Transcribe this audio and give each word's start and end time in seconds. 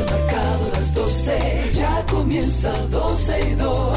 ha 0.00 0.04
marcado 0.04 0.70
las 0.72 0.94
12, 0.94 1.70
ya 1.74 2.04
comienza 2.10 2.72
12 2.90 3.40
y 3.40 3.54
2. 3.54 3.87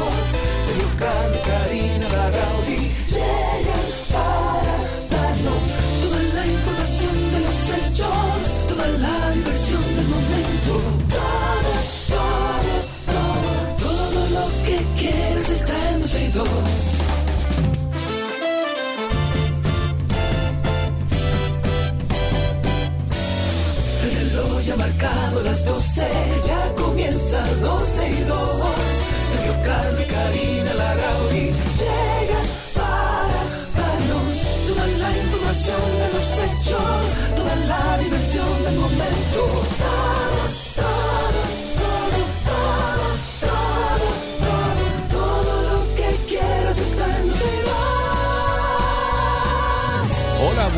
Comienza 27.62 28.02
12 28.26 28.91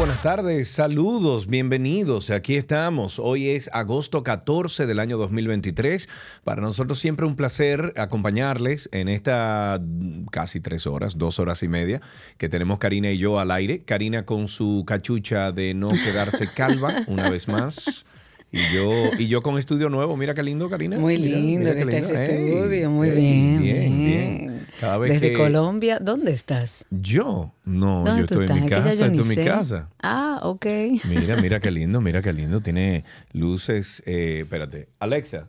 buenas 0.05 0.23
tardes, 0.23 0.69
saludos, 0.69 1.47
bienvenidos. 1.47 2.29
Aquí 2.29 2.57
estamos. 2.57 3.19
Hoy 3.19 3.49
es 3.49 3.71
agosto 3.73 4.23
14 4.23 4.85
del 4.85 4.99
año 4.99 5.17
2023. 5.17 6.11
Para 6.45 6.61
nosotros 6.61 6.99
siempre 6.99 7.25
un 7.25 7.37
placer 7.37 7.95
acompañarles 7.97 8.91
en 8.93 9.09
esta 9.09 9.81
mm, 9.83 10.27
casi 10.27 10.61
tres 10.61 10.87
horas, 10.87 11.17
dos 11.17 11.39
horas 11.39 11.63
y 11.63 11.69
media 11.69 12.03
que 12.37 12.51
tenemos 12.51 12.79
Karina 12.79 13.13
y 13.13 13.17
yo 13.17 13.41
al 13.41 13.51
aire. 13.51 13.83
Karina 13.83 14.27
con 14.27 14.47
su 14.47 14.85
cachucha 14.87 15.53
de 15.53 15.73
no 15.73 15.89
quedarse 16.05 16.49
calva 16.55 16.93
una 17.07 17.31
vez 17.31 17.49
más. 17.49 18.05
Y 18.53 18.59
yo, 18.75 18.91
y 19.19 19.29
yo 19.29 19.41
con 19.41 19.57
estudio 19.57 19.89
nuevo. 19.89 20.19
Mira 20.19 20.35
qué 20.35 20.43
lindo, 20.43 20.69
Karina. 20.69 20.99
Muy 20.99 21.17
Mira, 21.17 21.39
lindo 21.39 21.71
mira 21.71 21.83
que 21.83 21.89
qué 21.89 21.97
está 21.97 22.13
ese 22.13 22.25
estudio, 22.25 22.91
muy 22.91 23.11
Bien, 23.11 23.63
bien. 23.63 24.05
bien. 24.05 24.54
Cada 24.81 24.99
vez 24.99 25.13
Desde 25.13 25.31
que- 25.31 25.37
Colombia, 25.39 25.99
¿dónde 26.01 26.33
estás? 26.33 26.85
Yo, 26.91 27.55
no, 27.65 28.05
¿Dónde 28.05 28.21
yo 28.21 28.25
estoy 28.43 28.47
en 28.57 28.65
mi 28.65 28.69
casa, 28.69 28.95
yo 28.95 29.07
estoy 29.07 29.21
en 29.21 29.29
mi 29.29 29.45
casa. 29.45 29.89
Ah, 30.03 30.41
ok. 30.43 30.67
Mira, 31.09 31.37
mira 31.41 31.61
qué 31.61 31.71
lindo, 31.71 32.01
mira 32.01 32.23
qué 32.23 32.33
lindo. 32.33 32.61
Tiene 32.61 33.05
luces. 33.33 34.03
eh, 34.07 34.41
espérate. 34.43 34.89
Alexa, 34.99 35.49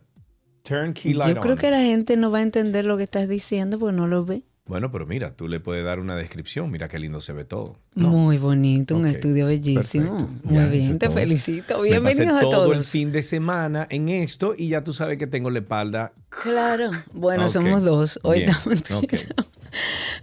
turn 0.62 0.92
key 0.92 1.12
light 1.14 1.34
Yo 1.34 1.40
creo 1.40 1.54
on. 1.54 1.58
que 1.58 1.70
la 1.70 1.80
gente 1.80 2.16
no 2.16 2.30
va 2.30 2.38
a 2.38 2.42
entender 2.42 2.84
lo 2.84 2.96
que 2.96 3.02
estás 3.04 3.28
diciendo 3.28 3.78
porque 3.78 3.96
no 3.96 4.06
lo 4.06 4.24
ve. 4.24 4.42
Bueno, 4.66 4.90
pero 4.90 5.06
mira, 5.06 5.30
tú 5.32 5.46
le 5.46 5.60
puedes 5.60 5.84
dar 5.84 6.00
una 6.00 6.16
descripción. 6.16 6.70
Mira 6.72 6.88
qué 6.88 6.98
lindo 6.98 7.20
se 7.20 7.32
ve 7.32 7.44
todo. 7.44 7.76
Muy 7.94 8.36
bonito, 8.36 8.96
un 8.96 9.06
estudio 9.06 9.46
bellísimo. 9.46 10.16
perfecto. 10.18 10.40
Muy 10.42 10.54
Ya, 10.56 10.66
bien, 10.66 10.98
te 10.98 11.06
todo. 11.06 11.16
felicito. 11.16 11.74
Me 11.82 11.88
pasé 11.88 12.00
Bienvenidos 12.00 12.36
a 12.36 12.40
todo 12.40 12.66
el 12.66 12.72
todos. 12.72 12.88
fin 12.88 13.12
de 13.12 13.22
semana 13.22 13.86
en 13.90 14.08
esto 14.08 14.54
y 14.58 14.68
ya 14.70 14.82
tú 14.82 14.92
sabes 14.92 15.18
que 15.18 15.28
tengo 15.28 15.50
la 15.50 15.60
espalda. 15.60 16.12
Claro. 16.30 16.90
Bueno, 17.12 17.44
Ok, 17.46 17.50
somos 17.52 17.84
dos. 17.84 18.18
Hoy 18.24 18.42
estamos. 18.42 18.82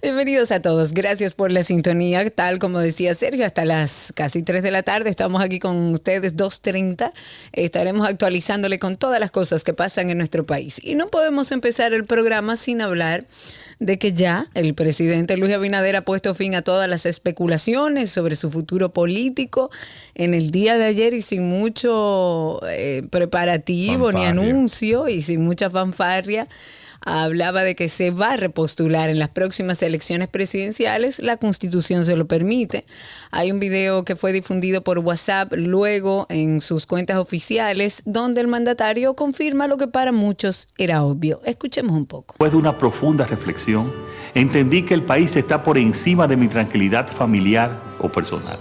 Bienvenidos 0.02 0.52
a 0.52 0.62
todos. 0.62 0.94
Gracias 0.94 1.34
por 1.36 1.50
la 1.52 1.64
sintonía. 1.64 2.30
Tal 2.30 2.60
como 2.60 2.80
decía 2.80 3.16
Sergio, 3.16 3.46
hasta 3.46 3.64
las 3.64 4.12
casi 4.14 4.44
3 4.44 4.62
de 4.62 4.72
la 4.72 4.84
tarde 4.84 5.10
estamos 5.10 5.42
aquí 5.42 5.60
con 5.60 5.78
ustedes 5.94 6.36
2.30. 6.36 7.14
Estaremos 7.54 8.08
actualizándole 8.10 8.78
con 8.80 8.98
todas 8.98 9.22
las 9.22 9.32
cosas 9.32 9.64
que 9.64 9.74
pasan 9.74 10.10
en 10.10 10.18
nuestro 10.18 10.46
país. 10.46 10.82
Y 10.84 10.96
no 10.96 11.08
podemos 11.08 11.52
empezar 11.54 11.94
el 11.94 12.04
programa 12.06 12.56
sin 12.58 12.82
hablar 12.82 13.26
de 13.80 13.98
que 13.98 14.14
ya 14.14 14.48
el 14.54 14.74
presidente 14.74 15.38
Luis 15.38 15.54
Abinader 15.54 15.96
ha 15.96 16.06
puesto 16.06 16.34
fin 16.36 16.56
a 16.56 16.62
todas 16.62 16.90
las 16.90 17.06
especulaciones 17.06 18.12
sobre 18.12 18.36
su 18.36 18.52
futuro 18.52 18.94
político 18.94 19.70
en 20.16 20.34
el 20.34 20.52
día 20.52 20.78
de 20.78 20.86
ayer 20.86 21.14
y 21.14 21.22
sin 21.22 21.48
mucho 21.48 22.60
eh, 22.68 23.04
preparativo 23.10 24.12
ni 24.12 24.26
anuncio 24.26 25.08
y 25.08 25.22
sin 25.22 25.44
mucha 25.44 25.70
fanfarria 25.70 26.48
hablaba 27.06 27.64
de 27.64 27.76
que 27.76 27.90
se 27.90 28.12
va 28.12 28.34
a 28.34 28.38
repostular 28.38 29.10
en 29.10 29.20
las 29.20 29.30
próximas 29.30 29.82
elecciones 29.82 30.28
presidenciales, 30.28 31.20
la 31.20 31.38
constitución 31.38 32.06
se 32.06 32.16
lo 32.16 32.28
permite. 32.28 32.86
Hay 33.32 33.52
un 33.52 33.60
video 33.60 34.06
que 34.06 34.16
fue 34.16 34.32
difundido 34.32 34.84
por 34.84 35.00
WhatsApp 35.00 35.54
luego 35.56 36.26
en 36.30 36.62
sus 36.62 36.86
cuentas 36.86 37.18
oficiales 37.18 38.02
donde 38.06 38.42
el 38.42 38.48
mandatario 38.48 39.16
confirma 39.16 39.68
lo 39.68 39.78
que 39.78 39.88
para 39.88 40.12
muchos 40.12 40.68
era 40.78 41.04
obvio. 41.04 41.42
Escuchemos 41.46 41.96
un 41.96 42.06
poco. 42.06 42.34
Después 42.34 42.52
de 42.52 42.58
una 42.58 42.78
profunda 42.78 43.26
reflexión, 43.26 43.92
entendí 44.34 44.84
que 44.84 44.94
el 44.94 45.04
país 45.04 45.36
está 45.36 45.64
por 45.64 45.78
encima 45.78 46.28
de 46.28 46.38
mi 46.38 46.48
tranquilidad 46.48 47.08
familiar 47.08 47.82
o 48.00 48.10
personal. 48.10 48.60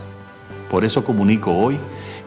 Por 0.70 0.84
eso 0.84 1.04
comunico 1.04 1.52
hoy 1.52 1.78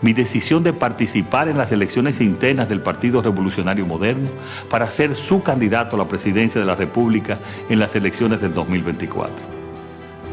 mi 0.05 0.13
decisión 0.13 0.61
de 0.61 0.71
participar 0.71 1.47
en 1.47 1.57
las 1.57 1.71
elecciones 1.71 2.21
internas 2.21 2.69
del 2.69 2.79
Partido 2.79 3.23
Revolucionario 3.23 3.87
Moderno 3.87 4.29
para 4.69 4.91
ser 4.91 5.15
su 5.15 5.41
candidato 5.41 5.95
a 5.95 5.97
la 5.99 6.07
presidencia 6.07 6.61
de 6.61 6.67
la 6.67 6.75
República 6.75 7.39
en 7.69 7.79
las 7.79 7.95
elecciones 7.95 8.39
del 8.39 8.53
2024. 8.53 9.33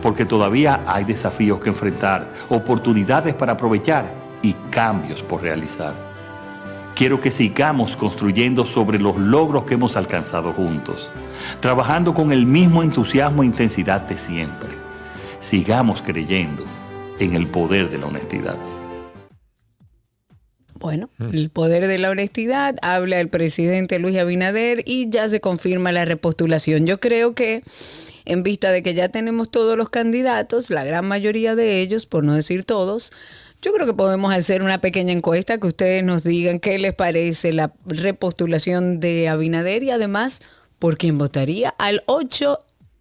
Porque 0.03 0.27
todavía 0.27 0.83
hay 0.87 1.05
desafíos 1.05 1.59
que 1.59 1.71
enfrentar, 1.71 2.31
oportunidades 2.51 3.33
para 3.33 3.53
aprovechar 3.53 4.13
y 4.43 4.53
cambios 4.71 5.23
por 5.23 5.41
realizar. 5.41 5.95
Quiero 6.95 7.19
que 7.19 7.31
sigamos 7.31 7.97
construyendo 7.97 8.67
sobre 8.67 8.99
los 8.99 9.17
logros 9.17 9.65
que 9.65 9.73
hemos 9.73 9.97
alcanzado 9.97 10.53
juntos, 10.53 11.11
trabajando 11.61 12.13
con 12.13 12.31
el 12.31 12.45
mismo 12.45 12.83
entusiasmo 12.83 13.43
e 13.43 13.47
intensidad 13.47 14.03
de 14.03 14.19
siempre. 14.19 14.69
Sigamos 15.41 16.03
creyendo 16.03 16.63
en 17.19 17.35
el 17.35 17.47
poder 17.47 17.89
de 17.89 17.97
la 17.97 18.09
honestidad. 18.09 18.59
Bueno, 20.83 21.11
el 21.33 21.49
poder 21.49 21.87
de 21.87 21.99
la 21.99 22.11
honestidad, 22.11 22.75
habla 22.83 23.21
el 23.21 23.29
presidente 23.29 24.01
Luis 24.01 24.19
Abinader 24.19 24.83
y 24.85 25.09
ya 25.09 25.29
se 25.29 25.41
confirma 25.41 25.93
la 25.93 26.05
repostulación. 26.05 26.89
Yo 26.89 26.99
creo 26.99 27.37
que 27.37 27.63
en 28.25 28.43
vista 28.43 28.73
de 28.73 28.83
que 28.83 28.93
ya 28.93 29.09
tenemos 29.09 29.49
todos 29.49 29.77
los 29.77 29.91
candidatos, 29.91 30.71
la 30.71 30.83
gran 30.83 31.07
mayoría 31.07 31.55
de 31.55 31.81
ellos, 31.81 32.05
por 32.05 32.25
no 32.25 32.35
decir 32.35 32.65
todos, 32.65 33.13
yo 33.63 33.73
creo 33.73 33.87
que 33.87 33.95
podemos 33.95 34.35
hacer 34.35 34.61
una 34.65 34.79
pequeña 34.79 35.13
encuesta 35.13 35.59
que 35.59 35.69
ustedes 35.69 36.03
nos 36.03 36.25
digan 36.25 36.59
qué 36.59 36.77
les 36.79 36.95
parece 36.95 37.53
la 37.53 37.73
repostulación 37.87 38.99
de 38.99 39.29
Abinader 39.29 39.85
y 39.85 39.93
además 39.93 40.43
por 40.81 40.99
quién 40.99 41.17
votaría 41.17 41.71
al 41.79 42.03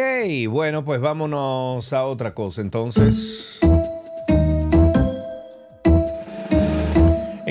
bueno, 0.50 0.84
pues 0.86 1.02
vámonos 1.02 1.92
a 1.94 2.06
otra 2.06 2.34
cosa 2.34 2.62
entonces. 2.62 3.60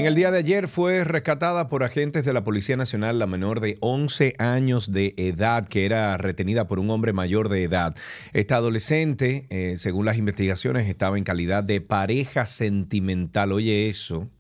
En 0.01 0.07
el 0.07 0.15
día 0.15 0.31
de 0.31 0.39
ayer 0.39 0.67
fue 0.67 1.05
rescatada 1.05 1.69
por 1.69 1.85
agentes 1.85 2.25
de 2.25 2.33
la 2.33 2.43
Policía 2.43 2.75
Nacional 2.75 3.19
la 3.19 3.27
menor 3.27 3.61
de 3.61 3.77
11 3.81 4.35
años 4.39 4.93
de 4.93 5.13
edad 5.19 5.69
que 5.69 5.85
era 5.85 6.17
retenida 6.17 6.67
por 6.67 6.79
un 6.79 6.89
hombre 6.89 7.13
mayor 7.13 7.51
de 7.51 7.65
edad. 7.65 7.95
Esta 8.33 8.57
adolescente, 8.57 9.47
eh, 9.51 9.75
según 9.77 10.07
las 10.07 10.17
investigaciones, 10.17 10.89
estaba 10.89 11.19
en 11.19 11.25
calidad 11.25 11.65
de 11.65 11.83
pareja 11.83 12.47
sentimental. 12.47 13.53
Oye 13.53 13.89
eso. 13.89 14.31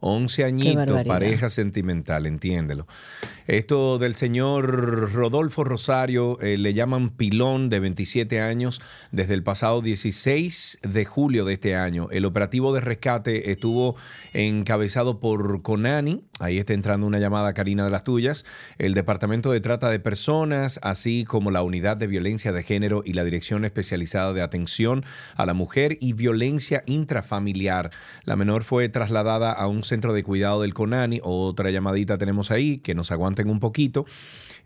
11 0.00 0.44
añitos, 0.44 1.04
pareja 1.04 1.48
sentimental, 1.48 2.26
entiéndelo. 2.26 2.86
Esto 3.48 3.96
del 3.96 4.14
señor 4.14 5.10
Rodolfo 5.14 5.64
Rosario 5.64 6.38
eh, 6.42 6.58
le 6.58 6.74
llaman 6.74 7.08
Pilón 7.08 7.70
de 7.70 7.80
27 7.80 8.42
años 8.42 8.82
desde 9.10 9.32
el 9.32 9.42
pasado 9.42 9.80
16 9.80 10.80
de 10.82 11.04
julio 11.06 11.46
de 11.46 11.54
este 11.54 11.74
año. 11.74 12.08
El 12.10 12.26
operativo 12.26 12.74
de 12.74 12.82
rescate 12.82 13.50
estuvo 13.50 13.96
encabezado 14.34 15.18
por 15.18 15.62
Conani. 15.62 16.24
Ahí 16.40 16.58
está 16.58 16.74
entrando 16.74 17.06
una 17.06 17.18
llamada 17.18 17.54
Karina 17.54 17.86
de 17.86 17.90
las 17.90 18.02
tuyas. 18.02 18.44
El 18.76 18.92
Departamento 18.92 19.50
de 19.50 19.62
Trata 19.62 19.88
de 19.88 19.98
Personas, 19.98 20.78
así 20.82 21.24
como 21.24 21.50
la 21.50 21.62
Unidad 21.62 21.96
de 21.96 22.06
Violencia 22.06 22.52
de 22.52 22.62
Género 22.62 23.02
y 23.02 23.14
la 23.14 23.24
Dirección 23.24 23.64
Especializada 23.64 24.34
de 24.34 24.42
Atención 24.42 25.06
a 25.36 25.46
la 25.46 25.54
Mujer 25.54 25.96
y 26.00 26.12
Violencia 26.12 26.82
Intrafamiliar. 26.84 27.92
La 28.24 28.36
menor 28.36 28.62
fue 28.62 28.90
trasladada 28.90 29.52
a 29.52 29.66
un 29.68 29.84
centro 29.88 30.12
de 30.12 30.22
cuidado 30.22 30.62
del 30.62 30.74
Conani. 30.74 31.20
Otra 31.22 31.70
llamadita 31.70 32.18
tenemos 32.18 32.50
ahí, 32.50 32.78
que 32.78 32.94
nos 32.94 33.10
aguanten 33.10 33.50
un 33.50 33.58
poquito. 33.58 34.06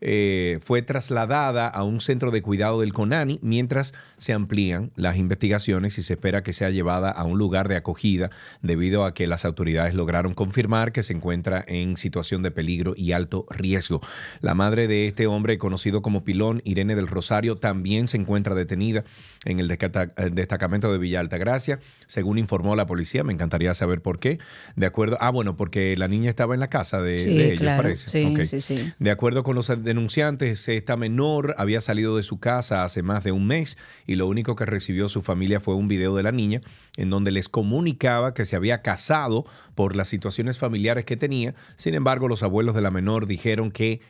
Eh, 0.04 0.58
fue 0.62 0.82
trasladada 0.82 1.69
a 1.69 1.84
un 1.84 2.00
centro 2.00 2.32
de 2.32 2.43
cuidado 2.43 2.81
del 2.81 2.93
CONANI 2.93 3.38
mientras 3.40 3.94
se 4.19 4.32
amplían 4.32 4.90
las 4.96 5.16
investigaciones 5.16 5.96
y 5.96 6.02
se 6.02 6.14
espera 6.14 6.43
que 6.43 6.52
sea 6.52 6.70
llevada 6.70 7.10
a 7.10 7.22
un 7.22 7.38
lugar 7.38 7.69
de 7.69 7.76
acogida 7.76 8.31
debido 8.62 9.04
a 9.04 9.14
que 9.14 9.28
las 9.28 9.44
autoridades 9.44 9.94
lograron 9.94 10.34
confirmar 10.34 10.90
que 10.90 11.04
se 11.04 11.12
encuentra 11.12 11.64
en 11.69 11.96
situación 11.96 12.43
de 12.43 12.50
peligro 12.50 12.94
y 12.96 13.12
alto 13.12 13.46
riesgo. 13.49 14.00
La 14.40 14.54
madre 14.54 14.88
de 14.88 15.06
este 15.06 15.28
hombre 15.28 15.56
conocido 15.56 16.02
como 16.02 16.25
Pilón, 16.25 16.62
Irene 16.64 16.96
del 16.96 17.06
Rosario, 17.06 17.56
también 17.56 18.08
se 18.08 18.16
encuentra 18.16 18.56
detenida 18.56 19.04
en 19.44 19.60
el 19.60 19.69
destacamento 19.69 20.90
de 20.93 20.99
Villa 20.99 21.20
Altagracia, 21.20 21.78
según 22.06 22.38
informó 22.38 22.75
la 22.75 22.87
policía. 22.87 23.22
Me 23.22 23.32
encantaría 23.32 23.72
saber 23.75 24.02
por 24.02 24.19
qué. 24.19 24.38
De 24.75 24.87
acuerdo, 24.87 25.16
ah, 25.20 25.31
bueno, 25.31 25.56
porque 25.56 25.96
la 25.96 26.08
niña 26.08 26.28
estaba 26.28 26.54
en 26.54 26.60
la 26.60 26.69
casa 26.69 27.00
de, 27.00 27.52
ellos, 27.52 27.62
parece. 27.62 28.10
Sí, 28.10 28.46
sí, 28.46 28.60
sí. 28.60 28.93
De 28.99 29.10
acuerdo 29.10 29.44
con 29.44 29.54
los 29.54 29.70
denunciantes, 29.92 30.66
esta 30.68 30.96
menor 30.96 31.54
había 31.58 31.82
salido 31.82 32.16
de 32.16 32.22
su 32.22 32.40
casa 32.40 32.82
hace 32.82 33.02
más 33.02 33.24
de 33.24 33.32
un 33.32 33.46
mes 33.46 33.76
y 34.06 34.14
lo 34.14 34.26
único 34.26 34.56
que 34.56 34.64
recibió 34.64 35.06
su 35.06 35.20
familia 35.20 35.60
fue 35.60 35.74
un 35.74 35.86
video 35.86 36.16
de 36.16 36.22
la 36.22 36.32
niña 36.32 36.62
en 36.96 37.10
donde 37.10 37.30
les 37.30 37.50
comunicaba 37.50 38.32
que 38.32 38.46
se 38.46 38.56
había 38.56 38.80
casado 38.80 39.44
por 39.74 39.94
las 39.94 40.08
situaciones 40.08 40.58
familiares 40.58 41.04
que 41.04 41.18
tenía. 41.18 41.54
Sin 41.76 41.92
embargo, 41.92 42.26
los 42.26 42.42
abuelos 42.42 42.74
de 42.74 42.80
la 42.80 42.90
menor 42.90 43.26
dijeron 43.26 43.70
que 43.70 44.00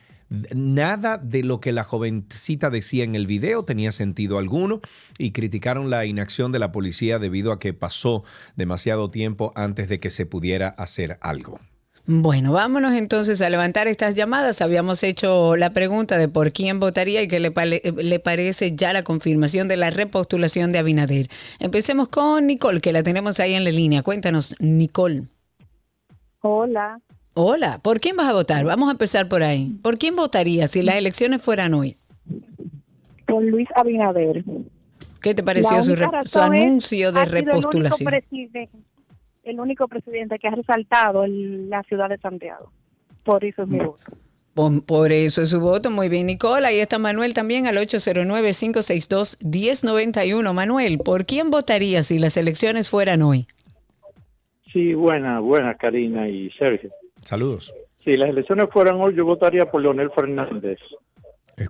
nada 0.55 1.17
de 1.17 1.43
lo 1.43 1.59
que 1.59 1.73
la 1.73 1.83
jovencita 1.83 2.69
decía 2.69 3.03
en 3.03 3.15
el 3.15 3.27
video 3.27 3.63
tenía 3.65 3.91
sentido 3.91 4.37
alguno 4.37 4.79
y 5.17 5.31
criticaron 5.31 5.89
la 5.89 6.05
inacción 6.05 6.53
de 6.53 6.59
la 6.59 6.71
policía 6.71 7.19
debido 7.19 7.51
a 7.51 7.59
que 7.59 7.73
pasó 7.73 8.23
demasiado 8.55 9.11
tiempo 9.11 9.51
antes 9.55 9.89
de 9.89 9.99
que 9.99 10.09
se 10.09 10.25
pudiera 10.25 10.69
hacer 10.69 11.17
algo. 11.19 11.59
Bueno, 12.05 12.51
vámonos 12.51 12.93
entonces 12.93 13.41
a 13.41 13.49
levantar 13.49 13.87
estas 13.87 14.13
llamadas. 14.13 14.61
Habíamos 14.61 15.03
hecho 15.03 15.55
la 15.55 15.71
pregunta 15.71 16.17
de 16.17 16.27
por 16.27 16.51
quién 16.51 16.81
votaría 16.81 17.21
y 17.21 17.29
qué 17.29 17.39
le, 17.39 17.53
le, 17.95 18.19
parece 18.19 18.75
ya 18.75 18.91
la 18.91 19.03
confirmación 19.03 19.69
de 19.69 19.77
la 19.77 19.89
repostulación 19.89 20.73
de 20.73 20.79
Abinader. 20.79 21.27
Empecemos 21.59 22.09
con 22.09 22.45
Nicole, 22.45 22.81
que 22.81 22.91
la 22.91 23.03
tenemos 23.03 23.39
ahí 23.39 23.53
en 23.53 23.63
la 23.63 23.71
línea. 23.71 24.03
Cuéntanos, 24.03 24.53
Nicole. 24.59 25.27
Hola. 26.41 26.99
Hola, 27.35 27.79
¿por 27.81 28.01
quién 28.01 28.17
vas 28.17 28.27
a 28.27 28.33
votar? 28.33 28.65
Vamos 28.65 28.89
a 28.89 28.91
empezar 28.91 29.29
por 29.29 29.41
ahí. 29.41 29.73
¿Por 29.81 29.97
quién 29.97 30.17
votaría 30.17 30.67
si 30.67 30.81
las 30.83 30.95
elecciones 30.95 31.41
fueran 31.41 31.73
hoy? 31.73 31.95
Con 33.27 33.49
Luis 33.49 33.69
Abinader. 33.75 34.43
¿Qué 35.21 35.33
te 35.33 35.41
pareció 35.41 35.81
su, 35.81 35.95
su, 36.25 36.39
anuncio 36.39 37.13
de 37.13 37.23
repostulación? 37.23 38.11
El 39.43 39.59
único 39.59 39.87
presidente 39.87 40.39
que 40.39 40.47
ha 40.47 40.51
resaltado 40.51 41.25
en 41.25 41.69
la 41.69 41.83
ciudad 41.83 42.09
de 42.09 42.17
Santiago. 42.17 42.71
Por 43.23 43.45
eso 43.45 43.61
es 43.63 43.69
mi 43.69 43.79
voto. 43.79 44.05
Por, 44.85 45.11
eso 45.11 45.41
es 45.41 45.49
su 45.49 45.59
voto. 45.59 45.89
Muy 45.89 46.09
bien, 46.09 46.27
Nicola. 46.27 46.67
Ahí 46.67 46.77
está 46.79 46.99
Manuel 46.99 47.33
también 47.33 47.65
al 47.65 47.77
809-562-1091. 47.77 50.53
Manuel, 50.53 50.99
¿por 50.99 51.25
quién 51.25 51.49
votaría 51.49 52.03
si 52.03 52.19
las 52.19 52.37
elecciones 52.37 52.87
fueran 52.89 53.23
hoy? 53.23 53.47
Sí, 54.71 54.93
buena, 54.93 55.39
buena, 55.39 55.73
Karina 55.75 56.29
y 56.29 56.51
Sergio. 56.51 56.91
Saludos. 57.23 57.73
Si 58.03 58.13
las 58.13 58.29
elecciones 58.29 58.67
fueran 58.71 59.01
hoy, 59.01 59.15
yo 59.15 59.25
votaría 59.25 59.71
por 59.71 59.81
Leonel 59.81 60.11
Fernández. 60.11 60.77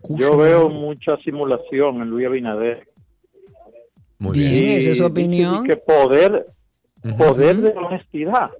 Yo 0.09 0.35
veo 0.37 0.69
mucha 0.69 1.17
simulación 1.17 2.01
en 2.01 2.09
Luis 2.09 2.25
Abinader. 2.27 2.87
Muy 4.19 4.37
bien, 4.37 4.77
esa 4.77 4.91
es 4.91 4.97
su 4.97 5.05
opinión. 5.05 5.63
que 5.65 5.77
poder 5.77 6.45
poder 7.17 7.57
de 7.57 7.73
honestidad. 7.77 8.51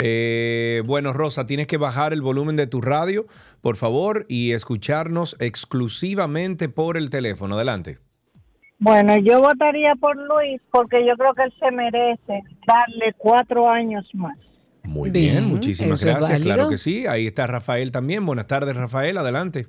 Eh, 0.00 0.84
bueno, 0.86 1.12
Rosa, 1.12 1.46
tienes 1.46 1.66
que 1.66 1.76
bajar 1.76 2.12
el 2.12 2.22
volumen 2.22 2.54
de 2.54 2.68
tu 2.68 2.80
radio, 2.80 3.26
por 3.60 3.74
favor, 3.74 4.24
y 4.28 4.52
escucharnos 4.52 5.36
exclusivamente 5.40 6.68
por 6.68 6.96
el 6.96 7.10
teléfono. 7.10 7.56
Adelante. 7.56 7.98
Bueno, 8.78 9.16
yo 9.16 9.40
votaría 9.40 9.96
por 9.96 10.16
Luis 10.16 10.62
porque 10.70 11.04
yo 11.04 11.16
creo 11.16 11.34
que 11.34 11.42
él 11.42 11.54
se 11.58 11.72
merece 11.72 12.44
darle 12.68 13.14
cuatro 13.18 13.68
años 13.68 14.08
más. 14.14 14.38
Muy 14.84 15.10
bien, 15.10 15.46
muchísimas 15.46 16.04
gracias. 16.04 16.40
Claro 16.40 16.68
que 16.68 16.76
sí. 16.76 17.08
Ahí 17.08 17.26
está 17.26 17.48
Rafael 17.48 17.90
también. 17.90 18.24
Buenas 18.24 18.46
tardes, 18.46 18.76
Rafael. 18.76 19.18
Adelante. 19.18 19.66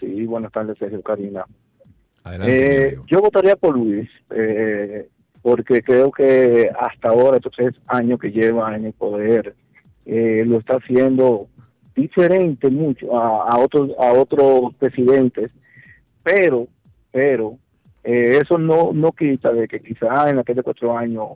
Sí, 0.00 0.26
buenas 0.26 0.52
tardes, 0.52 0.76
Sergio 0.76 1.00
Karina. 1.02 1.46
Eh, 2.24 2.98
yo 3.06 3.20
votaría 3.20 3.56
por 3.56 3.76
Luis, 3.76 4.08
eh, 4.30 5.08
porque 5.42 5.82
creo 5.82 6.10
que 6.10 6.70
hasta 6.78 7.08
ahora, 7.08 7.38
estos 7.38 7.52
tres 7.56 7.74
años 7.86 8.20
que 8.20 8.30
lleva 8.30 8.76
en 8.76 8.86
el 8.86 8.92
poder, 8.92 9.54
eh, 10.04 10.44
lo 10.46 10.58
está 10.58 10.76
haciendo 10.76 11.48
diferente 11.94 12.70
mucho 12.70 13.18
a, 13.18 13.58
otros 13.58 13.90
a 13.98 14.12
otros 14.12 14.74
presidentes, 14.78 15.50
pero 16.22 16.68
pero 17.10 17.58
eso 18.02 18.56
no 18.56 18.92
no 18.94 19.12
quita 19.12 19.52
de 19.52 19.66
que 19.66 19.80
quizás 19.80 20.30
en 20.30 20.38
aquellos 20.38 20.64
cuatro 20.64 20.96
años 20.96 21.28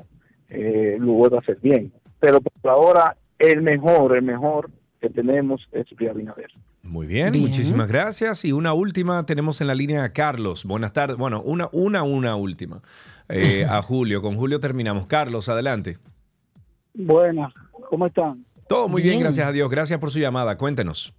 lo 0.48 1.12
vuelva 1.12 1.38
a 1.38 1.40
hacer 1.40 1.58
bien, 1.60 1.92
pero 2.20 2.40
por 2.40 2.70
ahora 2.70 3.16
el 3.38 3.60
mejor 3.60 4.16
el 4.16 4.22
mejor 4.22 4.70
que 5.00 5.10
tenemos 5.10 5.66
es 5.72 5.86
Luis 5.98 6.10
Abinader. 6.10 6.50
Muy 6.84 7.06
bien, 7.06 7.32
muchísimas 7.40 7.88
gracias. 7.88 8.44
Y 8.44 8.52
una 8.52 8.74
última 8.74 9.24
tenemos 9.24 9.60
en 9.60 9.66
la 9.66 9.74
línea 9.74 10.04
a 10.04 10.12
Carlos. 10.12 10.64
Buenas 10.64 10.92
tardes. 10.92 11.16
Bueno, 11.16 11.40
una, 11.42 11.68
una, 11.72 12.02
una 12.02 12.36
última. 12.36 12.82
Eh, 13.28 13.64
a 13.68 13.80
Julio. 13.80 14.20
Con 14.20 14.36
Julio 14.36 14.60
terminamos. 14.60 15.06
Carlos, 15.06 15.48
adelante. 15.48 15.98
Buenas, 16.92 17.52
¿cómo 17.88 18.06
están? 18.06 18.44
Todo 18.68 18.88
muy 18.88 19.02
bien. 19.02 19.18
gracias 19.18 19.46
a 19.46 19.52
Dios. 19.52 19.68
Gracias 19.70 19.98
por 19.98 20.10
su 20.10 20.18
llamada. 20.18 20.56
Cuéntenos. 20.58 21.14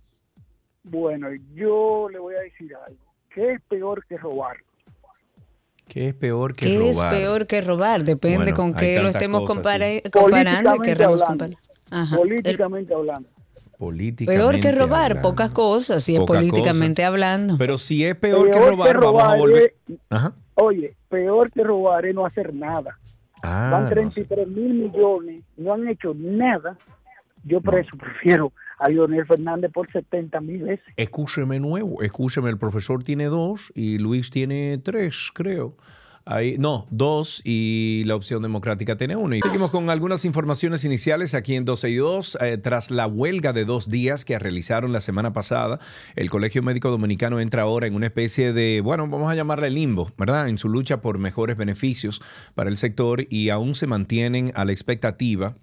Bueno, 0.83 1.27
yo 1.55 2.09
le 2.11 2.19
voy 2.19 2.35
a 2.35 2.41
decir 2.41 2.71
algo. 2.87 2.99
¿Qué 3.33 3.53
es 3.53 3.61
peor 3.63 4.05
que 4.07 4.17
robar? 4.17 4.57
¿Qué 5.87 6.09
es 6.09 6.13
peor 6.13 6.53
que 6.53 6.65
robar? 6.65 6.79
¿Qué 6.79 6.89
es 6.89 7.03
peor 7.03 7.47
que 7.47 7.61
robar? 7.61 8.03
Depende 8.03 8.53
con 8.53 8.73
qué 8.73 8.99
lo 9.01 9.09
estemos 9.09 9.43
comparando 9.43 10.75
y 10.75 10.79
querramos 10.79 11.23
comparar. 11.23 11.57
Políticamente 12.15 12.93
hablando. 12.93 13.29
Peor 13.77 14.59
que 14.59 14.71
robar, 14.71 15.21
pocas 15.21 15.51
cosas, 15.51 16.03
si 16.03 16.15
es 16.15 16.21
políticamente 16.21 17.03
hablando. 17.03 17.57
Pero 17.57 17.77
si 17.77 18.05
es 18.05 18.15
peor, 18.15 18.49
que 18.49 18.59
robar, 18.59 18.99
vamos 18.99 19.23
a 19.23 19.35
volver. 19.35 19.75
Oye, 20.55 20.95
peor 21.09 21.51
que 21.51 21.63
robar 21.63 22.05
es 22.05 22.15
no 22.15 22.25
hacer 22.25 22.53
nada. 22.53 22.97
Ah, 23.43 23.69
Van 23.71 23.89
33 23.89 24.47
mil 24.47 24.73
millones, 24.73 25.43
no 25.57 25.73
han 25.73 25.87
hecho 25.87 26.13
nada. 26.15 26.77
Yo 27.43 27.61
por 27.61 27.77
eso 27.77 27.95
prefiero 27.97 28.51
a 28.79 28.89
Leonel 28.89 29.25
Fernández 29.25 29.71
por 29.71 29.91
70 29.91 30.41
mil 30.41 30.63
veces. 30.63 30.85
Escúcheme 30.95 31.59
nuevo, 31.59 32.01
escúcheme, 32.01 32.49
el 32.49 32.57
profesor 32.57 33.03
tiene 33.03 33.25
dos 33.25 33.71
y 33.75 33.99
Luis 33.99 34.31
tiene 34.31 34.79
tres, 34.83 35.31
creo 35.33 35.75
no, 36.57 36.87
dos 36.89 37.41
y 37.43 38.03
la 38.05 38.15
opción 38.15 38.41
democrática 38.41 38.97
tiene 38.97 39.15
uno. 39.15 39.35
Seguimos 39.41 39.71
con 39.71 39.89
algunas 39.89 40.25
informaciones 40.25 40.83
iniciales 40.83 41.33
aquí 41.35 41.55
en 41.55 41.65
12 41.65 41.89
y 41.89 41.95
2. 41.95 42.37
Eh, 42.41 42.57
tras 42.57 42.89
la 42.91 43.07
huelga 43.07 43.53
de 43.53 43.65
dos 43.65 43.89
días 43.89 44.25
que 44.25 44.37
realizaron 44.39 44.91
la 44.91 45.01
semana 45.01 45.33
pasada, 45.33 45.79
el 46.15 46.29
Colegio 46.29 46.63
Médico 46.63 46.89
Dominicano 46.89 47.39
entra 47.39 47.63
ahora 47.63 47.87
en 47.87 47.95
una 47.95 48.07
especie 48.07 48.53
de, 48.53 48.81
bueno, 48.81 49.07
vamos 49.07 49.31
a 49.31 49.35
llamarle 49.35 49.69
limbo, 49.69 50.11
¿verdad? 50.17 50.49
En 50.49 50.57
su 50.57 50.69
lucha 50.69 51.01
por 51.01 51.19
mejores 51.19 51.57
beneficios 51.57 52.21
para 52.55 52.69
el 52.69 52.77
sector 52.77 53.27
y 53.29 53.49
aún 53.49 53.75
se 53.75 53.87
mantienen 53.87 54.51
a 54.55 54.65
la 54.65 54.71
expectativa 54.71 55.55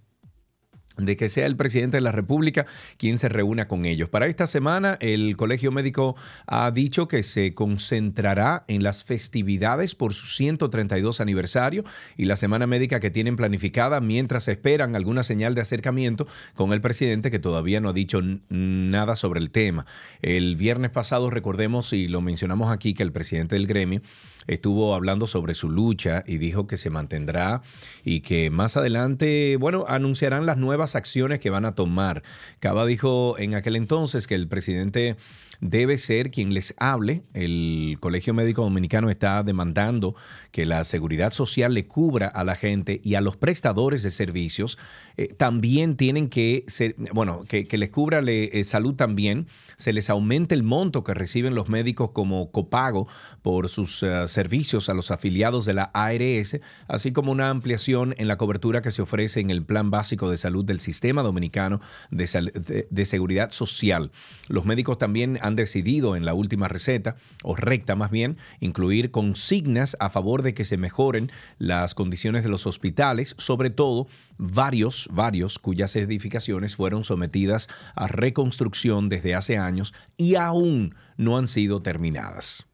de 0.99 1.17
que 1.17 1.29
sea 1.29 1.47
el 1.47 1.57
presidente 1.57 1.97
de 1.97 2.03
la 2.03 2.13
República 2.13 2.67
quien 2.99 3.19
se 3.19 3.29
reúna 3.29 3.67
con 3.67 3.87
ellos. 3.87 4.09
Para 4.09 4.27
esta 4.27 4.47
semana, 4.47 4.99
el 5.01 5.37
Colegio 5.37 5.73
Médico 5.73 6.17
ha 6.47 6.71
dicho 6.71 7.09
que 7.09 7.23
se 7.23 7.55
concentrará 7.55 8.65
en 8.69 8.83
las 8.83 9.05
festividades 9.05 9.95
por 9.95 10.15
su 10.15 10.27
132 10.27 11.21
aniversario 11.21 11.85
y 12.17 12.27
la 12.27 12.37
semana 12.37 12.67
médica 12.67 13.01
que 13.01 13.11
tienen 13.11 13.37
planificada 13.37 14.01
mientras 14.01 14.49
esperan 14.49 14.95
alguna 14.97 15.23
señal 15.23 15.55
de 15.55 15.63
acercamiento 15.63 16.27
con 16.55 16.73
el 16.73 16.81
presidente 16.81 17.31
que 17.31 17.39
todavía 17.39 17.81
no 17.81 17.91
ha 17.91 17.93
dicho 17.93 18.21
nada 18.49 19.17
sobre 19.17 19.41
el 19.41 19.51
tema. 19.51 19.87
El 20.21 20.57
viernes 20.57 20.91
pasado, 20.91 21.31
recordemos 21.31 21.93
y 21.93 22.09
lo 22.09 22.21
mencionamos 22.21 22.71
aquí, 22.71 22.95
que 22.95 23.03
el 23.03 23.13
presidente 23.13 23.55
del 23.55 23.67
gremio 23.67 24.03
estuvo 24.47 24.95
hablando 24.95 25.27
sobre 25.27 25.55
su 25.55 25.71
lucha 25.71 26.25
y 26.27 26.39
dijo 26.39 26.67
que 26.67 26.77
se 26.77 26.91
mantendrá 26.91 27.63
y 28.05 28.21
que 28.21 28.51
más 28.51 28.77
adelante, 28.77 29.57
bueno, 29.59 29.85
anunciarán 29.89 30.47
las 30.47 30.57
nuevas 30.57 30.82
acciones 30.83 31.41
que 31.41 31.51
van 31.51 31.65
a 31.65 31.75
tomar. 31.75 32.23
Cava 32.61 32.87
dijo 32.87 33.39
en 33.39 33.55
aquel 33.55 33.77
entonces 33.77 34.27
que 34.27 34.35
el 34.35 34.49
presidente 34.49 35.17
debe 35.63 35.97
ser 35.97 36.31
quien 36.31 36.53
les 36.53 36.75
hable. 36.77 37.23
El 37.35 37.97
Colegio 38.01 38.35
Médico 38.35 38.63
Dominicano 38.63 39.11
está 39.11 39.43
demandando 39.45 40.17
que 40.51 40.67
la 40.67 40.83
seguridad 40.85 41.33
social 41.33 41.73
le 41.73 41.87
cubra 41.87 42.27
a 42.27 42.43
la 42.45 42.57
gente 42.57 43.01
y 43.05 43.15
a 43.15 43.21
los 43.21 43.37
prestadores 43.37 44.03
de 44.03 44.11
servicios 44.11 44.77
eh, 45.17 45.29
también 45.29 45.97
tienen 45.97 46.29
que 46.29 46.65
ser, 46.67 46.97
bueno, 47.13 47.45
que, 47.47 47.67
les 47.79 47.91
cubra 47.91 48.21
eh, 48.27 48.65
salud 48.65 48.95
también, 48.95 49.47
se 49.77 49.93
les 49.93 50.11
aumente 50.11 50.55
el 50.55 50.65
monto 50.65 51.05
que 51.05 51.15
reciben 51.15 51.55
los 51.55 51.69
médicos 51.69 52.11
como 52.11 52.51
copago 52.51 53.07
por 53.43 53.69
sus 53.69 54.03
eh, 54.03 54.27
servicios 54.27 54.89
a 54.89 54.95
los 54.95 55.13
afiliados 55.13 55.65
de 55.65 55.75
la 55.75 55.91
ARS, 55.95 56.59
así 56.89 57.13
como 57.13 57.31
una 57.31 57.51
ampliación 57.51 58.15
en 58.19 58.27
la 58.27 58.37
cobertura 58.37 58.83
que 58.83 58.91
se 58.91 59.03
ofrece 59.03 59.41
en 59.41 59.51
el 59.51 59.65
Plan 59.65 59.91
Básico 59.91 60.29
de 60.29 60.37
Salud 60.37 60.65
del 60.73 60.81
Sistema 60.81 61.23
Dominicano 61.23 61.81
de, 62.11 63.05
Seguridad 63.05 63.51
Social. 63.51 64.11
Los 64.49 64.65
médicos 64.65 64.97
también 64.97 65.39
han 65.43 65.55
decidido 65.55 66.17
en 66.17 66.25
la 66.25 66.33
última 66.33 66.67
receta, 66.67 67.17
o 67.43 67.55
recta 67.55 67.95
más 67.95 68.11
bien, 68.11 68.39
incluir 68.61 69.11
consignas 69.11 69.99
a 70.01 70.09
favor 70.09 70.43
de 70.43 70.55
que 70.55 70.65
se 70.65 70.79
mejoren 70.79 71.31
las 71.59 71.95
condiciones 71.95 72.43
de 72.43 72.49
los 72.49 72.67
hospitales, 72.67 73.35
sobre 73.37 73.69
todo 73.69 74.07
varios, 74.39 75.09
varios 75.13 75.59
cuyas 75.59 75.95
edificaciones 75.95 76.75
fueron 76.75 77.05
sometidas 77.05 77.69
a 77.95 78.09
reconstrucción 78.09 79.11
desde 79.11 79.35
hace 79.35 79.59
años 79.59 79.93
y 80.17 80.37
aún 80.37 80.95
no 81.19 81.37
han 81.37 81.49
sido 81.49 81.83
terminadas. 81.83 82.67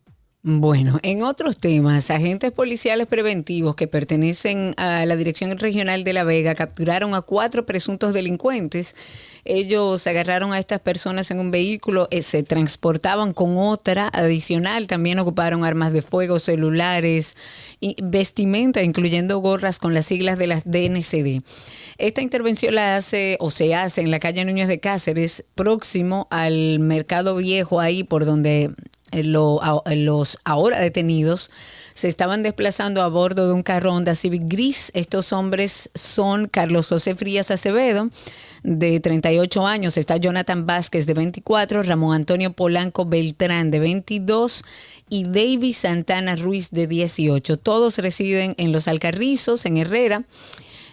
Bueno, 0.44 1.00
en 1.02 1.24
otros 1.24 1.58
temas, 1.58 2.12
agentes 2.12 2.52
policiales 2.52 3.08
preventivos 3.08 3.74
que 3.74 3.88
pertenecen 3.88 4.72
a 4.76 5.04
la 5.04 5.16
Dirección 5.16 5.58
Regional 5.58 6.04
de 6.04 6.12
La 6.12 6.22
Vega 6.22 6.54
capturaron 6.54 7.16
a 7.16 7.22
cuatro 7.22 7.66
presuntos 7.66 8.14
delincuentes. 8.14 8.94
Ellos 9.44 10.06
agarraron 10.06 10.52
a 10.52 10.60
estas 10.60 10.78
personas 10.78 11.32
en 11.32 11.40
un 11.40 11.50
vehículo, 11.50 12.06
eh, 12.12 12.22
se 12.22 12.44
transportaban 12.44 13.32
con 13.32 13.56
otra 13.56 14.10
adicional, 14.12 14.86
también 14.86 15.18
ocuparon 15.18 15.64
armas 15.64 15.92
de 15.92 16.02
fuego, 16.02 16.38
celulares 16.38 17.36
y 17.80 17.96
vestimenta, 18.00 18.84
incluyendo 18.84 19.40
gorras 19.40 19.80
con 19.80 19.92
las 19.92 20.06
siglas 20.06 20.38
de 20.38 20.46
las 20.46 20.62
DNCD. 20.64 21.42
Esta 21.98 22.22
intervención 22.22 22.76
la 22.76 22.94
hace 22.94 23.38
o 23.40 23.50
se 23.50 23.74
hace 23.74 24.02
en 24.02 24.12
la 24.12 24.20
calle 24.20 24.44
Núñez 24.44 24.68
de 24.68 24.78
Cáceres, 24.78 25.44
próximo 25.56 26.28
al 26.30 26.78
Mercado 26.78 27.34
Viejo, 27.34 27.80
ahí 27.80 28.04
por 28.04 28.24
donde 28.24 28.70
los 29.12 30.38
ahora 30.44 30.80
detenidos 30.80 31.50
se 31.94 32.06
estaban 32.08 32.42
desplazando 32.42 33.02
a 33.02 33.08
bordo 33.08 33.48
de 33.48 33.54
un 33.54 33.64
carro 33.64 33.92
Honda 33.92 34.14
Civic 34.14 34.42
gris. 34.46 34.92
Estos 34.94 35.32
hombres 35.32 35.90
son 35.94 36.46
Carlos 36.46 36.86
José 36.86 37.16
Frías 37.16 37.50
Acevedo, 37.50 38.10
de 38.62 39.00
38 39.00 39.66
años, 39.66 39.96
está 39.96 40.16
Jonathan 40.16 40.66
Vázquez, 40.66 41.06
de 41.06 41.14
24, 41.14 41.82
Ramón 41.82 42.14
Antonio 42.14 42.52
Polanco 42.52 43.04
Beltrán, 43.04 43.70
de 43.70 43.80
22, 43.80 44.64
y 45.08 45.24
David 45.24 45.74
Santana 45.74 46.36
Ruiz, 46.36 46.70
de 46.70 46.86
18. 46.86 47.56
Todos 47.56 47.98
residen 47.98 48.54
en 48.58 48.72
Los 48.72 48.88
Alcarrizos, 48.88 49.64
en 49.66 49.78
Herrera. 49.78 50.24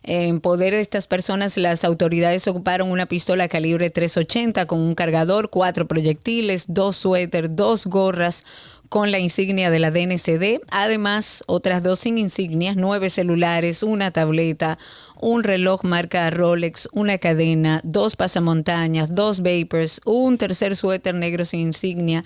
En 0.07 0.39
poder 0.39 0.73
de 0.73 0.81
estas 0.81 1.07
personas, 1.07 1.57
las 1.57 1.83
autoridades 1.83 2.47
ocuparon 2.47 2.91
una 2.91 3.07
pistola 3.07 3.47
calibre 3.47 3.89
380 3.89 4.67
con 4.67 4.79
un 4.79 4.93
cargador, 4.93 5.49
cuatro 5.49 5.87
proyectiles, 5.87 6.65
dos 6.67 6.95
suéter, 6.95 7.55
dos 7.55 7.87
gorras 7.87 8.45
con 8.87 9.09
la 9.09 9.17
insignia 9.17 9.71
de 9.71 9.79
la 9.79 9.89
DNCD. 9.89 10.61
Además, 10.69 11.43
otras 11.47 11.81
dos 11.81 12.01
sin 12.01 12.19
insignias, 12.19 12.75
nueve 12.75 13.09
celulares, 13.09 13.81
una 13.81 14.11
tableta, 14.11 14.77
un 15.19 15.43
reloj 15.43 15.83
marca 15.83 16.29
Rolex, 16.29 16.87
una 16.91 17.17
cadena, 17.17 17.81
dos 17.83 18.15
pasamontañas, 18.15 19.15
dos 19.15 19.41
vapors, 19.41 20.01
un 20.05 20.37
tercer 20.37 20.75
suéter 20.75 21.15
negro 21.15 21.45
sin 21.45 21.61
insignia 21.61 22.23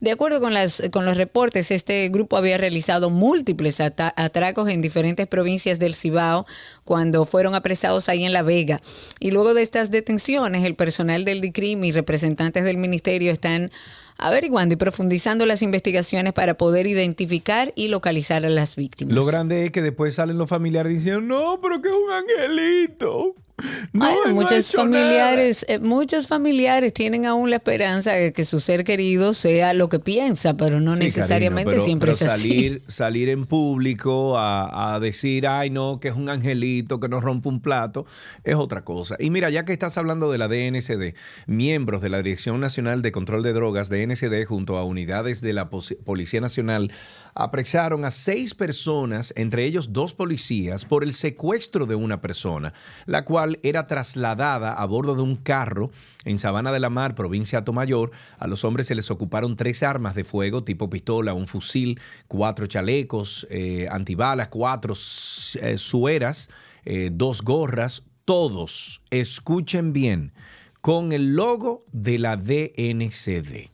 de 0.00 0.10
acuerdo 0.10 0.40
con, 0.40 0.54
las, 0.54 0.82
con 0.90 1.04
los 1.04 1.16
reportes, 1.16 1.70
este 1.70 2.08
grupo 2.08 2.36
había 2.38 2.56
realizado 2.56 3.10
múltiples 3.10 3.80
atracos 3.80 4.68
en 4.68 4.80
diferentes 4.80 5.26
provincias 5.26 5.78
del 5.78 5.94
Cibao 5.94 6.46
cuando 6.84 7.26
fueron 7.26 7.54
apresados 7.54 8.08
ahí 8.08 8.24
en 8.24 8.32
La 8.32 8.42
Vega. 8.42 8.80
Y 9.20 9.30
luego 9.30 9.52
de 9.52 9.62
estas 9.62 9.90
detenciones, 9.90 10.64
el 10.64 10.74
personal 10.74 11.24
del 11.26 11.42
DICRIM 11.42 11.84
y 11.84 11.92
representantes 11.92 12.64
del 12.64 12.78
ministerio 12.78 13.30
están 13.30 13.70
averiguando 14.16 14.74
y 14.74 14.76
profundizando 14.76 15.46
las 15.46 15.62
investigaciones 15.62 16.32
para 16.32 16.54
poder 16.54 16.86
identificar 16.86 17.72
y 17.74 17.88
localizar 17.88 18.44
a 18.46 18.50
las 18.50 18.76
víctimas. 18.76 19.14
Lo 19.14 19.24
grande 19.24 19.64
es 19.66 19.72
que 19.72 19.82
después 19.82 20.14
salen 20.14 20.38
los 20.38 20.48
familiares 20.48 20.92
diciendo, 20.92 21.20
no, 21.20 21.60
pero 21.60 21.80
que 21.82 21.88
es 21.88 21.94
un 21.94 22.10
angelito. 22.10 23.34
No, 23.92 24.32
muchos 24.32 24.72
familiares, 24.72 25.64
eh, 25.68 25.78
muchos 25.78 26.26
familiares 26.26 26.92
tienen 26.92 27.26
aún 27.26 27.50
la 27.50 27.56
esperanza 27.56 28.12
de 28.12 28.32
que 28.32 28.44
su 28.44 28.60
ser 28.60 28.84
querido 28.84 29.32
sea 29.32 29.74
lo 29.74 29.88
que 29.88 29.98
piensa, 29.98 30.56
pero 30.56 30.80
no 30.80 30.96
necesariamente 30.96 31.80
siempre 31.80 32.12
es 32.12 32.18
salir, 32.18 32.82
así. 32.86 32.92
Salir 32.92 33.28
en 33.28 33.46
público 33.46 34.38
a, 34.38 34.98
decir, 35.00 35.46
ay 35.46 35.70
no, 35.70 36.00
que 36.00 36.08
es 36.08 36.14
un 36.14 36.28
angelito, 36.28 37.00
que 37.00 37.08
nos 37.08 37.22
rompe 37.22 37.48
un 37.48 37.60
plato, 37.60 38.06
es 38.44 38.54
otra 38.54 38.84
cosa. 38.84 39.16
Y 39.18 39.30
mira, 39.30 39.50
ya 39.50 39.64
que 39.64 39.72
estás 39.72 39.96
hablando 39.98 40.30
de 40.30 40.38
la 40.38 40.48
DNCD, 40.48 41.14
miembros 41.46 42.00
de 42.00 42.08
la 42.08 42.18
Dirección 42.18 42.60
Nacional 42.60 43.02
de 43.02 43.12
Control 43.12 43.42
de 43.42 43.52
Drogas, 43.52 43.88
DNCD, 43.88 44.44
junto 44.46 44.76
a 44.76 44.84
unidades 44.84 45.40
de 45.40 45.52
la 45.52 45.70
Policía 45.70 46.40
Nacional, 46.40 46.92
apresaron 47.34 48.04
a 48.04 48.10
seis 48.10 48.54
personas, 48.54 49.32
entre 49.36 49.64
ellos 49.64 49.92
dos 49.92 50.14
policías, 50.14 50.84
por 50.84 51.04
el 51.04 51.12
secuestro 51.12 51.86
de 51.86 51.94
una 51.94 52.20
persona, 52.20 52.72
la 53.06 53.24
cual 53.24 53.58
era 53.62 53.86
trasladada 53.86 54.72
a 54.72 54.84
bordo 54.86 55.14
de 55.14 55.22
un 55.22 55.36
carro 55.36 55.90
en 56.24 56.38
Sabana 56.38 56.72
de 56.72 56.80
la 56.80 56.90
Mar, 56.90 57.14
provincia 57.14 57.60
de 57.60 57.64
Tomayor. 57.64 58.10
A 58.38 58.46
los 58.46 58.64
hombres 58.64 58.86
se 58.86 58.94
les 58.94 59.10
ocuparon 59.10 59.56
tres 59.56 59.82
armas 59.82 60.14
de 60.14 60.24
fuego, 60.24 60.64
tipo 60.64 60.90
pistola, 60.90 61.34
un 61.34 61.46
fusil, 61.46 62.00
cuatro 62.28 62.66
chalecos 62.66 63.46
eh, 63.50 63.88
antibalas, 63.90 64.48
cuatro 64.48 64.94
eh, 64.94 65.78
sueras, 65.78 66.50
eh, 66.84 67.10
dos 67.12 67.42
gorras, 67.42 68.02
todos, 68.24 69.02
escuchen 69.10 69.92
bien, 69.92 70.32
con 70.80 71.12
el 71.12 71.34
logo 71.34 71.84
de 71.92 72.18
la 72.18 72.36
DNCD. 72.36 73.70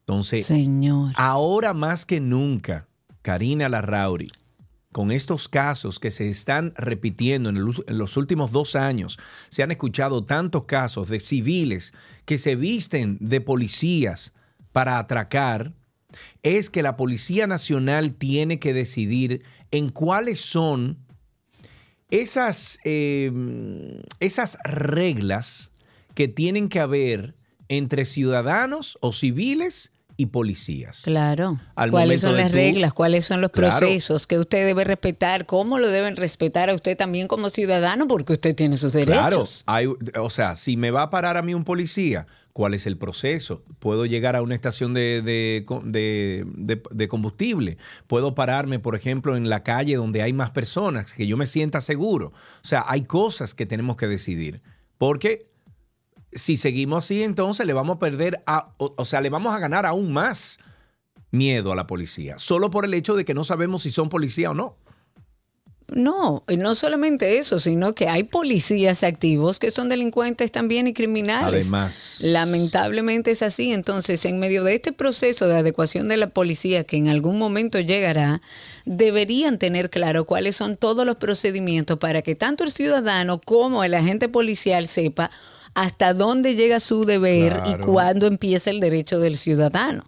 Entonces, 0.00 0.46
Señor. 0.46 1.12
ahora 1.16 1.72
más 1.72 2.04
que 2.04 2.20
nunca, 2.20 2.88
Karina 3.22 3.68
Larrauri, 3.68 4.30
con 4.92 5.10
estos 5.10 5.48
casos 5.48 5.98
que 5.98 6.10
se 6.10 6.28
están 6.28 6.74
repitiendo 6.76 7.48
en, 7.48 7.64
los 7.98 8.16
últimos 8.16 8.52
dos 8.52 8.76
años, 8.76 9.18
se 9.48 9.62
han 9.62 9.70
escuchado 9.70 10.24
tantos 10.24 10.66
casos 10.66 11.08
de 11.08 11.18
civiles 11.18 11.94
que 12.26 12.36
se 12.36 12.56
visten 12.56 13.16
de 13.20 13.40
policías 13.40 14.32
para 14.72 14.98
atracar, 14.98 15.72
es 16.42 16.68
que 16.68 16.82
la 16.82 16.96
Policía 16.96 17.46
Nacional 17.46 18.12
tiene 18.12 18.58
que 18.58 18.74
decidir 18.74 19.42
en 19.70 19.88
cuáles 19.88 20.40
son 20.40 20.98
esas, 22.10 22.78
em, 22.84 24.02
esas 24.20 24.58
reglas 24.64 25.72
que 26.14 26.28
tienen 26.28 26.68
que 26.68 26.80
haber 26.80 27.34
entre 27.68 28.04
ciudadanos 28.04 28.98
o 29.00 29.12
civiles 29.12 29.92
y 30.22 30.26
policías. 30.26 31.02
Claro. 31.02 31.58
¿Cuáles 31.90 32.20
son 32.20 32.36
las 32.36 32.52
reglas? 32.52 32.92
¿Cuáles 32.92 33.24
son 33.24 33.40
los 33.40 33.50
procesos 33.50 34.28
que 34.28 34.38
usted 34.38 34.64
debe 34.64 34.84
respetar? 34.84 35.46
¿Cómo 35.46 35.80
lo 35.80 35.88
deben 35.88 36.16
respetar 36.16 36.70
a 36.70 36.74
usted 36.74 36.96
también 36.96 37.26
como 37.26 37.50
ciudadano? 37.50 38.06
Porque 38.06 38.34
usted 38.34 38.54
tiene 38.54 38.76
sus 38.76 38.92
derechos. 38.92 39.64
Claro. 39.66 39.96
o 40.22 40.30
sea, 40.30 40.54
si 40.54 40.76
me 40.76 40.92
va 40.92 41.02
a 41.02 41.10
parar 41.10 41.36
a 41.36 41.42
mí 41.42 41.54
un 41.54 41.64
policía, 41.64 42.28
¿cuál 42.52 42.74
es 42.74 42.86
el 42.86 42.96
proceso? 42.96 43.64
¿Puedo 43.80 44.06
llegar 44.06 44.36
a 44.36 44.42
una 44.42 44.54
estación 44.54 44.94
de, 44.94 45.22
de 45.24 47.08
combustible? 47.08 47.78
¿Puedo 48.06 48.36
pararme, 48.36 48.78
por 48.78 48.94
ejemplo, 48.94 49.36
en 49.36 49.50
la 49.50 49.64
calle 49.64 49.96
donde 49.96 50.22
hay 50.22 50.32
más 50.32 50.50
personas, 50.50 51.14
que 51.14 51.26
yo 51.26 51.36
me 51.36 51.46
sienta 51.46 51.80
seguro? 51.80 52.28
O 52.28 52.66
sea, 52.66 52.84
hay 52.86 53.02
cosas 53.02 53.54
que 53.54 53.66
tenemos 53.66 53.96
que 53.96 54.06
decidir. 54.06 54.62
Porque 54.98 55.51
si 56.34 56.56
seguimos 56.56 57.04
así, 57.04 57.22
entonces 57.22 57.66
le 57.66 57.72
vamos 57.72 57.96
a 57.96 57.98
perder, 57.98 58.42
a, 58.46 58.72
o, 58.78 59.04
sea, 59.04 59.20
le 59.20 59.30
vamos 59.30 59.54
a 59.54 59.58
ganar 59.58 59.86
aún 59.86 60.12
más 60.12 60.58
miedo 61.30 61.72
a 61.72 61.76
la 61.76 61.86
policía, 61.86 62.38
solo 62.38 62.70
por 62.70 62.84
el 62.84 62.94
hecho 62.94 63.16
de 63.16 63.24
que 63.24 63.34
no 63.34 63.44
sabemos 63.44 63.82
si 63.82 63.90
son 63.90 64.08
policía 64.08 64.50
o 64.50 64.54
no. 64.54 64.76
No, 65.94 66.42
no 66.48 66.74
solamente 66.74 67.38
eso, 67.38 67.58
sino 67.58 67.94
que 67.94 68.08
hay 68.08 68.22
policías 68.22 69.04
activos 69.04 69.58
que 69.58 69.70
son 69.70 69.90
delincuentes 69.90 70.50
también 70.50 70.86
y 70.86 70.94
criminales. 70.94 71.64
Además. 71.64 72.20
Lamentablemente 72.22 73.30
es 73.30 73.42
así. 73.42 73.72
Entonces, 73.72 74.24
en 74.24 74.38
medio 74.38 74.64
de 74.64 74.74
este 74.74 74.92
proceso 74.92 75.48
de 75.48 75.56
adecuación 75.56 76.08
de 76.08 76.16
la 76.16 76.30
policía 76.30 76.84
que 76.84 76.96
en 76.96 77.08
algún 77.08 77.38
momento 77.38 77.78
llegará, 77.78 78.40
deberían 78.86 79.58
tener 79.58 79.90
claro 79.90 80.24
cuáles 80.24 80.56
son 80.56 80.78
todos 80.78 81.04
los 81.04 81.16
procedimientos 81.16 81.98
para 81.98 82.22
que 82.22 82.34
tanto 82.34 82.64
el 82.64 82.70
ciudadano 82.70 83.38
como 83.38 83.84
el 83.84 83.92
agente 83.92 84.30
policial 84.30 84.88
sepa 84.88 85.30
hasta 85.74 86.12
dónde 86.12 86.54
llega 86.54 86.80
su 86.80 87.04
deber 87.04 87.62
y 87.66 87.74
cuándo 87.74 88.26
empieza 88.26 88.70
el 88.70 88.80
derecho 88.80 89.18
del 89.20 89.38
ciudadano. 89.38 90.04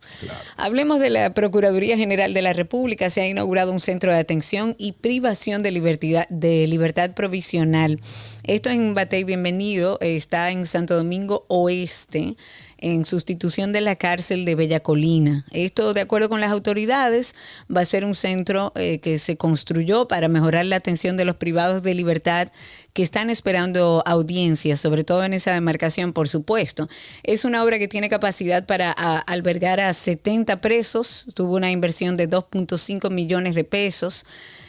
Hablemos 0.56 1.00
de 1.00 1.11
la 1.11 1.33
Procuraduría 1.33 1.97
General 1.97 2.35
de 2.35 2.42
la 2.42 2.52
República. 2.52 3.09
Se 3.11 3.23
ha 3.23 3.26
inaugurado 3.26 3.73
un 3.73 3.80
centro 3.80 4.12
de 4.12 4.18
atención 4.18 4.75
y 4.78 4.92
privación 4.92 5.62
de 5.62 5.71
libertad, 5.71 6.26
de 6.28 6.66
libertad 6.66 7.14
provisional. 7.14 8.00
Esto 8.42 8.68
en 8.68 8.94
Batey 8.94 9.25
Bienvenido 9.25 9.99
está 10.00 10.50
en 10.50 10.66
Santo 10.66 10.97
Domingo 10.97 11.47
Oeste 11.49 12.37
en 12.84 13.06
sustitución 13.06 13.72
de 13.72 13.80
la 13.80 13.96
cárcel 13.96 14.44
de 14.44 14.54
Bella 14.54 14.80
Colina. 14.80 15.46
Esto, 15.52 15.94
de 15.94 16.02
acuerdo 16.02 16.28
con 16.28 16.42
las 16.42 16.52
autoridades, 16.52 17.34
va 17.74 17.80
a 17.80 17.84
ser 17.86 18.04
un 18.04 18.14
centro 18.14 18.72
eh, 18.74 18.98
que 18.98 19.16
se 19.16 19.38
construyó 19.38 20.06
para 20.06 20.28
mejorar 20.28 20.66
la 20.66 20.76
atención 20.76 21.16
de 21.16 21.24
los 21.24 21.36
privados 21.36 21.82
de 21.82 21.94
libertad 21.94 22.48
que 22.92 23.02
están 23.02 23.30
esperando 23.30 24.02
audiencias, 24.04 24.80
sobre 24.80 25.02
todo 25.02 25.24
en 25.24 25.32
esa 25.32 25.54
demarcación, 25.54 26.12
por 26.12 26.28
supuesto. 26.28 26.90
Es 27.22 27.46
una 27.46 27.64
obra 27.64 27.78
que 27.78 27.88
tiene 27.88 28.10
capacidad 28.10 28.66
para 28.66 28.92
albergar 28.92 29.80
a 29.80 29.94
70 29.94 30.60
presos, 30.60 31.26
tuvo 31.32 31.54
una 31.54 31.70
inversión 31.70 32.18
de 32.18 32.28
2.5 32.28 33.10
millones 33.10 33.54
de 33.54 33.64
pesos. 33.64 34.26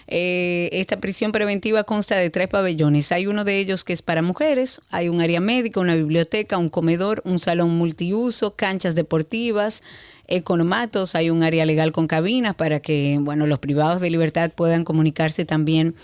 Eh, 0.08 0.70
esta 0.72 1.00
prisión 1.00 1.32
preventiva 1.32 1.84
consta 1.84 2.16
de 2.16 2.30
tres 2.30 2.48
pabellones. 2.48 3.12
Hay 3.12 3.26
uno 3.28 3.44
de 3.44 3.60
ellos 3.60 3.84
que 3.84 3.94
es 3.94 4.02
para 4.02 4.22
mujeres, 4.22 4.82
hay 4.92 5.10
un 5.10 5.20
área 5.20 5.40
médica, 5.40 5.80
una 5.80 5.96
biblioteca, 5.96 6.58
un 6.58 6.70
comedor, 6.70 7.22
un 7.26 7.40
salón 7.40 7.76
multiuso, 7.78 8.56
canchas 8.56 8.94
deportivas, 8.94 9.82
economatos, 10.28 11.16
hay 11.16 11.30
un 11.30 11.44
área 11.44 11.66
legal 11.66 11.92
con 11.92 12.08
cabinas 12.08 12.56
para 12.56 12.80
que 12.80 13.18
bueno, 13.20 13.48
los 13.48 13.60
privados 13.60 14.02
de 14.02 14.10
libertad 14.12 14.52
puedan 14.52 14.84
comunicarse 14.84 15.46
también 15.46 15.96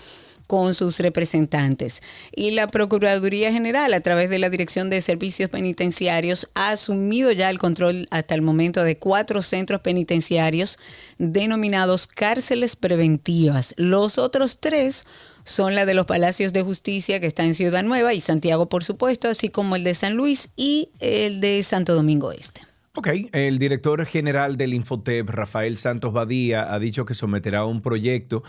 con 0.52 0.74
sus 0.74 0.98
representantes. 0.98 2.02
Y 2.30 2.50
la 2.50 2.66
Procuraduría 2.66 3.50
General, 3.54 3.94
a 3.94 4.02
través 4.02 4.28
de 4.28 4.38
la 4.38 4.50
Dirección 4.50 4.90
de 4.90 5.00
Servicios 5.00 5.48
Penitenciarios, 5.48 6.50
ha 6.52 6.72
asumido 6.72 7.32
ya 7.32 7.48
el 7.48 7.58
control 7.58 8.06
hasta 8.10 8.34
el 8.34 8.42
momento 8.42 8.84
de 8.84 8.98
cuatro 8.98 9.40
centros 9.40 9.80
penitenciarios 9.80 10.78
denominados 11.16 12.06
cárceles 12.06 12.76
preventivas. 12.76 13.72
Los 13.78 14.18
otros 14.18 14.60
tres 14.60 15.06
son 15.42 15.74
la 15.74 15.86
de 15.86 15.94
los 15.94 16.04
Palacios 16.04 16.52
de 16.52 16.60
Justicia 16.60 17.18
que 17.18 17.28
está 17.28 17.46
en 17.46 17.54
Ciudad 17.54 17.82
Nueva 17.82 18.12
y 18.12 18.20
Santiago, 18.20 18.68
por 18.68 18.84
supuesto, 18.84 19.28
así 19.28 19.48
como 19.48 19.74
el 19.76 19.84
de 19.84 19.94
San 19.94 20.16
Luis 20.16 20.50
y 20.54 20.90
el 21.00 21.40
de 21.40 21.62
Santo 21.62 21.94
Domingo 21.94 22.30
Este. 22.30 22.60
Ok, 22.94 23.08
el 23.32 23.58
director 23.58 24.04
general 24.04 24.58
del 24.58 24.74
Infotep, 24.74 25.26
Rafael 25.30 25.78
Santos 25.78 26.12
Badía, 26.12 26.74
ha 26.74 26.78
dicho 26.78 27.06
que 27.06 27.14
someterá 27.14 27.64
un 27.64 27.80
proyecto 27.80 28.42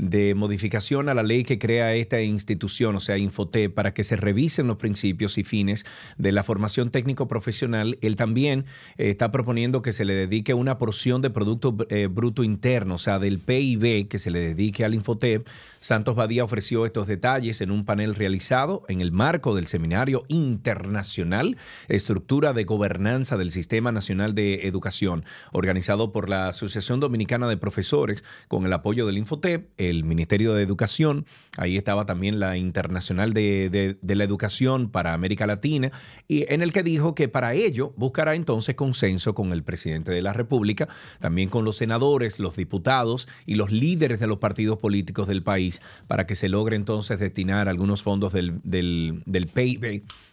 de 0.00 0.34
modificación 0.34 1.08
a 1.08 1.14
la 1.14 1.22
ley 1.22 1.44
que 1.44 1.58
crea 1.58 1.94
esta 1.94 2.20
institución, 2.22 2.96
o 2.96 3.00
sea, 3.00 3.18
Infotep, 3.18 3.72
para 3.74 3.92
que 3.92 4.02
se 4.02 4.16
revisen 4.16 4.66
los 4.66 4.76
principios 4.76 5.36
y 5.38 5.44
fines 5.44 5.84
de 6.16 6.32
la 6.32 6.42
formación 6.42 6.90
técnico 6.90 7.28
profesional. 7.28 7.98
Él 8.00 8.16
también 8.16 8.64
eh, 8.96 9.10
está 9.10 9.30
proponiendo 9.30 9.82
que 9.82 9.92
se 9.92 10.04
le 10.04 10.14
dedique 10.14 10.54
una 10.54 10.78
porción 10.78 11.20
de 11.22 11.30
Producto 11.30 11.76
eh, 11.90 12.08
Bruto 12.10 12.42
Interno, 12.44 12.94
o 12.94 12.98
sea, 12.98 13.18
del 13.18 13.38
PIB 13.38 14.08
que 14.08 14.18
se 14.18 14.30
le 14.30 14.40
dedique 14.40 14.84
al 14.84 14.94
Infotep. 14.94 15.46
Santos 15.80 16.14
Badía 16.14 16.44
ofreció 16.44 16.86
estos 16.86 17.06
detalles 17.06 17.60
en 17.60 17.70
un 17.70 17.84
panel 17.84 18.14
realizado 18.14 18.82
en 18.88 19.00
el 19.00 19.12
marco 19.12 19.54
del 19.54 19.66
Seminario 19.66 20.24
Internacional 20.28 21.56
Estructura 21.88 22.52
de 22.52 22.64
Gobernanza 22.64 23.36
del 23.36 23.50
Sistema 23.50 23.92
Nacional 23.92 24.34
de 24.34 24.66
Educación, 24.66 25.24
organizado 25.52 26.12
por 26.12 26.28
la 26.28 26.48
Asociación 26.48 27.00
Dominicana 27.00 27.48
de 27.48 27.56
Profesores 27.56 28.24
con 28.48 28.66
el 28.66 28.72
apoyo 28.72 29.06
del 29.06 29.18
Infotep, 29.18 29.68
el 29.90 30.04
Ministerio 30.04 30.54
de 30.54 30.62
Educación, 30.62 31.26
ahí 31.56 31.76
estaba 31.76 32.06
también 32.06 32.40
la 32.40 32.56
Internacional 32.56 33.32
de, 33.32 33.98
la 34.02 34.24
Educación 34.24 34.90
para 34.90 35.12
América 35.12 35.46
Latina, 35.46 35.92
y 36.28 36.50
en 36.52 36.62
el 36.62 36.72
que 36.72 36.82
dijo 36.82 37.14
que 37.14 37.28
para 37.28 37.54
ello 37.54 37.92
buscará 37.96 38.34
entonces 38.34 38.74
consenso 38.74 39.34
con 39.34 39.52
el 39.52 39.62
presidente 39.62 40.12
de 40.12 40.22
la 40.22 40.32
República, 40.32 40.88
también 41.20 41.48
con 41.48 41.64
los 41.64 41.76
senadores, 41.76 42.38
los 42.38 42.56
diputados 42.56 43.28
y 43.46 43.56
los 43.56 43.70
líderes 43.70 44.20
de 44.20 44.26
los 44.26 44.38
partidos 44.38 44.78
políticos 44.78 45.28
del 45.28 45.42
país, 45.42 45.82
para 46.06 46.26
que 46.26 46.34
se 46.34 46.48
logre 46.48 46.76
entonces 46.76 47.18
destinar 47.18 47.68
algunos 47.68 48.02
fondos 48.02 48.32
del, 48.32 48.60
del, 48.64 49.22
del 49.26 49.50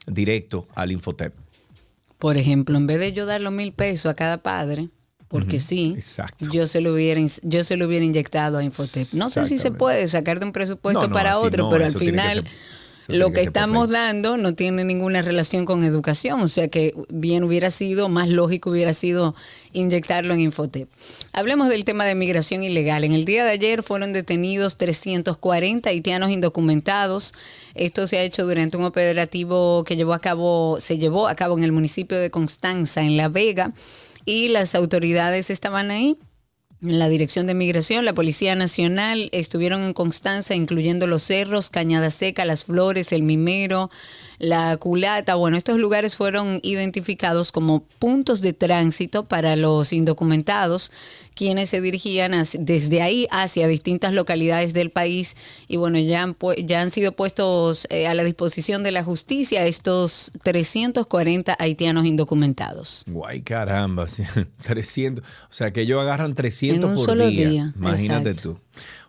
directo 0.07 0.67
al 0.75 0.91
Infotep. 0.91 1.33
Por 2.17 2.37
ejemplo, 2.37 2.77
en 2.77 2.87
vez 2.87 2.99
de 2.99 3.13
yo 3.13 3.25
dar 3.25 3.41
los 3.41 3.53
mil 3.53 3.73
pesos 3.73 4.09
a 4.09 4.15
cada 4.15 4.41
padre, 4.41 4.89
porque 5.27 5.59
sí, 5.59 5.97
yo 6.51 6.67
se 6.67 6.81
lo 6.81 6.93
hubiera 6.93 7.21
yo 7.43 7.63
se 7.63 7.77
lo 7.77 7.87
hubiera 7.87 8.05
inyectado 8.05 8.57
a 8.57 8.63
Infotep. 8.63 9.07
No 9.13 9.29
sé 9.29 9.45
si 9.45 9.57
se 9.57 9.71
puede 9.71 10.07
sacar 10.07 10.39
de 10.39 10.45
un 10.45 10.51
presupuesto 10.51 11.09
para 11.09 11.39
otro, 11.39 11.69
pero 11.69 11.85
al 11.85 11.95
final 11.95 12.45
lo 13.07 13.31
que, 13.31 13.41
estamos 13.41 13.89
dando 13.89 14.37
no 14.37 14.53
tiene 14.53 14.83
ninguna 14.83 15.21
relación 15.21 15.65
con 15.65 15.83
educación, 15.83 16.41
o 16.41 16.47
sea 16.49 16.67
que 16.67 16.93
bien 17.09 17.43
hubiera 17.43 17.69
sido, 17.69 18.09
más 18.09 18.27
lógico 18.27 18.71
hubiera 18.71 18.93
sido 18.93 19.33
inyectarlo 19.71 20.33
en 20.33 20.41
Infotep. 20.41 20.89
Hablemos 21.31 21.69
del 21.69 21.85
tema 21.85 22.03
de 22.03 22.15
migración 22.15 22.63
ilegal. 22.63 23.03
En 23.05 23.13
el 23.13 23.23
día 23.23 23.45
de 23.45 23.51
ayer 23.51 23.81
fueron 23.81 24.11
detenidos 24.11 24.77
340 24.77 25.89
haitianos 25.89 26.31
indocumentados. 26.31 27.33
Esto 27.75 28.07
se 28.07 28.17
ha 28.17 28.23
hecho 28.23 28.45
durante 28.45 28.75
un 28.75 28.83
operativo 28.83 29.83
que 29.85 29.95
llevó 29.95 30.13
a 30.13 30.19
cabo, 30.19 30.77
se 30.79 30.97
llevó 30.97 31.27
a 31.27 31.35
cabo 31.35 31.57
en 31.57 31.63
el 31.63 31.71
municipio 31.71 32.19
de 32.19 32.29
Constanza, 32.29 33.03
en 33.03 33.15
La 33.15 33.29
Vega, 33.29 33.73
y 34.27 34.49
las 34.49 34.75
autoridades 34.75 35.49
estaban 35.49 35.89
ahí. 35.89 36.17
La 36.81 37.07
Dirección 37.07 37.47
de 37.47 37.53
Migración, 37.53 38.03
la 38.03 38.13
Policía 38.13 38.55
Nacional 38.55 39.29
estuvieron 39.31 39.83
en 39.83 39.93
Constanza, 39.93 40.53
incluyendo 40.53 41.07
los 41.07 41.23
cerros, 41.23 41.69
Cañada 41.69 42.11
Seca, 42.11 42.43
Las 42.43 42.65
Flores, 42.65 43.13
El 43.13 43.23
Mimero, 43.23 43.89
la 44.39 44.77
culata. 44.77 45.35
Bueno, 45.35 45.57
estos 45.57 45.77
lugares 45.79 46.17
fueron 46.17 46.59
identificados 46.63 47.51
como 47.51 47.83
puntos 47.99 48.41
de 48.41 48.53
tránsito 48.53 49.25
para 49.25 49.55
los 49.55 49.93
indocumentados, 49.93 50.91
quienes 51.35 51.69
se 51.69 51.81
dirigían 51.81 52.33
desde 52.59 53.01
ahí 53.01 53.27
hacia 53.31 53.67
distintas 53.67 54.13
localidades 54.13 54.73
del 54.73 54.89
país. 54.89 55.35
Y 55.67 55.77
bueno, 55.77 55.99
ya 55.99 56.23
han, 56.23 56.35
ya 56.65 56.81
han 56.81 56.91
sido 56.91 57.11
puestos 57.13 57.87
eh, 57.89 58.07
a 58.07 58.13
la 58.13 58.23
disposición 58.23 58.83
de 58.83 58.91
la 58.91 59.03
justicia 59.03 59.65
estos 59.65 60.31
340 60.43 61.55
haitianos 61.59 62.05
indocumentados. 62.05 63.03
Guay, 63.07 63.41
caramba, 63.41 64.05
300. 64.63 65.23
O 65.23 65.27
sea, 65.49 65.71
que 65.71 65.81
ellos 65.81 66.01
agarran 66.01 66.35
300 66.35 67.05
por 67.05 67.27
día. 67.27 67.73
Imagínate 67.75 68.33
tú. 68.33 68.59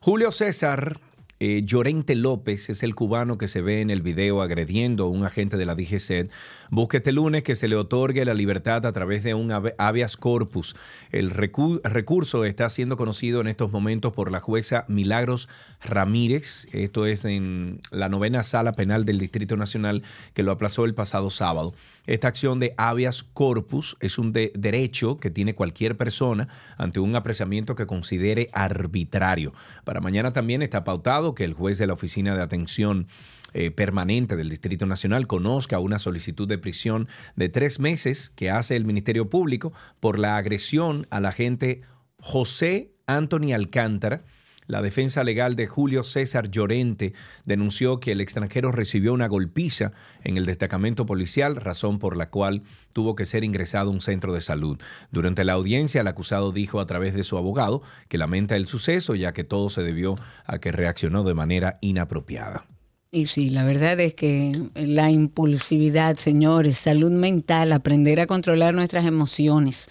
Julio 0.00 0.30
César 0.30 1.00
eh, 1.40 1.62
Llorente 1.64 2.14
López 2.14 2.68
es 2.70 2.82
el 2.82 2.94
cubano 2.94 3.38
que 3.38 3.48
se 3.48 3.60
ve 3.62 3.80
en 3.80 3.90
el 3.90 4.02
video 4.02 4.42
agrediendo 4.42 5.04
a 5.04 5.08
un 5.08 5.24
agente 5.24 5.56
de 5.56 5.66
la 5.66 5.74
DGC 5.74 6.30
Busque 6.70 6.98
este 6.98 7.12
lunes 7.12 7.42
que 7.42 7.54
se 7.54 7.66
le 7.66 7.76
otorgue 7.76 8.24
la 8.26 8.34
libertad 8.34 8.84
a 8.84 8.92
través 8.92 9.24
de 9.24 9.32
un 9.32 9.50
habeas 9.78 10.16
corpus. 10.18 10.76
El 11.10 11.30
recurso 11.30 12.44
está 12.44 12.68
siendo 12.68 12.98
conocido 12.98 13.40
en 13.40 13.48
estos 13.48 13.72
momentos 13.72 14.12
por 14.12 14.30
la 14.30 14.40
jueza 14.40 14.84
Milagros 14.86 15.48
Ramírez. 15.82 16.66
Esto 16.72 17.06
es 17.06 17.24
en 17.24 17.80
la 17.90 18.10
novena 18.10 18.42
sala 18.42 18.72
penal 18.72 19.06
del 19.06 19.18
Distrito 19.18 19.56
Nacional 19.56 20.02
que 20.34 20.42
lo 20.42 20.52
aplazó 20.52 20.84
el 20.84 20.94
pasado 20.94 21.30
sábado. 21.30 21.72
Esta 22.06 22.28
acción 22.28 22.58
de 22.58 22.74
habeas 22.76 23.22
corpus 23.22 23.96
es 24.00 24.18
un 24.18 24.32
derecho 24.32 25.18
que 25.18 25.30
tiene 25.30 25.54
cualquier 25.54 25.96
persona 25.96 26.48
ante 26.76 27.00
un 27.00 27.16
apreciamiento 27.16 27.74
que 27.74 27.86
considere 27.86 28.50
arbitrario. 28.52 29.54
Para 29.84 30.00
mañana 30.00 30.34
también 30.34 30.60
está 30.60 30.84
pautado 30.84 31.34
que 31.34 31.44
el 31.44 31.54
juez 31.54 31.78
de 31.78 31.86
la 31.86 31.94
Oficina 31.94 32.34
de 32.34 32.42
Atención 32.42 33.06
eh, 33.54 33.70
permanente 33.70 34.36
del 34.36 34.50
Distrito 34.50 34.86
Nacional 34.86 35.26
conozca 35.26 35.78
una 35.78 35.98
solicitud 35.98 36.46
de 36.46 36.58
prisión 36.58 37.08
de 37.34 37.48
tres 37.48 37.80
meses 37.80 38.30
que 38.30 38.50
hace 38.50 38.76
el 38.76 38.84
Ministerio 38.84 39.30
Público 39.30 39.72
por 40.00 40.18
la 40.18 40.36
agresión 40.36 41.06
al 41.10 41.26
agente 41.26 41.82
José 42.20 42.92
Anthony 43.06 43.54
Alcántara. 43.54 44.24
La 44.66 44.82
defensa 44.82 45.24
legal 45.24 45.56
de 45.56 45.66
Julio 45.66 46.02
César 46.02 46.50
Llorente 46.50 47.14
denunció 47.46 48.00
que 48.00 48.12
el 48.12 48.20
extranjero 48.20 48.70
recibió 48.70 49.14
una 49.14 49.26
golpiza 49.26 49.92
en 50.22 50.36
el 50.36 50.44
destacamento 50.44 51.06
policial, 51.06 51.56
razón 51.56 51.98
por 51.98 52.18
la 52.18 52.28
cual 52.28 52.64
tuvo 52.92 53.14
que 53.14 53.24
ser 53.24 53.44
ingresado 53.44 53.88
a 53.88 53.94
un 53.94 54.02
centro 54.02 54.34
de 54.34 54.42
salud. 54.42 54.78
Durante 55.10 55.42
la 55.44 55.54
audiencia, 55.54 56.02
el 56.02 56.06
acusado 56.06 56.52
dijo 56.52 56.80
a 56.80 56.86
través 56.86 57.14
de 57.14 57.24
su 57.24 57.38
abogado 57.38 57.80
que 58.08 58.18
lamenta 58.18 58.56
el 58.56 58.66
suceso 58.66 59.14
ya 59.14 59.32
que 59.32 59.42
todo 59.42 59.70
se 59.70 59.82
debió 59.82 60.16
a 60.44 60.58
que 60.58 60.70
reaccionó 60.70 61.24
de 61.24 61.32
manera 61.32 61.78
inapropiada. 61.80 62.66
Y 63.10 63.24
sí, 63.24 63.48
la 63.48 63.64
verdad 63.64 63.98
es 64.00 64.12
que 64.12 64.52
la 64.74 65.10
impulsividad, 65.10 66.18
señores, 66.18 66.76
salud 66.76 67.10
mental, 67.10 67.72
aprender 67.72 68.20
a 68.20 68.26
controlar 68.26 68.74
nuestras 68.74 69.06
emociones. 69.06 69.88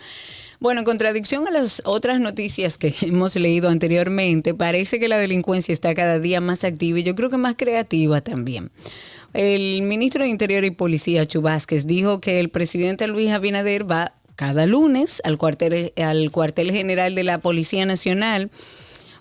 Bueno, 0.60 0.82
en 0.82 0.86
contradicción 0.86 1.48
a 1.48 1.52
las 1.52 1.82
otras 1.86 2.20
noticias 2.20 2.78
que 2.78 2.94
hemos 3.02 3.36
leído 3.36 3.70
anteriormente, 3.70 4.54
parece 4.54 5.00
que 5.00 5.08
la 5.08 5.18
delincuencia 5.18 5.74
está 5.74 5.96
cada 5.96 6.20
día 6.20 6.42
más 6.42 6.64
activa 6.64 7.00
y 7.00 7.04
yo 7.04 7.16
creo 7.16 7.32
que 7.32 7.38
más 7.38 7.56
creativa 7.58 8.22
también. 8.22 8.70
El 9.34 9.82
ministro 9.82 10.24
de 10.24 10.30
Interior 10.30 10.64
y 10.64 10.70
Policía, 10.70 11.26
Chubásquez, 11.26 11.88
dijo 11.88 12.22
que 12.22 12.40
el 12.40 12.50
presidente 12.50 13.08
Luis 13.08 13.32
Abinader 13.32 13.90
va 13.90 14.14
cada 14.36 14.68
lunes 14.68 15.24
al 15.26 15.40
cuartel, 15.40 15.92
al 15.98 16.30
cuartel 16.32 16.72
general 16.72 17.16
de 17.16 17.24
la 17.24 17.40
Policía 17.40 17.88
Nacional 17.88 18.52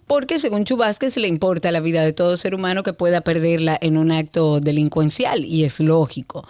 porque 0.07 0.39
según 0.39 0.65
Chubásquez 0.65 1.17
le 1.17 1.29
importa 1.29 1.73
la 1.73 1.81
vida 1.81 2.03
de 2.03 2.13
todo 2.13 2.37
ser 2.37 2.55
humano 2.55 2.83
que 2.83 2.93
pueda 2.93 3.21
perderla 3.23 3.79
en 3.81 3.97
un 3.97 4.13
acto 4.13 4.61
delincuencial 4.61 5.45
y 5.45 5.65
es 5.65 5.81
lógico. 5.81 6.47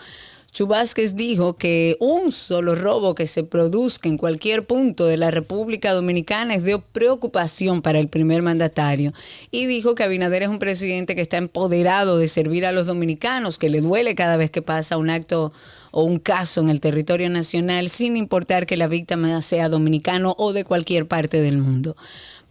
Chubásquez 0.57 1.17
dijo 1.17 1.59
que 1.59 1.99
un 2.01 2.33
solo 2.33 2.75
robo 2.75 3.15
que 3.15 3.27
se 3.27 3.45
produzca 3.45 4.09
en 4.09 4.17
cualquier 4.17 4.65
punto 4.65 5.05
de 5.05 5.19
la 5.19 5.31
República 5.31 5.93
Dominicana 5.93 6.55
es 6.55 6.65
de 6.65 6.79
preocupación 6.79 7.83
para 7.83 7.99
el 7.99 8.09
primer 8.09 8.41
mandatario 8.41 9.13
y 9.51 9.67
dijo 9.67 9.95
que 9.95 10.03
Abinader 10.03 10.45
es 10.45 10.49
un 10.49 10.59
presidente 10.59 11.15
que 11.15 11.21
está 11.21 11.37
empoderado 11.37 12.17
de 12.17 12.29
servir 12.29 12.65
a 12.65 12.73
los 12.73 12.87
dominicanos, 12.87 13.59
que 13.59 13.69
le 13.69 13.83
duele 13.83 14.15
cada 14.15 14.39
vez 14.39 14.51
que 14.51 14.63
pasa 14.63 14.97
un 14.97 15.11
acto 15.11 15.53
o 15.91 16.05
un 16.05 16.19
caso 16.19 16.63
en 16.63 16.71
el 16.71 16.81
territorio 16.81 17.29
nacional 17.29 17.91
sin 17.91 18.17
importar 18.17 18.65
que 18.65 18.79
la 18.79 18.89
víctima 18.89 19.43
sea 19.43 19.69
dominicano 19.69 20.35
o 20.39 20.55
de 20.55 20.65
cualquier 20.65 21.07
parte 21.07 21.43
del 21.43 21.59
mundo. 21.59 21.97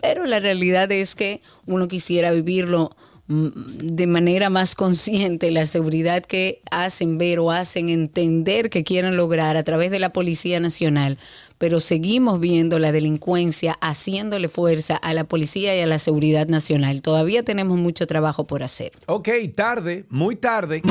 Pero 0.06 0.26
la 0.26 0.39
realidad 0.39 0.91
es 0.91 1.15
que 1.15 1.41
uno 1.65 1.88
quisiera 1.88 2.32
vivirlo 2.32 2.96
Mm, 3.28 3.48
de 3.82 4.06
manera 4.06 4.52
más 4.52 4.76
consciente 4.76 5.50
la 5.50 5.65
seguridad 5.65 6.24
que 6.24 6.62
hacen 6.70 7.18
ver 7.18 7.39
o 7.39 7.50
hacen 7.50 7.89
entender 7.89 8.70
que 8.70 8.84
quieren 8.84 9.18
lograr 9.18 9.58
a 9.58 9.63
través 9.63 9.89
de 9.89 9.98
la 9.98 10.13
Policía 10.13 10.60
Nacional, 10.60 11.18
pero 11.58 11.80
seguimos 11.80 12.39
viendo 12.39 12.78
la 12.78 12.91
delincuencia 12.91 13.80
haciéndole 13.82 14.48
fuerza 14.48 14.96
a 14.96 15.13
la 15.15 15.24
policía 15.24 15.76
y 15.76 15.80
a 15.80 15.88
la 15.88 15.98
seguridad 15.98 16.48
nacional. 16.50 17.02
Todavía 17.02 17.41
tenemos 17.41 17.80
mucho 17.80 18.06
trabajo 18.06 18.46
por 18.46 18.62
hacer. 18.62 18.91
Ok, 19.08 19.30
tarde, 19.56 20.06
muy 20.10 20.36
tarde. 20.36 20.84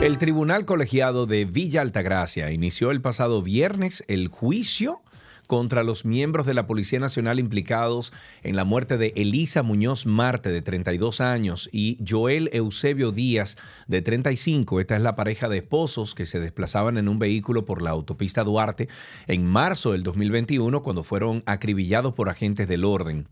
El 0.00 0.16
Tribunal 0.16 0.64
Colegiado 0.64 1.26
de 1.26 1.44
Villa 1.44 1.82
Altagracia 1.82 2.50
inició 2.50 2.90
el 2.90 3.02
pasado 3.02 3.42
viernes 3.42 4.04
el 4.08 4.28
juicio 4.28 5.02
contra 5.46 5.82
los 5.82 6.04
miembros 6.04 6.46
de 6.46 6.54
la 6.54 6.66
Policía 6.66 7.00
Nacional 7.00 7.38
implicados 7.38 8.12
en 8.42 8.56
la 8.56 8.64
muerte 8.64 8.98
de 8.98 9.12
Elisa 9.16 9.62
Muñoz 9.62 10.06
Marte, 10.06 10.50
de 10.50 10.62
32 10.62 11.20
años, 11.20 11.68
y 11.72 11.98
Joel 12.06 12.50
Eusebio 12.52 13.12
Díaz, 13.12 13.56
de 13.86 14.02
35. 14.02 14.80
Esta 14.80 14.96
es 14.96 15.02
la 15.02 15.16
pareja 15.16 15.48
de 15.48 15.58
esposos 15.58 16.14
que 16.14 16.26
se 16.26 16.40
desplazaban 16.40 16.98
en 16.98 17.08
un 17.08 17.18
vehículo 17.18 17.64
por 17.64 17.82
la 17.82 17.90
autopista 17.90 18.44
Duarte 18.44 18.88
en 19.26 19.44
marzo 19.46 19.92
del 19.92 20.02
2021 20.02 20.82
cuando 20.82 21.04
fueron 21.04 21.42
acribillados 21.46 22.14
por 22.14 22.28
agentes 22.28 22.68
del 22.68 22.84
orden. 22.84 23.28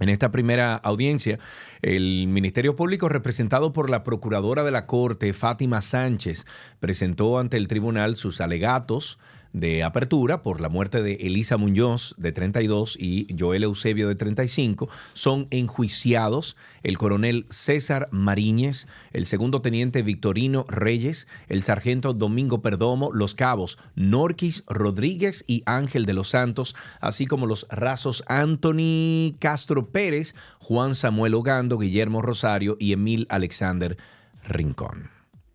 En 0.00 0.08
esta 0.08 0.32
primera 0.32 0.74
audiencia, 0.74 1.38
el 1.80 2.26
Ministerio 2.26 2.74
Público, 2.74 3.08
representado 3.08 3.72
por 3.72 3.90
la 3.90 4.02
Procuradora 4.02 4.64
de 4.64 4.72
la 4.72 4.86
Corte, 4.86 5.32
Fátima 5.32 5.82
Sánchez, 5.82 6.46
presentó 6.80 7.38
ante 7.38 7.56
el 7.56 7.68
tribunal 7.68 8.16
sus 8.16 8.40
alegatos 8.40 9.20
de 9.54 9.84
apertura 9.84 10.42
por 10.42 10.60
la 10.60 10.68
muerte 10.68 11.02
de 11.02 11.14
Elisa 11.14 11.56
Muñoz, 11.56 12.14
de 12.18 12.32
32, 12.32 12.98
y 13.00 13.26
Joel 13.38 13.62
Eusebio, 13.62 14.08
de 14.08 14.16
35, 14.16 14.88
son 15.14 15.46
enjuiciados 15.50 16.56
el 16.82 16.98
coronel 16.98 17.46
César 17.48 18.08
Mariñez, 18.10 18.88
el 19.12 19.26
segundo 19.26 19.62
teniente 19.62 20.02
Victorino 20.02 20.66
Reyes, 20.68 21.28
el 21.48 21.62
sargento 21.62 22.12
Domingo 22.12 22.60
Perdomo, 22.62 23.12
los 23.12 23.34
cabos 23.34 23.78
Norquis 23.94 24.64
Rodríguez 24.66 25.44
y 25.46 25.62
Ángel 25.66 26.04
de 26.04 26.14
los 26.14 26.28
Santos, 26.30 26.74
así 27.00 27.26
como 27.26 27.46
los 27.46 27.66
rasos 27.70 28.24
Anthony 28.26 29.36
Castro 29.38 29.90
Pérez, 29.90 30.34
Juan 30.58 30.96
Samuel 30.96 31.34
Ogando, 31.34 31.78
Guillermo 31.78 32.22
Rosario 32.22 32.76
y 32.80 32.92
Emil 32.92 33.28
Alexander 33.30 33.96
Rincón. 34.48 35.13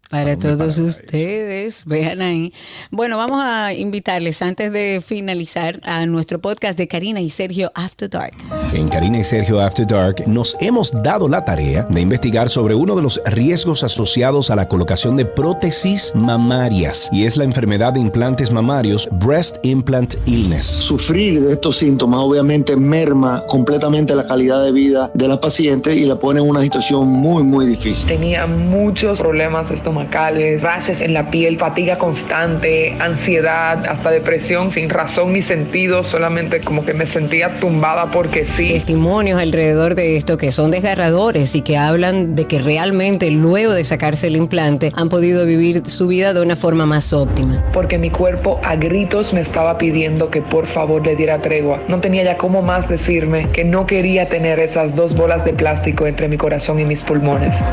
Para 0.10 0.40
todos 0.40 0.80
ustedes, 0.80 1.86
vean 1.86 2.24
ahí. 2.24 2.52
Bueno, 2.90 3.16
vamos 3.18 3.44
a 3.46 3.74
invitarles 3.74 4.42
antes 4.42 4.74
de 4.74 5.04
finalizar 5.06 5.80
a 5.84 6.04
nuestro 6.08 6.40
podcast 6.40 6.80
de 6.80 6.88
Karina 6.88 7.22
y 7.22 7.30
Sergio 7.30 7.72
After 7.76 8.10
Dark. 8.10 8.34
En 8.74 8.90
Karina 8.90 9.20
y 9.20 9.24
Sergio 9.24 9.62
After 9.62 9.86
Dark 9.86 10.28
nos 10.28 10.58
hemos 10.62 10.92
dado 11.04 11.28
la 11.28 11.46
tarea 11.46 11.84
de 11.84 12.02
investigar 12.02 12.50
sobre 12.50 12.74
uno 12.74 12.96
de 12.96 13.04
los 13.04 13.22
riesgos 13.24 13.84
asociados 13.84 14.50
a 14.50 14.56
la 14.56 14.68
colocación 14.68 15.16
de 15.16 15.26
prótesis 15.26 16.12
mamarias 16.16 17.08
y 17.12 17.26
es 17.26 17.38
la 17.38 17.44
enfermedad 17.44 17.94
de 17.94 18.00
implantes 18.00 18.52
mamarios 18.52 19.08
Breast 19.12 19.58
Implant 19.62 20.16
Illness. 20.26 20.66
Sufrir 20.66 21.40
de 21.40 21.54
estos 21.54 21.78
síntomas 21.78 22.22
obviamente 22.22 22.76
merma 22.76 23.44
completamente 23.48 24.16
la 24.16 24.24
calidad 24.24 24.64
de 24.64 24.72
vida 24.72 25.12
de 25.14 25.28
la 25.28 25.40
paciente 25.40 25.96
y 25.96 26.06
la 26.06 26.20
pone 26.20 26.40
en 26.40 26.50
una 26.50 26.62
situación 26.62 27.08
muy 27.08 27.44
muy 27.44 27.68
difícil. 27.68 28.08
Tenía 28.08 28.48
muchos 28.48 29.20
problemas 29.20 29.70
estomacales 29.70 29.99
estomacales, 30.02 31.02
en 31.02 31.14
la 31.14 31.30
piel, 31.30 31.58
fatiga 31.58 31.98
constante, 31.98 32.96
ansiedad, 33.00 33.86
hasta 33.86 34.12
depresión 34.12 34.72
sin 34.72 34.90
razón 34.90 35.34
ni 35.34 35.42
sentido, 35.42 36.04
solamente 36.04 36.62
como 36.62 36.86
que 36.86 36.94
me 36.94 37.06
sentía 37.06 37.60
tumbada 37.60 38.12
porque 38.12 38.46
sí. 38.46 38.70
Testimonios 38.70 39.42
alrededor 39.42 39.96
de 39.96 40.18
esto 40.18 40.38
que 40.38 40.52
son 40.52 40.72
desgarradores 40.72 41.56
y 41.56 41.62
que 41.62 41.78
hablan 41.78 42.36
de 42.36 42.46
que 42.46 42.60
realmente 42.60 43.30
luego 43.32 43.74
de 43.74 43.84
sacarse 43.84 44.28
el 44.28 44.36
implante 44.36 44.92
han 44.96 45.10
podido 45.10 45.46
vivir 45.46 45.84
su 45.88 46.08
vida 46.08 46.34
de 46.34 46.42
una 46.42 46.56
forma 46.56 46.86
más 46.86 47.14
óptima. 47.14 47.64
Porque 47.74 47.98
mi 47.98 48.10
cuerpo 48.10 48.60
a 48.64 48.76
gritos 48.76 49.34
me 49.34 49.42
estaba 49.42 49.78
pidiendo 49.78 50.30
que 50.30 50.42
por 50.42 50.68
favor 50.68 51.06
le 51.06 51.16
diera 51.16 51.40
tregua. 51.40 51.82
No 51.88 52.00
tenía 52.00 52.24
ya 52.24 52.38
cómo 52.38 52.62
más 52.62 52.88
decirme 52.88 53.50
que 53.52 53.64
no 53.64 53.86
quería 53.86 54.28
tener 54.28 54.60
esas 54.60 54.96
dos 54.96 55.16
bolas 55.16 55.46
de 55.46 55.54
plástico 55.54 56.08
entre 56.08 56.28
mi 56.28 56.38
corazón 56.38 56.80
y 56.80 56.86
mis 56.86 57.04
pulmones. 57.04 57.64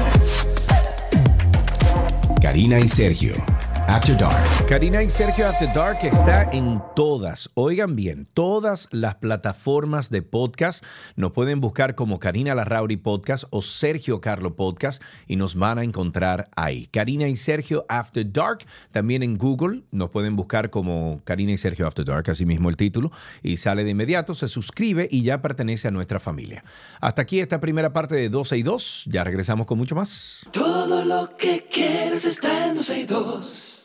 Karina 2.47 2.79
y 2.79 2.87
Sergio. 2.87 3.56
After 3.89 4.17
Dark. 4.17 4.67
Karina 4.67 5.01
y 5.03 5.09
Sergio 5.09 5.49
After 5.49 5.73
Dark 5.73 5.99
está 6.03 6.51
en 6.53 6.83
todas, 6.97 7.49
oigan 7.55 7.95
bien, 7.95 8.27
todas 8.35 8.89
las 8.91 9.15
plataformas 9.15 10.11
de 10.11 10.23
podcast. 10.23 10.85
Nos 11.15 11.31
pueden 11.31 11.61
buscar 11.61 11.95
como 11.95 12.19
Karina 12.19 12.55
Larrauri 12.55 12.97
Podcast 12.97 13.45
o 13.51 13.63
Sergio 13.63 14.21
Carlo 14.21 14.57
Podcast 14.57 15.03
y 15.29 15.37
nos 15.37 15.55
van 15.55 15.79
a 15.79 15.85
encontrar 15.85 16.51
ahí. 16.57 16.89
Karina 16.89 17.29
y 17.29 17.37
Sergio 17.37 17.87
After 17.89 18.31
Dark. 18.31 18.67
También 18.91 19.23
en 19.23 19.39
Google 19.39 19.85
nos 19.93 20.11
pueden 20.11 20.35
buscar 20.35 20.71
como 20.71 21.21
Karina 21.25 21.53
y 21.53 21.59
Sergio 21.59 21.87
After 21.87 22.05
Dark, 22.05 22.29
así 22.29 22.45
mismo 22.45 22.69
el 22.69 22.77
título, 22.77 23.13
y 23.43 23.57
sale 23.57 23.85
de 23.85 23.91
inmediato, 23.91 24.35
se 24.35 24.49
suscribe 24.49 25.09
y 25.11 25.23
ya 25.23 25.41
pertenece 25.41 25.87
a 25.87 25.93
nuestra 25.93 26.19
familia. 26.19 26.65
Hasta 27.01 27.23
aquí 27.23 27.39
esta 27.39 27.61
primera 27.61 27.93
parte 27.93 28.17
de 28.17 28.31
12 28.31 28.57
y 28.59 28.63
2. 28.63 29.05
Ya 29.11 29.23
regresamos 29.23 29.67
con 29.67 29.79
mucho 29.79 29.95
más. 29.95 30.45
Todo 30.51 31.05
lo 31.05 31.37
que 31.37 31.67
quieres 31.71 32.25
está 32.25 32.67
en 32.67 32.75
12 32.75 33.01
y 33.01 33.05
2. 33.05 33.76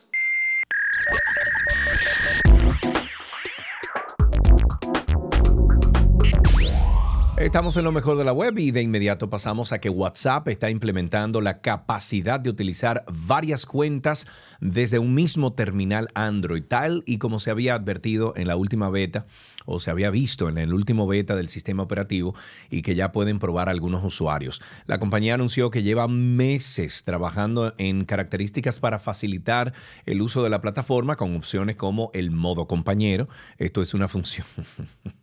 Estamos 7.42 7.76
en 7.76 7.82
lo 7.82 7.90
mejor 7.90 8.16
de 8.16 8.22
la 8.24 8.32
web 8.32 8.56
y 8.58 8.70
de 8.70 8.82
inmediato 8.82 9.28
pasamos 9.28 9.72
a 9.72 9.80
que 9.80 9.90
WhatsApp 9.90 10.46
está 10.46 10.70
implementando 10.70 11.40
la 11.40 11.60
capacidad 11.60 12.38
de 12.38 12.50
utilizar 12.50 13.04
varias 13.12 13.66
cuentas 13.66 14.28
desde 14.60 15.00
un 15.00 15.12
mismo 15.12 15.52
terminal 15.52 16.08
Android, 16.14 16.62
tal 16.62 17.02
y 17.04 17.18
como 17.18 17.40
se 17.40 17.50
había 17.50 17.74
advertido 17.74 18.32
en 18.36 18.46
la 18.46 18.54
última 18.54 18.90
beta 18.90 19.26
o 19.66 19.80
se 19.80 19.90
había 19.90 20.10
visto 20.10 20.48
en 20.48 20.58
el 20.58 20.72
último 20.72 21.06
beta 21.06 21.36
del 21.36 21.48
sistema 21.48 21.82
operativo 21.82 22.34
y 22.70 22.82
que 22.82 22.94
ya 22.94 23.12
pueden 23.12 23.38
probar 23.38 23.68
algunos 23.68 24.04
usuarios. 24.04 24.60
La 24.86 24.98
compañía 24.98 25.34
anunció 25.34 25.70
que 25.70 25.82
lleva 25.82 26.08
meses 26.08 27.04
trabajando 27.04 27.74
en 27.78 28.04
características 28.04 28.80
para 28.80 28.98
facilitar 28.98 29.72
el 30.06 30.22
uso 30.22 30.42
de 30.42 30.50
la 30.50 30.60
plataforma 30.60 31.16
con 31.16 31.36
opciones 31.36 31.76
como 31.76 32.10
el 32.14 32.30
modo 32.30 32.66
compañero. 32.66 33.28
Esto 33.58 33.82
es 33.82 33.94
una 33.94 34.08
función. 34.08 34.46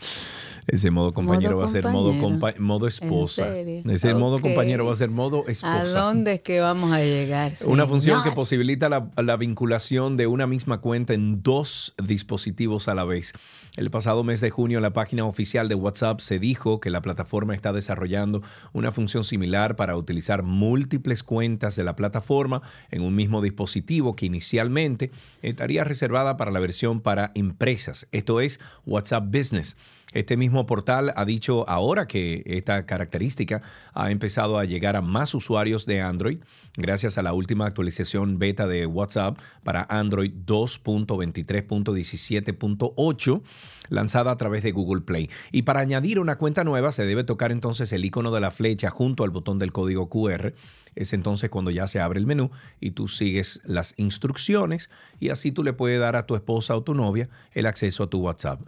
Ese 0.67 0.91
modo 0.91 1.13
compañero 1.13 1.57
va 1.57 1.65
a 1.65 1.69
ser 1.69 1.87
modo, 1.87 2.13
modo 2.59 2.87
esposa. 2.87 3.57
Ese 3.57 4.13
modo 4.13 4.41
compañero 4.41 4.85
va 4.85 4.91
a 4.91 4.97
ser 4.97 5.09
modo 5.09 5.45
esposa. 5.47 5.79
¿A 5.79 5.85
dónde 5.85 6.33
es 6.33 6.41
que 6.41 6.59
vamos 6.59 6.91
a 6.91 6.99
llegar? 6.99 7.53
Una 7.67 7.87
función 7.87 8.21
que 8.21 8.31
posibilita 8.31 8.89
la, 8.89 9.09
la 9.15 9.37
vinculación 9.37 10.17
de 10.17 10.27
una 10.27 10.45
misma 10.45 10.81
cuenta 10.81 11.13
en 11.13 11.41
dos 11.41 11.95
dispositivos 12.03 12.89
a 12.89 12.95
la 12.95 13.05
vez. 13.05 13.31
El 13.77 13.86
pasado 13.91 14.23
mes 14.23 14.41
de 14.41 14.49
junio, 14.49 14.79
la 14.79 14.93
página 14.93 15.25
oficial 15.25 15.69
de 15.69 15.75
WhatsApp 15.75 16.19
se 16.19 16.39
dijo 16.39 16.79
que 16.79 16.89
la 16.89 17.01
plataforma 17.01 17.53
está 17.53 17.73
desarrollando 17.73 18.41
una 18.73 18.91
función 18.91 19.23
similar 19.23 19.75
para 19.75 19.95
utilizar 19.95 20.43
múltiples 20.43 21.23
cuentas 21.23 21.75
de 21.75 21.83
la 21.83 21.95
plataforma 21.95 22.61
en 22.91 23.01
un 23.01 23.15
mismo 23.15 23.41
dispositivo 23.41 24.15
que 24.15 24.25
inicialmente 24.25 25.11
estaría 25.41 25.83
reservada 25.83 26.37
para 26.37 26.51
la 26.51 26.59
versión 26.59 27.01
para 27.01 27.31
empresas, 27.35 28.07
esto 28.11 28.41
es 28.41 28.59
WhatsApp 28.85 29.25
Business. 29.27 29.77
Este 30.13 30.37
mismo 30.37 30.65
portal 30.65 31.11
ha 31.17 31.25
dicho 31.25 31.69
ahora 31.69 32.07
que 32.07 32.41
esta 32.45 32.85
característica 32.85 33.61
ha 33.93 34.09
empezado 34.09 34.57
a 34.57 34.63
llegar 34.63 34.95
a 34.95 35.01
más 35.01 35.35
usuarios 35.35 35.85
de 35.85 35.99
Android, 35.99 36.39
gracias 36.77 37.17
a 37.17 37.23
la 37.23 37.33
última 37.33 37.65
actualización 37.65 38.39
beta 38.39 38.67
de 38.67 38.85
WhatsApp 38.85 39.37
para 39.63 39.85
Android 39.89 40.31
2.23.17.8 40.45 43.41
lanzada 43.89 44.31
a 44.31 44.37
través 44.37 44.63
de 44.63 44.71
Google 44.71 45.01
Play. 45.01 45.29
Y 45.51 45.63
para 45.63 45.81
añadir 45.81 46.19
una 46.19 46.37
cuenta 46.37 46.63
nueva 46.63 46.93
se 46.93 47.05
debe 47.05 47.25
tocar 47.25 47.51
entonces 47.51 47.91
el 47.91 48.05
icono 48.05 48.31
de 48.31 48.39
la 48.39 48.51
flecha 48.51 48.89
junto 48.89 49.25
al 49.25 49.31
botón 49.31 49.59
del 49.59 49.73
código 49.73 50.07
QR. 50.07 50.53
Es 50.95 51.11
entonces 51.11 51.49
cuando 51.49 51.69
ya 51.69 51.85
se 51.85 51.99
abre 51.99 52.19
el 52.19 52.25
menú 52.25 52.49
y 52.79 52.91
tú 52.91 53.09
sigues 53.09 53.59
las 53.65 53.93
instrucciones 53.97 54.89
y 55.19 55.27
así 55.29 55.51
tú 55.51 55.63
le 55.63 55.73
puedes 55.73 55.99
dar 55.99 56.15
a 56.15 56.25
tu 56.25 56.35
esposa 56.35 56.77
o 56.77 56.83
tu 56.83 56.93
novia 56.93 57.27
el 57.51 57.65
acceso 57.65 58.03
a 58.03 58.09
tu 58.09 58.19
WhatsApp. 58.19 58.61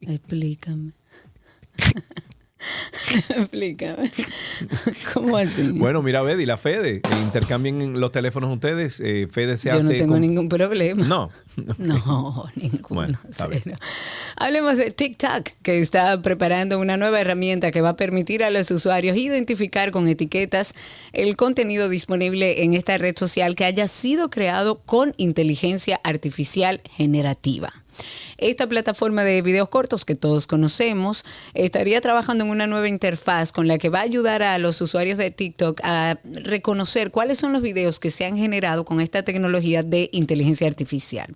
Explícame. 0.00 0.92
Explícame. 3.30 4.10
¿Cómo 5.14 5.36
así? 5.36 5.70
Bueno, 5.72 6.02
mira, 6.02 6.22
Betty, 6.22 6.44
la 6.44 6.56
Fede, 6.56 7.00
intercambien 7.22 8.00
los 8.00 8.12
teléfonos 8.12 8.52
ustedes. 8.52 9.00
Eh, 9.00 9.28
Fede 9.30 9.56
se 9.56 9.70
hace. 9.70 9.82
Yo 9.82 9.92
no 9.92 9.96
tengo 9.96 10.18
ningún 10.18 10.48
problema. 10.48 11.06
No. 11.06 11.30
No, 11.78 12.46
ninguno. 12.56 13.18
Hablemos 14.36 14.76
de 14.76 14.90
TikTok, 14.90 15.48
que 15.62 15.78
está 15.80 16.20
preparando 16.20 16.78
una 16.78 16.96
nueva 16.96 17.20
herramienta 17.20 17.70
que 17.70 17.80
va 17.80 17.90
a 17.90 17.96
permitir 17.96 18.44
a 18.44 18.50
los 18.50 18.70
usuarios 18.70 19.16
identificar 19.16 19.90
con 19.90 20.08
etiquetas 20.08 20.74
el 21.12 21.36
contenido 21.36 21.88
disponible 21.88 22.64
en 22.64 22.74
esta 22.74 22.98
red 22.98 23.16
social 23.16 23.54
que 23.54 23.64
haya 23.64 23.86
sido 23.86 24.30
creado 24.30 24.80
con 24.80 25.14
inteligencia 25.16 26.00
artificial 26.04 26.80
generativa. 26.90 27.72
Esta 28.38 28.68
plataforma 28.68 29.24
de 29.24 29.42
videos 29.42 29.68
cortos 29.68 30.04
que 30.04 30.14
todos 30.14 30.46
conocemos 30.46 31.24
estaría 31.54 32.00
trabajando 32.00 32.44
en 32.44 32.50
una 32.50 32.66
nueva 32.66 32.88
interfaz 32.88 33.52
con 33.52 33.66
la 33.66 33.78
que 33.78 33.88
va 33.88 34.00
a 34.00 34.02
ayudar 34.02 34.42
a 34.42 34.58
los 34.58 34.80
usuarios 34.80 35.18
de 35.18 35.30
TikTok 35.30 35.80
a 35.82 36.18
reconocer 36.24 37.10
cuáles 37.10 37.38
son 37.38 37.52
los 37.52 37.62
videos 37.62 37.98
que 37.98 38.10
se 38.10 38.24
han 38.24 38.36
generado 38.36 38.84
con 38.84 39.00
esta 39.00 39.22
tecnología 39.22 39.82
de 39.82 40.08
inteligencia 40.12 40.68
artificial. 40.68 41.34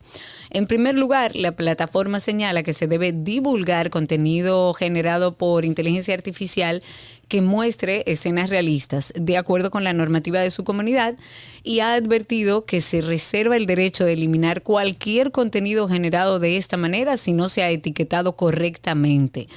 En 0.51 0.67
primer 0.67 0.97
lugar, 0.97 1.35
la 1.35 1.57
plataforma 1.57 2.21
señala 2.21 2.63
que 2.63 2.73
se 2.73 2.87
debe 2.87 3.13
divulgar 3.13 3.91
contenido 3.91 4.73
generado 4.75 5.37
por 5.37 5.65
inteligencia 5.65 6.15
artificial 6.15 6.83
que 7.33 7.41
muestre 7.41 8.05
escenas 8.07 8.51
realistas 8.51 9.11
de 9.17 9.39
acuerdo 9.39 9.71
con 9.71 9.85
la 9.85 9.95
normativa 9.95 10.41
de 10.41 10.51
su 10.51 10.65
comunidad 10.65 11.15
y 11.63 11.81
ha 11.81 11.95
advertido 11.95 12.65
que 12.65 12.83
se 12.83 13.01
reserva 13.01 13.57
el 13.57 13.65
derecho 13.65 14.05
de 14.05 14.13
eliminar 14.13 14.63
cualquier 14.63 15.31
contenido 15.31 15.89
generado 15.89 16.41
de 16.41 16.59
esta 16.59 16.77
manera 16.77 17.17
si 17.17 17.33
no 17.33 17.49
se 17.49 17.63
ha 17.63 17.71
etiquetado 17.71 18.37
correctamente. 18.37 19.49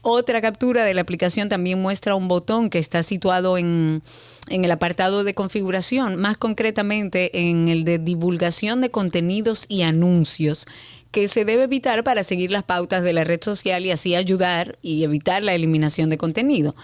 Otra 0.00 0.40
captura 0.40 0.84
de 0.84 0.94
la 0.94 1.02
aplicación 1.02 1.50
también 1.50 1.82
muestra 1.82 2.14
un 2.14 2.28
botón 2.28 2.70
que 2.70 2.78
está 2.78 3.02
situado 3.02 3.58
en, 3.58 4.02
en, 4.48 4.64
el 4.64 4.70
apartado 4.70 5.22
de 5.22 5.34
configuración, 5.34 6.16
más 6.16 6.38
concretamente 6.38 7.50
en 7.50 7.68
el 7.68 7.84
de 7.84 7.98
divulgación 7.98 8.80
de 8.80 8.90
contenidos 8.90 9.66
y 9.68 9.82
anuncios, 9.82 10.66
que 11.10 11.28
se 11.28 11.44
debe 11.44 11.64
evitar 11.64 12.04
para 12.04 12.22
seguir 12.22 12.50
las 12.50 12.62
pautas 12.62 13.02
de 13.02 13.12
la 13.12 13.24
red 13.24 13.42
social 13.42 13.84
y 13.84 13.90
así 13.90 14.14
ayudar 14.14 14.78
y 14.80 15.04
evitar 15.04 15.42
la 15.42 15.54
eliminación 15.54 16.08
de 16.08 16.16
contenido. 16.16 16.74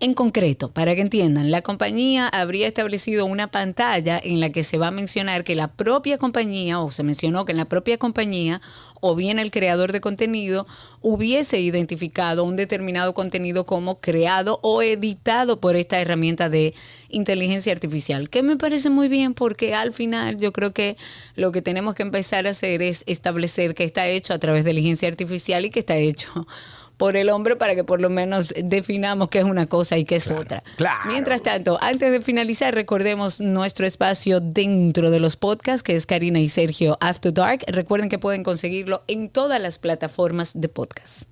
En 0.00 0.14
concreto, 0.14 0.72
para 0.72 0.96
que 0.96 1.00
entiendan, 1.00 1.52
la 1.52 1.62
compañía 1.62 2.26
habría 2.26 2.66
establecido 2.66 3.24
una 3.24 3.52
pantalla 3.52 4.20
en 4.22 4.40
la 4.40 4.50
que 4.50 4.64
se 4.64 4.76
va 4.76 4.88
a 4.88 4.90
mencionar 4.90 5.44
que 5.44 5.54
la 5.54 5.68
propia 5.68 6.18
compañía, 6.18 6.80
o 6.80 6.90
se 6.90 7.04
mencionó 7.04 7.44
que 7.44 7.52
en 7.52 7.58
la 7.58 7.66
propia 7.66 7.98
compañía, 7.98 8.60
o 9.00 9.14
bien 9.14 9.38
el 9.38 9.52
creador 9.52 9.92
de 9.92 10.00
contenido, 10.00 10.66
hubiese 11.00 11.60
identificado 11.60 12.42
un 12.42 12.56
determinado 12.56 13.14
contenido 13.14 13.64
como 13.64 14.00
creado 14.00 14.58
o 14.62 14.82
editado 14.82 15.60
por 15.60 15.76
esta 15.76 16.00
herramienta 16.00 16.48
de 16.48 16.74
inteligencia 17.08 17.72
artificial, 17.72 18.28
que 18.28 18.42
me 18.42 18.56
parece 18.56 18.90
muy 18.90 19.08
bien 19.08 19.34
porque 19.34 19.74
al 19.74 19.92
final 19.92 20.38
yo 20.38 20.52
creo 20.52 20.72
que 20.72 20.96
lo 21.36 21.52
que 21.52 21.62
tenemos 21.62 21.94
que 21.94 22.02
empezar 22.02 22.48
a 22.48 22.50
hacer 22.50 22.82
es 22.82 23.04
establecer 23.06 23.74
que 23.74 23.84
está 23.84 24.08
hecho 24.08 24.34
a 24.34 24.38
través 24.38 24.64
de 24.64 24.70
inteligencia 24.70 25.08
artificial 25.08 25.64
y 25.64 25.70
que 25.70 25.80
está 25.80 25.96
hecho 25.96 26.46
por 27.02 27.16
el 27.16 27.30
hombre 27.30 27.56
para 27.56 27.74
que 27.74 27.82
por 27.82 28.00
lo 28.00 28.10
menos 28.10 28.54
definamos 28.62 29.28
qué 29.28 29.40
es 29.40 29.44
una 29.44 29.66
cosa 29.66 29.98
y 29.98 30.04
qué 30.04 30.14
es 30.14 30.30
otra. 30.30 30.62
Mientras 31.08 31.42
tanto, 31.42 31.76
antes 31.80 32.12
de 32.12 32.22
finalizar, 32.22 32.72
recordemos 32.76 33.40
nuestro 33.40 33.86
espacio 33.86 34.38
dentro 34.38 35.10
de 35.10 35.18
los 35.18 35.34
podcasts, 35.34 35.82
que 35.82 35.96
es 35.96 36.06
Karina 36.06 36.38
y 36.38 36.48
Sergio 36.48 36.98
After 37.00 37.34
Dark. 37.34 37.64
Recuerden 37.66 38.08
que 38.08 38.20
pueden 38.20 38.44
conseguirlo 38.44 39.02
en 39.08 39.30
todas 39.30 39.60
las 39.60 39.80
plataformas 39.80 40.52
de 40.54 40.68
podcast. 40.68 41.31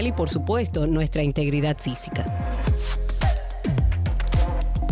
y 0.07 0.11
por 0.11 0.29
supuesto 0.29 0.87
nuestra 0.87 1.23
integridad 1.23 1.77
física. 1.77 2.25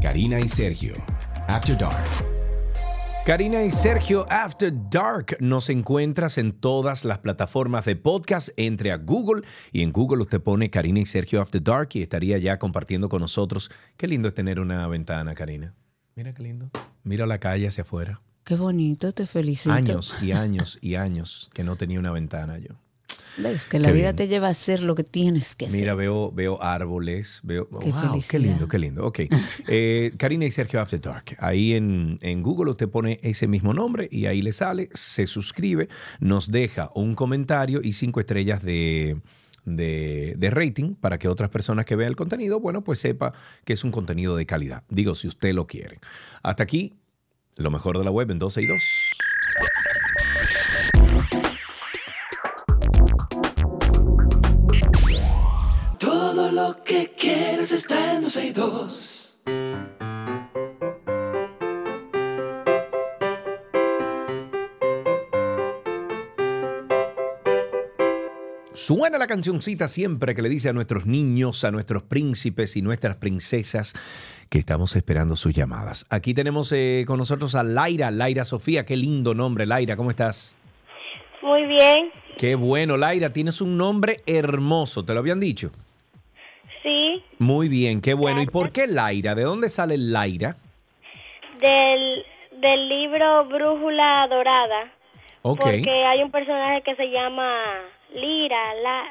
Karina 0.02 0.40
y 0.40 0.48
Sergio, 0.48 0.94
After 1.48 1.78
Dark. 1.78 2.30
Karina 3.26 3.64
y 3.64 3.70
Sergio 3.70 4.26
After 4.30 4.74
Dark 4.90 5.38
nos 5.40 5.70
encuentras 5.70 6.38
en 6.40 6.52
todas 6.52 7.06
las 7.06 7.20
plataformas 7.20 7.86
de 7.86 7.96
podcast. 7.96 8.50
Entre 8.58 8.92
a 8.92 8.98
Google 8.98 9.44
y 9.72 9.84
en 9.84 9.92
Google 9.92 10.24
usted 10.24 10.42
pone 10.42 10.72
Karina 10.72 11.02
y 11.02 11.06
Sergio 11.06 11.40
After 11.42 11.62
Dark 11.62 11.90
y 11.94 12.02
estaría 12.02 12.40
ya 12.40 12.58
compartiendo 12.58 13.08
con 13.08 13.22
nosotros. 13.22 13.70
Qué 13.98 14.08
lindo 14.08 14.30
es 14.30 14.34
tener 14.34 14.60
una 14.60 14.88
ventana, 14.88 15.36
Karina. 15.36 15.76
Mira 16.16 16.34
qué 16.34 16.42
lindo. 16.42 16.72
Mira 17.04 17.28
la 17.28 17.40
calle 17.40 17.68
hacia 17.68 17.84
afuera. 17.84 18.20
Qué 18.44 18.56
bonito, 18.56 19.12
te 19.12 19.28
felicito. 19.28 19.76
Años 19.76 20.16
y 20.24 20.32
años 20.32 20.80
y 20.82 20.96
años 20.96 21.52
que 21.54 21.64
no 21.64 21.76
tenía 21.76 22.00
una 22.00 22.12
ventana 22.12 22.58
yo. 22.58 22.80
¿Ves? 23.38 23.66
Que 23.66 23.80
la 23.80 23.92
vida 23.92 24.14
te 24.14 24.28
lleva 24.28 24.48
a 24.48 24.52
hacer 24.52 24.82
lo 24.82 24.96
que 24.96 25.04
tienes 25.04 25.56
que 25.56 25.68
hacer. 25.68 25.80
Mira, 25.80 25.96
veo, 25.96 26.32
veo 26.32 26.62
árboles, 26.62 27.40
veo... 27.44 27.68
Qué, 27.80 27.94
qué 28.30 28.40
lindo, 28.40 28.68
qué 28.68 28.80
lindo. 28.80 29.06
Ok. 29.06 29.22
Eh, 29.72 30.14
Karina 30.18 30.46
y 30.46 30.52
Sergio 30.52 30.82
After 30.82 31.00
Dark. 31.00 31.38
Ahí 31.38 31.74
en, 31.74 32.18
en, 32.22 32.42
Google 32.42 32.72
usted 32.72 32.90
pone 32.90 33.20
ese 33.22 33.48
mismo 33.48 33.74
nombre 33.74 34.08
y 34.12 34.26
ahí 34.26 34.42
le 34.42 34.52
sale, 34.52 34.90
se 34.94 35.28
suscribe, 35.28 35.90
nos 36.20 36.50
deja 36.50 36.90
un 36.96 37.14
comentario 37.14 37.82
y 37.84 37.94
cinco 37.94 38.20
estrellas 38.20 38.64
de... 38.64 39.18
De, 39.66 40.34
de, 40.38 40.50
rating 40.50 40.96
para 40.96 41.20
que 41.20 41.28
otras 41.28 41.50
personas 41.50 41.86
que 41.86 41.96
vean 41.96 42.10
el 42.10 42.16
contenido, 42.16 42.60
bueno, 42.60 42.84
pues 42.84 43.00
sepa 43.00 43.34
que 43.66 43.74
es 43.74 43.84
un 43.84 43.92
contenido 43.92 44.36
de 44.36 44.48
calidad. 44.48 44.84
Digo, 44.90 45.14
si 45.14 45.28
usted 45.28 45.54
lo 45.54 45.68
quiere. 45.68 46.00
Hasta 46.42 46.64
aquí, 46.64 46.96
lo 47.56 47.70
mejor 47.70 48.00
de 48.00 48.04
la 48.04 48.10
web 48.10 48.32
en 48.32 48.40
12 48.40 48.62
y 48.64 48.66
2. 48.66 48.82
Lo 56.70 56.84
que 56.84 57.12
quieres 57.18 57.72
está 57.72 58.14
en 58.14 58.22
262. 58.22 59.42
Suena 68.74 69.18
la 69.18 69.28
cancioncita 69.28 69.88
siempre 69.88 70.36
que 70.36 70.42
le 70.42 70.50
dice 70.50 70.70
a 70.70 70.74
nuestros 70.74 71.06
niños, 71.06 71.64
a 71.64 71.72
nuestros 71.72 72.04
príncipes 72.04 72.76
y 72.76 72.82
nuestras 72.82 73.16
princesas 73.16 73.94
que 74.50 74.60
estamos 74.60 74.96
esperando 74.96 75.36
sus 75.36 75.54
llamadas. 75.54 76.06
Aquí 76.10 76.34
tenemos 76.34 76.72
eh, 76.72 77.04
con 77.08 77.18
nosotros 77.18 77.56
a 77.56 77.64
Laira, 77.64 78.12
Laira 78.12 78.46
Sofía, 78.46 78.86
qué 78.86 78.96
lindo 78.96 79.34
nombre, 79.34 79.66
Laira, 79.66 79.96
¿cómo 79.96 80.12
estás? 80.12 80.56
Muy 81.42 81.66
bien. 81.66 82.12
Qué 82.38 82.56
bueno, 82.56 82.96
Laira, 82.96 83.34
tienes 83.34 83.60
un 83.60 83.76
nombre 83.76 84.22
hermoso, 84.26 85.04
¿te 85.04 85.14
lo 85.14 85.20
habían 85.20 85.40
dicho? 85.40 85.72
Muy 87.40 87.70
bien, 87.70 88.02
qué 88.02 88.14
bueno. 88.14 88.42
¿Y 88.42 88.46
por 88.46 88.72
qué 88.72 88.86
Laira? 88.86 89.34
¿De 89.34 89.44
dónde 89.44 89.70
sale 89.70 89.98
Laira? 89.98 90.58
Del, 91.62 92.26
del 92.62 92.90
libro 92.90 93.46
Brújula 93.46 94.28
Dorada. 94.30 94.92
Okay. 95.42 95.78
Porque 95.78 96.06
hay 96.06 96.22
un 96.22 96.32
personaje 96.32 96.82
que 96.84 96.96
se 96.96 97.10
llama 97.10 97.50
Lira, 98.14 98.58
la, 98.84 99.04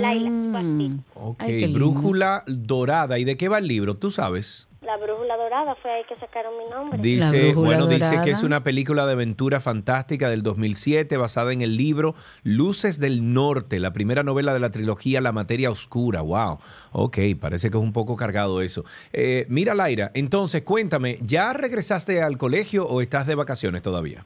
Laila. 0.00 0.30
Mm. 0.30 1.04
Ok, 1.14 1.44
Brújula 1.72 2.42
Dorada. 2.46 3.18
¿Y 3.18 3.24
de 3.24 3.36
qué 3.36 3.48
va 3.48 3.58
el 3.58 3.68
libro? 3.68 3.96
¿Tú 3.96 4.10
sabes? 4.10 4.65
La 4.86 4.96
Brújula 4.98 5.36
Dorada 5.36 5.74
fue 5.82 5.90
ahí 5.90 6.04
que 6.04 6.14
sacaron 6.14 6.56
mi 6.56 6.64
nombre. 6.70 7.00
Dice, 7.02 7.54
bueno, 7.54 7.88
dice 7.88 8.20
que 8.22 8.30
es 8.30 8.44
una 8.44 8.62
película 8.62 9.04
de 9.04 9.14
aventura 9.14 9.58
fantástica 9.58 10.30
del 10.30 10.44
2007 10.44 11.16
basada 11.16 11.52
en 11.52 11.60
el 11.60 11.76
libro 11.76 12.14
Luces 12.44 13.00
del 13.00 13.34
Norte, 13.34 13.80
la 13.80 13.92
primera 13.92 14.22
novela 14.22 14.54
de 14.54 14.60
la 14.60 14.70
trilogía 14.70 15.20
La 15.20 15.32
Materia 15.32 15.72
Oscura. 15.72 16.20
Wow. 16.20 16.60
Ok, 16.92 17.18
parece 17.40 17.68
que 17.68 17.76
es 17.76 17.82
un 17.82 17.92
poco 17.92 18.14
cargado 18.14 18.62
eso. 18.62 18.84
Eh, 19.12 19.44
mira, 19.48 19.74
Laira, 19.74 20.12
entonces 20.14 20.62
cuéntame, 20.62 21.18
¿ya 21.20 21.52
regresaste 21.52 22.22
al 22.22 22.38
colegio 22.38 22.86
o 22.86 23.00
estás 23.00 23.26
de 23.26 23.34
vacaciones 23.34 23.82
todavía? 23.82 24.24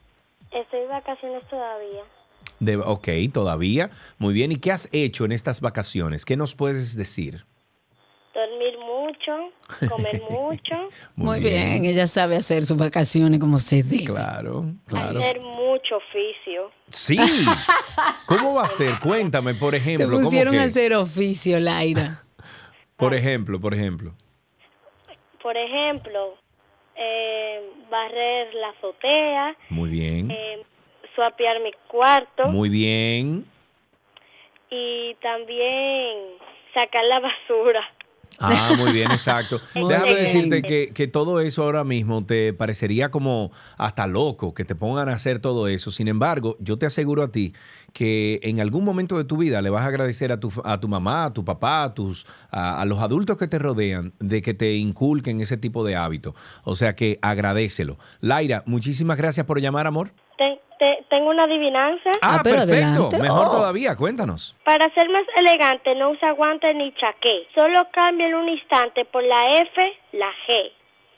Estoy 0.51 0.81
de 0.81 0.87
vacaciones 0.87 1.41
todavía. 1.49 2.03
De, 2.59 2.77
ok, 2.77 3.07
todavía. 3.33 3.89
Muy 4.19 4.35
bien. 4.35 4.51
¿Y 4.51 4.57
qué 4.57 4.71
has 4.71 4.89
hecho 4.91 5.25
en 5.25 5.31
estas 5.31 5.59
vacaciones? 5.59 6.23
¿Qué 6.23 6.37
nos 6.37 6.53
puedes 6.53 6.95
decir? 6.95 7.45
Mucho, 9.21 9.89
comer 9.89 10.21
mucho. 10.29 10.89
Muy, 11.15 11.39
bien. 11.39 11.85
ella 11.85 12.07
sabe 12.07 12.35
hacer 12.35 12.63
sus 12.65 12.77
vacaciones 12.77 13.39
como 13.39 13.59
se 13.59 13.83
debe. 13.83 14.05
Claro, 14.05 14.65
claro. 14.87 15.19
Hacer 15.19 15.41
mucho 15.41 15.97
oficio. 15.97 16.71
Sí. 16.89 17.17
¿Cómo 18.25 18.55
va 18.55 18.63
a 18.63 18.67
ser? 18.67 18.99
Cuéntame, 18.99 19.53
por 19.53 19.75
ejemplo. 19.75 20.09
Te 20.09 20.23
pusieron 20.23 20.55
a 20.55 20.63
hacer 20.63 20.93
oficio, 20.93 21.59
Laira. 21.59 22.23
por 22.97 23.13
ejemplo, 23.13 23.59
por 23.59 23.73
ejemplo. 23.73 24.13
Por 25.41 25.57
ejemplo, 25.57 26.37
eh, 26.95 27.61
barrer 27.89 28.53
la 28.55 28.69
azotea. 28.69 29.55
Muy 29.69 29.89
bien. 29.89 30.31
Eh, 30.31 30.63
suapear 31.15 31.61
mi 31.61 31.71
cuarto. 31.87 32.47
Muy 32.47 32.69
bien. 32.69 33.45
Y 34.69 35.15
también 35.21 36.17
sacar 36.73 37.03
la 37.05 37.19
basura. 37.19 37.83
Ah, 38.41 38.73
muy 38.77 38.91
bien, 38.91 39.11
exacto. 39.11 39.61
Déjame 39.75 40.15
decirte 40.15 40.61
que, 40.61 40.91
que, 40.93 41.07
todo 41.07 41.39
eso 41.39 41.63
ahora 41.63 41.83
mismo 41.83 42.25
te 42.25 42.53
parecería 42.53 43.11
como 43.11 43.51
hasta 43.77 44.07
loco 44.07 44.53
que 44.53 44.65
te 44.65 44.75
pongan 44.75 45.09
a 45.09 45.13
hacer 45.13 45.39
todo 45.39 45.67
eso. 45.67 45.91
Sin 45.91 46.07
embargo, 46.07 46.57
yo 46.59 46.77
te 46.77 46.85
aseguro 46.85 47.23
a 47.23 47.31
ti 47.31 47.53
que 47.93 48.39
en 48.43 48.59
algún 48.59 48.83
momento 48.83 49.17
de 49.17 49.25
tu 49.25 49.37
vida 49.37 49.61
le 49.61 49.69
vas 49.69 49.83
a 49.83 49.87
agradecer 49.87 50.31
a 50.31 50.39
tu, 50.39 50.51
a 50.63 50.79
tu 50.79 50.87
mamá, 50.87 51.25
a 51.25 51.33
tu 51.33 51.45
papá, 51.45 51.83
a, 51.83 51.93
tus, 51.93 52.25
a, 52.49 52.83
los 52.85 52.99
adultos 52.99 53.37
que 53.37 53.47
te 53.47 53.59
rodean 53.59 54.13
de 54.19 54.41
que 54.41 54.53
te 54.53 54.75
inculquen 54.75 55.41
ese 55.41 55.57
tipo 55.57 55.83
de 55.83 55.95
hábitos. 55.95 56.33
O 56.63 56.75
sea 56.75 56.95
que 56.95 57.19
agradecelo. 57.21 57.97
Laira, 58.21 58.63
muchísimas 58.65 59.17
gracias 59.17 59.45
por 59.45 59.61
llamar, 59.61 59.87
amor 59.87 60.13
tengo 61.21 61.29
una 61.29 61.43
adivinanza. 61.43 62.09
Ah, 62.21 62.37
ah 62.39 62.43
perfecto. 62.43 63.11
Mejor 63.19 63.47
oh. 63.47 63.51
todavía, 63.51 63.95
cuéntanos. 63.95 64.55
Para 64.65 64.91
ser 64.93 65.09
más 65.09 65.23
elegante, 65.35 65.95
no 65.95 66.11
usa 66.11 66.31
guantes 66.31 66.75
ni 66.75 66.91
chaqué. 66.93 67.47
Solo 67.53 67.87
cambia 67.93 68.27
en 68.27 68.35
un 68.35 68.49
instante 68.49 69.05
por 69.05 69.23
la 69.23 69.53
F, 69.61 69.81
la 70.13 70.29
G. 70.47 70.71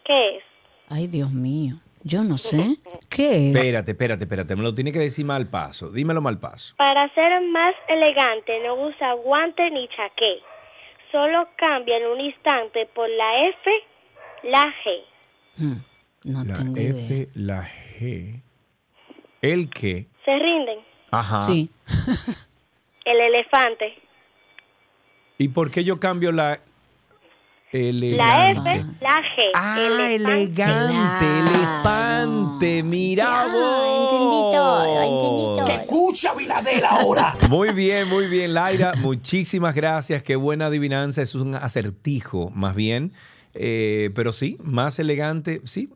¿Qué 0.03 0.37
es? 0.37 0.43
Ay, 0.89 1.07
Dios 1.07 1.31
mío. 1.31 1.75
Yo 2.03 2.23
no 2.23 2.37
sé. 2.37 2.57
¿Qué 3.09 3.29
es? 3.49 3.55
Espérate, 3.55 3.91
espérate, 3.91 4.23
espérate. 4.25 4.55
Me 4.55 4.63
lo 4.63 4.75
tiene 4.75 4.91
que 4.91 4.99
decir 4.99 5.25
mal 5.25 5.47
paso. 5.47 5.89
Dímelo 5.89 6.21
mal 6.21 6.37
paso. 6.39 6.75
Para 6.77 7.13
ser 7.13 7.41
más 7.49 7.75
elegante, 7.87 8.59
no 8.65 8.75
usa 8.87 9.13
guantes 9.13 9.71
ni 9.71 9.87
chaqué. 9.87 10.41
Solo 11.11 11.47
cambia 11.55 11.97
en 11.97 12.07
un 12.07 12.19
instante 12.19 12.87
por 12.93 13.07
la 13.07 13.47
F, 13.47 13.71
la 14.43 14.63
G. 14.83 15.01
Hmm, 15.55 15.81
no 16.25 16.43
la 16.43 16.53
tengo 16.55 16.75
F, 16.75 17.29
la 17.35 17.61
G. 17.61 18.41
¿El 19.43 19.69
qué? 19.69 20.07
Se 20.23 20.39
rinden. 20.39 20.79
Ajá. 21.11 21.41
Sí. 21.41 21.69
El 23.05 23.19
elefante. 23.19 23.93
¿Y 25.37 25.49
por 25.49 25.69
qué 25.69 25.83
yo 25.83 25.99
cambio 25.99 26.31
la 26.31 26.61
La 27.73 28.51
F, 28.51 28.85
la 29.01 29.21
G. 29.21 29.51
Ah, 29.53 30.07
elegante, 30.09 31.25
elefante, 31.39 32.83
mira 32.83 33.47
todo. 33.51 35.65
¡Que 35.65 35.73
escucha 35.73 36.33
Viladela 36.35 36.91
ahora! 36.91 37.35
Muy 37.49 37.73
bien, 37.73 38.07
muy 38.07 38.27
bien, 38.27 38.53
Laira. 38.53 38.93
Muchísimas 38.95 39.75
gracias. 39.75 40.23
Qué 40.23 40.37
buena 40.37 40.67
adivinanza. 40.67 41.21
Es 41.21 41.35
un 41.35 41.55
acertijo, 41.55 42.49
más 42.51 42.75
bien. 42.75 43.11
Eh, 43.55 44.09
pero 44.15 44.31
sí, 44.31 44.57
más 44.63 44.99
elegante. 44.99 45.61
Sí, 45.63 45.89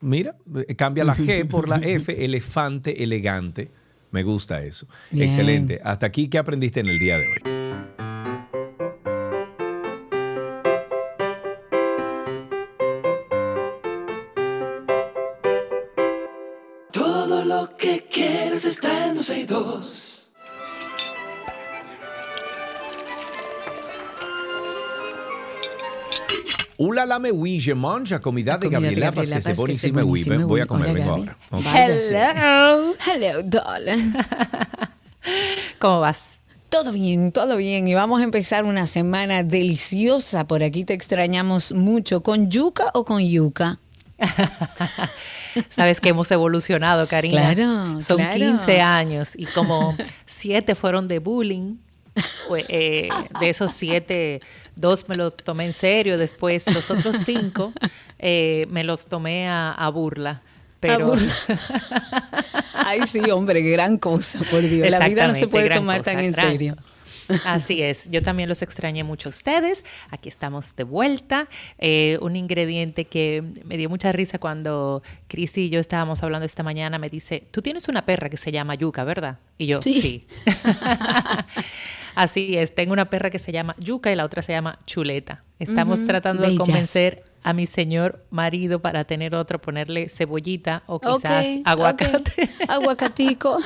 mira, 0.00 0.36
cambia 0.76 1.04
la 1.04 1.14
G 1.14 1.48
por 1.48 1.68
la 1.68 1.76
F, 1.76 2.24
elefante 2.24 3.02
elegante. 3.02 3.70
Me 4.10 4.22
gusta 4.22 4.62
eso. 4.62 4.86
Excelente. 5.12 5.80
Hasta 5.84 6.06
aquí, 6.06 6.28
¿qué 6.28 6.38
aprendiste 6.38 6.80
en 6.80 6.88
el 6.88 6.98
día 6.98 7.18
de 7.18 7.26
hoy? 7.26 7.49
Ula 27.00 27.06
la 27.06 27.18
me 27.18 27.30
je 27.58 27.74
manja 27.74 28.20
comida 28.20 28.58
de 28.58 28.68
Gabriela 28.68 29.10
Paz 29.10 29.30
que 29.30 29.40
se 29.40 29.54
buenísima 29.54 30.02
Voy 30.02 30.60
a 30.60 30.66
comer, 30.66 30.92
vengo 30.92 31.12
ahora. 31.12 31.36
Hello. 31.50 32.94
Hello, 33.06 33.42
darling. 33.42 34.12
¿Cómo 35.78 36.00
vas? 36.00 36.40
Todo 36.68 36.92
bien, 36.92 37.32
todo 37.32 37.56
bien. 37.56 37.88
Y 37.88 37.94
vamos 37.94 38.20
a 38.20 38.24
empezar 38.24 38.64
una 38.66 38.84
semana 38.84 39.42
deliciosa. 39.42 40.46
Por 40.46 40.62
aquí 40.62 40.84
te 40.84 40.92
extrañamos 40.92 41.72
mucho. 41.72 42.22
¿Con 42.22 42.50
yuca 42.50 42.90
o 42.92 43.06
con 43.06 43.26
yuca? 43.26 43.78
Sabes 45.70 46.02
que 46.02 46.10
hemos 46.10 46.30
evolucionado, 46.30 47.08
Karina. 47.08 47.54
Claro. 47.54 48.02
Son 48.02 48.18
15 48.18 48.82
años 48.82 49.30
y 49.34 49.46
como 49.46 49.96
7 50.26 50.74
fueron 50.74 51.08
de 51.08 51.18
bullying 51.18 51.76
eh, 52.68 53.08
de 53.40 53.48
esos 53.48 53.72
siete, 53.72 54.40
dos 54.76 55.08
me 55.08 55.16
los 55.16 55.36
tomé 55.36 55.66
en 55.66 55.72
serio, 55.72 56.18
después 56.18 56.66
los 56.72 56.90
otros 56.90 57.16
cinco 57.24 57.72
eh, 58.18 58.66
me 58.70 58.84
los 58.84 59.06
tomé 59.06 59.48
a, 59.48 59.90
burla. 59.92 60.42
Pero... 60.80 61.14
Ay, 62.72 63.00
sí, 63.06 63.20
hombre, 63.30 63.60
gran 63.60 63.98
cosa, 63.98 64.40
por 64.50 64.62
Dios. 64.62 64.90
La 64.90 65.06
vida 65.06 65.26
no 65.26 65.34
se 65.34 65.46
puede 65.46 65.68
tomar 65.70 66.02
tan 66.02 66.20
en 66.20 66.34
serio. 66.34 66.76
Así 67.44 67.82
es, 67.82 68.10
yo 68.10 68.22
también 68.22 68.48
los 68.48 68.62
extrañé 68.62 69.04
mucho 69.04 69.28
a 69.28 69.30
ustedes. 69.30 69.84
Aquí 70.10 70.28
estamos 70.28 70.74
de 70.76 70.84
vuelta. 70.84 71.48
Eh, 71.78 72.18
un 72.20 72.36
ingrediente 72.36 73.04
que 73.04 73.42
me 73.64 73.76
dio 73.76 73.88
mucha 73.88 74.12
risa 74.12 74.38
cuando 74.38 75.02
Cristi 75.28 75.62
y 75.62 75.70
yo 75.70 75.80
estábamos 75.80 76.22
hablando 76.22 76.46
esta 76.46 76.62
mañana 76.62 76.98
me 76.98 77.08
dice, 77.08 77.44
tú 77.52 77.62
tienes 77.62 77.88
una 77.88 78.04
perra 78.04 78.28
que 78.28 78.36
se 78.36 78.52
llama 78.52 78.74
Yuca, 78.74 79.04
¿verdad? 79.04 79.38
Y 79.58 79.66
yo, 79.66 79.82
sí. 79.82 80.24
Así 82.14 82.56
es, 82.56 82.74
tengo 82.74 82.92
una 82.92 83.10
perra 83.10 83.30
que 83.30 83.38
se 83.38 83.52
llama 83.52 83.76
Yuca 83.78 84.12
y 84.12 84.16
la 84.16 84.24
otra 84.24 84.42
se 84.42 84.52
llama 84.52 84.78
Chuleta. 84.86 85.44
Estamos 85.58 86.04
tratando 86.06 86.42
de 86.42 86.56
convencer 86.56 87.24
a 87.42 87.52
mi 87.52 87.66
señor 87.66 88.24
marido 88.30 88.80
para 88.80 89.04
tener 89.04 89.34
otro, 89.34 89.60
ponerle 89.60 90.08
cebollita 90.08 90.82
o 90.86 91.00
quizás 91.00 91.46
aguacate. 91.64 92.50
Aguacatico. 92.68 93.58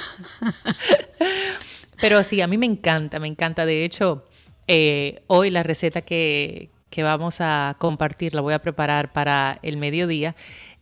Pero 2.00 2.22
sí, 2.22 2.40
a 2.40 2.46
mí 2.46 2.58
me 2.58 2.66
encanta, 2.66 3.18
me 3.18 3.28
encanta. 3.28 3.66
De 3.66 3.84
hecho, 3.84 4.24
eh, 4.68 5.22
hoy 5.26 5.50
la 5.50 5.62
receta 5.62 6.02
que, 6.02 6.70
que, 6.90 7.02
vamos 7.02 7.36
a 7.40 7.76
compartir 7.78 8.34
la 8.34 8.40
voy 8.40 8.54
a 8.54 8.60
preparar 8.60 9.12
para 9.12 9.58
el 9.62 9.76
mediodía. 9.76 10.34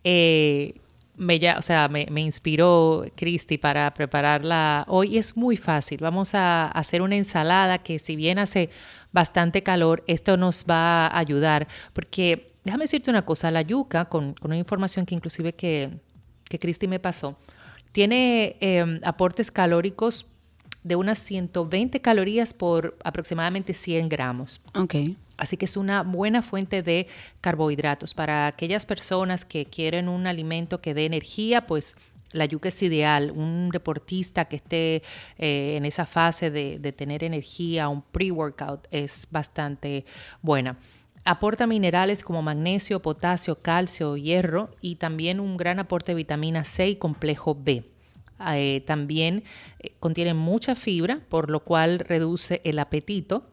Eh, 0.05 0.75
me, 1.16 1.38
ya, 1.38 1.59
o 1.59 1.62
sea, 1.62 1.88
me, 1.88 2.07
me 2.11 2.20
inspiró 2.22 3.05
Cristi 3.14 3.59
para 3.59 3.92
prepararla 3.94 4.85
hoy. 4.88 5.18
Es 5.18 5.37
muy 5.37 5.57
fácil. 5.57 5.98
Vamos 6.01 6.35
a 6.35 6.66
hacer 6.66 7.03
una 7.03 7.16
ensalada 7.16 7.79
que 7.79 7.98
si 7.98 8.16
bien 8.16 8.38
hace 8.38 8.70
bastante 9.12 9.62
calor, 9.62 10.03
esto 10.07 10.37
nos 10.37 10.64
va 10.68 11.07
a 11.07 11.18
ayudar. 11.18 11.68
Porque 11.92 12.53
déjame 12.64 12.85
decirte 12.85 13.11
una 13.11 13.25
cosa, 13.25 13.51
la 13.51 13.62
yuca, 13.62 14.07
con, 14.07 14.35
con 14.35 14.51
una 14.51 14.59
información 14.59 15.07
que 15.07 15.14
inclusive 15.14 15.55
que, 15.55 15.90
que 16.48 16.59
Cristi 16.59 16.88
me 16.88 16.98
pasó, 16.98 17.37
tiene 17.92 18.57
em, 18.61 19.01
aportes 19.05 19.51
calóricos 19.51 20.27
de 20.83 20.96
unas 20.96 21.18
120 21.18 22.01
calorías 22.01 22.55
por 22.55 22.96
aproximadamente 23.05 23.75
100 23.75 24.09
gramos. 24.09 24.61
Ok. 24.75 24.94
Así 25.42 25.57
que 25.57 25.64
es 25.64 25.76
una 25.76 26.05
buena 26.05 26.40
fuente 26.40 26.85
de 26.85 27.09
carbohidratos. 27.40 28.14
Para 28.14 28.46
aquellas 28.46 28.87
personas 28.87 29.44
que 29.44 29.66
quieren 29.66 30.09
un 30.09 30.28
alimento 30.28 30.81
que 30.81 30.94
dé 30.94 31.05
energía, 31.05 31.66
pues 31.66 31.96
la 32.31 32.44
yuca 32.44 32.68
es 32.68 32.81
ideal. 32.81 33.33
Un 33.33 33.70
deportista 33.70 34.45
que 34.45 34.55
esté 34.55 35.03
eh, 35.38 35.74
en 35.76 35.84
esa 35.84 36.07
fase 36.07 36.53
de, 36.53 36.93
tener 36.93 37.24
energía, 37.24 37.88
un 37.88 38.03
pre-workout, 38.03 38.86
es 38.93 39.26
bastante 39.32 40.05
buena. 40.43 40.78
Aporta 41.24 41.66
minerales 41.66 42.22
como 42.22 42.40
magnesio, 42.40 43.03
potasio, 43.03 43.61
calcio, 43.62 44.16
hierro 44.16 44.70
y 44.80 44.95
también 44.95 45.40
un 45.40 45.57
gran 45.57 45.80
aporte 45.80 46.12
de 46.12 46.16
vitamina 46.18 46.62
C 46.62 46.90
y 46.90 46.95
complejo 46.95 47.57
B. 47.61 47.82
Eh, 48.55 48.84
también 48.86 49.43
eh, 49.80 49.90
contiene 49.99 50.34
mucha 50.34 50.76
fibra, 50.76 51.18
por 51.28 51.51
lo 51.51 51.64
cual 51.64 51.99
reduce 51.99 52.61
el 52.62 52.78
apetito 52.78 53.49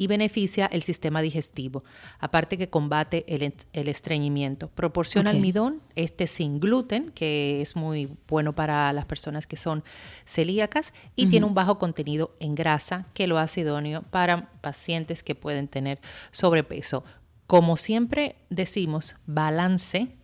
y 0.00 0.06
beneficia 0.06 0.64
el 0.72 0.82
sistema 0.82 1.20
digestivo, 1.20 1.84
aparte 2.20 2.56
que 2.56 2.70
combate 2.70 3.26
el, 3.28 3.52
estreñimiento. 3.88 4.70
Proporciona 4.70 5.28
almidón, 5.28 5.82
este 5.94 6.26
sin 6.26 6.58
gluten, 6.58 7.10
que 7.10 7.60
es 7.60 7.76
muy 7.76 8.08
bueno 8.26 8.54
para 8.54 8.94
las 8.94 9.04
personas 9.04 9.46
que 9.46 9.58
son 9.58 9.84
celíacas, 10.24 10.94
y 11.16 11.26
tiene 11.26 11.44
un 11.44 11.52
bajo 11.52 11.78
contenido 11.78 12.34
en 12.40 12.54
grasa, 12.54 13.08
que 13.12 13.26
lo 13.26 13.36
hace 13.36 13.60
idóneo 13.60 14.00
para 14.00 14.48
pacientes 14.62 15.22
que 15.22 15.34
pueden 15.34 15.68
tener 15.68 16.00
sobrepeso. 16.30 17.04
Como 17.46 17.76
siempre 17.76 18.36
decimos, 18.48 19.16
balance 19.26 20.16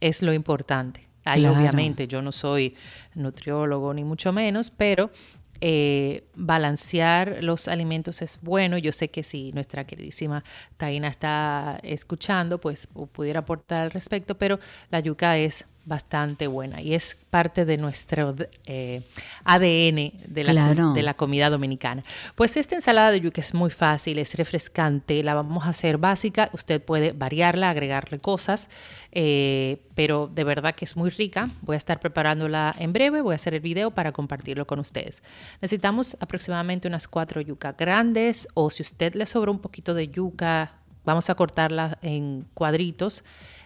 es 0.00 0.22
lo 0.22 0.32
importante. 0.32 1.06
Ahí 1.24 1.46
obviamente 1.46 2.08
yo 2.08 2.20
no 2.20 2.32
soy 2.32 2.74
nutriólogo 3.14 3.94
ni 3.94 4.02
mucho 4.02 4.32
menos, 4.32 4.72
pero 4.72 5.12
eh, 5.60 6.24
balancear 6.34 7.38
los 7.42 7.68
alimentos 7.68 8.22
es 8.22 8.38
bueno. 8.42 8.78
Yo 8.78 8.92
sé 8.92 9.08
que 9.08 9.22
si 9.22 9.52
nuestra 9.52 9.86
queridísima 9.86 10.44
Taina 10.76 11.08
está 11.08 11.78
escuchando, 11.82 12.60
pues 12.60 12.88
pudiera 13.12 13.40
aportar 13.40 13.82
al 13.82 13.90
respecto, 13.90 14.36
pero 14.38 14.58
la 14.90 15.00
yuca 15.00 15.36
es 15.38 15.66
bastante 15.84 16.46
buena 16.46 16.80
y 16.80 16.94
es 16.94 17.16
parte 17.30 17.64
de 17.64 17.78
nuestro 17.78 18.34
eh, 18.66 19.02
ADN 19.44 20.12
de 20.26 20.44
la, 20.44 20.92
de 20.94 21.02
la 21.02 21.14
comida 21.14 21.48
dominicana. 21.48 22.04
Pues 22.34 22.56
esta 22.56 22.74
ensalada 22.74 23.10
de 23.10 23.20
yuca 23.20 23.40
es 23.40 23.54
muy 23.54 23.70
fácil, 23.70 24.18
es 24.18 24.34
refrescante, 24.34 25.22
la 25.22 25.34
vamos 25.34 25.66
a 25.66 25.70
hacer 25.70 25.98
básica, 25.98 26.50
usted 26.52 26.82
puede 26.82 27.12
variarla, 27.12 27.70
agregarle 27.70 28.18
cosas, 28.18 28.68
eh, 29.12 29.82
pero 29.94 30.30
de 30.32 30.44
verdad 30.44 30.74
que 30.74 30.84
es 30.84 30.96
muy 30.96 31.10
rica. 31.10 31.48
Voy 31.62 31.74
a 31.74 31.78
estar 31.78 31.98
preparándola 32.00 32.74
en 32.78 32.92
breve, 32.92 33.20
voy 33.20 33.32
a 33.32 33.36
hacer 33.36 33.54
el 33.54 33.60
video 33.60 33.90
para 33.90 34.12
compartirlo 34.12 34.66
con 34.66 34.78
ustedes. 34.78 35.22
Necesitamos 35.62 36.16
aproximadamente 36.20 36.88
unas 36.88 37.08
cuatro 37.08 37.40
yucas 37.40 37.76
grandes 37.76 38.48
o 38.54 38.70
si 38.70 38.82
usted 38.82 39.14
le 39.14 39.26
sobra 39.26 39.50
un 39.50 39.60
poquito 39.60 39.94
de 39.94 40.08
yuca, 40.08 40.74
vamos 41.04 41.30
a 41.30 41.34
cortarla 41.34 41.98
en 42.02 42.46
cuadritos 42.54 43.24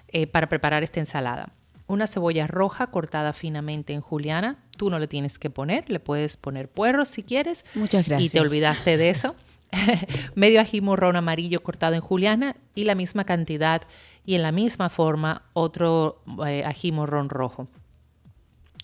eh, 0.09 0.27
para 0.27 0.49
preparar 0.49 0.83
esta 0.85 1.01
ensalada 1.01 1.53
una 1.87 2.07
cebolla 2.07 2.47
roja 2.47 2.89
cortada 2.89 3.32
finamente 3.32 3.93
en 3.93 4.01
juliana. 4.01 4.59
Tú 4.76 4.91
no 4.91 4.99
le 4.99 5.07
tienes 5.07 5.39
que 5.39 5.51
poner, 5.51 5.89
le 5.91 6.01
puedes 6.01 6.37
poner 6.37 6.68
puerros 6.68 7.09
si 7.09 7.22
quieres. 7.22 7.64
Muchas 7.74 8.07
gracias. 8.07 8.30
Y 8.30 8.32
te 8.32 8.41
olvidaste 8.41 8.97
de 8.97 9.11
eso. 9.11 9.35
Medio 10.35 10.61
ají 10.61 10.80
morrón 10.80 11.16
amarillo 11.16 11.62
cortado 11.62 11.95
en 11.95 12.01
juliana 12.01 12.57
y 12.74 12.85
la 12.85 12.95
misma 12.95 13.24
cantidad 13.24 13.82
y 14.24 14.35
en 14.35 14.43
la 14.43 14.53
misma 14.53 14.89
forma 14.89 15.43
otro 15.53 16.22
eh, 16.47 16.64
ají 16.64 16.93
morrón 16.93 17.28
rojo. 17.28 17.68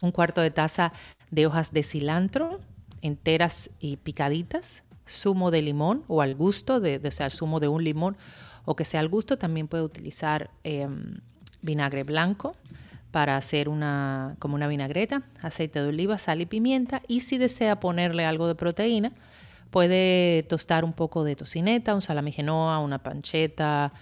Un 0.03 0.13
cuarto 0.13 0.41
de 0.41 0.51
taza 0.51 0.93
de 1.31 1.47
hojas 1.47 1.73
de 1.73 1.83
cilantro 1.83 2.61
enteras 3.03 3.71
y 3.79 3.97
picaditas. 3.97 4.83
Zumo 5.09 5.51
de 5.51 5.63
limón 5.63 6.05
o 6.07 6.23
al 6.23 6.35
gusto, 6.37 6.79
de, 6.79 6.99
de 6.99 7.11
sea 7.11 7.31
zumo 7.31 7.59
de 7.59 7.67
un 7.67 7.83
limón 7.83 8.17
o 8.65 8.77
que 8.77 8.85
sea 8.85 9.01
al 9.01 9.09
gusto. 9.09 9.39
También 9.39 9.67
puede 9.67 9.83
utilizar 9.83 10.51
em, 10.63 11.19
vinagre 11.63 12.05
blanco 12.05 12.55
para 13.11 13.37
hacer 13.37 13.69
una, 13.69 14.37
como 14.39 14.55
una 14.55 14.69
vinagreta, 14.69 15.23
aceite 15.43 15.83
de 15.83 15.89
oliva, 15.89 16.19
sal 16.19 16.41
y 16.41 16.47
pimienta. 16.47 17.03
Y 17.09 17.21
si 17.21 17.39
desea 17.39 17.81
ponerle 17.81 18.25
algo 18.25 18.47
de 18.47 18.55
proteína, 18.55 19.13
puede 19.71 20.45
tostar 20.45 20.85
un 20.85 20.93
poco 20.93 21.25
de 21.25 21.37
tocineta, 21.37 21.95
un 21.95 22.03
salami 22.03 22.33
genoa, 22.33 22.79
una 22.79 22.99
pancheta, 22.99 23.93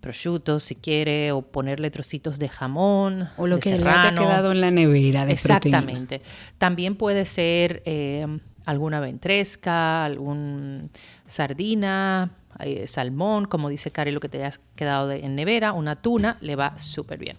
prosciutto 0.00 0.60
si 0.60 0.74
quiere, 0.76 1.32
o 1.32 1.42
ponerle 1.42 1.90
trocitos 1.90 2.38
de 2.38 2.48
jamón. 2.48 3.28
O 3.36 3.46
lo 3.46 3.58
que 3.58 3.78
le 3.78 3.88
haya 3.88 4.14
quedado 4.14 4.52
en 4.52 4.60
la 4.60 4.70
nevera 4.70 5.24
de 5.24 5.32
Exactamente. 5.32 6.20
También 6.58 6.96
puede 6.96 7.24
ser 7.24 7.82
eh, 7.86 8.26
alguna 8.66 9.00
ventresca, 9.00 10.04
algún 10.04 10.90
sardina, 11.26 12.32
eh, 12.60 12.86
salmón, 12.86 13.46
como 13.46 13.70
dice 13.70 13.90
Cari, 13.90 14.10
lo 14.10 14.20
que 14.20 14.28
te 14.28 14.44
haya 14.44 14.58
quedado 14.76 15.10
en 15.12 15.34
nevera, 15.34 15.72
una 15.72 15.96
tuna, 15.96 16.36
le 16.40 16.56
va 16.56 16.78
súper 16.78 17.18
bien. 17.18 17.38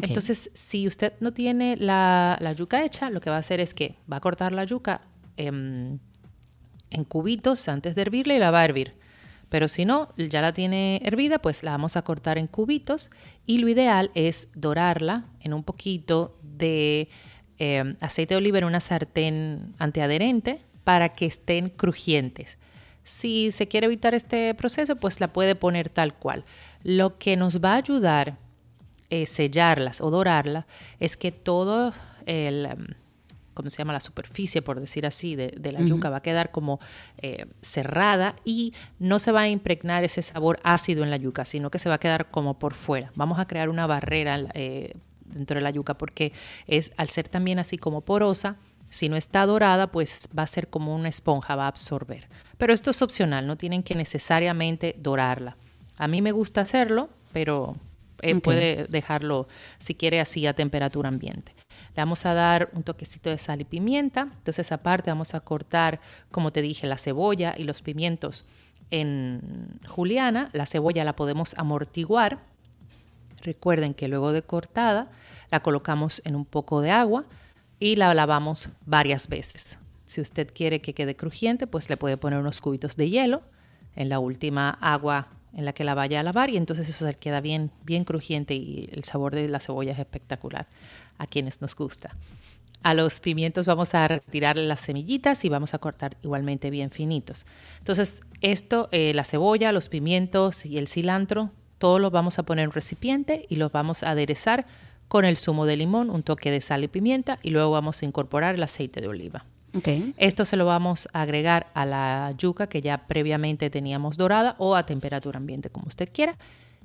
Entonces, 0.00 0.50
si 0.54 0.86
usted 0.86 1.14
no 1.20 1.32
tiene 1.32 1.76
la, 1.76 2.54
yuca 2.56 2.84
hecha, 2.84 3.10
lo 3.10 3.20
que 3.20 3.30
va 3.30 3.36
a 3.36 3.40
hacer 3.40 3.60
es 3.60 3.74
que 3.74 3.96
va 4.10 4.16
a 4.16 4.20
cortar 4.20 4.54
la 4.54 4.64
yuca 4.64 5.02
en, 5.36 6.00
cubitos 7.08 7.68
antes 7.68 7.94
de 7.94 8.02
hervirla 8.02 8.34
y 8.34 8.38
la 8.38 8.50
va 8.50 8.60
a 8.60 8.64
hervir. 8.64 8.94
Pero 9.48 9.68
si 9.68 9.84
no, 9.84 10.14
ya 10.16 10.40
la 10.40 10.54
tiene 10.54 11.00
hervida, 11.04 11.40
pues 11.40 11.62
la 11.62 11.72
vamos 11.72 11.96
a 11.96 12.02
cortar 12.02 12.38
en 12.38 12.46
cubitos 12.46 13.10
y 13.44 13.58
lo 13.58 13.68
ideal 13.68 14.10
es 14.14 14.48
dorarla 14.54 15.26
en 15.40 15.52
un 15.52 15.62
poquito 15.62 16.38
de 16.42 17.08
em, 17.58 17.96
aceite 18.00 18.34
de 18.34 18.38
oliva 18.38 18.58
en 18.58 18.64
una 18.64 18.80
sartén 18.80 19.74
antiadherente 19.78 20.60
para 20.84 21.10
que 21.10 21.26
estén 21.26 21.68
crujientes. 21.68 22.56
Si 23.04 23.50
se 23.50 23.68
quiere 23.68 23.86
evitar 23.86 24.14
este 24.14 24.54
proceso, 24.54 24.96
pues 24.96 25.20
la 25.20 25.32
puede 25.32 25.54
poner 25.54 25.90
tal 25.90 26.14
cual. 26.14 26.44
Lo 26.82 27.18
que 27.18 27.36
nos 27.36 27.62
va 27.62 27.74
a 27.74 27.76
ayudar 27.76 28.38
eh, 29.12 29.26
sellarlas 29.26 30.00
o 30.00 30.10
dorarlas 30.10 30.64
es 30.98 31.18
que 31.18 31.32
todo 31.32 31.92
el, 32.24 32.64
em, 32.64 32.86
¿cómo 33.52 33.68
se 33.68 33.76
llama? 33.76 33.92
La 33.92 34.00
superficie, 34.00 34.62
por 34.62 34.80
decir 34.80 35.04
así, 35.04 35.36
de, 35.36 35.52
la 35.70 35.82
yuca 35.82 36.08
va 36.08 36.16
a 36.16 36.22
quedar 36.22 36.50
como 36.50 36.80
eh, 37.18 37.44
cerrada 37.60 38.36
y 38.42 38.72
no 38.98 39.18
se 39.18 39.30
va 39.30 39.42
a 39.42 39.48
impregnar 39.50 40.02
ese 40.02 40.22
sabor 40.22 40.60
ácido 40.64 41.04
en 41.04 41.10
la 41.10 41.18
yuca, 41.18 41.44
sino 41.44 41.70
que 41.70 41.78
se 41.78 41.90
va 41.90 41.96
a 41.96 41.98
quedar 41.98 42.30
como 42.30 42.58
por 42.58 42.72
fuera. 42.72 43.12
Vamos 43.14 43.38
a 43.38 43.46
crear 43.46 43.68
una 43.68 43.86
barrera 43.86 44.46
eh, 44.54 44.94
dentro 45.26 45.56
de 45.56 45.60
la 45.60 45.70
yuca 45.70 45.92
porque 45.98 46.32
es, 46.66 46.92
al 46.96 47.10
ser 47.10 47.28
también 47.28 47.58
así 47.58 47.76
como 47.76 48.00
porosa, 48.00 48.56
si 48.88 49.10
no 49.10 49.16
está 49.16 49.44
dorada, 49.44 49.92
pues 49.92 50.30
va 50.38 50.44
a 50.44 50.46
ser 50.46 50.68
como 50.68 50.94
una 50.94 51.10
esponja, 51.10 51.54
va 51.54 51.64
a 51.64 51.68
absorber. 51.68 52.30
Pero 52.56 52.72
esto 52.72 52.88
es 52.88 53.02
opcional, 53.02 53.46
no 53.46 53.58
tienen 53.58 53.82
que 53.82 53.94
necesariamente 53.94 54.96
dorarla. 54.98 55.58
A 55.98 56.08
mí 56.08 56.22
me 56.22 56.32
gusta 56.32 56.62
hacerlo, 56.62 57.10
pero 57.34 57.76
eh, 58.22 58.40
puede 58.40 58.86
dejarlo, 58.88 59.48
si 59.78 59.94
quiere, 59.94 60.20
así 60.20 60.46
a 60.46 60.54
temperatura 60.54 61.08
ambiente. 61.08 61.52
Le 61.94 62.02
vamos 62.02 62.24
a 62.24 62.34
dar 62.34 62.70
un 62.72 62.82
toquecito 62.82 63.28
de 63.30 63.38
sal 63.38 63.60
y 63.60 63.64
pimienta. 63.64 64.28
Entonces, 64.36 64.72
aparte, 64.72 65.10
vamos 65.10 65.34
a 65.34 65.40
cortar, 65.40 66.00
como 66.30 66.52
te 66.52 66.62
dije, 66.62 66.86
la 66.86 66.98
cebolla 66.98 67.54
y 67.56 67.64
los 67.64 67.82
pimientos 67.82 68.44
en 68.90 69.78
juliana. 69.86 70.48
La 70.52 70.66
cebolla 70.66 71.04
la 71.04 71.16
podemos 71.16 71.54
amortiguar. 71.58 72.38
Recuerden 73.42 73.92
que 73.92 74.08
luego 74.08 74.32
de 74.32 74.42
cortada, 74.42 75.10
la 75.50 75.60
colocamos 75.60 76.22
en 76.24 76.36
un 76.36 76.44
poco 76.44 76.80
de 76.80 76.92
agua 76.92 77.24
y 77.80 77.96
la 77.96 78.14
lavamos 78.14 78.68
varias 78.86 79.28
veces. 79.28 79.78
Si 80.06 80.20
usted 80.20 80.52
quiere 80.54 80.80
que 80.80 80.94
quede 80.94 81.16
crujiente, 81.16 81.66
pues 81.66 81.90
le 81.90 81.96
puede 81.96 82.16
poner 82.16 82.38
unos 82.38 82.60
cubitos 82.60 82.96
de 82.96 83.10
hielo 83.10 83.42
en 83.96 84.08
la 84.08 84.18
última 84.18 84.70
agua 84.80 85.28
en 85.54 85.64
la 85.64 85.72
que 85.72 85.84
la 85.84 85.94
vaya 85.94 86.20
a 86.20 86.22
lavar 86.22 86.50
y 86.50 86.56
entonces 86.56 86.88
eso 86.88 87.06
se 87.06 87.14
queda 87.14 87.40
bien, 87.40 87.70
bien 87.84 88.04
crujiente 88.04 88.54
y 88.54 88.88
el 88.92 89.04
sabor 89.04 89.34
de 89.34 89.48
la 89.48 89.60
cebolla 89.60 89.92
es 89.92 89.98
espectacular 89.98 90.66
a 91.18 91.26
quienes 91.26 91.60
nos 91.60 91.74
gusta. 91.74 92.16
A 92.82 92.94
los 92.94 93.20
pimientos 93.20 93.66
vamos 93.66 93.94
a 93.94 94.08
retirar 94.08 94.58
las 94.58 94.80
semillitas 94.80 95.44
y 95.44 95.48
vamos 95.48 95.72
a 95.72 95.78
cortar 95.78 96.16
igualmente 96.22 96.68
bien 96.70 96.90
finitos. 96.90 97.46
Entonces 97.78 98.22
esto, 98.40 98.88
eh, 98.90 99.12
la 99.14 99.24
cebolla, 99.24 99.70
los 99.72 99.88
pimientos 99.88 100.66
y 100.66 100.78
el 100.78 100.88
cilantro, 100.88 101.50
todo 101.78 101.98
lo 101.98 102.10
vamos 102.10 102.38
a 102.38 102.42
poner 102.44 102.64
en 102.64 102.68
un 102.68 102.74
recipiente 102.74 103.46
y 103.48 103.56
los 103.56 103.70
vamos 103.70 104.02
a 104.02 104.10
aderezar 104.10 104.66
con 105.08 105.24
el 105.24 105.36
zumo 105.36 105.66
de 105.66 105.76
limón, 105.76 106.10
un 106.10 106.22
toque 106.22 106.50
de 106.50 106.60
sal 106.60 106.84
y 106.84 106.88
pimienta 106.88 107.38
y 107.42 107.50
luego 107.50 107.70
vamos 107.70 108.02
a 108.02 108.06
incorporar 108.06 108.54
el 108.54 108.62
aceite 108.62 109.00
de 109.00 109.08
oliva. 109.08 109.44
Esto 110.18 110.44
se 110.44 110.56
lo 110.56 110.66
vamos 110.66 111.08
a 111.12 111.22
agregar 111.22 111.68
a 111.74 111.86
la 111.86 112.34
yuca 112.36 112.66
que 112.66 112.80
ya 112.80 113.06
previamente 113.06 113.70
teníamos 113.70 114.16
dorada 114.16 114.54
o 114.58 114.76
a 114.76 114.84
temperatura 114.84 115.38
ambiente, 115.38 115.70
como 115.70 115.86
usted 115.86 116.10
quiera, 116.12 116.36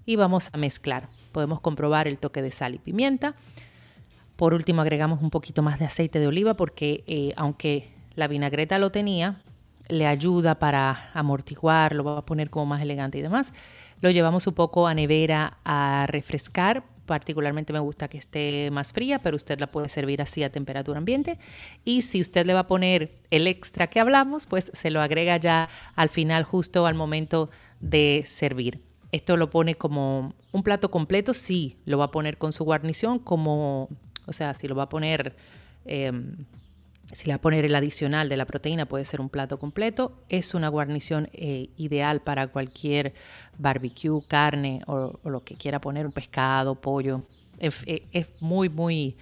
y 0.05 0.15
vamos 0.15 0.49
a 0.53 0.57
mezclar. 0.57 1.09
Podemos 1.33 1.59
comprobar 1.59 2.07
el 2.07 2.17
toque 2.17 2.41
de 2.41 2.51
sal 2.51 2.75
y 2.75 2.79
pimienta. 2.79 3.35
Por 4.37 4.53
último, 4.53 4.81
agregamos 4.81 5.21
un 5.21 5.29
poquito 5.29 5.61
más 5.63 5.79
de 5.79 5.85
aceite 5.85 6.19
de 6.19 6.27
oliva 6.27 6.55
porque 6.55 7.03
eh, 7.07 7.33
aunque 7.35 7.89
la 8.15 8.27
vinagreta 8.27 8.79
lo 8.79 8.91
tenía, 8.91 9.41
le 9.89 10.07
ayuda 10.07 10.55
para 10.55 11.11
amortiguar, 11.13 11.93
lo 11.93 12.03
va 12.03 12.19
a 12.19 12.25
poner 12.25 12.49
como 12.49 12.67
más 12.67 12.81
elegante 12.81 13.17
y 13.17 13.21
demás. 13.21 13.51
Lo 13.99 14.11
llevamos 14.11 14.47
un 14.47 14.53
poco 14.53 14.87
a 14.87 14.93
nevera 14.93 15.57
a 15.65 16.05
refrescar 16.07 16.83
particularmente 17.07 17.73
me 17.73 17.79
gusta 17.79 18.07
que 18.07 18.19
esté 18.19 18.69
más 18.69 18.93
fría, 18.93 19.19
pero 19.19 19.35
usted 19.35 19.59
la 19.59 19.67
puede 19.67 19.89
servir 19.89 20.21
así 20.21 20.43
a 20.43 20.51
temperatura 20.51 20.99
ambiente. 20.99 21.39
Y 21.83 22.03
si 22.03 22.21
usted 22.21 22.45
le 22.45 22.53
va 22.53 22.61
a 22.61 22.67
poner 22.67 23.15
el 23.31 23.47
extra 23.47 23.87
que 23.87 23.99
hablamos, 23.99 24.45
pues 24.45 24.71
se 24.75 24.91
lo 24.91 25.01
agrega 25.01 25.37
ya 25.37 25.69
al 25.95 26.09
final, 26.09 26.43
justo 26.43 26.85
al 26.85 26.93
momento 26.93 27.49
de 27.79 28.23
servir. 28.27 28.81
Esto 29.11 29.37
lo 29.37 29.49
pone 29.49 29.73
como 29.73 30.35
un 30.51 30.63
plato 30.63 30.91
completo, 30.91 31.33
sí, 31.33 31.77
lo 31.85 31.97
va 31.97 32.05
a 32.05 32.11
poner 32.11 32.37
con 32.37 32.53
su 32.53 32.63
guarnición, 32.65 33.17
como, 33.17 33.89
o 34.27 34.33
sea, 34.33 34.53
si 34.53 34.67
lo 34.67 34.75
va 34.75 34.83
a 34.83 34.89
poner... 34.89 35.35
Em, 35.85 36.45
si 37.13 37.25
le 37.25 37.33
va 37.33 37.35
a 37.35 37.41
poner 37.41 37.63
el 37.65 37.75
adicional 37.75 38.27
de 38.29 38.37
la 38.37 38.45
proteína, 38.45 38.85
puede 38.85 39.05
ser 39.05 39.21
un 39.21 39.29
plato 39.29 39.59
completo. 39.59 40.13
Es 40.29 40.53
una 40.53 40.67
guarnición 40.67 41.29
eh, 41.33 41.69
ideal 41.77 42.21
para 42.21 42.47
cualquier 42.47 43.13
barbecue, 43.57 44.21
carne 44.27 44.81
o, 44.87 45.19
lo 45.23 45.43
que 45.43 45.55
quiera 45.55 45.79
poner, 45.79 46.05
un 46.05 46.11
pescado, 46.11 46.75
pollo. 46.75 47.23
Es, 47.59 47.83
es 47.85 48.27
muy, 48.39 48.69
muy 48.69 49.15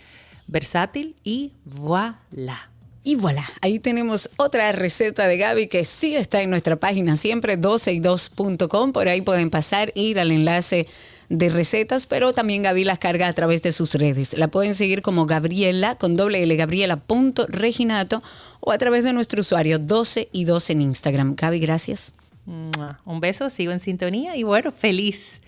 versátil 0.48 1.16
y 1.24 1.54
voilà. 1.64 2.72
Y 3.08 3.14
voilà, 3.14 3.48
ahí 3.62 3.78
tenemos 3.78 4.32
otra 4.36 4.72
receta 4.72 5.28
de 5.28 5.38
Gaby 5.38 5.68
que 5.68 5.86
sí 5.86 6.16
está 6.16 6.42
en 6.42 6.50
nuestra 6.50 6.76
página 6.78 7.16
siempre, 7.16 7.56
12y2.com. 7.56 8.94
Por 8.94 9.08
ahí 9.08 9.22
pueden 9.22 9.52
pasar, 9.52 9.92
ir 9.94 10.20
al 10.20 10.32
enlace 10.32 10.88
de 11.30 11.50
recetas, 11.50 12.06
pero 12.06 12.34
también 12.34 12.64
Gaby 12.64 12.84
las 12.84 13.00
carga 13.00 13.28
a 13.28 13.34
través 13.34 13.62
de 13.62 13.72
sus 13.72 13.94
redes. 13.96 14.38
La 14.38 14.48
pueden 14.48 14.76
seguir 14.76 15.02
como 15.02 15.26
Gabriela, 15.26 15.96
con 15.96 16.16
doble 16.16 16.44
L, 16.44 16.56
Gabriela.reginato 16.56 18.22
o 18.60 18.72
a 18.72 18.78
través 18.78 19.04
de 19.04 19.14
nuestro 19.14 19.42
usuario 19.42 19.80
12 19.80 20.30
y 20.32 20.46
2 20.46 20.70
en 20.72 20.82
Instagram. 20.82 21.36
Gaby, 21.36 21.60
gracias. 21.60 22.14
Un 22.46 23.20
beso, 23.20 23.50
sigo 23.50 23.72
en 23.72 23.80
sintonía 23.80 24.36
y 24.36 24.44
bueno, 24.44 24.72
feliz 24.72 25.42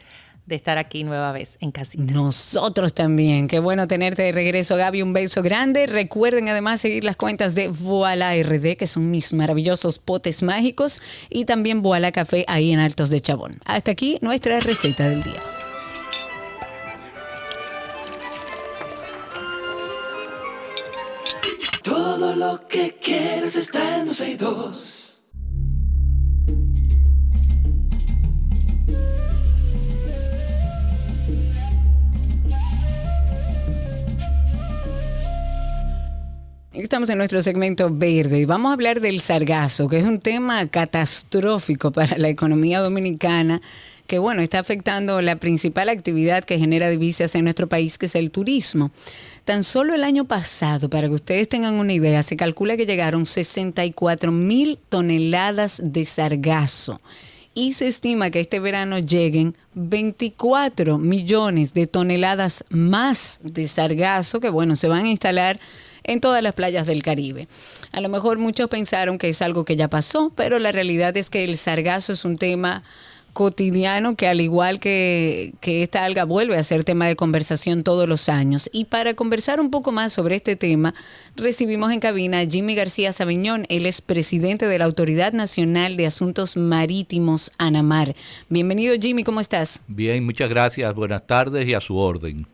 de 0.48 0.56
estar 0.56 0.78
aquí 0.78 1.04
nueva 1.04 1.32
vez 1.34 1.58
en 1.60 1.72
Casita. 1.72 2.04
Nosotros 2.04 2.94
también. 2.94 3.48
Qué 3.48 3.60
bueno 3.60 3.86
tenerte 3.86 4.24
de 4.24 4.32
regreso, 4.32 4.78
Gaby. 4.78 5.02
Un 5.02 5.14
beso 5.14 5.44
grande. 5.44 5.88
Recuerden 5.88 6.48
además 6.48 6.82
seguir 6.82 7.04
las 7.04 7.18
cuentas 7.18 7.54
de 7.54 7.68
Voila 7.68 8.34
RD, 8.34 8.78
que 8.78 8.88
son 8.88 9.12
mis 9.12 9.34
maravillosos 9.34 10.00
potes 10.00 10.42
mágicos, 10.44 11.02
y 11.30 11.46
también 11.46 11.82
Voila 11.82 12.12
Café 12.14 12.46
ahí 12.48 12.72
en 12.72 12.80
Altos 12.80 13.10
de 13.10 13.20
Chabón. 13.22 13.60
Hasta 13.66 13.92
aquí 13.92 14.18
nuestra 14.22 14.60
receta 14.62 15.10
del 15.10 15.22
día. 15.22 15.57
Todo 22.20 22.36
lo 22.36 22.68
que 22.68 22.96
quieres 23.00 23.56
está 23.56 24.00
en 24.00 24.08
Estamos 36.74 37.10
en 37.12 37.20
nuestro 37.20 37.44
segmento 37.44 37.90
verde 37.92 38.40
y 38.40 38.46
vamos 38.46 38.72
a 38.72 38.74
hablar 38.74 39.00
del 39.00 39.22
sargazo, 39.22 39.88
que 39.88 40.00
es 40.00 40.06
un 40.06 40.18
tema 40.20 40.68
catastrófico 40.70 41.92
para 41.92 42.18
la 42.18 42.30
economía 42.30 42.80
dominicana, 42.80 43.62
que 44.08 44.20
bueno, 44.20 44.42
está 44.42 44.60
afectando 44.60 45.22
la 45.22 45.36
principal 45.36 45.90
actividad 45.90 46.44
que 46.44 46.58
genera 46.58 46.90
divisas 46.90 47.36
en 47.36 47.44
nuestro 47.44 47.68
país, 47.68 47.98
que 47.98 48.08
es 48.08 48.16
el 48.16 48.32
turismo. 48.32 48.92
Tan 49.46 49.64
solo 49.64 49.94
el 49.94 50.04
año 50.04 50.26
pasado, 50.26 50.90
para 50.90 51.08
que 51.08 51.16
ustedes 51.16 51.50
tengan 51.50 51.76
una 51.76 51.94
idea, 51.94 52.24
se 52.24 52.38
calcula 52.38 52.78
que 52.78 52.86
llegaron 52.86 53.26
64 53.26 54.32
mil 54.32 54.80
toneladas 54.90 55.82
de 55.84 56.06
sargazo 56.06 57.00
y 57.58 57.74
se 57.74 57.88
estima 57.88 58.30
que 58.30 58.40
este 58.40 58.60
verano 58.60 59.00
lleguen 59.00 59.56
24 59.74 61.00
millones 61.00 61.74
de 61.74 61.88
toneladas 61.88 62.64
más 62.70 63.40
de 63.42 63.66
sargazo 63.68 64.40
que, 64.40 64.50
bueno, 64.50 64.76
se 64.76 64.88
van 64.88 65.06
a 65.06 65.10
instalar 65.10 65.60
en 66.04 66.22
todas 66.22 66.44
las 66.44 66.54
playas 66.54 66.86
del 66.86 67.02
Caribe. 67.02 67.48
A 67.92 68.02
lo 68.02 68.10
mejor 68.10 68.38
muchos 68.38 68.70
pensaron 68.70 69.18
que 69.18 69.30
es 69.30 69.42
algo 69.42 69.66
que 69.66 69.76
ya 69.76 69.88
pasó, 69.88 70.32
pero 70.36 70.60
la 70.60 70.72
realidad 70.72 71.18
es 71.18 71.32
que 71.32 71.44
el 71.44 71.58
sargazo 71.58 72.14
es 72.14 72.26
un 72.26 72.38
tema 72.38 72.84
cotidiano 73.38 74.16
que 74.16 74.28
al 74.28 74.42
igual 74.42 74.80
que, 74.80 75.54
que, 75.62 75.84
esta 75.84 76.04
alga 76.04 76.24
vuelve 76.24 76.58
a 76.58 76.64
ser 76.64 76.84
tema 76.84 77.06
de 77.06 77.16
conversación 77.16 77.84
todos 77.84 78.10
los 78.10 78.30
años. 78.30 78.68
Y 78.74 78.86
para 78.86 79.14
conversar 79.14 79.60
un 79.60 79.70
poco 79.70 79.92
más 79.92 80.12
sobre 80.12 80.38
este 80.38 80.56
tema, 80.56 80.96
recibimos 81.36 81.92
en 81.92 82.00
cabina 82.00 82.40
a 82.40 82.48
Jimmy 82.48 82.74
García 82.74 83.14
Sabiñón, 83.14 83.68
él 83.70 83.86
es 83.86 84.02
presidente 84.02 84.66
de 84.66 84.80
la 84.80 84.86
Autoridad 84.86 85.34
Nacional 85.34 85.98
de 85.98 86.08
Asuntos 86.08 86.58
Marítimos, 86.58 87.52
ANAMAR. 87.60 88.16
Bienvenido 88.50 88.96
Jimmy, 89.00 89.24
¿cómo 89.24 89.40
estás? 89.40 89.84
Bien, 89.88 90.26
muchas 90.26 90.50
gracias, 90.50 90.96
buenas 90.96 91.28
tardes 91.28 91.68
y 91.68 91.76
a 91.76 91.80
su 91.80 91.96
orden. 91.96 92.48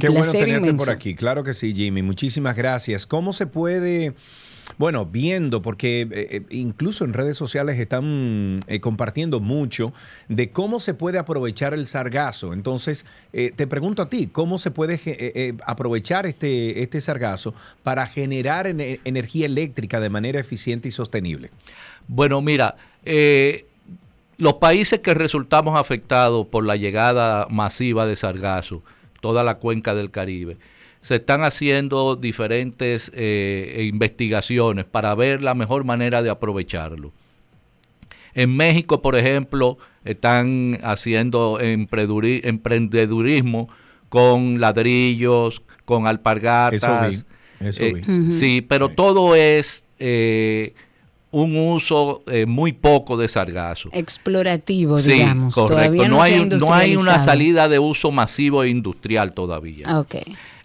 Qué 0.00 0.08
bueno 0.08 0.32
tenerte 0.32 0.74
por 0.74 0.90
aquí. 0.90 1.14
Claro 1.14 1.44
que 1.44 1.54
sí, 1.54 1.72
Jimmy. 1.72 2.02
Muchísimas 2.02 2.56
gracias. 2.56 3.06
¿Cómo 3.06 3.32
se 3.32 3.46
puede... 3.46 4.14
Bueno, 4.80 5.04
viendo, 5.04 5.60
porque 5.60 6.00
eh, 6.00 6.08
eh, 6.10 6.42
incluso 6.48 7.04
en 7.04 7.12
redes 7.12 7.36
sociales 7.36 7.78
están 7.78 8.60
eh, 8.66 8.80
compartiendo 8.80 9.38
mucho 9.38 9.92
de 10.28 10.52
cómo 10.52 10.80
se 10.80 10.94
puede 10.94 11.18
aprovechar 11.18 11.74
el 11.74 11.84
sargazo. 11.84 12.54
Entonces, 12.54 13.04
te 13.30 13.66
pregunto 13.66 14.00
a 14.00 14.08
ti, 14.08 14.28
¿cómo 14.28 14.56
se 14.56 14.70
puede 14.70 15.54
aprovechar 15.66 16.24
este, 16.24 16.82
este 16.82 17.02
sargazo 17.02 17.52
para 17.82 18.06
generar 18.06 18.66
energía 18.66 19.44
eléctrica 19.44 20.00
de 20.00 20.08
manera 20.08 20.40
eficiente 20.40 20.88
y 20.88 20.92
sostenible? 20.92 21.50
Bueno, 22.08 22.40
mira, 22.40 22.76
los 24.38 24.54
países 24.54 25.00
que 25.00 25.12
resultamos 25.12 25.78
afectados 25.78 26.46
por 26.46 26.64
la 26.64 26.76
llegada 26.76 27.46
masiva 27.50 28.06
de 28.06 28.16
sargazo, 28.16 28.82
toda 29.20 29.44
la 29.44 29.56
cuenca 29.56 29.94
del 29.94 30.10
Caribe. 30.10 30.56
Se 31.02 31.16
están 31.16 31.44
haciendo 31.44 32.16
diferentes 32.16 33.10
eh, 33.14 33.86
investigaciones 33.88 34.84
para 34.84 35.14
ver 35.14 35.42
la 35.42 35.54
mejor 35.54 35.84
manera 35.84 36.22
de 36.22 36.30
aprovecharlo. 36.30 37.12
En 38.34 38.54
México, 38.54 39.02
por 39.02 39.16
ejemplo, 39.16 39.78
están 40.04 40.78
haciendo 40.82 41.58
emprendedurismo 41.60 43.68
con 44.08 44.60
ladrillos, 44.60 45.62
con 45.84 46.06
alpargatas. 46.06 47.24
Eso 47.60 47.84
vi. 47.84 48.00
Eh, 48.00 48.30
sí, 48.30 48.60
pero 48.62 48.90
todo 48.90 49.34
es 49.34 49.84
eh, 49.98 50.74
un 51.30 51.56
uso 51.56 52.22
eh, 52.26 52.46
muy 52.46 52.72
poco 52.72 53.16
de 53.16 53.28
sargazo. 53.28 53.90
Explorativo, 53.92 55.00
digamos. 55.00 55.54
Correcto. 55.54 56.08
no, 56.08 56.22
hay, 56.22 56.46
no 56.46 56.74
hay 56.74 56.96
una 56.96 57.18
salida 57.18 57.68
de 57.68 57.78
uso 57.78 58.10
masivo 58.10 58.62
e 58.62 58.70
industrial 58.70 59.32
todavía. 59.32 59.86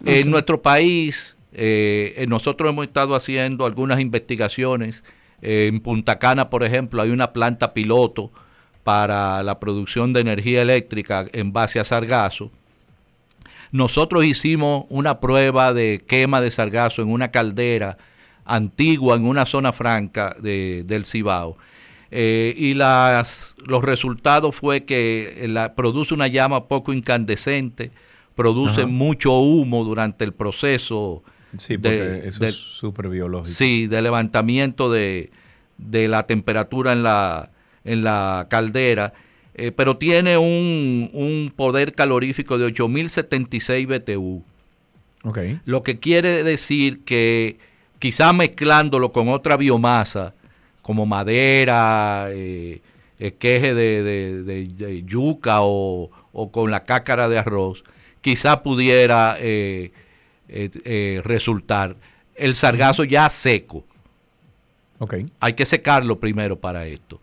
En 0.06 0.32
nuestro 0.32 0.62
país, 0.62 1.36
eh, 1.54 2.26
nosotros 2.30 2.70
hemos 2.70 2.86
estado 2.86 3.16
haciendo 3.16 3.66
algunas 3.66 4.00
investigaciones. 4.00 5.04
en 5.42 5.80
Punta 5.82 6.18
Cana, 6.18 6.50
por 6.50 6.64
ejemplo, 6.64 7.02
hay 7.02 7.10
una 7.10 7.34
planta 7.34 7.74
piloto 7.74 8.32
para 8.84 9.44
la 9.44 9.60
producción 9.60 10.14
de 10.14 10.22
energía 10.22 10.62
eléctrica 10.62 11.26
en 11.34 11.52
base 11.52 11.80
a 11.80 11.84
sargazo. 11.84 12.52
Nosotros 13.72 14.24
hicimos 14.24 14.86
una 14.90 15.20
prueba 15.20 15.74
de 15.74 16.04
quema 16.08 16.40
de 16.40 16.52
sargazo 16.52 17.02
en 17.02 17.10
una 17.10 17.32
caldera 17.32 17.98
antigua 18.46 19.16
en 19.16 19.26
una 19.26 19.46
zona 19.46 19.74
franca 19.74 20.36
de, 20.40 20.84
del 20.86 21.06
Cibao. 21.06 21.58
Eh, 22.12 22.54
y 22.56 22.76
las, 22.76 23.56
los 23.66 23.84
resultados 23.84 24.56
fue 24.56 24.86
que 24.86 25.46
la, 25.50 25.74
produce 25.74 26.14
una 26.14 26.28
llama 26.28 26.68
poco 26.68 26.94
incandescente, 26.94 27.92
produce 28.36 28.86
mucho 28.86 29.40
humo 29.40 29.84
durante 29.84 30.24
el 30.24 30.34
proceso. 30.34 31.24
Sí, 31.58 31.78
porque 31.78 32.24
eso 32.26 32.44
es 32.46 32.56
súper 32.56 33.10
biológico. 33.10 33.56
Sí, 33.56 33.88
de 33.88 34.02
levantamiento 34.02 34.92
de, 34.92 35.32
de, 35.78 36.08
la 36.08 36.28
temperatura 36.28 36.92
en 36.92 37.04
la, 37.04 37.52
en 37.86 38.04
la 38.04 38.48
caldera, 38.50 39.14
eh, 39.54 39.72
pero 39.72 39.98
tiene 39.98 40.38
un, 40.38 41.10
un, 41.14 41.54
poder 41.56 41.94
calorífico 41.94 42.58
de 42.58 42.66
8076 42.66 43.88
BTU. 43.88 44.44
Okay. 45.24 45.60
Lo 45.66 45.82
que 45.82 46.00
quiere 46.00 46.44
decir 46.44 47.04
que 47.06 47.58
quizá 48.00 48.34
mezclándolo 48.34 49.12
con 49.12 49.30
otra 49.30 49.56
biomasa, 49.58 50.34
como 50.82 51.06
madera, 51.06 52.28
eh, 52.30 52.82
queje 53.40 53.74
de, 53.74 55.04
yuca 55.06 55.60
o, 55.62 56.12
con 56.52 56.70
la 56.70 56.84
cácara 56.84 57.30
de 57.30 57.40
arroz, 57.40 57.84
quizá 58.26 58.64
pudiera 58.64 59.38
eh, 59.40 59.92
eh, 60.48 61.22
resultar 61.24 61.96
el 62.34 62.56
sargazo 62.56 63.04
ya 63.04 63.30
seco. 63.30 63.86
Okay. 64.98 65.28
Hay 65.40 65.54
que 65.54 65.68
secarlo 65.68 66.20
primero 66.20 66.60
para 66.60 66.88
esto. 66.88 67.22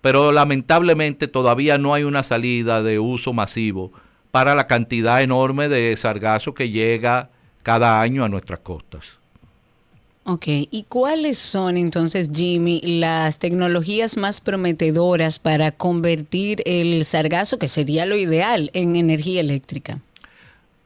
pero 0.00 0.32
lamentablemente 0.32 1.28
todavía 1.28 1.78
no 1.78 1.94
hay 1.94 2.02
una 2.02 2.24
salida 2.24 2.82
de 2.82 2.98
uso 2.98 3.32
masivo 3.32 3.92
para 4.32 4.56
la 4.56 4.66
cantidad 4.66 5.22
enorme 5.22 5.68
de 5.68 5.96
sargazo 5.96 6.52
que 6.52 6.70
llega 6.70 7.30
cada 7.62 8.00
año 8.00 8.24
a 8.24 8.28
nuestras 8.28 8.58
costas. 8.58 9.20
Ok, 10.24 10.44
¿y 10.46 10.84
cuáles 10.88 11.36
son 11.36 11.76
entonces, 11.76 12.30
Jimmy, 12.32 12.80
las 12.84 13.40
tecnologías 13.40 14.16
más 14.16 14.40
prometedoras 14.40 15.40
para 15.40 15.72
convertir 15.72 16.62
el 16.64 17.04
sargazo, 17.04 17.58
que 17.58 17.66
sería 17.66 18.06
lo 18.06 18.16
ideal, 18.16 18.70
en 18.72 18.94
energía 18.94 19.40
eléctrica? 19.40 19.98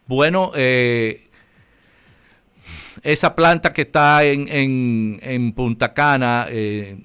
Bueno, 0.07 0.53
eh, 0.55 1.25
esa 3.03 3.35
planta 3.35 3.75
que 3.75 3.83
está 3.83 4.25
en, 4.25 5.53
Punta 5.55 5.93
Cana, 5.93 6.47
eh, 6.49 6.97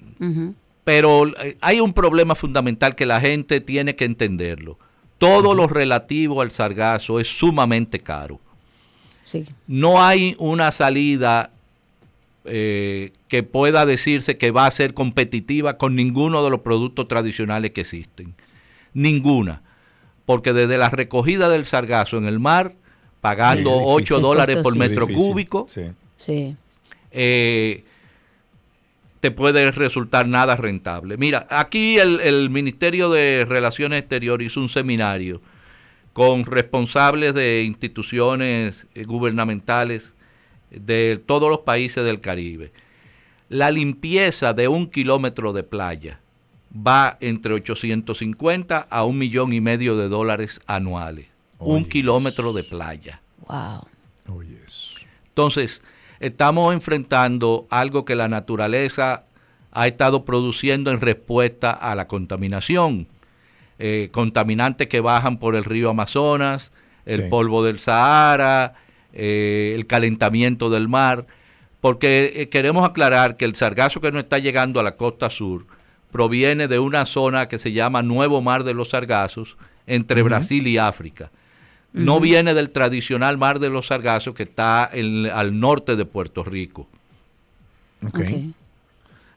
pero 0.84 1.26
eh, 1.26 1.58
hay 1.60 1.80
un 1.80 1.92
problema 1.92 2.34
fundamental 2.34 2.94
que 2.94 3.04
la 3.04 3.20
gente 3.20 3.60
tiene 3.60 3.94
que 3.94 4.06
entenderlo. 4.06 4.78
Todo 5.18 5.54
lo 5.54 5.66
relativo 5.66 6.40
al 6.40 6.50
sargazo 6.50 7.20
es 7.20 7.28
sumamente 7.28 8.00
caro. 8.00 8.40
no 9.66 10.02
hay 10.02 10.34
una 10.38 10.72
salida 10.72 11.50
eh, 12.44 13.12
que 13.28 13.42
pueda 13.42 13.86
decirse 13.86 14.36
que 14.36 14.50
va 14.50 14.66
a 14.66 14.70
ser 14.70 14.94
competitiva 14.94 15.78
con 15.78 15.94
ninguno 15.94 16.42
de 16.42 16.50
los 16.50 16.60
productos 16.60 17.08
tradicionales 17.08 17.70
que 17.70 17.82
existen. 17.82 18.34
Ninguna. 18.94 19.62
Porque 20.26 20.52
desde 20.52 20.78
la 20.78 20.88
recogida 20.88 21.48
del 21.48 21.66
sargazo 21.66 22.18
en 22.18 22.26
el 22.26 22.40
mar, 22.40 22.74
pagando 23.20 23.72
8 23.72 24.20
dólares 24.20 24.58
por 24.58 24.76
metro 24.76 25.06
cúbico, 25.06 25.66
eh, 27.10 27.84
te 29.20 29.30
puede 29.30 29.70
resultar 29.70 30.26
nada 30.26 30.56
rentable. 30.56 31.16
Mira, 31.16 31.46
aquí 31.50 31.98
el, 31.98 32.20
el 32.20 32.50
Ministerio 32.50 33.10
de 33.10 33.46
Relaciones 33.48 34.00
Exteriores 34.00 34.48
hizo 34.48 34.60
un 34.60 34.68
seminario 34.68 35.40
con 36.12 36.44
responsables 36.44 37.34
de 37.34 37.62
instituciones 37.62 38.86
eh, 38.94 39.04
gubernamentales 39.04 40.12
de 40.72 41.22
todos 41.24 41.50
los 41.50 41.60
países 41.60 42.04
del 42.04 42.20
Caribe. 42.20 42.72
La 43.48 43.70
limpieza 43.70 44.54
de 44.54 44.68
un 44.68 44.88
kilómetro 44.88 45.52
de 45.52 45.62
playa 45.62 46.20
va 46.74 47.18
entre 47.20 47.52
850 47.52 48.78
a 48.78 49.04
un 49.04 49.18
millón 49.18 49.52
y 49.52 49.60
medio 49.60 49.96
de 49.96 50.08
dólares 50.08 50.60
anuales. 50.66 51.26
un 51.58 51.84
kilómetro 51.84 52.52
de 52.52 52.64
playa. 52.64 53.20
Wow. 53.46 53.86
Entonces, 55.28 55.82
estamos 56.18 56.74
enfrentando 56.74 57.66
algo 57.70 58.04
que 58.04 58.14
la 58.14 58.28
naturaleza 58.28 59.24
ha 59.70 59.86
estado 59.86 60.24
produciendo 60.24 60.90
en 60.90 61.00
respuesta 61.00 61.70
a 61.70 61.94
la 61.94 62.08
contaminación. 62.08 63.06
Eh, 63.78 64.10
contaminantes 64.12 64.88
que 64.88 65.00
bajan 65.00 65.38
por 65.38 65.56
el 65.56 65.64
río 65.64 65.90
Amazonas, 65.90 66.72
el 67.06 67.28
polvo 67.28 67.64
del 67.64 67.80
Sahara, 67.80 68.74
eh, 69.12 69.72
el 69.74 69.86
calentamiento 69.86 70.70
del 70.70 70.88
mar, 70.88 71.26
porque 71.80 72.32
eh, 72.36 72.48
queremos 72.48 72.88
aclarar 72.88 73.36
que 73.36 73.44
el 73.44 73.54
sargazo 73.54 74.00
que 74.00 74.12
no 74.12 74.18
está 74.18 74.38
llegando 74.38 74.80
a 74.80 74.82
la 74.82 74.96
costa 74.96 75.30
sur 75.30 75.66
proviene 76.10 76.68
de 76.68 76.78
una 76.78 77.06
zona 77.06 77.48
que 77.48 77.58
se 77.58 77.72
llama 77.72 78.02
Nuevo 78.02 78.42
Mar 78.42 78.64
de 78.64 78.74
los 78.74 78.90
Sargazos, 78.90 79.56
entre 79.86 80.22
Brasil 80.22 80.66
y 80.66 80.78
África. 80.78 81.30
No 81.92 82.20
viene 82.20 82.54
del 82.54 82.70
tradicional 82.70 83.36
Mar 83.36 83.58
de 83.58 83.68
los 83.68 83.88
Sargazos 83.88 84.34
que 84.34 84.44
está 84.44 84.84
al 84.84 85.60
norte 85.60 85.96
de 85.96 86.04
Puerto 86.04 86.44
Rico. 86.44 86.88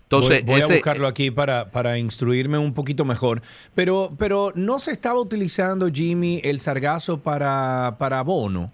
Entonces, 0.05 0.45
voy, 0.45 0.61
a 0.61 0.67
buscarlo 0.67 1.07
aquí 1.07 1.31
para, 1.31 1.71
para, 1.71 1.97
instruirme 1.97 2.57
un 2.57 2.73
poquito 2.73 3.05
mejor. 3.05 3.41
Pero, 3.73 4.13
pero 4.17 4.53
no 4.55 4.77
se 4.77 4.91
estaba 4.91 5.19
utilizando, 5.19 5.89
Jimmy, 5.91 6.41
el 6.43 6.61
sargazo 6.61 7.19
para, 7.19 7.95
para 7.97 8.19
abono. 8.19 8.71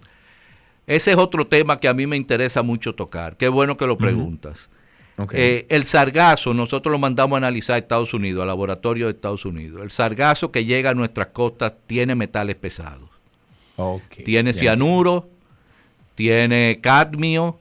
Ese 0.92 1.12
es 1.12 1.18
otro 1.18 1.48
tema 1.48 1.80
que 1.80 1.88
a 1.88 1.94
mí 1.94 2.06
me 2.06 2.18
interesa 2.18 2.64
mucho 2.64 2.94
tocar. 2.94 3.38
Qué 3.38 3.48
bueno 3.48 3.78
que 3.78 3.88
lo 3.88 3.98
preguntas. 3.98 4.70
Eh, 5.32 5.66
el 5.70 5.86
sargazo, 5.86 6.54
nosotros 6.54 6.92
lo 6.92 7.00
mandamos 7.00 7.36
a 7.36 7.38
analizar 7.38 7.76
a 7.76 7.80
Estados 7.80 8.14
Unidos, 8.14 8.42
al 8.42 8.50
laboratorio 8.50 9.06
de 9.06 9.14
Estados 9.14 9.46
Unidos. 9.46 9.82
El 9.84 9.92
sargazo 9.92 10.52
que 10.52 10.66
llega 10.66 10.90
a 10.90 10.94
nuestras 10.94 11.28
costas 11.28 11.76
tiene 11.88 12.14
metales 12.16 12.58
pesados. 12.58 13.10
Tiene 14.26 14.54
cianuro, 14.54 15.30
tiene 16.16 16.80
cadmio, 16.82 17.58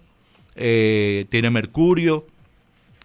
eh, 0.56 1.26
tiene 1.28 1.50
mercurio. 1.50 2.26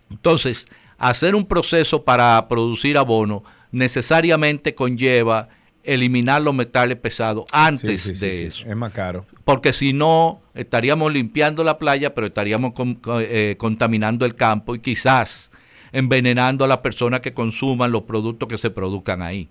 Entonces, 0.09 0.65
hacer 0.97 1.35
un 1.35 1.45
proceso 1.45 2.03
para 2.03 2.47
producir 2.47 2.97
abono 2.97 3.43
necesariamente 3.71 4.73
conlleva 4.73 5.49
eliminar 5.85 6.41
los 6.41 6.53
metales 6.53 6.97
pesados 6.97 7.45
antes 7.51 8.19
de 8.19 8.47
eso. 8.47 8.67
Es 8.67 8.75
más 8.75 8.91
caro. 8.91 9.25
Porque 9.43 9.73
si 9.73 9.93
no, 9.93 10.41
estaríamos 10.53 11.11
limpiando 11.13 11.63
la 11.63 11.77
playa, 11.77 12.13
pero 12.13 12.27
estaríamos 12.27 12.73
eh, 13.21 13.55
contaminando 13.57 14.25
el 14.25 14.35
campo 14.35 14.75
y 14.75 14.79
quizás 14.79 15.51
envenenando 15.91 16.65
a 16.65 16.67
las 16.67 16.79
personas 16.79 17.21
que 17.21 17.33
consuman 17.33 17.91
los 17.91 18.03
productos 18.03 18.49
que 18.49 18.57
se 18.57 18.69
produzcan 18.69 19.21
ahí. 19.21 19.47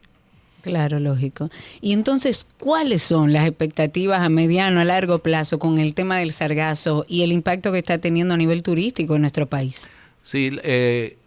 Claro, 0.65 0.99
lógico. 0.99 1.51
Y 1.83 1.93
entonces, 1.93 2.47
¿cuáles 2.59 3.03
son 3.03 3.35
las 3.35 3.47
expectativas 3.47 4.21
a 4.21 4.31
mediano, 4.31 4.81
a 4.81 4.85
largo 4.85 5.19
plazo 5.19 5.59
con 5.59 5.79
el 5.79 5.95
tema 5.95 6.17
del 6.17 6.33
sargazo 6.33 7.05
y 7.07 7.23
el 7.23 7.33
impacto 7.33 7.71
que 7.71 7.79
está 7.79 7.99
teniendo 7.99 8.33
a 8.33 8.39
nivel 8.39 8.63
turístico 8.63 9.15
en 9.17 9.21
nuestro 9.21 9.47
país? 9.47 9.91
Sí, 10.23 10.59
eh, 10.63 11.19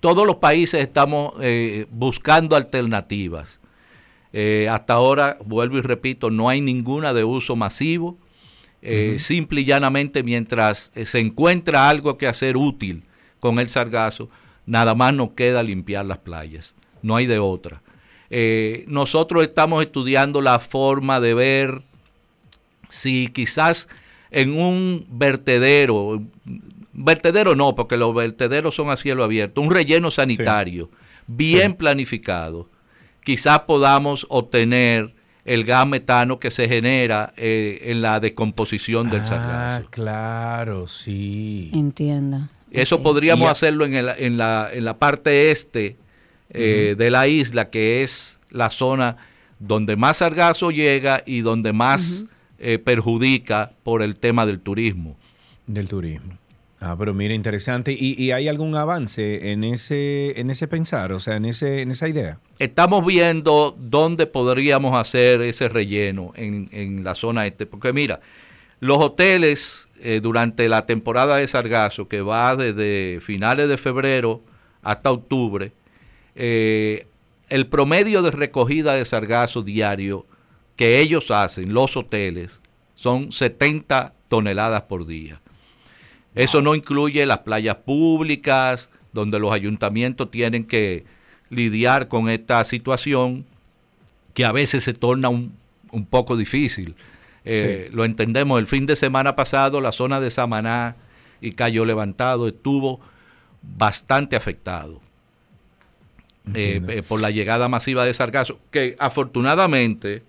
todos 0.00 0.26
los 0.26 0.36
países 0.36 0.82
estamos 0.82 1.34
eh, 1.40 1.86
buscando 1.90 2.56
alternativas. 2.56 3.60
Eh, 4.36 4.68
hasta 4.68 4.94
ahora, 4.94 5.38
vuelvo 5.44 5.78
y 5.78 5.80
repito, 5.80 6.28
no 6.28 6.48
hay 6.48 6.60
ninguna 6.60 7.14
de 7.14 7.22
uso 7.22 7.54
masivo. 7.54 8.18
Eh, 8.82 9.18
simple 9.20 9.60
y 9.60 9.64
llanamente, 9.64 10.24
mientras 10.24 10.90
eh, 10.96 11.06
se 11.06 11.20
encuentra 11.20 11.88
algo 11.88 12.18
que 12.18 12.26
hacer 12.26 12.56
útil 12.56 13.04
con 13.38 13.60
el 13.60 13.68
sargazo, 13.68 14.28
nada 14.66 14.96
más 14.96 15.14
nos 15.14 15.30
queda 15.30 15.62
limpiar 15.62 16.04
las 16.04 16.18
playas. 16.18 16.74
No 17.00 17.14
hay 17.14 17.26
de 17.26 17.38
otra. 17.38 17.80
nosotros 18.88 19.44
estamos 19.44 19.84
estudiando 19.84 20.42
la 20.42 20.58
forma 20.58 21.20
de 21.20 21.34
ver 21.34 21.82
si 22.88 23.28
quizás 23.28 23.88
en 24.32 24.58
un 24.58 25.06
vertedero, 25.10 26.20
vertedero 26.92 27.54
no, 27.54 27.76
porque 27.76 27.96
los 27.96 28.12
vertederos 28.12 28.74
son 28.74 28.90
a 28.90 28.96
cielo 28.96 29.22
abierto, 29.22 29.60
un 29.60 29.70
relleno 29.70 30.10
sanitario 30.10 30.90
bien 31.28 31.74
planificado, 31.74 32.68
quizás 33.24 33.60
podamos 33.60 34.26
obtener 34.28 35.14
el 35.44 35.64
gas 35.64 35.86
metano 35.86 36.38
que 36.38 36.50
se 36.50 36.68
genera 36.68 37.34
eh, 37.36 37.80
en 37.84 38.00
la 38.00 38.20
descomposición 38.20 39.10
del 39.10 39.22
ah, 39.30 39.82
claro, 39.90 40.86
sí. 40.88 41.70
Entiendo. 41.74 42.48
Eso 42.70 43.02
podríamos 43.02 43.48
hacerlo 43.48 43.84
en, 43.84 43.94
en, 43.94 44.36
la, 44.36 44.68
en, 44.72 44.84
la, 44.84 44.98
parte 44.98 45.50
este 45.50 45.96
eh, 46.50 46.94
de 46.96 47.10
la 47.10 47.28
isla, 47.28 47.70
que 47.70 48.02
es 48.02 48.40
la 48.50 48.70
zona 48.70 49.16
donde 49.58 49.96
más 49.96 50.18
sargazo 50.18 50.70
llega 50.70 51.22
y 51.24 51.42
donde 51.42 51.72
más 51.72 52.24
eh, 52.58 52.78
perjudica 52.78 53.72
por 53.82 54.02
el 54.02 54.16
tema 54.16 54.44
del 54.46 54.60
turismo. 54.60 55.16
Del 55.66 55.88
turismo. 55.88 56.38
Ah, 56.86 56.96
pero 56.98 57.14
mira, 57.14 57.32
interesante. 57.32 57.96
¿Y, 57.98 58.30
hay 58.32 58.46
algún 58.46 58.76
avance 58.76 59.52
en 59.52 59.64
ese, 59.64 60.38
en 60.38 60.50
ese 60.50 60.68
pensar, 60.68 61.12
o 61.12 61.20
sea, 61.20 61.36
en, 61.36 61.46
ese, 61.46 61.80
en 61.80 61.90
esa 61.90 62.08
idea? 62.08 62.38
Estamos 62.58 63.06
viendo 63.06 63.74
dónde 63.78 64.26
podríamos 64.26 64.94
hacer 64.94 65.40
ese 65.40 65.70
relleno 65.70 66.32
en, 66.36 67.02
la 67.02 67.14
zona 67.14 67.46
este. 67.46 67.64
Porque 67.64 67.94
mira, 67.94 68.20
los 68.80 68.98
hoteles 68.98 69.88
eh, 69.98 70.20
durante 70.22 70.68
la 70.68 70.84
temporada 70.84 71.38
de 71.38 71.48
sargazo, 71.48 72.06
que 72.06 72.20
va 72.20 72.54
desde 72.54 73.18
finales 73.22 73.70
de 73.70 73.78
febrero 73.78 74.42
hasta 74.82 75.10
octubre, 75.10 75.72
eh, 76.34 77.06
el 77.48 77.66
promedio 77.66 78.20
de 78.20 78.30
recogida 78.30 78.92
de 78.92 79.06
sargazo 79.06 79.62
diario 79.62 80.26
que 80.76 81.00
ellos 81.00 81.30
hacen, 81.30 81.72
los 81.72 81.96
hoteles, 81.96 82.60
son 82.94 83.32
70 83.32 84.12
toneladas 84.28 84.82
por 84.82 85.06
día. 85.06 85.40
Eso 86.34 86.62
no 86.62 86.74
incluye 86.74 87.26
las 87.26 87.38
playas 87.38 87.76
públicas, 87.76 88.90
donde 89.12 89.38
los 89.38 89.52
ayuntamientos 89.52 90.30
tienen 90.30 90.64
que 90.64 91.04
lidiar 91.48 92.08
con 92.08 92.28
esta 92.28 92.62
situación 92.64 93.46
que 94.34 94.44
a 94.44 94.52
veces 94.52 94.82
se 94.84 94.94
torna 94.94 95.28
un, 95.28 95.56
poco 96.10 96.36
difícil. 96.36 96.96
Eh, 97.44 97.88
lo 97.92 98.04
entendemos, 98.04 98.58
el 98.58 98.66
fin 98.66 98.84
de 98.86 98.96
semana 98.96 99.36
pasado 99.36 99.80
la 99.80 99.92
zona 99.92 100.20
de 100.20 100.30
Samaná 100.30 100.96
y 101.40 101.52
Cayo 101.52 101.84
Levantado 101.84 102.48
estuvo 102.48 103.00
bastante 103.62 104.34
afectado 104.34 105.00
eh, 106.54 106.80
eh, 106.88 107.02
por 107.06 107.20
la 107.20 107.30
llegada 107.30 107.68
masiva 107.68 108.04
de 108.04 108.12
sargazo, 108.12 108.58
que 108.72 108.96
afortunadamente 108.98 110.24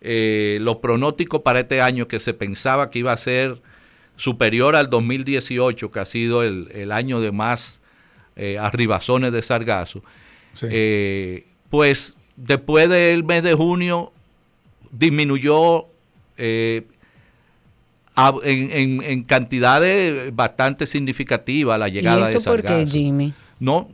los 0.00 0.76
pronósticos 0.76 1.40
para 1.40 1.60
este 1.60 1.80
año 1.80 2.06
que 2.06 2.20
se 2.20 2.34
pensaba 2.34 2.90
que 2.90 2.98
iba 2.98 3.12
a 3.12 3.16
ser 3.16 3.62
superior 4.18 4.76
al 4.76 4.90
2018, 4.90 5.90
que 5.90 6.00
ha 6.00 6.04
sido 6.04 6.42
el, 6.42 6.92
año 6.92 7.20
de 7.20 7.32
más 7.32 7.80
eh, 8.36 8.58
arribazones 8.58 9.32
de 9.32 9.42
sargazo, 9.42 10.02
eh, 10.62 11.46
pues 11.70 12.16
después 12.36 12.88
del 12.90 13.24
mes 13.24 13.42
de 13.44 13.54
junio 13.54 14.12
disminuyó 14.90 15.86
eh, 16.36 16.84
en, 18.44 19.22
cantidades 19.22 20.34
bastante 20.34 20.86
significativas 20.86 21.78
la 21.78 21.88
llegada 21.88 22.18
¿Y 22.18 22.22
esto 22.24 22.38
de 22.38 22.44
sargazo. 22.44 22.74
por 22.74 22.84
qué, 22.84 22.90
Jimmy? 22.90 23.32
No, 23.60 23.88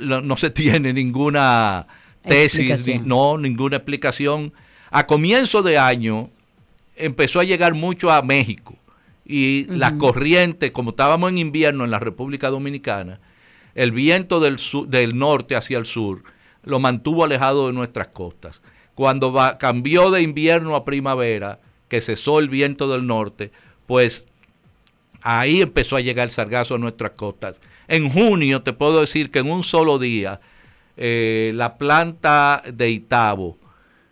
no 0.00 0.36
se 0.38 0.50
tiene 0.50 0.92
ninguna 0.94 1.86
tesis, 2.22 3.02
no, 3.04 3.36
ninguna 3.36 3.76
explicación. 3.76 4.54
A 4.90 5.06
comienzo 5.06 5.62
de 5.62 5.76
año 5.76 6.30
empezó 6.96 7.40
a 7.40 7.44
llegar 7.44 7.74
mucho 7.74 8.10
a 8.10 8.22
México 8.22 8.74
y 9.30 9.66
la 9.68 9.96
corriente, 9.96 10.72
como 10.72 10.90
estábamos 10.90 11.30
en 11.30 11.38
invierno 11.38 11.84
en 11.84 11.92
la 11.92 12.00
República 12.00 12.50
Dominicana, 12.50 13.20
el 13.76 13.92
viento 13.92 14.40
del, 14.40 14.56
del 14.88 15.16
norte 15.16 15.54
hacia 15.54 15.78
el 15.78 15.86
sur 15.86 16.24
lo 16.64 16.80
mantuvo 16.80 17.24
alejado 17.24 17.68
de 17.68 17.72
nuestras 17.72 18.08
costas. 18.08 18.60
Cuando 18.94 19.32
cambió 19.58 20.10
de 20.10 20.22
invierno 20.22 20.74
a 20.74 20.84
primavera, 20.84 21.60
que 21.88 22.00
cesó 22.00 22.38
el 22.38 22.48
viento 22.48 22.90
del 22.90 23.06
norte, 23.06 23.52
pues 23.86 24.26
ahí 25.22 25.62
empezó 25.62 25.96
a 25.96 26.00
llegar 26.00 26.26
el 26.26 26.32
sargazo 26.32 26.74
a 26.74 26.78
nuestras 26.78 27.12
costas. 27.12 27.56
En 27.88 28.10
junio 28.10 28.62
te 28.62 28.72
puedo 28.72 29.00
decir 29.00 29.30
que 29.30 29.38
en 29.38 29.50
un 29.50 29.62
solo 29.62 29.98
día 29.98 30.40
eh, 30.96 31.52
la 31.54 31.78
planta 31.78 32.62
de 32.72 32.90
Itabo 32.90 33.59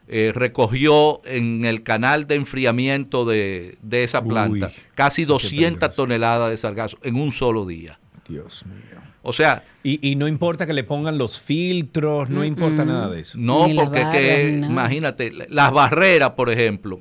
eh, 0.09 0.33
recogió 0.35 1.21
en 1.27 1.65
el 1.65 1.83
canal 1.83 2.27
de 2.27 2.37
enfriamiento 2.37 3.25
de, 3.25 3.79
esa 3.91 4.25
planta 4.25 4.71
casi 4.95 5.25
200 5.25 5.95
toneladas 5.95 6.51
de 6.51 6.57
sargazo 6.57 6.99
en 7.03 7.17
un 7.17 7.31
solo 7.31 7.67
día. 7.67 7.99
Dios 8.29 8.65
mío. 8.67 9.01
O 9.23 9.33
sea... 9.33 9.63
Y, 9.91 10.17
no 10.17 10.29
importa 10.29 10.67
que 10.67 10.75
le 10.75 10.85
pongan 10.85 11.17
los 11.17 11.41
filtros, 11.41 12.29
no 12.29 12.45
importa 12.45 12.85
nada 12.85 13.09
de 13.09 13.21
eso. 13.21 13.39
No, 13.39 13.67
porque 13.75 14.05
que, 14.13 14.61
imagínate, 14.63 15.33
las 15.49 15.73
barreras, 15.73 16.33
por 16.33 16.51
ejemplo, 16.51 17.01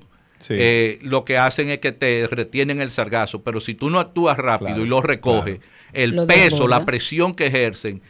eh, 0.50 1.00
lo 1.02 1.26
que 1.26 1.38
hacen 1.38 1.70
es 1.70 1.80
que 1.80 1.92
te 1.92 2.28
retienen 2.32 2.80
el 2.80 2.92
sargazo, 2.92 3.42
pero 3.42 3.60
si 3.60 3.76
tú 3.76 3.90
no 3.90 4.00
actúas 4.00 4.38
rápido 4.38 4.86
y 4.86 4.88
lo 4.88 5.02
recoges, 5.02 5.60
el 5.92 6.26
peso, 6.28 6.68
la 6.68 6.86
presión 6.86 7.34
que 7.34 7.48
ejercen 7.48 8.02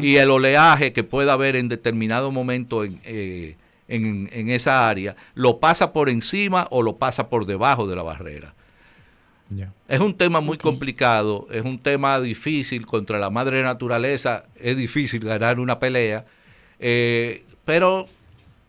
y 0.00 0.16
el 0.16 0.30
oleaje 0.30 0.92
que 0.92 1.04
pueda 1.04 1.34
haber 1.34 1.56
en 1.56 1.68
determinado 1.68 2.30
momento 2.30 2.84
en, 2.84 3.00
eh, 3.04 3.56
en, 3.88 4.50
esa 4.50 4.88
área, 4.88 5.16
lo 5.34 5.58
pasa 5.58 5.92
por 5.92 6.08
encima 6.08 6.66
o 6.70 6.82
lo 6.82 6.96
pasa 6.96 7.28
por 7.28 7.46
debajo 7.46 7.86
de 7.86 7.96
la 7.96 8.02
barrera. 8.02 8.54
Es 9.86 10.00
un 10.00 10.16
tema 10.16 10.40
muy 10.40 10.56
complicado, 10.56 11.46
es 11.50 11.62
un 11.62 11.78
tema 11.78 12.18
difícil 12.20 12.86
contra 12.86 13.18
la 13.18 13.28
madre 13.28 13.62
naturaleza, 13.62 14.44
es 14.56 14.78
difícil 14.78 15.20
ganar 15.20 15.60
una 15.60 15.78
pelea, 15.78 16.24
eh, 16.78 17.44
pero 17.66 18.06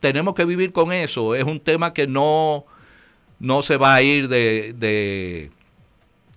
tenemos 0.01 0.35
que 0.35 0.43
vivir 0.43 0.73
con 0.73 0.91
eso, 0.91 1.35
es 1.35 1.45
un 1.45 1.61
tema 1.61 1.93
que 1.93 2.05
no, 2.05 2.65
no 3.39 3.61
se 3.61 3.77
va 3.77 3.95
a 3.95 4.01
ir 4.01 4.27
de, 4.27 5.49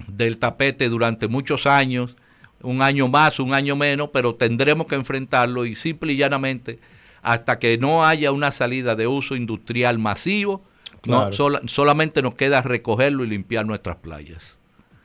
del 0.06 0.38
tapete 0.38 0.88
durante 0.88 1.26
muchos 1.26 1.66
años, 1.66 2.16
un 2.62 2.82
año 2.82 3.08
más, 3.08 3.40
un 3.40 3.52
año 3.52 3.74
menos, 3.74 4.10
pero 4.12 4.36
tendremos 4.36 4.86
que 4.86 4.94
enfrentarlo 4.94 5.66
y 5.66 5.74
simple 5.74 6.12
y 6.12 6.16
llanamente 6.16 6.78
hasta 7.26 7.58
que 7.58 7.76
no 7.76 8.06
haya 8.06 8.30
una 8.30 8.52
salida 8.52 8.94
de 8.94 9.08
uso 9.08 9.34
industrial 9.34 9.98
masivo, 9.98 10.62
no, 11.06 11.30
solamente 11.32 12.22
nos 12.22 12.36
queda 12.36 12.62
recogerlo 12.62 13.24
y 13.24 13.26
limpiar 13.26 13.66
nuestras 13.66 13.96
playas. 13.96 14.58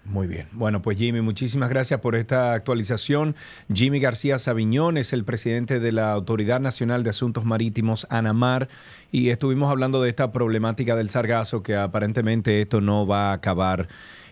Muy 0.05 0.27
bien. 0.27 0.47
Bueno, 0.51 0.83
pues 0.83 0.99
Jimmy, 0.99 1.21
muchísimas 1.21 1.69
gracias 1.69 1.99
por 1.99 2.15
esta 2.15 2.53
actualización. 2.53 3.35
Jimmy 3.73 3.99
García 3.99 4.37
Sabiñón 4.37 4.97
es 4.97 5.13
el 5.13 5.25
presidente 5.25 5.79
de 5.79 5.91
la 5.91 6.11
Autoridad 6.11 6.59
Nacional 6.59 7.01
de 7.03 7.09
Asuntos 7.09 7.43
Marítimos, 7.43 8.05
ANAMAR, 8.11 8.67
y 9.11 9.29
estuvimos 9.29 9.71
hablando 9.71 9.99
de 10.01 10.09
esta 10.09 10.31
problemática 10.31 10.95
del 10.95 11.09
sargazo, 11.09 11.63
que 11.63 11.75
aparentemente 11.75 12.61
esto 12.61 12.81
no 12.81 13.07
va 13.07 13.31
a 13.31 13.33
acabar 13.33 13.87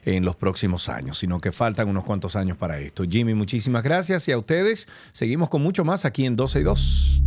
en 0.05 0.25
los 0.25 0.35
próximos 0.35 0.89
años, 0.89 1.17
sino 1.17 1.39
que 1.39 1.51
faltan 1.51 1.89
unos 1.89 2.03
cuantos 2.03 2.35
años 2.35 2.57
para 2.57 2.79
esto. 2.79 3.03
Jimmy, 3.09 3.33
muchísimas 3.33 3.83
gracias 3.83 4.27
y 4.27 4.31
a 4.31 4.37
ustedes 4.37 4.87
seguimos 5.11 5.49
con 5.49 5.61
mucho 5.61 5.83
más 5.83 6.05
aquí 6.05 6.25
en 6.25 6.35
12 6.35 6.59
y 6.59 6.63
2. 6.63 7.23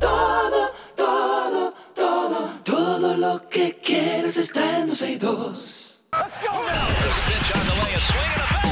Todo, 0.00 0.70
todo, 0.96 1.74
todo, 1.94 2.48
todo 2.64 3.16
lo 3.16 3.48
que 3.48 3.78
quieres 3.82 4.36
está 4.36 4.80
en 4.80 4.88
12 4.88 5.12
y 5.12 5.18
2. 5.18 6.04
Let's 6.12 6.38
go 6.40 6.52
now. 6.52 6.88
There's 6.88 7.16
a 7.16 7.22
pitch 7.26 7.56
on 7.56 7.66
the 7.66 7.72
way, 7.84 7.94
a 7.94 8.00
swing 8.00 8.20
and 8.20 8.42
a 8.42 8.71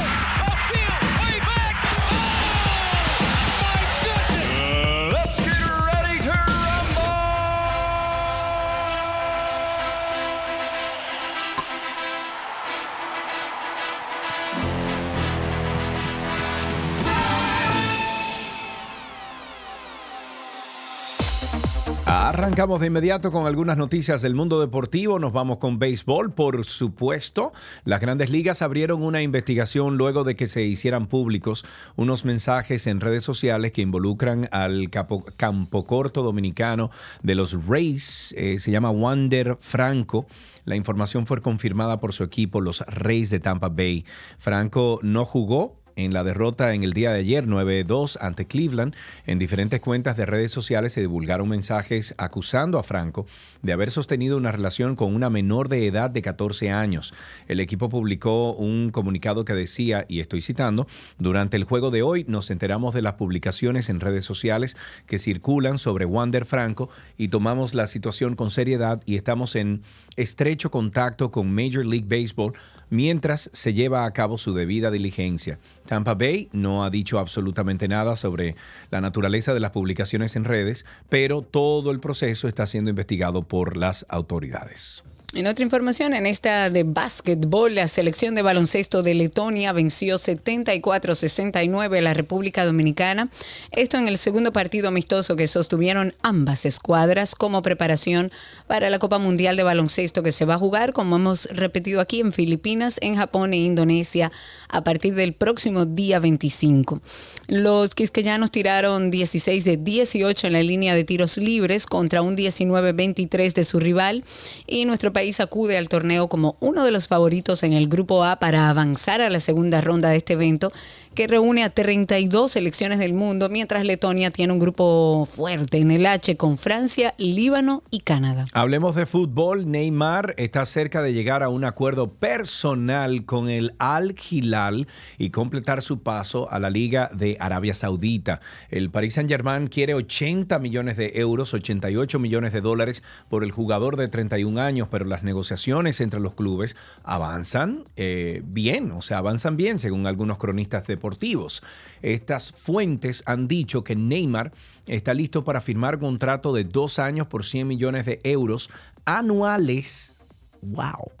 Arrancamos 22.31 22.79
de 22.79 22.87
inmediato 22.87 23.29
con 23.29 23.45
algunas 23.45 23.75
noticias 23.75 24.21
del 24.21 24.35
mundo 24.35 24.61
deportivo. 24.61 25.19
Nos 25.19 25.33
vamos 25.33 25.57
con 25.57 25.79
béisbol, 25.79 26.33
por 26.33 26.63
supuesto. 26.63 27.51
Las 27.83 27.99
grandes 27.99 28.29
ligas 28.29 28.61
abrieron 28.61 29.03
una 29.03 29.21
investigación 29.21 29.97
luego 29.97 30.23
de 30.23 30.35
que 30.35 30.47
se 30.47 30.63
hicieran 30.63 31.07
públicos 31.07 31.65
unos 31.97 32.23
mensajes 32.23 32.87
en 32.87 33.01
redes 33.01 33.25
sociales 33.25 33.73
que 33.73 33.81
involucran 33.81 34.47
al 34.53 34.89
campo, 34.89 35.85
corto 35.85 36.23
dominicano 36.23 36.89
de 37.21 37.35
los 37.35 37.67
Rays. 37.67 38.33
Eh, 38.37 38.59
se 38.59 38.71
llama 38.71 38.91
Wander 38.91 39.57
Franco. 39.59 40.25
La 40.63 40.77
información 40.77 41.27
fue 41.27 41.41
confirmada 41.41 41.99
por 41.99 42.13
su 42.13 42.23
equipo, 42.23 42.61
los 42.61 42.79
Rays 42.87 43.29
de 43.29 43.41
Tampa 43.41 43.67
Bay. 43.67 44.05
Franco 44.39 44.99
no 45.03 45.25
jugó 45.25 45.80
en 45.95 46.13
la 46.13 46.23
derrota 46.23 46.73
en 46.73 46.83
el 46.83 46.93
día 46.93 47.11
de 47.11 47.19
ayer 47.19 47.47
9-2 47.47 48.17
ante 48.21 48.45
Cleveland, 48.45 48.95
en 49.25 49.39
diferentes 49.39 49.81
cuentas 49.81 50.17
de 50.17 50.25
redes 50.25 50.51
sociales 50.51 50.93
se 50.93 51.01
divulgaron 51.01 51.49
mensajes 51.49 52.15
acusando 52.17 52.79
a 52.79 52.83
Franco 52.83 53.25
de 53.61 53.73
haber 53.73 53.91
sostenido 53.91 54.37
una 54.37 54.51
relación 54.51 54.95
con 54.95 55.13
una 55.15 55.29
menor 55.29 55.69
de 55.69 55.87
edad 55.87 56.09
de 56.09 56.21
14 56.21 56.71
años. 56.71 57.13
El 57.47 57.59
equipo 57.59 57.89
publicó 57.89 58.53
un 58.53 58.91
comunicado 58.91 59.45
que 59.45 59.53
decía, 59.53 60.05
y 60.07 60.19
estoy 60.19 60.41
citando, 60.41 60.87
durante 61.17 61.57
el 61.57 61.63
juego 61.63 61.91
de 61.91 62.01
hoy 62.01 62.25
nos 62.27 62.49
enteramos 62.49 62.93
de 62.93 63.01
las 63.01 63.13
publicaciones 63.13 63.89
en 63.89 63.99
redes 63.99 64.25
sociales 64.25 64.77
que 65.05 65.19
circulan 65.19 65.77
sobre 65.77 66.05
Wander 66.05 66.45
Franco 66.45 66.89
y 67.17 67.27
tomamos 67.27 67.73
la 67.73 67.87
situación 67.87 68.35
con 68.35 68.51
seriedad 68.51 69.01
y 69.05 69.15
estamos 69.15 69.55
en 69.55 69.83
estrecho 70.15 70.71
contacto 70.71 71.31
con 71.31 71.53
Major 71.53 71.85
League 71.85 72.07
Baseball 72.07 72.53
mientras 72.91 73.49
se 73.53 73.73
lleva 73.73 74.05
a 74.05 74.11
cabo 74.11 74.37
su 74.37 74.53
debida 74.53 74.91
diligencia. 74.91 75.57
Tampa 75.87 76.13
Bay 76.13 76.49
no 76.51 76.83
ha 76.83 76.91
dicho 76.91 77.17
absolutamente 77.17 77.87
nada 77.87 78.15
sobre 78.15 78.55
la 78.91 79.01
naturaleza 79.01 79.55
de 79.55 79.59
las 79.59 79.71
publicaciones 79.71 80.35
en 80.35 80.43
redes, 80.43 80.85
pero 81.09 81.41
todo 81.41 81.89
el 81.89 81.99
proceso 81.99 82.47
está 82.47 82.67
siendo 82.67 82.91
investigado 82.91 83.41
por 83.41 83.77
las 83.77 84.05
autoridades. 84.09 85.03
En 85.33 85.47
otra 85.47 85.63
información, 85.63 86.13
en 86.13 86.25
esta 86.25 86.69
de 86.69 86.83
básquetbol, 86.83 87.73
la 87.75 87.87
selección 87.87 88.35
de 88.35 88.41
baloncesto 88.41 89.01
de 89.01 89.13
Letonia 89.13 89.71
venció 89.71 90.17
74-69 90.17 91.97
a 91.97 92.01
la 92.01 92.13
República 92.13 92.65
Dominicana. 92.65 93.29
Esto 93.71 93.97
en 93.97 94.09
el 94.09 94.17
segundo 94.17 94.51
partido 94.51 94.89
amistoso 94.89 95.37
que 95.37 95.47
sostuvieron 95.47 96.13
ambas 96.21 96.65
escuadras 96.65 97.33
como 97.33 97.61
preparación 97.61 98.29
para 98.67 98.89
la 98.89 98.99
Copa 98.99 99.19
Mundial 99.19 99.55
de 99.55 99.63
Baloncesto 99.63 100.21
que 100.21 100.33
se 100.33 100.43
va 100.43 100.55
a 100.55 100.59
jugar, 100.59 100.91
como 100.91 101.15
hemos 101.15 101.45
repetido 101.45 102.01
aquí, 102.01 102.19
en 102.19 102.33
Filipinas, 102.33 102.97
en 103.01 103.15
Japón 103.15 103.53
e 103.53 103.57
Indonesia 103.57 104.33
a 104.71 104.83
partir 104.83 105.15
del 105.15 105.33
próximo 105.33 105.85
día 105.85 106.19
25. 106.19 106.99
Los 107.47 107.95
quisqueyanos 107.95 108.51
tiraron 108.51 109.11
16 109.11 109.63
de 109.63 109.77
18 109.77 110.47
en 110.47 110.53
la 110.53 110.63
línea 110.63 110.93
de 110.93 111.05
tiros 111.05 111.37
libres 111.37 111.85
contra 111.85 112.21
un 112.21 112.35
19-23 112.35 113.53
de 113.53 113.63
su 113.63 113.79
rival 113.79 114.25
y 114.67 114.83
nuestro 114.83 115.13
país 115.13 115.21
país 115.21 115.39
acude 115.39 115.77
al 115.77 115.87
torneo 115.87 116.27
como 116.29 116.55
uno 116.61 116.83
de 116.83 116.89
los 116.89 117.07
favoritos 117.07 117.61
en 117.61 117.73
el 117.73 117.87
Grupo 117.87 118.23
A 118.23 118.37
para 118.37 118.69
avanzar 118.69 119.21
a 119.21 119.29
la 119.29 119.39
segunda 119.39 119.79
ronda 119.79 120.09
de 120.09 120.17
este 120.17 120.33
evento 120.33 120.73
que 121.13 121.27
reúne 121.27 121.63
a 121.63 121.69
32 121.69 122.51
selecciones 122.51 122.99
del 122.99 123.13
mundo, 123.13 123.49
mientras 123.49 123.85
Letonia 123.85 124.31
tiene 124.31 124.53
un 124.53 124.59
grupo 124.59 125.27
fuerte 125.29 125.77
en 125.77 125.91
el 125.91 126.05
H 126.05 126.37
con 126.37 126.57
Francia, 126.57 127.13
Líbano 127.17 127.83
y 127.91 127.99
Canadá. 127.99 128.45
Hablemos 128.53 128.95
de 128.95 129.05
fútbol. 129.05 129.69
Neymar 129.69 130.33
está 130.37 130.65
cerca 130.65 131.01
de 131.01 131.13
llegar 131.13 131.43
a 131.43 131.49
un 131.49 131.65
acuerdo 131.65 132.07
personal 132.07 133.25
con 133.25 133.49
el 133.49 133.73
Al 133.77 134.15
Hilal 134.29 134.87
y 135.17 135.31
completar 135.31 135.81
su 135.81 136.01
paso 136.01 136.49
a 136.49 136.59
la 136.59 136.69
Liga 136.69 137.09
de 137.13 137.35
Arabia 137.39 137.73
Saudita. 137.73 138.39
El 138.69 138.89
Paris 138.89 139.15
Saint-Germain 139.15 139.67
quiere 139.67 139.93
80 139.93 140.59
millones 140.59 140.97
de 140.97 141.11
euros, 141.15 141.53
88 141.53 142.19
millones 142.19 142.53
de 142.53 142.61
dólares 142.61 143.03
por 143.29 143.43
el 143.43 143.51
jugador 143.51 143.97
de 143.97 144.07
31 144.07 144.61
años, 144.61 144.87
pero 144.89 145.05
las 145.05 145.23
negociaciones 145.23 145.99
entre 145.99 146.19
los 146.19 146.33
clubes 146.33 146.75
avanzan 147.03 147.85
eh, 147.95 148.41
bien, 148.45 148.91
o 148.91 149.01
sea, 149.01 149.17
avanzan 149.17 149.57
bien 149.57 149.79
según 149.79 150.07
algunos 150.07 150.37
cronistas 150.37 150.87
de 150.87 151.00
deportivos. 151.01 151.63
Estas 152.03 152.51
fuentes 152.51 153.23
han 153.25 153.47
dicho 153.47 153.83
que 153.83 153.95
Neymar 153.95 154.51
está 154.85 155.15
listo 155.15 155.43
para 155.43 155.59
firmar 155.59 155.97
contrato 155.97 156.53
de 156.53 156.63
dos 156.63 156.99
años 156.99 157.25
por 157.25 157.43
100 157.43 157.67
millones 157.67 158.05
de 158.05 158.19
euros 158.23 158.69
anuales. 159.05 160.15
wow. 160.61 161.11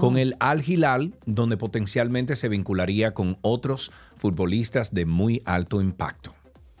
Con 0.00 0.18
el 0.18 0.34
Al 0.40 0.68
Hilal, 0.68 1.14
donde 1.26 1.56
potencialmente 1.56 2.34
se 2.34 2.48
vincularía 2.48 3.14
con 3.14 3.38
otros 3.42 3.92
futbolistas 4.16 4.92
de 4.92 5.06
muy 5.06 5.42
alto 5.44 5.80
impacto. 5.80 6.35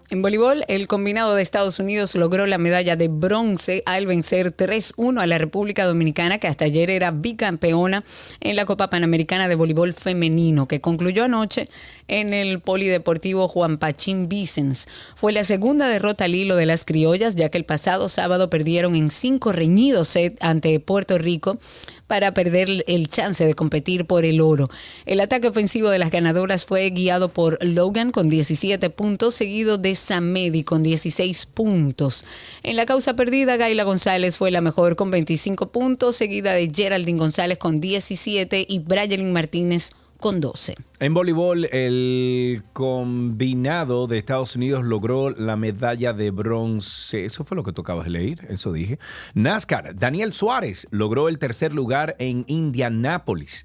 En 0.08 0.22
voleibol, 0.22 0.64
el 0.68 0.86
combinado 0.86 1.34
de 1.34 1.42
Estados 1.42 1.80
Unidos 1.80 2.14
logró 2.14 2.46
la 2.46 2.58
medalla 2.58 2.94
de 2.94 3.08
bronce 3.08 3.82
al 3.86 4.06
vencer 4.06 4.56
3-1 4.56 5.20
a 5.20 5.26
la 5.26 5.36
República 5.36 5.84
Dominicana, 5.84 6.38
que 6.38 6.46
hasta 6.46 6.64
ayer 6.64 6.90
era 6.90 7.10
bicampeona 7.10 8.04
en 8.40 8.54
la 8.54 8.66
Copa 8.66 8.88
Panamericana 8.88 9.48
de 9.48 9.56
Voleibol 9.56 9.94
Femenino, 9.94 10.68
que 10.68 10.80
concluyó 10.80 11.24
anoche 11.24 11.68
en 12.06 12.34
el 12.34 12.60
Polideportivo 12.60 13.48
Juan 13.48 13.78
Pachín 13.78 14.28
Vicens. 14.28 14.86
Fue 15.16 15.32
la 15.32 15.42
segunda 15.42 15.88
derrota 15.88 16.26
al 16.26 16.36
hilo 16.36 16.54
de 16.54 16.66
las 16.66 16.84
criollas, 16.84 17.34
ya 17.34 17.48
que 17.48 17.58
el 17.58 17.64
pasado 17.64 18.08
sábado 18.08 18.48
perdieron 18.48 18.94
en 18.94 19.10
cinco 19.10 19.50
reñidos 19.50 20.06
set 20.06 20.38
ante 20.40 20.78
Puerto 20.78 21.18
Rico 21.18 21.58
para 22.06 22.32
perder 22.34 22.84
el 22.86 23.08
chance 23.08 23.44
de 23.44 23.54
competir 23.54 24.06
por 24.06 24.24
el 24.24 24.40
oro. 24.40 24.70
El 25.04 25.20
ataque 25.20 25.48
ofensivo 25.48 25.88
de 25.90 25.98
las 25.98 26.10
ganadoras 26.10 26.66
fue 26.66 26.88
guiado 26.90 27.32
por 27.32 27.62
Logan 27.64 28.10
con 28.10 28.28
17 28.28 28.90
puntos, 28.90 29.34
seguido 29.34 29.78
de 29.78 29.94
Samedi 29.94 30.64
con 30.64 30.82
16 30.82 31.46
puntos. 31.46 32.24
En 32.62 32.76
la 32.76 32.86
causa 32.86 33.14
perdida, 33.14 33.56
Gaila 33.56 33.84
González 33.84 34.36
fue 34.36 34.50
la 34.50 34.60
mejor 34.60 34.96
con 34.96 35.10
25 35.10 35.70
puntos, 35.72 36.16
seguida 36.16 36.52
de 36.52 36.70
Geraldine 36.74 37.18
González 37.18 37.58
con 37.58 37.80
17 37.80 38.66
y 38.68 38.78
Brian 38.78 39.32
Martínez 39.32 39.90
con 39.90 40.05
12. 40.32 40.74
En 41.00 41.14
voleibol, 41.14 41.66
el 41.66 42.62
combinado 42.72 44.06
de 44.06 44.18
Estados 44.18 44.56
Unidos 44.56 44.84
logró 44.84 45.30
la 45.30 45.56
medalla 45.56 46.12
de 46.12 46.30
bronce. 46.30 47.24
Eso 47.24 47.44
fue 47.44 47.56
lo 47.56 47.62
que 47.62 47.72
tocabas 47.72 48.08
leer, 48.08 48.46
eso 48.48 48.72
dije. 48.72 48.98
NASCAR, 49.34 49.96
Daniel 49.96 50.32
Suárez 50.32 50.86
logró 50.90 51.28
el 51.28 51.38
tercer 51.38 51.72
lugar 51.72 52.16
en 52.18 52.44
Indianápolis. 52.48 53.64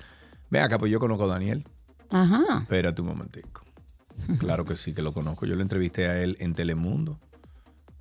Ven 0.50 0.64
acá, 0.64 0.78
pues 0.78 0.92
yo 0.92 1.00
conozco 1.00 1.26
a 1.26 1.28
Daniel. 1.28 1.66
Ajá. 2.10 2.60
Espérate 2.62 3.02
un 3.02 3.08
momentico. 3.08 3.64
Claro 4.40 4.66
que 4.66 4.76
sí, 4.76 4.94
que 4.94 5.02
lo 5.02 5.14
conozco. 5.14 5.48
Yo 5.48 5.56
lo 5.56 5.64
entrevisté 5.64 6.08
a 6.08 6.22
él 6.22 6.38
en 6.40 6.54
Telemundo. 6.54 7.18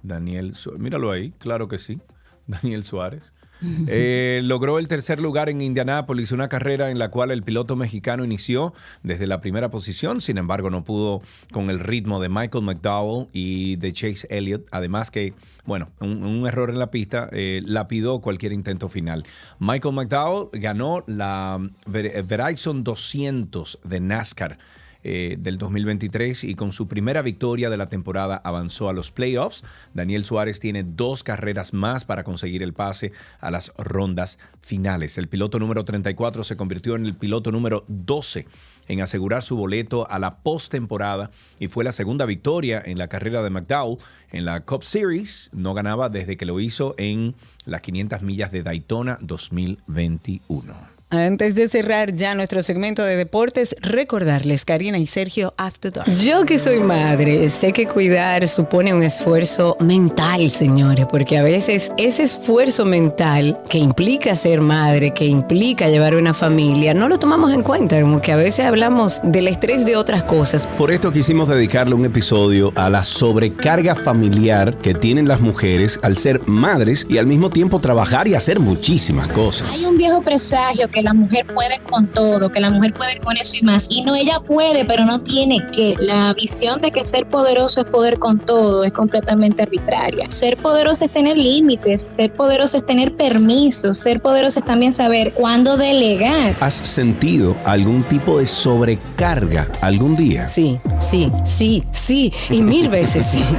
Daniel, 0.02 0.54
míralo 0.78 1.10
ahí, 1.10 1.30
claro 1.32 1.66
que 1.66 1.78
sí. 1.78 2.00
Daniel 2.46 2.84
Suárez. 2.84 3.22
Eh, 3.92 4.42
logró 4.44 4.78
el 4.78 4.88
tercer 4.88 5.20
lugar 5.20 5.48
en 5.48 5.60
Indianápolis, 5.60 6.32
una 6.32 6.48
carrera 6.48 6.90
en 6.90 6.98
la 6.98 7.10
cual 7.10 7.30
el 7.30 7.42
piloto 7.42 7.76
mexicano 7.76 8.24
inició 8.24 8.72
desde 9.02 9.26
la 9.26 9.40
primera 9.40 9.70
posición, 9.70 10.20
sin 10.20 10.38
embargo 10.38 10.70
no 10.70 10.84
pudo 10.84 11.22
con 11.50 11.70
el 11.70 11.78
ritmo 11.80 12.20
de 12.20 12.28
Michael 12.28 12.64
McDowell 12.64 13.28
y 13.32 13.76
de 13.76 13.92
Chase 13.92 14.26
Elliott, 14.30 14.66
además 14.70 15.10
que, 15.10 15.34
bueno, 15.64 15.90
un, 16.00 16.46
error 16.46 16.70
en 16.70 16.78
la 16.78 16.90
pista 16.90 17.28
eh, 17.32 17.62
lapidó 17.64 18.20
cualquier 18.20 18.52
intento 18.52 18.88
final. 18.88 19.24
Michael 19.58 19.94
McDowell 19.94 20.48
ganó 20.52 21.04
la 21.06 21.58
Verizon 21.86 22.84
200 22.84 23.80
de 23.84 24.00
NASCAR 24.00 24.58
eh, 25.02 25.36
del 25.38 25.56
2023 25.58 26.44
y 26.44 26.54
con 26.54 26.72
su 26.72 26.86
primera 26.86 27.22
victoria 27.22 27.70
de 27.70 27.76
la 27.76 27.88
temporada 27.88 28.40
avanzó 28.44 28.88
a 28.88 28.92
los 28.92 29.10
playoffs. 29.10 29.64
Daniel 29.94 30.24
Suárez 30.24 30.60
tiene 30.60 30.84
dos 30.84 31.24
carreras 31.24 31.72
más 31.72 32.04
para 32.04 32.24
conseguir 32.24 32.62
el 32.62 32.74
pase 32.74 33.12
a 33.40 33.50
las 33.50 33.72
rondas 33.78 34.38
finales. 34.60 35.16
El 35.18 35.28
piloto 35.28 35.58
número 35.58 35.84
34 35.84 36.44
se 36.44 36.56
convirtió 36.56 36.96
en 36.96 37.06
el 37.06 37.16
piloto 37.16 37.50
número 37.50 37.84
12 37.88 38.46
en 38.88 39.00
asegurar 39.00 39.42
su 39.42 39.56
boleto 39.56 40.10
a 40.10 40.18
la 40.18 40.38
postemporada 40.38 41.30
y 41.58 41.68
fue 41.68 41.84
la 41.84 41.92
segunda 41.92 42.26
victoria 42.26 42.82
en 42.84 42.98
la 42.98 43.08
carrera 43.08 43.42
de 43.42 43.50
McDowell 43.50 43.98
en 44.32 44.44
la 44.44 44.60
Cup 44.64 44.82
Series. 44.82 45.50
No 45.52 45.74
ganaba 45.74 46.08
desde 46.08 46.36
que 46.36 46.44
lo 46.44 46.60
hizo 46.60 46.94
en 46.98 47.34
las 47.64 47.80
500 47.80 48.22
millas 48.22 48.52
de 48.52 48.62
Daytona 48.62 49.18
2021. 49.20 50.89
Antes 51.12 51.56
de 51.56 51.68
cerrar 51.68 52.14
ya 52.14 52.36
nuestro 52.36 52.62
segmento 52.62 53.02
de 53.02 53.16
deportes, 53.16 53.74
recordarles, 53.80 54.64
Karina 54.64 54.96
y 54.96 55.06
Sergio, 55.06 55.52
After 55.56 55.92
Dark. 55.92 56.14
Yo 56.14 56.44
que 56.44 56.56
soy 56.56 56.78
madre, 56.78 57.48
sé 57.48 57.72
que 57.72 57.86
cuidar 57.86 58.46
supone 58.46 58.94
un 58.94 59.02
esfuerzo 59.02 59.76
mental, 59.80 60.52
señores, 60.52 61.06
porque 61.10 61.36
a 61.36 61.42
veces 61.42 61.90
ese 61.96 62.22
esfuerzo 62.22 62.84
mental 62.84 63.58
que 63.68 63.78
implica 63.78 64.36
ser 64.36 64.60
madre, 64.60 65.10
que 65.10 65.24
implica 65.26 65.88
llevar 65.88 66.14
una 66.14 66.32
familia, 66.32 66.94
no 66.94 67.08
lo 67.08 67.18
tomamos 67.18 67.52
en 67.52 67.64
cuenta, 67.64 68.00
como 68.00 68.20
que 68.20 68.30
a 68.30 68.36
veces 68.36 68.64
hablamos 68.64 69.20
del 69.24 69.48
estrés 69.48 69.84
de 69.84 69.96
otras 69.96 70.22
cosas. 70.22 70.68
Por 70.78 70.92
esto 70.92 71.10
quisimos 71.10 71.48
dedicarle 71.48 71.96
un 71.96 72.04
episodio 72.04 72.72
a 72.76 72.88
la 72.88 73.02
sobrecarga 73.02 73.96
familiar 73.96 74.76
que 74.76 74.94
tienen 74.94 75.26
las 75.26 75.40
mujeres 75.40 75.98
al 76.04 76.16
ser 76.16 76.46
madres 76.46 77.04
y 77.10 77.18
al 77.18 77.26
mismo 77.26 77.50
tiempo 77.50 77.80
trabajar 77.80 78.28
y 78.28 78.34
hacer 78.34 78.60
muchísimas 78.60 79.26
cosas. 79.30 79.70
Hay 79.72 79.86
un 79.86 79.98
viejo 79.98 80.22
presagio 80.22 80.86
que 80.88 80.99
la 81.02 81.14
mujer 81.14 81.46
puede 81.46 81.78
con 81.90 82.06
todo, 82.08 82.50
que 82.50 82.60
la 82.60 82.70
mujer 82.70 82.92
puede 82.92 83.18
con 83.18 83.36
eso 83.36 83.54
y 83.60 83.62
más. 83.62 83.86
Y 83.90 84.02
no, 84.02 84.14
ella 84.14 84.38
puede, 84.40 84.84
pero 84.84 85.04
no 85.04 85.18
tiene 85.20 85.58
que. 85.72 85.94
La 85.98 86.32
visión 86.34 86.80
de 86.80 86.90
que 86.90 87.04
ser 87.04 87.26
poderoso 87.28 87.80
es 87.80 87.86
poder 87.86 88.18
con 88.18 88.38
todo 88.38 88.84
es 88.84 88.92
completamente 88.92 89.62
arbitraria. 89.62 90.30
Ser 90.30 90.56
poderoso 90.56 91.04
es 91.04 91.10
tener 91.10 91.36
límites, 91.36 92.02
ser 92.02 92.32
poderoso 92.32 92.76
es 92.76 92.84
tener 92.84 93.16
permisos, 93.16 93.98
ser 93.98 94.20
poderoso 94.20 94.60
es 94.60 94.64
también 94.64 94.92
saber 94.92 95.32
cuándo 95.34 95.76
delegar. 95.76 96.56
¿Has 96.60 96.74
sentido 96.74 97.56
algún 97.64 98.02
tipo 98.04 98.38
de 98.38 98.46
sobrecarga 98.46 99.70
algún 99.80 100.14
día? 100.14 100.48
Sí, 100.48 100.80
sí, 101.00 101.32
sí, 101.44 101.84
sí, 101.90 102.32
y 102.50 102.62
mil 102.62 102.88
veces 102.88 103.26
sí. 103.26 103.44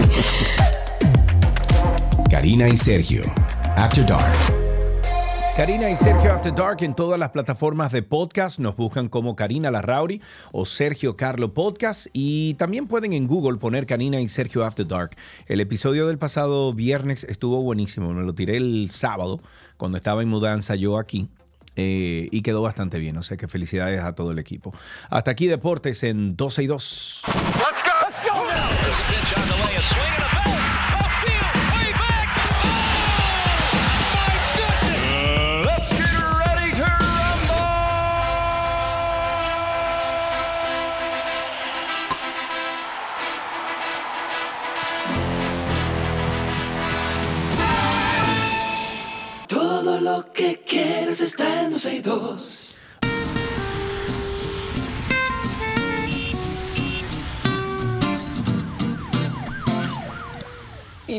Karina 2.29 2.67
y 2.67 2.77
Sergio, 2.77 3.23
After 3.75 4.05
Dark. 4.05 4.60
Karina 5.55 5.89
y 5.89 5.97
Sergio 5.97 6.31
After 6.31 6.55
Dark 6.55 6.77
en 6.81 6.95
todas 6.95 7.19
las 7.19 7.31
plataformas 7.31 7.91
de 7.91 8.01
podcast. 8.03 8.57
Nos 8.57 8.77
buscan 8.77 9.09
como 9.09 9.35
Karina 9.35 9.69
Larrauri 9.69 10.21
o 10.53 10.65
Sergio 10.65 11.17
Carlo 11.17 11.53
Podcast. 11.53 12.07
Y 12.13 12.53
también 12.53 12.87
pueden 12.87 13.11
en 13.11 13.27
Google 13.27 13.57
poner 13.57 13.85
Karina 13.85 14.21
y 14.21 14.29
Sergio 14.29 14.63
After 14.63 14.87
Dark. 14.87 15.17
El 15.47 15.59
episodio 15.59 16.07
del 16.07 16.17
pasado 16.17 16.73
viernes 16.73 17.25
estuvo 17.25 17.61
buenísimo. 17.61 18.13
Me 18.13 18.23
lo 18.23 18.33
tiré 18.33 18.55
el 18.55 18.91
sábado 18.91 19.41
cuando 19.75 19.97
estaba 19.97 20.21
en 20.23 20.29
mudanza 20.29 20.75
yo 20.75 20.97
aquí. 20.97 21.27
Eh, 21.75 22.29
y 22.31 22.41
quedó 22.43 22.61
bastante 22.61 22.97
bien. 22.97 23.17
O 23.17 23.23
sea 23.23 23.35
que 23.35 23.49
felicidades 23.49 24.01
a 24.01 24.15
todo 24.15 24.31
el 24.31 24.39
equipo. 24.39 24.73
Hasta 25.09 25.31
aquí 25.31 25.47
Deportes 25.47 26.03
en 26.03 26.37
12 26.37 26.63
y 26.63 26.67
2. 26.67 27.21
Let's 27.25 27.83
go, 27.83 27.91
let's 28.07 28.21
go. 28.23 30.20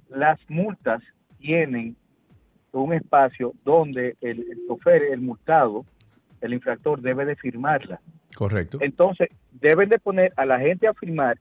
Las 0.09 0.39
multas 0.49 1.03
tienen 1.39 1.97
un 2.72 2.93
espacio 2.93 3.53
donde 3.64 4.16
el, 4.20 4.41
el 4.41 5.03
el 5.12 5.20
multado, 5.20 5.84
el 6.41 6.55
infractor 6.55 7.01
debe 7.01 7.24
de 7.24 7.37
firmarla. 7.37 8.01
Correcto. 8.37 8.78
Entonces, 8.82 9.30
deben 9.51 9.89
de 9.89 9.99
poner 9.99 10.32
a 10.37 10.45
la 10.45 10.59
gente 10.61 10.87
a 10.87 10.93
firmar, 10.93 11.39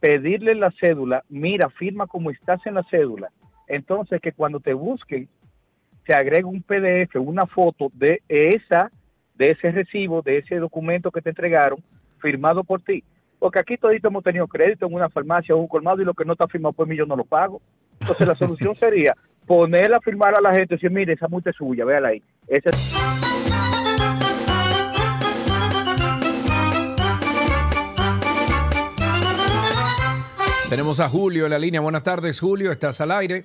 pedirle 0.00 0.54
la 0.54 0.72
cédula, 0.80 1.22
mira, 1.28 1.68
firma 1.68 2.06
como 2.06 2.30
estás 2.30 2.66
en 2.66 2.74
la 2.74 2.82
cédula. 2.84 3.30
Entonces, 3.66 4.18
que 4.22 4.32
cuando 4.32 4.58
te 4.58 4.72
busquen, 4.72 5.28
se 6.06 6.14
agregue 6.14 6.44
un 6.44 6.62
PDF, 6.62 7.16
una 7.16 7.44
foto 7.44 7.90
de 7.92 8.22
esa, 8.28 8.90
de 9.34 9.50
ese 9.50 9.70
recibo, 9.72 10.22
de 10.22 10.38
ese 10.38 10.56
documento 10.56 11.10
que 11.10 11.20
te 11.20 11.28
entregaron, 11.28 11.80
firmado 12.18 12.64
por 12.64 12.80
ti. 12.80 13.04
Porque 13.38 13.58
aquí 13.58 13.76
todos 13.76 13.94
hemos 14.02 14.24
tenido 14.24 14.48
crédito 14.48 14.86
en 14.86 14.94
una 14.94 15.10
farmacia 15.10 15.54
o 15.54 15.58
un 15.58 15.68
colmado 15.68 16.00
y 16.00 16.06
lo 16.06 16.14
que 16.14 16.24
no 16.24 16.32
está 16.32 16.48
firmado, 16.48 16.72
pues 16.72 16.88
yo 16.96 17.04
no 17.04 17.14
lo 17.14 17.24
pago. 17.24 17.60
Entonces, 18.00 18.26
la 18.26 18.34
solución 18.34 18.74
sería 18.74 19.14
ponerla 19.46 19.98
a 19.98 20.00
firmar 20.00 20.34
a 20.34 20.40
la 20.40 20.54
gente 20.54 20.74
y 20.74 20.76
decir, 20.76 20.90
mire, 20.90 21.12
esa 21.12 21.28
multa 21.28 21.50
es 21.50 21.56
suya, 21.56 21.84
véala 21.84 22.08
ahí. 22.08 22.22
Ese 22.46 22.70
Tenemos 30.68 31.00
a 31.00 31.08
Julio 31.08 31.46
en 31.46 31.50
la 31.50 31.58
línea. 31.58 31.80
Buenas 31.80 32.02
tardes, 32.02 32.38
Julio. 32.40 32.70
Estás 32.70 33.00
al 33.00 33.10
aire. 33.10 33.44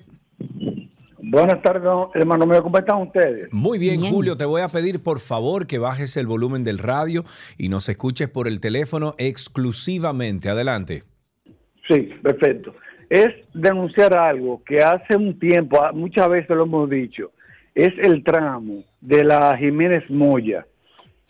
Buenas 1.19 1.61
tardes, 1.61 1.89
hermano 2.15 2.45
mío. 2.45 2.61
¿Cómo 2.61 2.77
están 2.77 3.01
ustedes? 3.01 3.47
Muy 3.53 3.79
bien, 3.79 4.01
Julio. 4.01 4.35
Te 4.35 4.43
voy 4.43 4.61
a 4.61 4.67
pedir, 4.67 5.01
por 5.01 5.21
favor, 5.21 5.65
que 5.65 5.77
bajes 5.77 6.17
el 6.17 6.27
volumen 6.27 6.65
del 6.65 6.79
radio 6.79 7.23
y 7.57 7.69
nos 7.69 7.87
escuches 7.87 8.27
por 8.27 8.49
el 8.49 8.59
teléfono 8.59 9.15
exclusivamente. 9.17 10.49
Adelante. 10.49 11.03
Sí, 11.87 12.09
perfecto. 12.21 12.75
Es 13.09 13.29
denunciar 13.53 14.13
algo 14.17 14.61
que 14.65 14.81
hace 14.83 15.15
un 15.15 15.39
tiempo, 15.39 15.81
ah, 15.81 15.93
muchas 15.93 16.27
veces 16.27 16.49
lo 16.49 16.63
hemos 16.63 16.89
dicho, 16.89 17.31
es 17.73 17.93
el 17.99 18.21
tramo 18.25 18.83
de 18.99 19.23
la 19.23 19.55
Jiménez 19.57 20.03
Moya, 20.09 20.65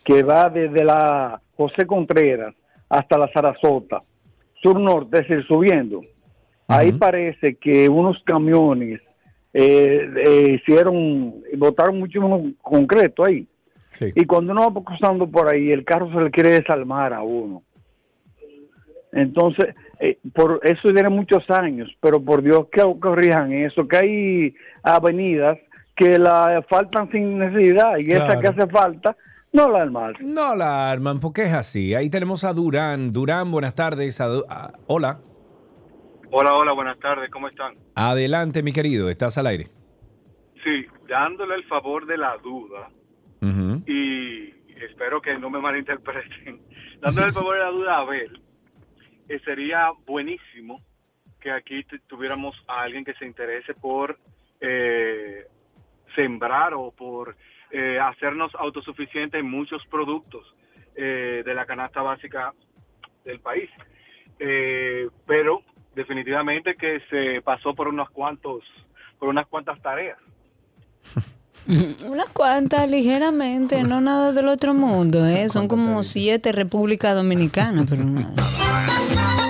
que 0.04 0.24
va 0.24 0.50
desde 0.50 0.82
la 0.82 1.40
José 1.56 1.86
Contreras 1.86 2.52
hasta 2.88 3.16
la 3.16 3.30
Sarasota 3.32 4.02
sur 4.64 4.80
norte, 4.80 5.20
es 5.20 5.28
decir, 5.28 5.46
subiendo. 5.46 6.02
Ahí 6.66 6.92
parece 6.92 7.56
que 7.56 7.90
unos 7.90 8.22
camiones 8.24 9.00
eh, 9.52 10.08
eh, 10.16 10.58
hicieron, 10.58 11.34
botaron 11.58 11.98
mucho 11.98 12.20
concreto 12.62 13.24
ahí. 13.24 13.46
Y 14.00 14.24
cuando 14.24 14.52
uno 14.52 14.72
va 14.72 14.82
cruzando 14.82 15.30
por 15.30 15.52
ahí, 15.52 15.70
el 15.70 15.84
carro 15.84 16.10
se 16.10 16.24
le 16.24 16.30
quiere 16.30 16.50
desalmar 16.50 17.12
a 17.12 17.22
uno. 17.22 17.62
Entonces, 19.12 19.74
eh, 20.00 20.18
por 20.32 20.60
eso 20.64 20.88
tiene 20.92 21.10
muchos 21.10 21.48
años, 21.50 21.94
pero 22.00 22.20
por 22.20 22.42
Dios 22.42 22.66
que 22.72 22.82
corrijan 22.98 23.52
eso, 23.52 23.86
que 23.86 23.96
hay 23.96 24.54
avenidas 24.82 25.58
que 25.94 26.18
la 26.18 26.64
faltan 26.68 27.08
sin 27.12 27.38
necesidad 27.38 27.98
y 27.98 28.10
esa 28.12 28.40
que 28.40 28.48
hace 28.48 28.66
falta 28.66 29.16
no 29.54 29.68
la 29.68 29.82
arman. 29.82 30.14
No 30.20 30.54
la 30.54 30.90
arman, 30.90 31.20
porque 31.20 31.44
es 31.44 31.54
así. 31.54 31.94
Ahí 31.94 32.10
tenemos 32.10 32.42
a 32.44 32.52
Durán. 32.52 33.12
Durán, 33.12 33.50
buenas 33.50 33.74
tardes. 33.74 34.20
hola. 34.88 35.20
Hola, 36.30 36.54
hola, 36.54 36.72
buenas 36.72 36.98
tardes. 36.98 37.30
¿Cómo 37.30 37.46
están? 37.48 37.74
Adelante, 37.94 38.62
mi 38.64 38.72
querido. 38.72 39.08
Estás 39.08 39.38
al 39.38 39.46
aire. 39.46 39.68
Sí, 40.64 40.86
dándole 41.08 41.54
el 41.54 41.64
favor 41.64 42.04
de 42.06 42.18
la 42.18 42.36
duda. 42.38 42.90
Y 43.86 44.50
espero 44.82 45.20
que 45.20 45.38
no 45.38 45.50
me 45.50 45.60
malinterpreten. 45.60 46.60
dándole 47.00 47.28
el 47.28 47.32
favor 47.32 47.54
de 47.54 47.62
la 47.62 47.70
duda 47.70 47.98
a 47.98 48.04
ver, 48.04 48.30
eh, 49.28 49.38
sería 49.44 49.90
buenísimo 50.06 50.80
que 51.40 51.52
aquí 51.52 51.84
tuviéramos 52.08 52.56
a 52.66 52.82
alguien 52.82 53.04
que 53.04 53.14
se 53.14 53.26
interese 53.26 53.74
por 53.74 54.18
eh, 54.60 55.46
sembrar 56.16 56.72
o 56.74 56.90
por 56.90 57.36
eh, 57.76 57.98
hacernos 57.98 58.54
autosuficientes 58.54 59.40
en 59.40 59.50
muchos 59.50 59.84
productos 59.90 60.46
eh, 60.94 61.42
de 61.44 61.54
la 61.54 61.66
canasta 61.66 62.02
básica 62.02 62.54
del 63.24 63.40
país. 63.40 63.68
Eh, 64.38 65.08
pero 65.26 65.62
definitivamente 65.96 66.76
que 66.76 67.00
se 67.10 67.42
pasó 67.42 67.74
por 67.74 67.88
unos 67.88 68.08
cuantos, 68.10 68.62
por 69.18 69.28
unas 69.28 69.48
cuantas 69.48 69.82
tareas. 69.82 70.18
Unas 72.04 72.28
cuantas, 72.28 72.90
ligeramente, 72.90 73.82
no 73.84 74.02
nada 74.02 74.32
del 74.32 74.48
otro 74.48 74.74
mundo, 74.74 75.24
¿eh? 75.24 75.48
Son 75.48 75.66
como 75.66 76.02
siete 76.02 76.52
República 76.52 77.14
Dominicana, 77.14 77.86
pero 77.88 78.04
nada. 78.04 78.34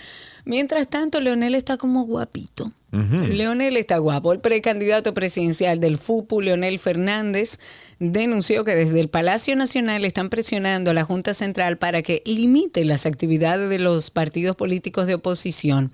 Mientras 0.46 0.88
tanto, 0.88 1.20
Leonel 1.20 1.54
está 1.54 1.76
como 1.76 2.04
guapito. 2.04 2.72
Leonel 2.90 3.76
está 3.76 3.98
guapo. 3.98 4.32
El 4.32 4.40
precandidato 4.40 5.12
presidencial 5.12 5.78
del 5.78 5.98
FUPU, 5.98 6.40
Leonel 6.40 6.78
Fernández, 6.78 7.58
denunció 7.98 8.64
que 8.64 8.74
desde 8.74 9.00
el 9.00 9.08
Palacio 9.08 9.56
Nacional 9.56 10.04
están 10.04 10.30
presionando 10.30 10.90
a 10.90 10.94
la 10.94 11.04
Junta 11.04 11.34
Central 11.34 11.76
para 11.76 12.02
que 12.02 12.22
limite 12.24 12.84
las 12.84 13.04
actividades 13.04 13.68
de 13.68 13.78
los 13.78 14.10
partidos 14.10 14.56
políticos 14.56 15.06
de 15.06 15.14
oposición. 15.14 15.92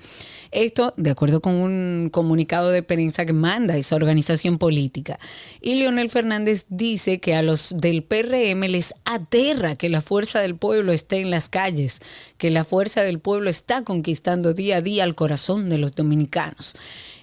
Esto 0.52 0.94
de 0.96 1.10
acuerdo 1.10 1.40
con 1.40 1.54
un 1.54 2.10
comunicado 2.12 2.70
de 2.70 2.84
prensa 2.84 3.26
que 3.26 3.32
manda 3.32 3.76
esa 3.76 3.96
organización 3.96 4.58
política. 4.58 5.18
Y 5.60 5.74
Leonel 5.74 6.10
Fernández 6.10 6.66
dice 6.68 7.18
que 7.18 7.34
a 7.34 7.42
los 7.42 7.74
del 7.76 8.04
PRM 8.04 8.60
les 8.68 8.94
aterra 9.04 9.74
que 9.74 9.88
la 9.88 10.00
fuerza 10.00 10.40
del 10.40 10.54
pueblo 10.54 10.92
esté 10.92 11.18
en 11.18 11.32
las 11.32 11.48
calles, 11.48 12.00
que 12.38 12.50
la 12.50 12.64
fuerza 12.64 13.02
del 13.02 13.18
pueblo 13.18 13.50
está 13.50 13.82
conquistando 13.82 14.54
día 14.54 14.76
a 14.76 14.82
día 14.82 15.02
el 15.02 15.16
corazón 15.16 15.68
de 15.70 15.78
los 15.78 15.92
dominicanos. 15.92 16.76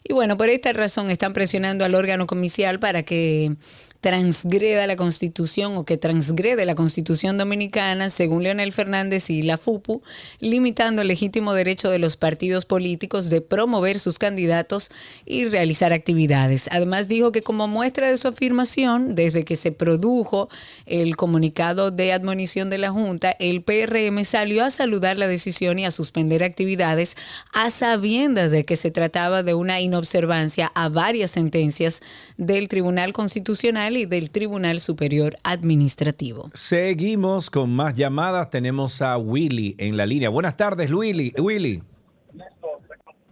Y 0.04 0.14
bueno, 0.14 0.38
por 0.38 0.50
esta 0.50 0.74
razón 0.74 1.10
están 1.10 1.34
presionando 1.34 1.86
al 1.86 1.96
órgano 1.96 2.28
comicial 2.28 2.80
para 2.80 3.04
que 3.04 3.56
transgreda 4.02 4.88
la 4.88 4.96
constitución 4.96 5.78
o 5.78 5.86
que 5.86 5.96
transgrede 5.96 6.66
la 6.66 6.74
constitución 6.74 7.38
dominicana, 7.38 8.10
según 8.10 8.42
Leonel 8.42 8.74
Fernández 8.74 9.30
y 9.30 9.44
la 9.44 9.58
FUPU, 9.58 10.02
limitando 10.40 11.04
el 11.04 11.08
legítimo 11.08 11.54
derecho 11.54 11.92
de 11.92 12.00
los 12.00 12.18
partidos 12.18 12.66
políticos 12.66 13.30
de 13.30 13.42
promover 13.42 14.00
sus 14.00 14.18
candidatos 14.18 14.90
y 15.26 15.46
realizar 15.46 15.94
actividades. 15.94 16.68
Además 16.72 17.08
dijo 17.08 17.32
que 17.32 17.44
como 17.44 17.68
muestra 17.68 18.10
de 18.10 18.18
su 18.18 18.28
afirmación, 18.28 19.14
desde 19.14 19.46
que 19.46 19.56
se 19.56 19.72
produjo 19.72 20.50
el 20.88 21.16
comunicado 21.16 21.92
de 21.92 22.12
admonición 22.12 22.72
de 22.72 22.80
la 22.80 22.90
Junta, 22.90 23.36
el 23.40 23.62
PRM 23.62 24.26
salió 24.26 24.66
a 24.66 24.72
saludar 24.72 25.20
la 25.20 25.28
decisión 25.28 25.78
y 25.78 25.86
a 25.86 25.92
suspender 25.92 26.44
actividades 26.44 27.16
a 27.54 27.70
sabiendas 27.70 28.50
de 28.50 28.66
que 28.66 28.78
se 28.78 28.90
trataba 28.90 29.44
de 29.44 29.54
una 29.54 29.80
inobservancia 29.80 30.72
a 30.74 30.90
varias 30.90 31.30
sentencias 31.30 32.02
del 32.38 32.68
Tribunal 32.68 33.14
Constitucional 33.14 33.91
y 33.98 34.06
del 34.06 34.32
Tribunal 34.32 34.80
Superior 34.80 35.36
Administrativo. 35.44 36.50
Seguimos 36.54 37.50
con 37.50 37.76
más 37.76 37.96
llamadas. 37.96 38.50
Tenemos 38.50 39.02
a 39.02 39.18
Willy 39.18 39.76
en 39.78 39.98
la 39.98 40.06
línea. 40.06 40.30
Buenas 40.30 40.58
tardes, 40.58 40.92
Willy. 40.92 41.34
Willy. 41.38 41.84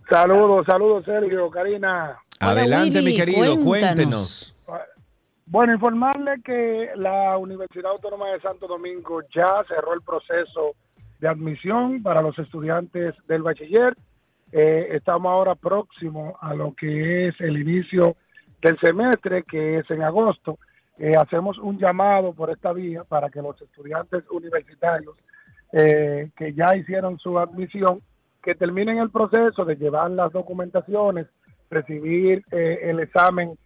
Saludos, 0.10 0.66
saludos, 0.68 1.06
Sergio, 1.06 1.50
Karina. 1.52 2.18
Adelante, 2.40 3.02
mi 3.02 3.16
querido, 3.16 3.60
cuéntenos. 3.60 4.56
Bueno, 5.46 5.74
informarle 5.74 6.42
que 6.44 6.90
la 6.96 7.38
Universidad 7.38 7.92
Autónoma 7.92 8.30
de 8.30 8.40
Santo 8.40 8.68
Domingo 8.68 9.22
ya 9.34 9.64
cerró 9.68 9.94
el 9.94 10.02
proceso 10.02 10.76
de 11.20 11.28
admisión 11.28 12.04
para 12.04 12.22
los 12.22 12.38
estudiantes 12.38 13.16
del 13.28 13.42
bachiller. 13.42 13.96
Eh, 14.52 14.90
estamos 14.92 15.30
ahora 15.30 15.56
próximos 15.56 16.36
a 16.42 16.54
lo 16.54 16.74
que 16.76 17.28
es 17.28 17.36
el 17.40 17.60
inicio 17.60 18.16
del 18.62 18.78
semestre, 18.80 19.44
que 19.44 19.80
es 19.80 19.90
en 19.92 20.04
agosto. 20.04 20.60
Eh, 20.98 21.14
hacemos 21.18 21.58
un 21.60 21.78
llamado 21.78 22.34
por 22.34 22.50
esta 22.50 22.74
vía 22.74 23.04
para 23.04 23.30
que 23.30 23.42
los 23.42 23.60
estudiantes 23.62 24.24
universitarios 24.32 25.16
eh, 25.72 26.30
que 26.36 26.54
ya 26.54 26.76
hicieron 26.76 27.18
su 27.20 27.40
admisión, 27.40 28.02
que 28.44 28.56
terminen 28.56 28.98
el 28.98 29.10
proceso 29.10 29.64
de 29.66 29.76
llevar 29.76 30.12
las 30.12 30.32
documentaciones, 30.34 31.28
recibir 31.70 32.44
eh, 32.52 32.80
el 32.84 33.00
examen 33.00 33.58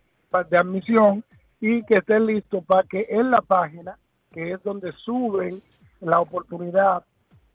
de 0.50 0.58
admisión 0.58 1.24
y 1.60 1.84
que 1.84 1.96
estén 1.96 2.26
listos 2.26 2.64
para 2.66 2.84
que 2.84 3.08
en 3.10 3.32
la 3.32 3.41
página, 3.41 3.98
que 4.32 4.52
es 4.52 4.64
donde 4.64 4.91
suben 4.94 5.62
la 6.02 6.20
oportunidad 6.20 7.04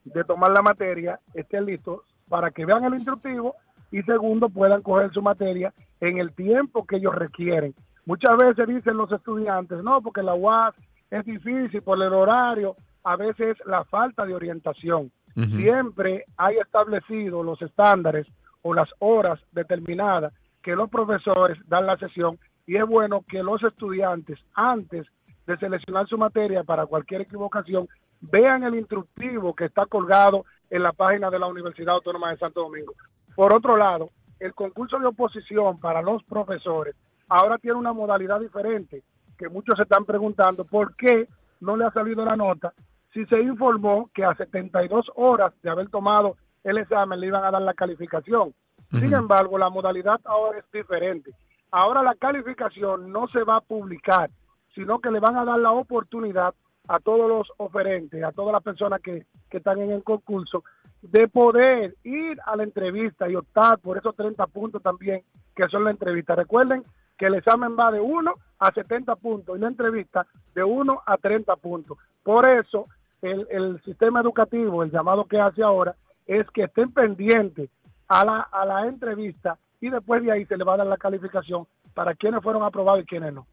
de 0.03 0.23
tomar 0.23 0.51
la 0.51 0.61
materia, 0.61 1.19
estén 1.33 1.65
listos 1.65 2.01
para 2.27 2.51
que 2.51 2.65
vean 2.65 2.85
el 2.85 2.95
instructivo 2.95 3.55
y 3.91 4.01
segundo 4.03 4.49
puedan 4.49 4.81
coger 4.81 5.11
su 5.11 5.21
materia 5.21 5.73
en 5.99 6.17
el 6.17 6.33
tiempo 6.33 6.85
que 6.85 6.97
ellos 6.97 7.15
requieren. 7.15 7.73
Muchas 8.05 8.37
veces 8.37 8.67
dicen 8.67 8.97
los 8.97 9.11
estudiantes, 9.11 9.83
no, 9.83 10.01
porque 10.01 10.23
la 10.23 10.33
UAS 10.33 10.75
es 11.11 11.25
difícil 11.25 11.81
por 11.81 12.01
el 12.01 12.13
horario, 12.13 12.75
a 13.03 13.15
veces 13.15 13.57
la 13.65 13.83
falta 13.85 14.25
de 14.25 14.35
orientación. 14.35 15.11
Siempre 15.55 16.25
hay 16.35 16.57
establecido 16.57 17.43
los 17.43 17.61
estándares 17.61 18.27
o 18.61 18.73
las 18.73 18.89
horas 18.99 19.39
determinadas 19.53 20.33
que 20.61 20.75
los 20.75 20.89
profesores 20.89 21.57
dan 21.67 21.85
la 21.85 21.97
sesión 21.97 22.37
y 22.67 22.75
es 22.75 22.85
bueno 22.85 23.23
que 23.27 23.41
los 23.41 23.63
estudiantes 23.63 24.37
antes 24.53 25.07
de 25.47 25.57
seleccionar 25.57 26.07
su 26.07 26.17
materia 26.17 26.63
para 26.63 26.85
cualquier 26.87 27.21
equivocación 27.21 27.87
vean 28.21 28.63
el 28.63 28.75
instructivo 28.75 29.55
que 29.55 29.65
está 29.65 29.85
colgado 29.85 30.45
en 30.69 30.83
la 30.83 30.91
página 30.91 31.29
de 31.29 31.39
la 31.39 31.47
Universidad 31.47 31.95
Autónoma 31.95 32.31
de 32.31 32.37
Santo 32.37 32.61
Domingo. 32.61 32.93
Por 33.35 33.53
otro 33.53 33.77
lado, 33.77 34.09
el 34.39 34.53
concurso 34.53 34.99
de 34.99 35.07
oposición 35.07 35.79
para 35.79 36.01
los 36.01 36.23
profesores 36.23 36.95
ahora 37.27 37.57
tiene 37.57 37.77
una 37.77 37.93
modalidad 37.93 38.39
diferente, 38.39 39.03
que 39.37 39.49
muchos 39.49 39.75
se 39.77 39.83
están 39.83 40.05
preguntando 40.05 40.65
por 40.65 40.95
qué 40.95 41.27
no 41.61 41.77
le 41.77 41.85
ha 41.85 41.91
salido 41.91 42.25
la 42.25 42.35
nota 42.35 42.73
si 43.13 43.25
se 43.25 43.39
informó 43.41 44.09
que 44.13 44.23
a 44.23 44.35
72 44.35 45.11
horas 45.15 45.53
de 45.61 45.69
haber 45.69 45.89
tomado 45.89 46.35
el 46.63 46.77
examen 46.77 47.19
le 47.19 47.27
iban 47.27 47.43
a 47.43 47.51
dar 47.51 47.61
la 47.61 47.73
calificación. 47.73 48.53
Sin 48.91 49.13
embargo, 49.13 49.57
la 49.57 49.69
modalidad 49.69 50.19
ahora 50.25 50.59
es 50.59 50.65
diferente. 50.71 51.31
Ahora 51.71 52.01
la 52.01 52.15
calificación 52.15 53.11
no 53.11 53.27
se 53.27 53.43
va 53.43 53.57
a 53.57 53.61
publicar, 53.61 54.29
sino 54.73 54.99
que 54.99 55.11
le 55.11 55.19
van 55.19 55.37
a 55.37 55.45
dar 55.45 55.59
la 55.59 55.71
oportunidad 55.71 56.53
a 56.87 56.99
todos 56.99 57.29
los 57.29 57.51
oferentes, 57.57 58.23
a 58.23 58.31
todas 58.31 58.53
las 58.53 58.63
personas 58.63 58.99
que, 59.01 59.25
que 59.49 59.57
están 59.57 59.79
en 59.79 59.91
el 59.91 60.03
concurso, 60.03 60.63
de 61.01 61.27
poder 61.27 61.95
ir 62.03 62.39
a 62.45 62.55
la 62.55 62.63
entrevista 62.63 63.29
y 63.29 63.35
optar 63.35 63.79
por 63.79 63.97
esos 63.97 64.15
30 64.15 64.45
puntos 64.47 64.81
también 64.81 65.23
que 65.55 65.67
son 65.67 65.83
la 65.83 65.91
entrevista. 65.91 66.35
Recuerden 66.35 66.83
que 67.17 67.25
el 67.27 67.35
examen 67.35 67.75
va 67.77 67.91
de 67.91 67.99
1 67.99 68.33
a 68.59 68.71
70 68.71 69.15
puntos 69.17 69.57
y 69.57 69.61
la 69.61 69.67
entrevista 69.67 70.25
de 70.55 70.63
1 70.63 71.01
a 71.05 71.17
30 71.17 71.55
puntos. 71.57 71.97
Por 72.23 72.47
eso 72.47 72.87
el, 73.21 73.47
el 73.49 73.81
sistema 73.83 74.21
educativo, 74.21 74.83
el 74.83 74.91
llamado 74.91 75.25
que 75.25 75.39
hace 75.39 75.63
ahora, 75.63 75.95
es 76.25 76.49
que 76.51 76.63
estén 76.63 76.91
pendientes 76.91 77.69
a 78.07 78.23
la, 78.23 78.39
a 78.39 78.65
la 78.65 78.87
entrevista 78.87 79.57
y 79.81 79.89
después 79.89 80.23
de 80.23 80.31
ahí 80.31 80.45
se 80.45 80.57
le 80.57 80.63
va 80.63 80.75
a 80.75 80.77
dar 80.77 80.87
la 80.87 80.97
calificación 80.97 81.65
para 81.93 82.15
quienes 82.15 82.41
fueron 82.43 82.63
aprobados 82.63 83.03
y 83.03 83.05
quienes 83.05 83.33
no. 83.33 83.45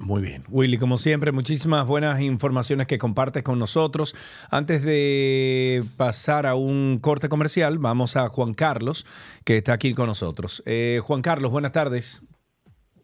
Muy 0.00 0.22
bien. 0.22 0.44
Willy, 0.48 0.78
como 0.78 0.96
siempre, 0.96 1.30
muchísimas 1.30 1.86
buenas 1.86 2.22
informaciones 2.22 2.86
que 2.86 2.96
compartes 2.96 3.42
con 3.42 3.58
nosotros. 3.58 4.16
Antes 4.50 4.82
de 4.82 5.84
pasar 5.98 6.46
a 6.46 6.54
un 6.54 6.98
corte 7.02 7.28
comercial, 7.28 7.78
vamos 7.78 8.16
a 8.16 8.30
Juan 8.30 8.54
Carlos, 8.54 9.04
que 9.44 9.58
está 9.58 9.74
aquí 9.74 9.92
con 9.92 10.06
nosotros. 10.06 10.62
Eh, 10.64 11.00
Juan 11.02 11.20
Carlos, 11.20 11.50
buenas 11.50 11.72
tardes. 11.72 12.22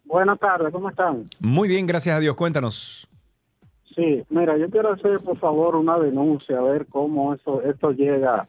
Buenas 0.07 0.39
tardes, 0.39 0.73
¿cómo 0.73 0.89
están? 0.89 1.25
Muy 1.39 1.69
bien, 1.69 1.85
gracias 1.87 2.17
a 2.17 2.21
Dios. 2.21 2.35
Cuéntanos. 2.35 3.07
Sí, 3.95 4.23
mira, 4.31 4.57
yo 4.57 4.71
quiero 4.71 4.95
hacer, 4.95 5.21
por 5.21 5.39
favor, 5.39 5.77
una 5.77 5.99
denuncia, 5.99 6.59
a 6.59 6.63
ver 6.63 6.87
cómo 6.87 7.35
eso, 7.35 7.61
esto 7.63 7.91
llega 7.91 8.49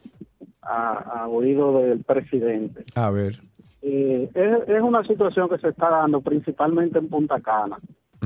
a, 0.61 1.27
oído 1.27 1.81
del 1.81 2.01
presidente. 2.05 2.85
A 2.95 3.11
ver. 3.11 3.41
Eh, 3.81 4.29
es, 4.33 4.69
es 4.69 4.81
una 4.81 5.03
situación 5.03 5.49
que 5.49 5.57
se 5.57 5.69
está 5.69 5.89
dando 5.89 6.21
principalmente 6.21 6.97
en 6.97 7.09
Punta 7.09 7.41
Cana 7.41 7.77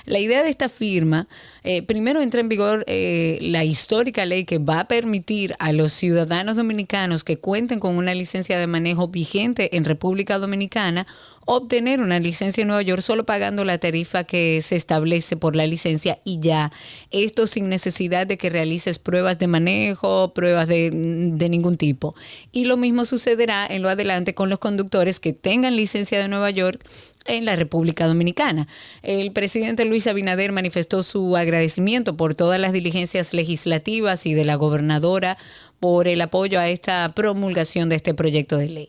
La 0.07 0.19
idea 0.19 0.43
de 0.43 0.49
esta 0.49 0.71
firma, 0.71 1.29
eh, 1.63 1.83
primero 1.83 2.23
entra 2.23 2.41
en 2.41 2.49
vigor 2.49 2.85
eh, 2.87 3.39
la 3.43 3.65
histórica 3.65 4.25
ley 4.25 4.47
que 4.47 4.59
va 4.59 4.81
a 4.81 4.89
permitir 4.89 5.55
a 5.59 5.73
los 5.73 5.93
ciudadanos 5.93 6.57
dominicanos 6.57 7.23
que 7.23 7.39
cuenten 7.39 7.81
con 7.81 7.97
una 7.99 8.15
licencia 8.15 8.59
de 8.59 8.67
manejo 8.67 9.09
vigente 9.09 9.77
en 9.77 9.85
República 9.85 10.39
Dominicana 10.39 11.07
obtener 11.47 12.01
una 12.01 12.19
licencia 12.19 12.61
en 12.61 12.69
Nueva 12.69 12.83
York 12.83 13.03
solo 13.03 13.25
pagando 13.25 13.65
la 13.65 13.79
tarifa 13.79 14.25
que 14.25 14.61
se 14.63 14.75
establece 14.75 15.37
por 15.37 15.55
la 15.55 15.67
licencia 15.67 16.19
y 16.25 16.41
ya. 16.41 16.73
Esto 17.13 17.47
sin 17.47 17.69
necesidad 17.69 18.27
de 18.27 18.37
que 18.37 18.51
realices 18.51 18.99
pruebas 18.99 19.39
de 19.39 19.47
manejo, 19.47 20.35
pruebas 20.35 20.69
de, 20.69 20.91
ningún 20.91 21.77
tipo. 21.77 22.17
Y 22.51 22.65
lo 22.65 22.77
mismo 22.77 23.05
sucederá 23.05 23.65
en 23.65 23.83
lo 23.83 23.89
adelante 23.89 24.35
con 24.35 24.51
los 24.51 24.59
conductores 24.59 25.21
que 25.21 25.33
tengan 25.33 25.77
licencia 25.77 26.19
de 26.19 26.27
Nueva 26.29 26.51
York 26.51 26.85
en 27.27 27.45
la 27.45 27.55
República 27.55 28.09
Dominicana. 28.09 28.67
El 29.03 29.31
presidente 29.31 29.85
Luis 29.85 30.09
Abinader 30.09 30.51
manifestó 30.51 31.05
su 31.05 31.37
agradecimiento 31.37 32.17
por 32.17 32.35
todas 32.35 32.61
las 32.61 32.73
diligencias 32.73 33.33
legislativas 33.33 34.27
y 34.27 34.35
de 34.35 34.45
la 34.45 34.57
gobernadora 34.57 35.39
por 35.79 36.09
el 36.09 36.21
apoyo 36.21 36.59
a 36.59 36.69
esta 36.69 37.13
promulgación 37.15 37.89
de 37.89 37.97
este 37.97 38.15
proyecto 38.15 38.59
de 38.59 38.69
ley. 38.69 38.89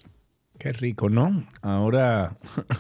Qué 0.57 0.71
rico, 0.71 1.09
¿no? 1.09 1.45
Ahora, 1.61 2.35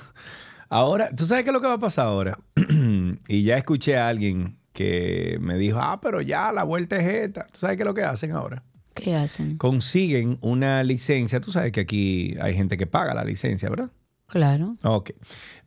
ahora, 0.69 1.11
¿tú 1.11 1.25
sabes 1.25 1.43
qué 1.43 1.51
es 1.51 1.53
lo 1.53 1.61
que 1.61 1.67
va 1.67 1.73
a 1.73 1.79
pasar 1.79 2.07
ahora? 2.07 2.39
y 3.27 3.43
ya 3.43 3.57
escuché 3.57 3.97
a 3.97 4.07
alguien 4.07 4.57
que 4.73 5.37
me 5.41 5.57
dijo, 5.57 5.79
ah, 5.79 5.99
pero 6.01 6.21
ya 6.21 6.51
la 6.51 6.63
vuelta 6.63 6.97
es 6.97 7.27
esta. 7.27 7.45
¿Tú 7.47 7.59
sabes 7.59 7.77
qué 7.77 7.83
es 7.83 7.87
lo 7.87 7.93
que 7.93 8.03
hacen 8.03 8.31
ahora? 8.31 8.63
¿Qué 8.93 9.15
hacen? 9.15 9.57
Consiguen 9.57 10.37
una 10.41 10.83
licencia. 10.83 11.39
Tú 11.39 11.51
sabes 11.51 11.71
que 11.71 11.81
aquí 11.81 12.35
hay 12.41 12.55
gente 12.55 12.77
que 12.77 12.87
paga 12.87 13.13
la 13.13 13.23
licencia, 13.23 13.69
¿verdad? 13.69 13.91
Claro. 14.27 14.75
Ok. 14.83 15.11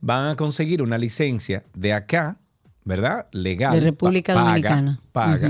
Van 0.01 0.27
a 0.27 0.35
conseguir 0.35 0.81
una 0.81 0.97
licencia 0.97 1.63
de 1.73 1.93
acá, 1.93 2.37
¿verdad? 2.83 3.27
Legal. 3.31 3.73
De 3.73 3.79
República 3.79 4.33
Dominicana. 4.33 4.99
Paga. 5.11 5.49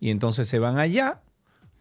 Y 0.00 0.10
entonces 0.10 0.48
se 0.48 0.58
van 0.58 0.78
allá 0.78 1.20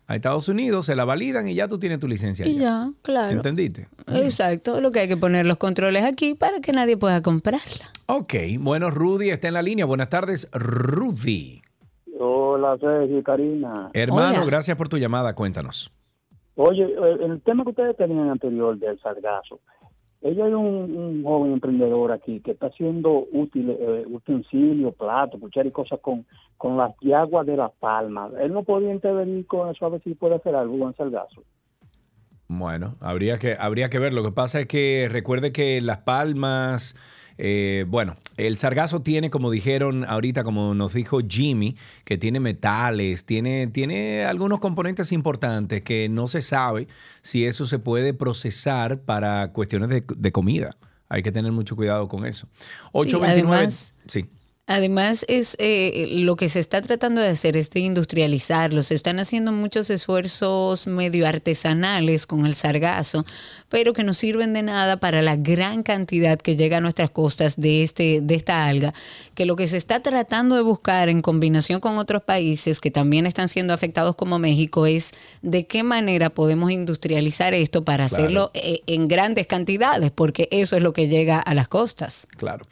a 0.07 0.15
Estados 0.15 0.47
Unidos, 0.47 0.85
se 0.85 0.95
la 0.95 1.03
validan 1.03 1.47
y 1.49 1.53
ya 1.53 1.67
tú 1.67 1.77
tienes 1.77 1.99
tu 1.99 2.07
licencia. 2.07 2.47
Y 2.47 2.57
ya, 2.57 2.91
claro. 3.01 3.35
¿Entendiste? 3.35 3.87
Exacto, 4.07 4.79
lo 4.79 4.91
que 4.91 5.01
hay 5.01 5.07
que 5.07 5.17
poner 5.17 5.45
los 5.45 5.57
controles 5.57 6.03
aquí 6.03 6.33
para 6.33 6.61
que 6.61 6.71
nadie 6.71 6.95
pueda 6.95 7.21
comprarla. 7.21 7.85
Ok, 8.05 8.33
bueno, 8.59 8.89
Rudy 8.89 9.29
está 9.29 9.49
en 9.49 9.55
la 9.55 9.61
línea. 9.61 9.85
Buenas 9.85 10.09
tardes, 10.09 10.49
Rudy. 10.53 11.61
Hola, 12.19 12.77
Sergio 12.79 13.21
Karina. 13.21 13.91
Hermano, 13.93 14.45
gracias 14.45 14.77
por 14.77 14.87
tu 14.87 14.97
llamada, 14.97 15.35
cuéntanos. 15.35 15.91
Oye, 16.55 16.85
eh, 16.85 17.17
el 17.21 17.41
tema 17.41 17.63
que 17.63 17.69
ustedes 17.69 17.95
tenían 17.97 18.29
anterior 18.29 18.79
del 18.79 18.99
sargazo, 18.99 19.59
ella 20.21 20.47
es 20.47 20.53
un, 20.53 21.23
joven 21.23 21.53
emprendedor 21.53 22.11
aquí 22.11 22.39
que 22.39 22.51
está 22.51 22.67
haciendo 22.67 23.27
útil, 23.31 23.69
eh, 23.69 24.03
utensilios, 24.07 24.95
platos, 24.95 25.39
cuchara 25.39 25.67
y 25.67 25.71
cosas 25.71 25.99
con, 25.99 26.25
con 26.57 26.77
las 26.77 26.93
yaguas 27.01 27.45
de 27.45 27.57
la 27.57 27.69
palma. 27.69 28.29
Él 28.39 28.53
no 28.53 28.63
podía 28.63 28.93
intervenir 28.93 29.45
con 29.45 29.69
eso 29.69 29.85
a 29.85 29.89
ver 29.89 30.01
si 30.03 30.15
puede 30.15 30.35
hacer 30.35 30.55
algo 30.55 30.87
en 30.87 30.95
Salgazo. 30.95 31.43
Bueno, 32.47 32.93
habría 33.01 33.37
que, 33.39 33.55
habría 33.59 33.89
que 33.89 33.99
ver. 33.99 34.13
Lo 34.13 34.23
que 34.23 34.31
pasa 34.31 34.61
es 34.61 34.67
que 34.67 35.07
recuerde 35.11 35.51
que 35.51 35.81
las 35.81 35.99
palmas 35.99 36.95
eh, 37.37 37.85
bueno, 37.87 38.15
el 38.37 38.57
sargazo 38.57 39.01
tiene, 39.01 39.29
como 39.29 39.51
dijeron 39.51 40.05
ahorita, 40.05 40.43
como 40.43 40.73
nos 40.73 40.93
dijo 40.93 41.19
Jimmy, 41.27 41.75
que 42.03 42.17
tiene 42.17 42.39
metales, 42.39 43.25
tiene, 43.25 43.67
tiene 43.67 44.25
algunos 44.25 44.59
componentes 44.59 45.11
importantes 45.11 45.81
que 45.83 46.09
no 46.09 46.27
se 46.27 46.41
sabe 46.41 46.87
si 47.21 47.45
eso 47.45 47.65
se 47.65 47.79
puede 47.79 48.13
procesar 48.13 49.01
para 49.01 49.51
cuestiones 49.51 49.89
de, 49.89 50.31
comida. 50.31 50.77
Hay 51.09 51.23
que 51.23 51.31
tener 51.31 51.51
mucho 51.51 51.75
cuidado 51.75 52.07
con 52.07 52.25
eso. 52.25 52.47
829. 52.91 53.69
sí. 54.07 54.25
Además, 54.25 54.35
es 54.67 55.55
eh, 55.59 56.07
lo 56.11 56.35
que 56.35 56.49
se 56.49 56.59
está 56.59 56.81
tratando 56.81 57.21
de 57.21 57.29
hacer 57.29 57.55
es 57.55 57.69
de 57.69 57.79
industrializarlo. 57.79 58.83
Se 58.83 58.95
están 58.95 59.19
haciendo 59.19 59.53
muchos 59.53 59.89
esfuerzos 59.89 60.87
medio 60.87 61.25
artesanales 61.25 62.27
con 62.27 62.45
el 62.45 62.53
sargazo, 62.53 63.25
pero 63.69 63.93
que 63.93 64.03
no 64.03 64.13
sirven 64.13 64.53
de 64.53 64.63
nada 64.63 64.97
para 64.99 65.21
la 65.21 65.37
gran 65.37 65.83
cantidad 65.83 66.37
que 66.37 66.55
llega 66.55 66.77
a 66.77 66.81
nuestras 66.81 67.09
costas 67.09 67.55
de, 67.55 67.83
este, 67.83 68.19
de 68.21 68.35
esta 68.35 68.67
alga, 68.67 68.93
que 69.35 69.45
lo 69.45 69.55
que 69.55 69.67
se 69.67 69.77
está 69.77 70.01
tratando 70.01 70.55
de 70.55 70.61
buscar 70.61 71.09
en 71.09 71.21
combinación 71.21 71.79
con 71.79 71.97
otros 71.97 72.21
países 72.23 72.81
que 72.81 72.91
también 72.91 73.25
están 73.25 73.47
siendo 73.47 73.73
afectados 73.73 74.15
como 74.15 74.37
México 74.37 74.85
es 74.85 75.11
de 75.41 75.65
qué 75.65 75.83
manera 75.83 76.29
podemos 76.29 76.71
industrializar 76.71 77.53
esto 77.53 77.85
para 77.85 78.05
hacerlo 78.05 78.51
eh, 78.53 78.81
en 78.87 79.07
grandes 79.07 79.47
cantidades, 79.47 80.11
porque 80.11 80.49
eso 80.51 80.75
es 80.75 80.83
lo 80.83 80.91
que 80.91 81.07
llega 81.07 81.39
a 81.39 81.53
las 81.53 81.69
costas. 81.69 82.27
Claro. 82.37 82.67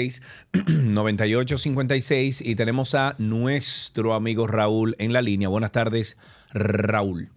829-236-9856 0.00 2.42
y 2.44 2.54
tenemos 2.54 2.94
a 2.94 3.16
nuestro 3.18 4.14
amigo 4.14 4.46
Raúl 4.46 4.94
en 4.98 5.12
la 5.12 5.22
línea. 5.22 5.48
Buenas 5.48 5.72
tardes, 5.72 6.16
Raúl. 6.52 7.30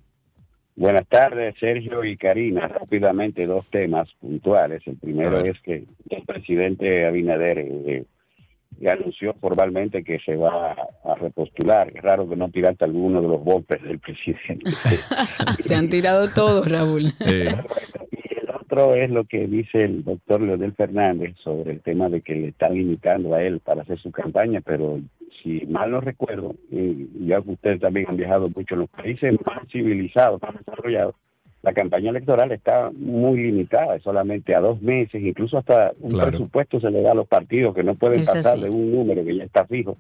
Buenas 0.76 1.08
tardes, 1.08 1.56
Sergio 1.60 2.04
y 2.04 2.18
Karina. 2.18 2.68
Rápidamente, 2.68 3.46
dos 3.46 3.66
temas 3.70 4.10
puntuales. 4.20 4.82
El 4.88 4.98
primero 4.98 5.40
es 5.40 5.60
que 5.62 5.86
el 6.10 6.26
presidente 6.26 7.06
Abinader 7.06 7.60
eh, 7.60 8.06
anunció 8.90 9.36
formalmente 9.40 10.04
que 10.04 10.20
se 10.20 10.36
va 10.36 10.72
a 10.72 11.16
repostular. 11.16 11.92
Es 11.96 12.02
raro 12.02 12.28
que 12.28 12.36
no 12.36 12.50
tiraste 12.50 12.86
alguno 12.86 13.22
de 13.22 13.28
los 13.28 13.42
golpes 13.42 13.82
del 13.84 14.00
presidente. 14.00 14.72
se 15.60 15.76
han 15.76 15.90
tirado 15.90 16.28
todos, 16.30 16.70
Raúl. 16.70 17.04
Y 18.12 18.32
el 18.32 18.33
otro 18.60 18.96
es 18.96 19.10
lo 19.10 19.26
que 19.26 19.48
dice 19.48 19.84
el 19.84 20.04
doctor 20.04 20.42
Leonel 20.42 20.74
Fernández 20.74 21.36
sobre 21.44 21.72
el 21.72 21.82
tema 21.82 22.10
de 22.10 22.22
que 22.22 22.36
le 22.36 22.48
están 22.50 22.74
limitando 22.74 23.34
a 23.34 23.44
él 23.44 23.60
para 23.60 23.82
hacer 23.82 24.00
su 24.00 24.12
campaña, 24.12 24.62
pero 24.62 25.00
si 25.42 25.66
mal 25.68 25.92
no 25.92 26.02
recuerdo, 26.02 26.56
y 26.72 27.28
ya 27.28 27.42
que 27.42 27.52
ustedes 27.52 27.82
también 27.82 28.08
han 28.10 28.18
viajado 28.18 28.50
mucho 28.56 28.76
en 28.76 28.82
los 28.82 28.90
países 28.90 29.34
más 29.46 29.68
civilizados, 29.72 30.42
más 30.42 30.56
desarrollados, 30.58 31.16
la 31.64 31.74
campaña 31.74 32.10
electoral 32.10 32.52
está 32.52 32.92
muy 32.92 33.42
limitada, 33.42 33.98
solamente 34.00 34.54
a 34.54 34.60
dos 34.60 34.82
meses, 34.82 35.24
incluso 35.24 35.58
hasta 35.58 35.94
un 36.02 36.20
presupuesto 36.20 36.82
se 36.82 36.92
le 36.92 37.02
da 37.02 37.12
a 37.12 37.16
los 37.16 37.26
partidos 37.26 37.74
que 37.74 37.84
no 37.84 37.96
pueden 37.96 38.26
pasar 38.26 38.60
de 38.60 38.70
un 38.70 38.92
número 38.92 39.24
que 39.24 39.38
ya 39.38 39.46
está 39.46 39.66
fijo. 39.66 39.96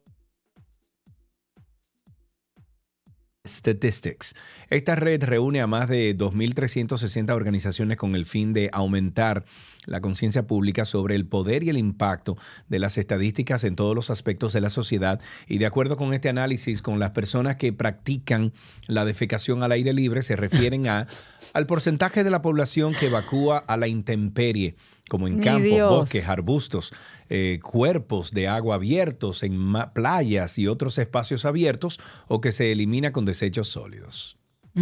Statistics. 3.46 4.36
Esta 4.70 4.96
red 4.96 5.22
reúne 5.22 5.60
a 5.60 5.68
más 5.68 5.90
de 5.90 6.18
2.360 6.18 7.30
organizaciones 7.34 7.98
con 7.98 8.16
el 8.16 8.26
fin 8.26 8.54
de 8.54 8.70
aumentar 8.72 9.44
la 9.86 10.00
conciencia 10.00 10.48
pública 10.48 10.86
sobre 10.86 11.16
el 11.16 11.26
poder 11.26 11.62
y 11.64 11.70
el 11.70 11.78
impacto 11.78 12.38
de 12.70 12.80
las 12.80 12.98
estadísticas 12.98 13.66
en 13.66 13.76
todos 13.76 13.96
los 13.96 14.10
aspectos 14.10 14.54
de 14.54 14.62
la 14.62 14.70
sociedad. 14.70 15.20
Y 15.46 15.58
de 15.58 15.66
acuerdo 15.66 15.98
con 15.98 16.14
este 16.14 16.30
análisis, 16.30 16.82
con 16.82 17.00
las 17.00 17.12
personas 17.12 17.58
que 17.58 17.74
practican 17.74 18.54
la 18.88 19.04
defecación 19.04 19.62
al 19.62 19.74
aire 19.74 19.92
libre 19.92 20.22
se 20.22 20.38
refieren 20.38 20.88
a, 20.88 21.06
al 21.54 21.66
porcentaje 21.66 22.24
de 22.24 22.30
la 22.30 22.42
población 22.42 22.94
que 22.94 23.08
evacúa 23.08 23.58
a 23.58 23.76
la 23.76 23.90
intemperie, 23.90 24.78
como 25.10 25.28
en 25.28 25.40
campos, 25.40 25.90
bosques, 25.90 26.28
arbustos, 26.28 26.94
eh, 27.30 27.60
cuerpos 27.62 28.32
de 28.32 28.48
agua 28.48 28.76
abiertos 28.76 29.44
en 29.44 29.74
playas 29.94 30.58
y 30.58 30.68
otros 30.68 30.98
espacios 30.98 31.46
abiertos 31.46 32.00
o 32.28 32.42
que 32.42 32.52
se 32.52 32.72
elimina 32.72 33.12
con 33.12 33.26
desechos 33.26 33.68
sólidos. 33.68 34.38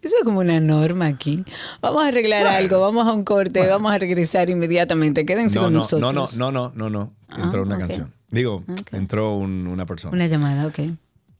Eso 0.00 0.16
es 0.16 0.24
como 0.24 0.40
una 0.40 0.60
norma 0.60 1.06
aquí. 1.06 1.44
Vamos 1.80 2.04
a 2.04 2.08
arreglar 2.08 2.46
algo, 2.46 2.80
vamos 2.80 3.06
a 3.06 3.12
un 3.12 3.24
corte, 3.24 3.66
vamos 3.66 3.92
a 3.92 3.98
regresar 3.98 4.48
inmediatamente. 4.48 5.26
Quédense 5.26 5.58
con 5.58 5.72
nosotros. 5.72 6.00
No, 6.00 6.12
no, 6.12 6.52
no, 6.52 6.52
no, 6.52 6.72
no, 6.74 6.90
no. 6.90 7.16
Entró 7.36 7.60
ah, 7.60 7.64
una 7.64 7.78
canción. 7.78 8.14
Digo, 8.30 8.62
entró 8.92 9.36
una 9.36 9.86
persona. 9.86 10.14
Una 10.14 10.26
llamada, 10.26 10.66
ok. 10.66 10.80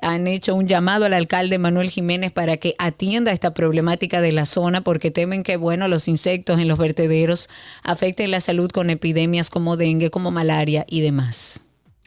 han 0.02 0.26
hecho 0.26 0.54
un 0.54 0.66
llamado 0.66 1.06
al 1.06 1.14
alcalde 1.14 1.58
Manuel 1.58 1.88
Jiménez 1.88 2.30
para 2.30 2.56
que 2.58 2.74
atienda 2.78 3.32
esta 3.32 3.54
problemática 3.54 4.20
de 4.20 4.32
la 4.32 4.44
zona 4.44 4.82
porque 4.82 5.10
temen 5.10 5.42
que 5.42 5.56
bueno, 5.56 5.88
los 5.88 6.08
insectos 6.08 6.60
en 6.60 6.68
los 6.68 6.78
vertederos 6.78 7.48
afecten 7.82 8.30
la 8.30 8.40
salud 8.40 8.70
con 8.70 8.90
epidemias 8.90 9.50
como 9.50 9.76
dengue, 9.76 10.10
como 10.10 10.30
malaria 10.30 10.84
y 10.88 11.00
demás. 11.00 11.63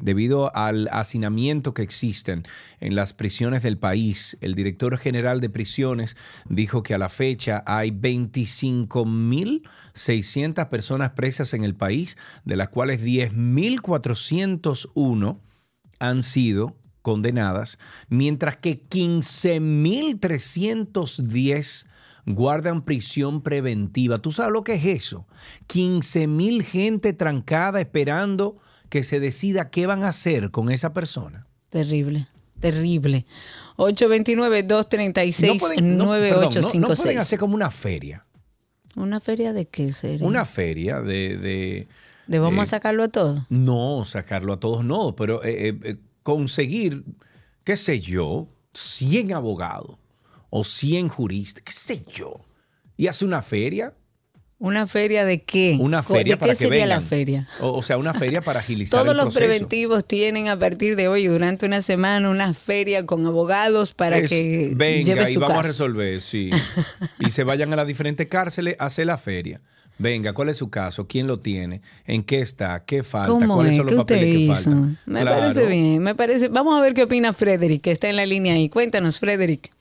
debido 0.00 0.54
al 0.54 0.88
hacinamiento 0.92 1.74
que 1.74 1.82
existen 1.82 2.44
en 2.78 2.94
las 2.94 3.12
prisiones 3.12 3.64
del 3.64 3.76
país. 3.76 4.38
El 4.40 4.54
director 4.54 4.96
general 4.98 5.40
de 5.40 5.50
prisiones 5.50 6.16
dijo 6.48 6.84
que 6.84 6.94
a 6.94 6.98
la 6.98 7.08
fecha 7.08 7.64
hay 7.66 7.90
25 7.90 9.04
mil 9.04 9.68
600 9.94 10.66
personas 10.66 11.10
presas 11.10 11.54
en 11.54 11.64
el 11.64 11.74
país, 11.74 12.16
de 12.44 12.54
las 12.56 12.68
cuales 12.68 13.04
10.401 13.04 15.40
han 15.98 16.22
sido 16.22 16.76
condenadas, 17.02 17.80
mientras 18.08 18.56
que 18.56 18.88
15.310 18.88 21.86
guardan 22.26 22.84
prisión 22.84 23.42
preventiva. 23.42 24.18
¿Tú 24.18 24.30
sabes 24.30 24.52
lo 24.52 24.62
que 24.62 24.74
es 24.74 24.86
eso? 24.86 25.26
15.000 25.68 26.62
gente 26.62 27.12
trancada 27.12 27.80
esperando 27.80 28.60
que 28.92 29.02
se 29.04 29.20
decida 29.20 29.70
qué 29.70 29.86
van 29.86 30.04
a 30.04 30.08
hacer 30.08 30.50
con 30.50 30.70
esa 30.70 30.92
persona. 30.92 31.46
Terrible, 31.70 32.26
terrible. 32.60 33.24
829-236-9856. 33.78 35.80
No, 35.80 36.08
pueden 36.94 37.18
hacer 37.18 37.38
como 37.38 37.54
una 37.54 37.70
feria. 37.70 38.22
¿Una 38.94 39.18
feria 39.18 39.54
de 39.54 39.66
qué 39.66 39.94
sería? 39.94 40.26
Una 40.26 40.44
feria 40.44 41.00
de... 41.00 41.38
¿De, 41.38 41.88
¿De 42.26 42.38
vamos 42.38 42.64
a 42.64 42.66
sacarlo 42.66 43.04
a 43.04 43.08
todos? 43.08 43.40
No, 43.48 44.04
sacarlo 44.04 44.52
a 44.52 44.60
todos 44.60 44.84
no, 44.84 45.16
pero 45.16 45.42
eh, 45.42 45.68
eh, 45.68 45.78
eh, 45.84 45.96
conseguir, 46.22 47.02
qué 47.64 47.76
sé 47.76 47.98
yo, 47.98 48.46
100 48.74 49.32
abogados 49.32 49.96
o 50.50 50.64
100 50.64 51.08
juristas, 51.08 51.62
qué 51.62 51.72
sé 51.72 52.04
yo, 52.12 52.44
y 52.98 53.06
hacer 53.06 53.26
una 53.26 53.40
feria 53.40 53.94
¿Una 54.62 54.86
feria 54.86 55.24
de 55.24 55.42
qué? 55.42 55.76
Una 55.80 56.04
feria 56.04 56.34
¿De 56.34 56.38
para 56.38 56.52
qué 56.52 56.56
sería 56.56 56.86
la 56.86 57.00
feria? 57.00 57.48
O, 57.58 57.82
sea, 57.82 57.98
una 57.98 58.14
feria 58.14 58.42
para 58.42 58.60
agilizar 58.60 59.00
Todos 59.00 59.10
el 59.10 59.24
los 59.24 59.34
preventivos 59.34 60.04
tienen 60.04 60.46
a 60.46 60.56
partir 60.56 60.94
de 60.94 61.08
hoy, 61.08 61.26
durante 61.26 61.66
una 61.66 61.82
semana, 61.82 62.30
una 62.30 62.54
feria 62.54 63.04
con 63.04 63.26
abogados 63.26 63.92
para 63.92 64.22
que 64.22 64.70
venga 64.76 65.14
lleve 65.14 65.26
su 65.26 65.32
y 65.32 65.36
vamos 65.38 65.58
a 65.58 65.62
resolver, 65.62 66.20
sí. 66.20 66.50
y 67.18 67.32
se 67.32 67.42
vayan 67.42 67.72
a 67.72 67.76
las 67.76 67.88
diferentes 67.88 68.28
cárceles 68.28 68.76
a 68.78 68.86
hacer 68.86 69.06
la 69.06 69.18
feria. 69.18 69.60
Venga, 69.98 70.32
¿cuál 70.32 70.48
es 70.48 70.58
su 70.58 70.70
caso? 70.70 71.08
¿Quién 71.08 71.26
lo 71.26 71.40
tiene? 71.40 71.82
¿En 72.06 72.22
qué 72.22 72.40
está? 72.40 72.84
¿Qué 72.84 73.02
falta? 73.02 73.44
¿Cuáles 73.44 73.74
son 73.74 73.86
los 73.86 73.94
papeles 73.96 74.36
que 74.36 74.46
faltan? 74.46 74.96
Me 75.06 75.24
parece 75.24 75.66
bien, 75.66 75.98
me 75.98 76.14
parece. 76.14 76.46
Vamos 76.46 76.78
a 76.78 76.82
ver 76.82 76.94
qué 76.94 77.02
opina 77.02 77.32
Frederick, 77.32 77.82
que 77.82 77.90
está 77.90 78.08
en 78.08 78.14
la 78.14 78.26
línea 78.26 78.54
ahí. 78.54 78.68
Cuéntanos, 78.68 79.18
Frederick. 79.18 79.72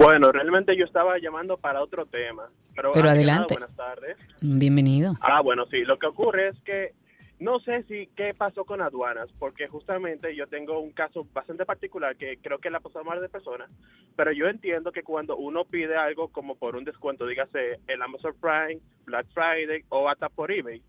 Bueno, 0.00 0.32
realmente 0.32 0.74
yo 0.78 0.86
estaba 0.86 1.18
llamando 1.18 1.58
para 1.58 1.82
otro 1.82 2.06
tema. 2.06 2.48
Pero, 2.74 2.94
adelante. 2.94 3.52
buenas 3.52 3.76
tardes. 3.76 4.16
Bienvenido. 4.40 5.12
Ah, 5.20 5.42
bueno, 5.42 5.66
sí. 5.66 5.82
Lo 5.82 5.98
que 5.98 6.06
ocurre 6.06 6.48
es 6.48 6.58
que 6.62 6.94
no 7.38 7.60
sé 7.60 7.82
si 7.82 8.06
qué 8.16 8.32
pasó 8.32 8.64
con 8.64 8.80
aduanas, 8.80 9.28
porque 9.38 9.68
justamente 9.68 10.34
yo 10.34 10.46
tengo 10.46 10.80
un 10.80 10.92
caso 10.92 11.26
bastante 11.34 11.66
particular 11.66 12.16
que 12.16 12.38
creo 12.38 12.60
que 12.60 12.70
le 12.70 12.78
ha 12.78 12.80
pasado 12.80 13.00
a 13.00 13.08
más 13.10 13.20
de 13.20 13.28
personas, 13.28 13.70
pero 14.16 14.32
yo 14.32 14.46
entiendo 14.46 14.90
que 14.90 15.02
cuando 15.02 15.36
uno 15.36 15.66
pide 15.66 15.98
algo 15.98 16.28
como 16.28 16.54
por 16.54 16.76
un 16.76 16.84
descuento, 16.84 17.26
dígase 17.26 17.80
el 17.86 18.00
Amazon 18.00 18.34
Prime, 18.40 18.80
Black 19.04 19.26
Friday 19.34 19.84
o 19.90 20.08
hasta 20.08 20.30
por 20.30 20.50
eBay, 20.50 20.82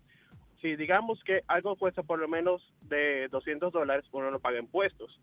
si 0.62 0.74
digamos 0.76 1.22
que 1.24 1.42
algo 1.48 1.76
cuesta 1.76 2.02
por 2.02 2.18
lo 2.18 2.28
menos 2.28 2.62
de 2.88 3.28
200 3.28 3.74
dólares, 3.74 4.06
uno 4.12 4.30
no 4.30 4.40
paga 4.40 4.58
impuestos. 4.58 5.20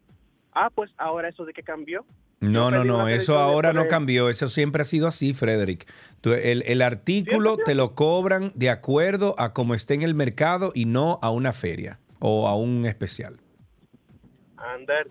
Ah, 0.53 0.69
pues 0.73 0.91
ahora 0.97 1.29
eso 1.29 1.45
de 1.45 1.53
que 1.53 1.63
cambió. 1.63 2.05
No, 2.41 2.71
no, 2.71 2.85
no, 2.85 3.09
eso 3.09 3.37
ahora 3.37 3.73
no 3.73 3.87
cambió, 3.87 4.29
eso 4.29 4.47
siempre 4.47 4.81
ha 4.81 4.85
sido 4.85 5.07
así, 5.07 5.33
Frederick. 5.33 5.85
el, 6.23 6.63
el, 6.65 6.81
artículo 6.81 7.57
te 7.57 7.75
lo 7.75 7.95
cobran 7.95 8.53
de 8.55 8.69
acuerdo 8.69 9.35
a 9.37 9.51
cómo 9.53 9.75
esté 9.75 9.95
en 9.95 10.03
el 10.03 10.15
mercado 10.15 10.71
y 10.73 10.85
no 10.85 11.19
a 11.21 11.31
una 11.31 11.51
feria 11.51 11.99
o 12.19 12.47
a 12.47 12.55
un 12.55 12.85
especial. 12.85 13.41
Andar 14.61 15.07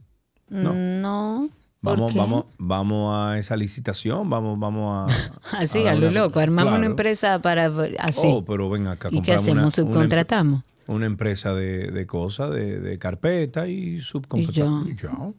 No. 0.49 0.73
No. 0.73 1.51
Vamos, 1.83 2.15
vamos, 2.15 2.45
vamos 2.59 3.15
a 3.15 3.39
esa 3.39 3.55
licitación, 3.55 4.31
vamos, 4.31 4.59
vamos 4.59 5.11
a. 5.11 5.33
así, 5.59 5.87
a, 5.87 5.95
lo 5.95 6.11
loco. 6.11 6.41
Armamos 6.41 6.75
una 6.75 6.87
empresa 6.87 7.41
para 7.43 7.71
así. 7.99 8.23
Oh, 8.25 8.45
pero 8.47 8.71
ven 8.71 8.87
acá. 8.87 9.09
¿Y 9.13 9.21
qué 9.21 9.33
hacemos? 9.35 9.75
¿Subcontratamos? 9.75 10.63
una 10.63 10.70
empresa 10.91 11.55
de, 11.55 11.91
de 11.91 12.07
cosas, 12.07 12.53
de, 12.53 12.99
carpeta 12.99 13.69
y 13.69 14.01
subcontratación. 14.01 14.89
Y 14.89 15.01
ya. 15.01 15.11
Ah, 15.13 15.33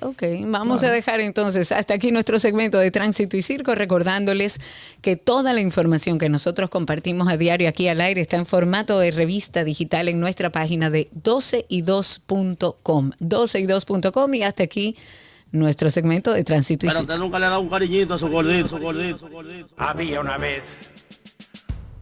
ok, 0.00 0.22
vamos 0.46 0.82
a 0.82 0.90
dejar 0.90 1.20
entonces 1.20 1.72
hasta 1.72 1.94
aquí 1.94 2.12
nuestro 2.12 2.38
segmento 2.38 2.78
de 2.78 2.90
Tránsito 2.90 3.36
y 3.36 3.42
Circo, 3.42 3.74
recordándoles 3.74 4.60
que 5.00 5.16
toda 5.16 5.52
la 5.52 5.60
información 5.60 6.18
que 6.18 6.28
nosotros 6.28 6.70
compartimos 6.70 7.28
a 7.28 7.36
diario 7.36 7.68
aquí 7.68 7.88
al 7.88 8.00
aire 8.00 8.20
está 8.20 8.36
en 8.36 8.46
formato 8.46 8.98
de 8.98 9.10
revista 9.10 9.64
digital 9.64 10.08
en 10.08 10.20
nuestra 10.20 10.50
página 10.50 10.90
de 10.90 11.08
12y2.com. 11.10 13.10
12y2.com 13.20 14.34
y 14.34 14.42
hasta 14.42 14.62
aquí 14.62 14.96
nuestro 15.50 15.90
segmento 15.90 16.32
de 16.32 16.44
Tránsito 16.44 16.86
y 16.86 16.90
Circo. 16.90 17.06
Pero 17.06 17.14
usted 17.14 17.24
nunca 17.24 17.38
le 17.38 17.46
ha 17.46 17.50
dado 17.50 17.62
un 17.62 17.68
cariñito 17.68 18.14
a 18.14 18.18
su 18.18 18.28
gordito, 18.28 18.68
su 18.68 18.78
gordito, 18.78 19.18
su 19.18 19.28
gordito. 19.28 19.68
Había 19.76 20.20
una 20.20 20.38
vez 20.38 21.07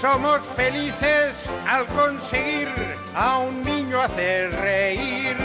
Somos 0.00 0.42
felices 0.42 1.34
al 1.66 1.84
conseguir 1.86 2.68
a 3.16 3.38
un 3.38 3.64
niño 3.64 4.00
hacer 4.00 4.52
reír. 4.52 5.36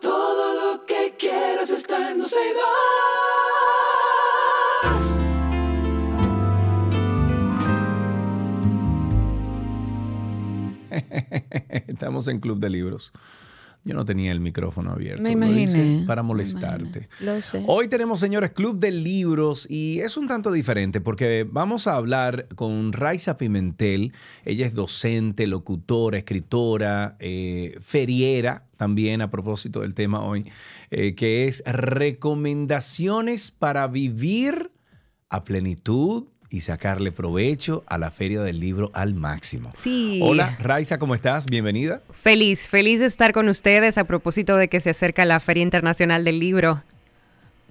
Todo 0.00 0.54
lo 0.54 0.86
que 0.86 1.16
quieras 1.18 1.70
está 1.70 2.12
en 2.12 2.20
Estamos 11.88 12.28
en 12.28 12.38
Club 12.38 12.60
de 12.60 12.70
Libros. 12.70 13.12
Yo 13.82 13.94
no 13.94 14.04
tenía 14.04 14.30
el 14.30 14.40
micrófono 14.40 14.92
abierto. 14.92 15.22
Me 15.22 15.30
imaginé. 15.30 16.04
para 16.06 16.22
molestarte. 16.22 17.08
Lo 17.20 17.40
sé. 17.40 17.64
Hoy 17.66 17.88
tenemos, 17.88 18.20
señores, 18.20 18.50
Club 18.50 18.78
de 18.78 18.90
Libros 18.90 19.66
y 19.70 20.00
es 20.00 20.18
un 20.18 20.28
tanto 20.28 20.52
diferente 20.52 21.00
porque 21.00 21.46
vamos 21.50 21.86
a 21.86 21.96
hablar 21.96 22.46
con 22.54 22.92
Raiza 22.92 23.38
Pimentel. 23.38 24.12
Ella 24.44 24.66
es 24.66 24.74
docente, 24.74 25.46
locutora, 25.46 26.18
escritora, 26.18 27.16
eh, 27.20 27.78
feriera 27.80 28.66
también 28.76 29.22
a 29.22 29.30
propósito 29.30 29.80
del 29.80 29.94
tema 29.94 30.22
hoy, 30.22 30.46
eh, 30.90 31.14
que 31.14 31.48
es 31.48 31.62
recomendaciones 31.66 33.50
para 33.50 33.88
vivir 33.88 34.72
a 35.30 35.44
plenitud 35.44 36.24
y 36.50 36.62
sacarle 36.62 37.12
provecho 37.12 37.84
a 37.86 37.96
la 37.96 38.10
Feria 38.10 38.42
del 38.42 38.58
Libro 38.58 38.90
al 38.92 39.14
máximo. 39.14 39.72
Sí. 39.80 40.20
Hola, 40.22 40.56
Raiza, 40.58 40.98
¿cómo 40.98 41.14
estás? 41.14 41.46
Bienvenida. 41.46 42.02
Feliz, 42.12 42.68
feliz 42.68 43.00
de 43.00 43.06
estar 43.06 43.32
con 43.32 43.48
ustedes 43.48 43.96
a 43.98 44.04
propósito 44.04 44.56
de 44.56 44.68
que 44.68 44.80
se 44.80 44.90
acerca 44.90 45.24
la 45.24 45.38
Feria 45.38 45.62
Internacional 45.62 46.24
del 46.24 46.40
Libro. 46.40 46.82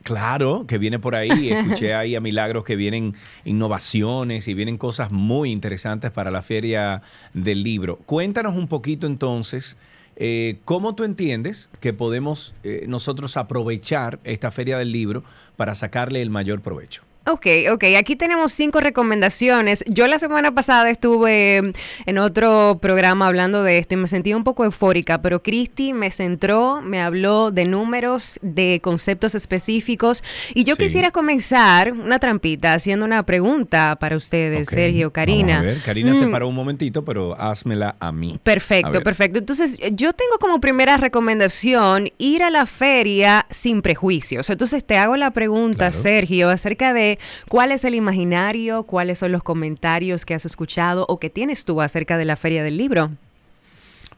Claro, 0.04 0.66
que 0.66 0.78
viene 0.78 0.98
por 0.98 1.16
ahí. 1.16 1.50
Escuché 1.52 1.94
ahí 1.94 2.16
a 2.16 2.22
Milagros 2.22 2.64
que 2.64 2.78
vienen 2.78 3.14
innovaciones 3.44 4.48
y 4.48 4.54
vienen 4.54 4.78
cosas 4.78 5.12
muy 5.12 5.52
interesantes 5.52 6.10
para 6.12 6.32
la 6.32 6.42
Feria 6.42 7.02
del 7.34 7.64
Libro. 7.64 7.98
Cuéntanos 8.06 8.56
un 8.56 8.70
poquito 8.70 9.08
entonces. 9.08 9.76
Eh, 10.16 10.60
¿Cómo 10.66 10.96
tú 10.96 11.04
entiendes 11.04 11.70
que 11.80 11.94
podemos 11.94 12.54
eh, 12.64 12.86
nosotros 12.88 13.38
aprovechar 13.38 14.20
esta 14.26 14.52
feria 14.52 14.78
del 14.78 14.92
libro 14.92 15.24
para 15.56 15.76
sacarle 15.76 16.22
el 16.22 16.30
mayor 16.30 16.60
provecho? 16.60 17.04
Ok, 17.32 17.46
ok. 17.72 17.84
Aquí 17.98 18.16
tenemos 18.16 18.54
cinco 18.54 18.80
recomendaciones. 18.80 19.84
Yo 19.88 20.08
la 20.08 20.18
semana 20.20 20.52
pasada 20.54 20.90
estuve 20.90 21.74
en 22.06 22.18
otro 22.18 22.80
programa 22.82 23.28
hablando 23.28 23.62
de 23.64 23.78
esto 23.78 23.94
y 23.94 23.98
me 23.98 24.08
sentí 24.08 24.34
un 24.34 24.44
poco 24.44 24.66
eufórica, 24.66 25.22
pero 25.22 25.44
Cristi 25.44 25.94
me 25.94 26.10
centró, 26.12 26.82
me 26.82 27.00
habló 27.02 27.52
de 27.52 27.66
números, 27.66 28.40
de 28.42 28.80
conceptos 28.82 29.36
específicos 29.36 30.24
y 30.56 30.64
yo 30.64 30.76
Sí. 30.76 30.84
quisiera 30.84 31.12
comenzar 31.12 31.92
una 31.94 32.18
trampita 32.20 32.74
haciendo 32.74 33.06
una 33.06 33.24
pregunta 33.24 33.98
para 34.00 34.16
ustedes, 34.18 34.70
Sergio, 34.70 35.12
Karina. 35.14 35.58
Vamos 35.58 35.64
a 35.72 35.74
ver, 35.74 35.82
Karina 35.84 36.16
se 36.16 36.26
Mm, 36.26 36.32
paró 36.32 36.48
un 36.48 36.56
momentito, 36.56 37.06
pero 37.06 37.40
házmela 37.40 37.96
a 38.00 38.12
mí. 38.12 38.40
Perfecto, 38.44 39.02
perfecto. 39.04 39.38
Entonces, 39.40 39.78
yo 39.94 40.14
tengo 40.14 40.38
como 40.40 40.60
primera 40.60 40.98
recomendación 40.98 42.10
ir 42.18 42.42
a 42.44 42.50
la 42.50 42.66
feria 42.66 43.46
sin 43.52 43.82
prejuicios. 43.84 44.50
Entonces, 44.50 44.84
te 44.84 44.98
hago 44.98 45.16
la 45.16 45.32
pregunta, 45.32 45.92
Sergio, 45.92 46.50
acerca 46.50 46.94
de 46.94 47.19
cuál 47.48 47.72
es 47.72 47.86
el 47.86 47.96
imaginario, 47.96 48.84
cuáles 48.84 49.20
son 49.20 49.32
los 49.32 49.44
comentarios 49.44 50.26
que 50.26 50.34
has 50.34 50.46
escuchado 50.46 51.06
o 51.08 51.20
que 51.20 51.30
tienes 51.30 51.66
tú 51.66 51.82
acerca 51.82 52.18
de 52.18 52.26
la 52.26 52.36
feria 52.36 52.64
del 52.64 52.78
libro. 52.78 53.12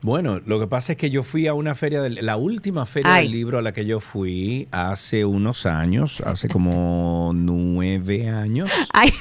Bueno, 0.03 0.41
lo 0.45 0.59
que 0.59 0.65
pasa 0.65 0.93
es 0.93 0.97
que 0.97 1.11
yo 1.11 1.21
fui 1.21 1.45
a 1.45 1.53
una 1.53 1.75
feria, 1.75 2.01
del, 2.01 2.25
la 2.25 2.35
última 2.35 2.87
feria 2.87 3.13
Ay. 3.13 3.25
del 3.25 3.31
libro 3.33 3.59
a 3.59 3.61
la 3.61 3.71
que 3.71 3.85
yo 3.85 3.99
fui 3.99 4.67
hace 4.71 5.25
unos 5.25 5.67
años, 5.67 6.21
hace 6.21 6.47
como 6.47 7.31
nueve 7.35 8.27
años. 8.27 8.71
Ay. 8.93 9.13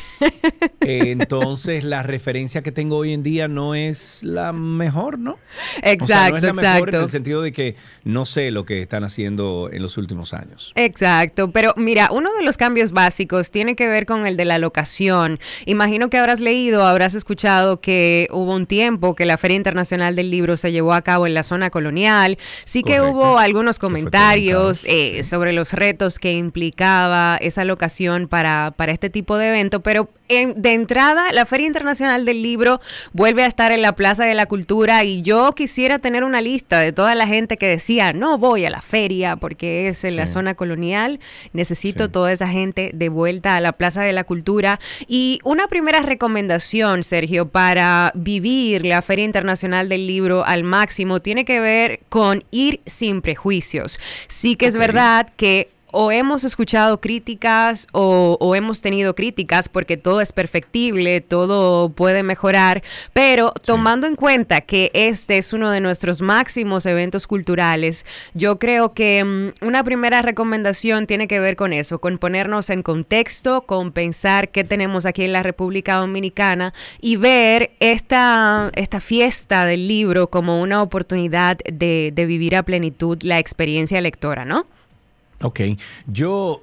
Entonces, 0.80 1.84
la 1.84 2.02
referencia 2.02 2.62
que 2.62 2.72
tengo 2.72 2.96
hoy 2.96 3.12
en 3.12 3.22
día 3.22 3.46
no 3.46 3.74
es 3.74 4.22
la 4.22 4.54
mejor, 4.54 5.18
¿no? 5.18 5.32
o 5.32 5.36
sea, 5.36 5.82
no 5.82 5.90
Exacto, 5.90 6.36
es 6.38 6.42
la 6.42 6.52
mejor 6.54 6.64
en 6.64 6.74
exacto. 6.78 7.04
el 7.04 7.10
sentido 7.10 7.42
de 7.42 7.52
que 7.52 7.76
no 8.04 8.24
sé 8.24 8.50
lo 8.50 8.64
que 8.64 8.80
están 8.80 9.04
haciendo 9.04 9.68
en 9.70 9.82
los 9.82 9.98
últimos 9.98 10.32
años. 10.32 10.72
Exacto, 10.76 11.50
pero 11.50 11.74
mira, 11.76 12.08
uno 12.10 12.32
de 12.32 12.42
los 12.42 12.56
cambios 12.56 12.92
básicos 12.92 13.50
tiene 13.50 13.76
que 13.76 13.86
ver 13.86 14.06
con 14.06 14.26
el 14.26 14.38
de 14.38 14.46
la 14.46 14.58
locación. 14.58 15.40
Imagino 15.66 16.08
que 16.08 16.16
habrás 16.16 16.40
leído, 16.40 16.86
habrás 16.86 17.14
escuchado 17.14 17.82
que 17.82 18.28
hubo 18.30 18.54
un 18.54 18.64
tiempo 18.64 19.14
que 19.14 19.26
la 19.26 19.36
Feria 19.36 19.58
Internacional 19.58 20.16
del 20.16 20.30
Libro 20.30 20.56
se 20.56 20.69
llevó 20.70 20.94
a 20.94 21.02
cabo 21.02 21.26
en 21.26 21.34
la 21.34 21.42
zona 21.42 21.70
colonial. 21.70 22.38
Sí 22.64 22.82
que 22.82 22.98
Correcto. 22.98 23.18
hubo 23.18 23.38
algunos 23.38 23.78
comentarios 23.78 24.84
eh, 24.86 25.24
sobre 25.24 25.52
los 25.52 25.72
retos 25.72 26.18
que 26.18 26.32
implicaba 26.32 27.36
esa 27.40 27.64
locación 27.64 28.28
para, 28.28 28.72
para 28.76 28.92
este 28.92 29.10
tipo 29.10 29.36
de 29.36 29.48
evento, 29.48 29.80
pero 29.80 30.08
en- 30.30 30.62
de 30.62 30.72
entrada, 30.72 31.32
la 31.32 31.44
Feria 31.46 31.66
Internacional 31.66 32.24
del 32.24 32.42
Libro 32.42 32.80
vuelve 33.12 33.42
a 33.42 33.46
estar 33.46 33.72
en 33.72 33.82
la 33.82 33.94
Plaza 33.94 34.24
de 34.24 34.34
la 34.34 34.46
Cultura 34.46 35.04
y 35.04 35.22
yo 35.22 35.52
quisiera 35.52 35.98
tener 35.98 36.24
una 36.24 36.40
lista 36.40 36.78
de 36.80 36.92
toda 36.92 37.14
la 37.14 37.26
gente 37.26 37.56
que 37.56 37.66
decía, 37.66 38.12
no 38.12 38.38
voy 38.38 38.64
a 38.64 38.70
la 38.70 38.80
feria 38.80 39.36
porque 39.36 39.88
es 39.88 40.04
en 40.04 40.16
la 40.16 40.26
zona 40.26 40.54
colonial, 40.54 41.20
necesito 41.52 42.10
toda 42.10 42.32
esa 42.32 42.48
gente 42.48 42.90
de 42.94 43.08
vuelta 43.08 43.56
a 43.56 43.60
la 43.60 43.72
Plaza 43.72 44.02
de 44.02 44.12
la 44.12 44.24
Cultura. 44.24 44.78
Y 45.08 45.40
una 45.44 45.66
primera 45.68 46.00
recomendación, 46.00 47.04
Sergio, 47.04 47.48
para 47.48 48.12
vivir 48.14 48.86
la 48.86 49.02
Feria 49.02 49.24
Internacional 49.24 49.88
del 49.88 50.06
Libro 50.06 50.44
al 50.46 50.64
máximo 50.64 51.20
tiene 51.20 51.44
que 51.44 51.60
ver 51.60 52.00
con 52.08 52.44
ir 52.50 52.80
sin 52.86 53.20
prejuicios. 53.22 53.98
Sí 54.28 54.56
que 54.56 54.66
es 54.66 54.76
verdad 54.76 55.28
que 55.36 55.70
o 55.92 56.12
hemos 56.12 56.44
escuchado 56.44 57.00
críticas 57.00 57.86
o, 57.92 58.36
o 58.40 58.54
hemos 58.54 58.80
tenido 58.80 59.14
críticas 59.14 59.68
porque 59.68 59.96
todo 59.96 60.20
es 60.20 60.32
perfectible, 60.32 61.20
todo 61.20 61.90
puede 61.90 62.22
mejorar, 62.22 62.82
pero 63.12 63.52
tomando 63.64 64.06
en 64.06 64.16
cuenta 64.16 64.60
que 64.60 64.90
este 64.94 65.38
es 65.38 65.52
uno 65.52 65.70
de 65.70 65.80
nuestros 65.80 66.20
máximos 66.20 66.86
eventos 66.86 67.26
culturales, 67.26 68.04
yo 68.34 68.58
creo 68.58 68.94
que 68.94 69.24
mm, 69.24 69.66
una 69.66 69.84
primera 69.84 70.22
recomendación 70.22 71.06
tiene 71.06 71.28
que 71.28 71.40
ver 71.40 71.56
con 71.56 71.72
eso, 71.72 72.00
con 72.00 72.18
ponernos 72.18 72.70
en 72.70 72.82
contexto, 72.82 73.62
con 73.62 73.92
pensar 73.92 74.50
qué 74.50 74.64
tenemos 74.64 75.06
aquí 75.06 75.24
en 75.24 75.32
la 75.32 75.42
República 75.42 75.96
Dominicana 75.96 76.72
y 77.00 77.16
ver 77.16 77.72
esta, 77.80 78.70
esta 78.74 79.00
fiesta 79.00 79.64
del 79.64 79.88
libro 79.88 80.28
como 80.28 80.60
una 80.60 80.82
oportunidad 80.82 81.58
de, 81.70 82.12
de 82.14 82.26
vivir 82.26 82.56
a 82.56 82.62
plenitud 82.62 83.18
la 83.22 83.38
experiencia 83.38 84.00
lectora, 84.00 84.44
¿no? 84.44 84.66
Ok, 85.42 85.60
yo, 86.12 86.62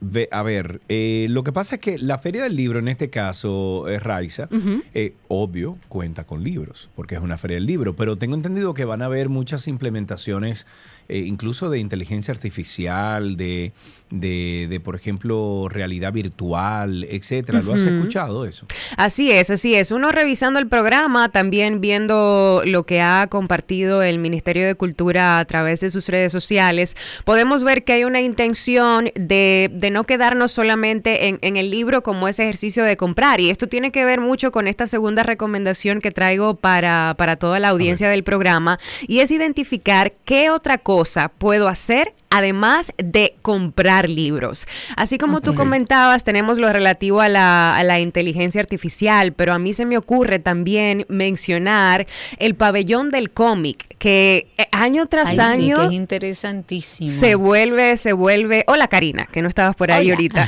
ve- 0.00 0.28
a 0.30 0.42
ver, 0.42 0.80
eh, 0.88 1.26
lo 1.30 1.44
que 1.44 1.52
pasa 1.52 1.76
es 1.76 1.80
que 1.80 1.98
la 1.98 2.18
Feria 2.18 2.42
del 2.44 2.56
Libro, 2.56 2.78
en 2.78 2.88
este 2.88 3.10
caso, 3.10 3.88
es 3.88 4.02
Raiza, 4.02 4.48
Ujú. 4.50 4.82
eh, 4.94 5.14
obvio, 5.28 5.76
cuenta 5.88 6.24
con 6.24 6.42
libros, 6.42 6.88
porque 6.96 7.14
es 7.16 7.20
una 7.20 7.38
Feria 7.38 7.56
del 7.56 7.66
Libro, 7.66 7.94
pero 7.94 8.16
tengo 8.16 8.34
entendido 8.34 8.74
que 8.74 8.84
van 8.84 9.02
a 9.02 9.06
haber 9.06 9.28
muchas 9.28 9.68
implementaciones, 9.68 10.66
eh, 11.08 11.18
incluso 11.18 11.68
de 11.68 11.78
inteligencia 11.78 12.32
artificial, 12.32 13.36
de, 13.36 13.72
de, 14.10 14.68
de, 14.70 14.80
por 14.80 14.96
ejemplo, 14.96 15.68
realidad 15.68 16.12
virtual, 16.12 17.04
etcétera. 17.04 17.60
¿Lo 17.60 17.74
has 17.74 17.84
escuchado 17.84 18.46
eso? 18.46 18.66
Así 18.96 19.30
es, 19.30 19.50
así 19.50 19.74
es. 19.74 19.90
Uno 19.90 20.12
revisando 20.12 20.58
el 20.58 20.66
programa, 20.68 21.28
también 21.30 21.82
viendo 21.82 22.62
lo 22.64 22.84
que 22.86 23.02
ha 23.02 23.26
compartido 23.28 24.02
el 24.02 24.18
Ministerio 24.18 24.66
de 24.66 24.74
Cultura 24.76 25.38
a 25.38 25.44
través 25.44 25.80
de 25.80 25.90
sus 25.90 26.08
redes 26.08 26.32
sociales, 26.32 26.96
podemos 27.26 27.64
ver 27.64 27.84
que 27.84 27.92
hay 27.92 28.04
una 28.04 28.13
intención 28.20 29.10
de, 29.14 29.70
de 29.72 29.90
no 29.90 30.04
quedarnos 30.04 30.52
solamente 30.52 31.28
en, 31.28 31.38
en 31.42 31.56
el 31.56 31.70
libro 31.70 32.02
como 32.02 32.28
ese 32.28 32.42
ejercicio 32.44 32.84
de 32.84 32.96
comprar. 32.96 33.40
Y 33.40 33.50
esto 33.50 33.68
tiene 33.68 33.90
que 33.90 34.04
ver 34.04 34.20
mucho 34.20 34.52
con 34.52 34.68
esta 34.68 34.86
segunda 34.86 35.22
recomendación 35.22 36.00
que 36.00 36.10
traigo 36.10 36.54
para, 36.54 37.14
para 37.16 37.36
toda 37.36 37.58
la 37.58 37.68
audiencia 37.68 38.08
del 38.08 38.24
programa, 38.24 38.78
y 39.06 39.20
es 39.20 39.30
identificar 39.30 40.12
qué 40.24 40.50
otra 40.50 40.78
cosa 40.78 41.28
puedo 41.28 41.68
hacer 41.68 42.12
además 42.34 42.92
de 42.98 43.36
comprar 43.42 44.10
libros. 44.10 44.66
Así 44.96 45.18
como 45.18 45.40
tú 45.40 45.54
comentabas, 45.54 46.24
tenemos 46.24 46.58
lo 46.58 46.72
relativo 46.72 47.20
a 47.20 47.28
la, 47.28 47.76
a 47.76 47.84
la 47.84 48.00
inteligencia 48.00 48.60
artificial, 48.60 49.32
pero 49.32 49.52
a 49.52 49.60
mí 49.60 49.72
se 49.72 49.86
me 49.86 49.96
ocurre 49.96 50.40
también 50.40 51.06
mencionar 51.08 52.08
el 52.40 52.56
pabellón 52.56 53.10
del 53.10 53.30
cómic, 53.30 53.86
que 53.98 54.48
eh, 54.58 54.66
año 54.72 55.06
tras 55.06 55.28
Ay, 55.28 55.34
sí, 55.36 55.40
año 55.42 55.76
que 55.76 55.86
es 55.86 55.92
interesantísimo. 55.92 57.10
se 57.10 57.36
vuelve, 57.36 57.96
se 57.96 58.12
vuelve. 58.12 58.64
Hola 58.66 58.88
Karina, 58.88 59.26
que 59.30 59.40
no 59.40 59.46
estabas 59.46 59.76
por 59.76 59.92
ahí 59.92 60.06
Hola. 60.06 60.14
ahorita. 60.14 60.46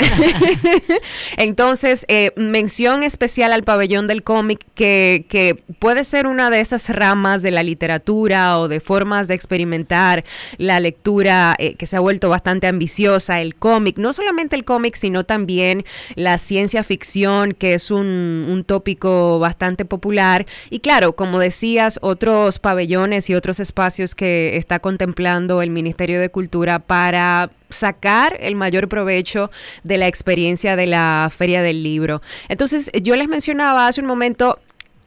Entonces, 1.37 2.05
eh, 2.09 2.33
mención 2.35 3.05
especial 3.05 3.53
al 3.53 3.63
pabellón 3.63 4.09
del 4.09 4.25
cómic, 4.25 4.67
que, 4.75 5.25
que 5.29 5.63
puede 5.79 6.05
ser 6.05 6.27
una 6.27 6.51
de 6.51 6.61
esas 6.61 6.89
ramas 6.89 7.43
de 7.43 7.53
la 7.53 7.63
literatura 7.63 8.59
o 8.59 8.67
de 8.67 8.81
formas 8.81 9.29
de 9.29 9.35
experimentar 9.35 10.25
la 10.59 10.81
lectura 10.81 11.55
eh, 11.59 11.76
que 11.77 11.87
se 11.87 11.97
ha 11.97 12.01
vuelto 12.01 12.29
bastante 12.29 12.67
ambiciosa, 12.67 13.41
el 13.41 13.55
cómic, 13.55 13.99
no 13.99 14.13
solamente 14.13 14.57
el 14.57 14.65
cómic, 14.65 14.97
sino 14.97 15.25
también 15.25 15.85
la 16.15 16.39
ciencia 16.39 16.85
ficción, 16.85 17.53
que 17.53 17.75
es 17.75 17.91
un, 17.91 18.47
un 18.49 18.65
tópico 18.65 19.39
bastante 19.39 19.85
popular. 19.85 20.47
Y 20.71 20.81
claro, 20.81 21.15
como 21.15 21.39
decías, 21.39 21.99
otros 22.03 22.59
pabellones 22.59 23.31
y 23.31 23.35
otros 23.35 23.61
espacios 23.61 24.15
que 24.15 24.57
está 24.57 24.79
contemplando 24.79 25.63
el 25.63 25.71
Ministerio 25.71 26.21
de 26.21 26.31
Cultura 26.31 26.79
para 26.79 27.51
sacar 27.71 28.37
el 28.41 28.55
mayor 28.55 28.89
provecho 28.89 29.51
de 29.83 29.99
la 29.99 30.07
experiencia 30.07 30.77
de 30.77 30.87
la 30.87 31.31
Feria 31.35 31.63
del 31.63 31.83
Libro. 31.83 32.23
Entonces, 32.49 32.91
yo 33.03 33.17
les 33.17 33.29
mencionaba 33.29 33.89
hace 33.89 34.01
un 34.01 34.07
momento 34.07 34.59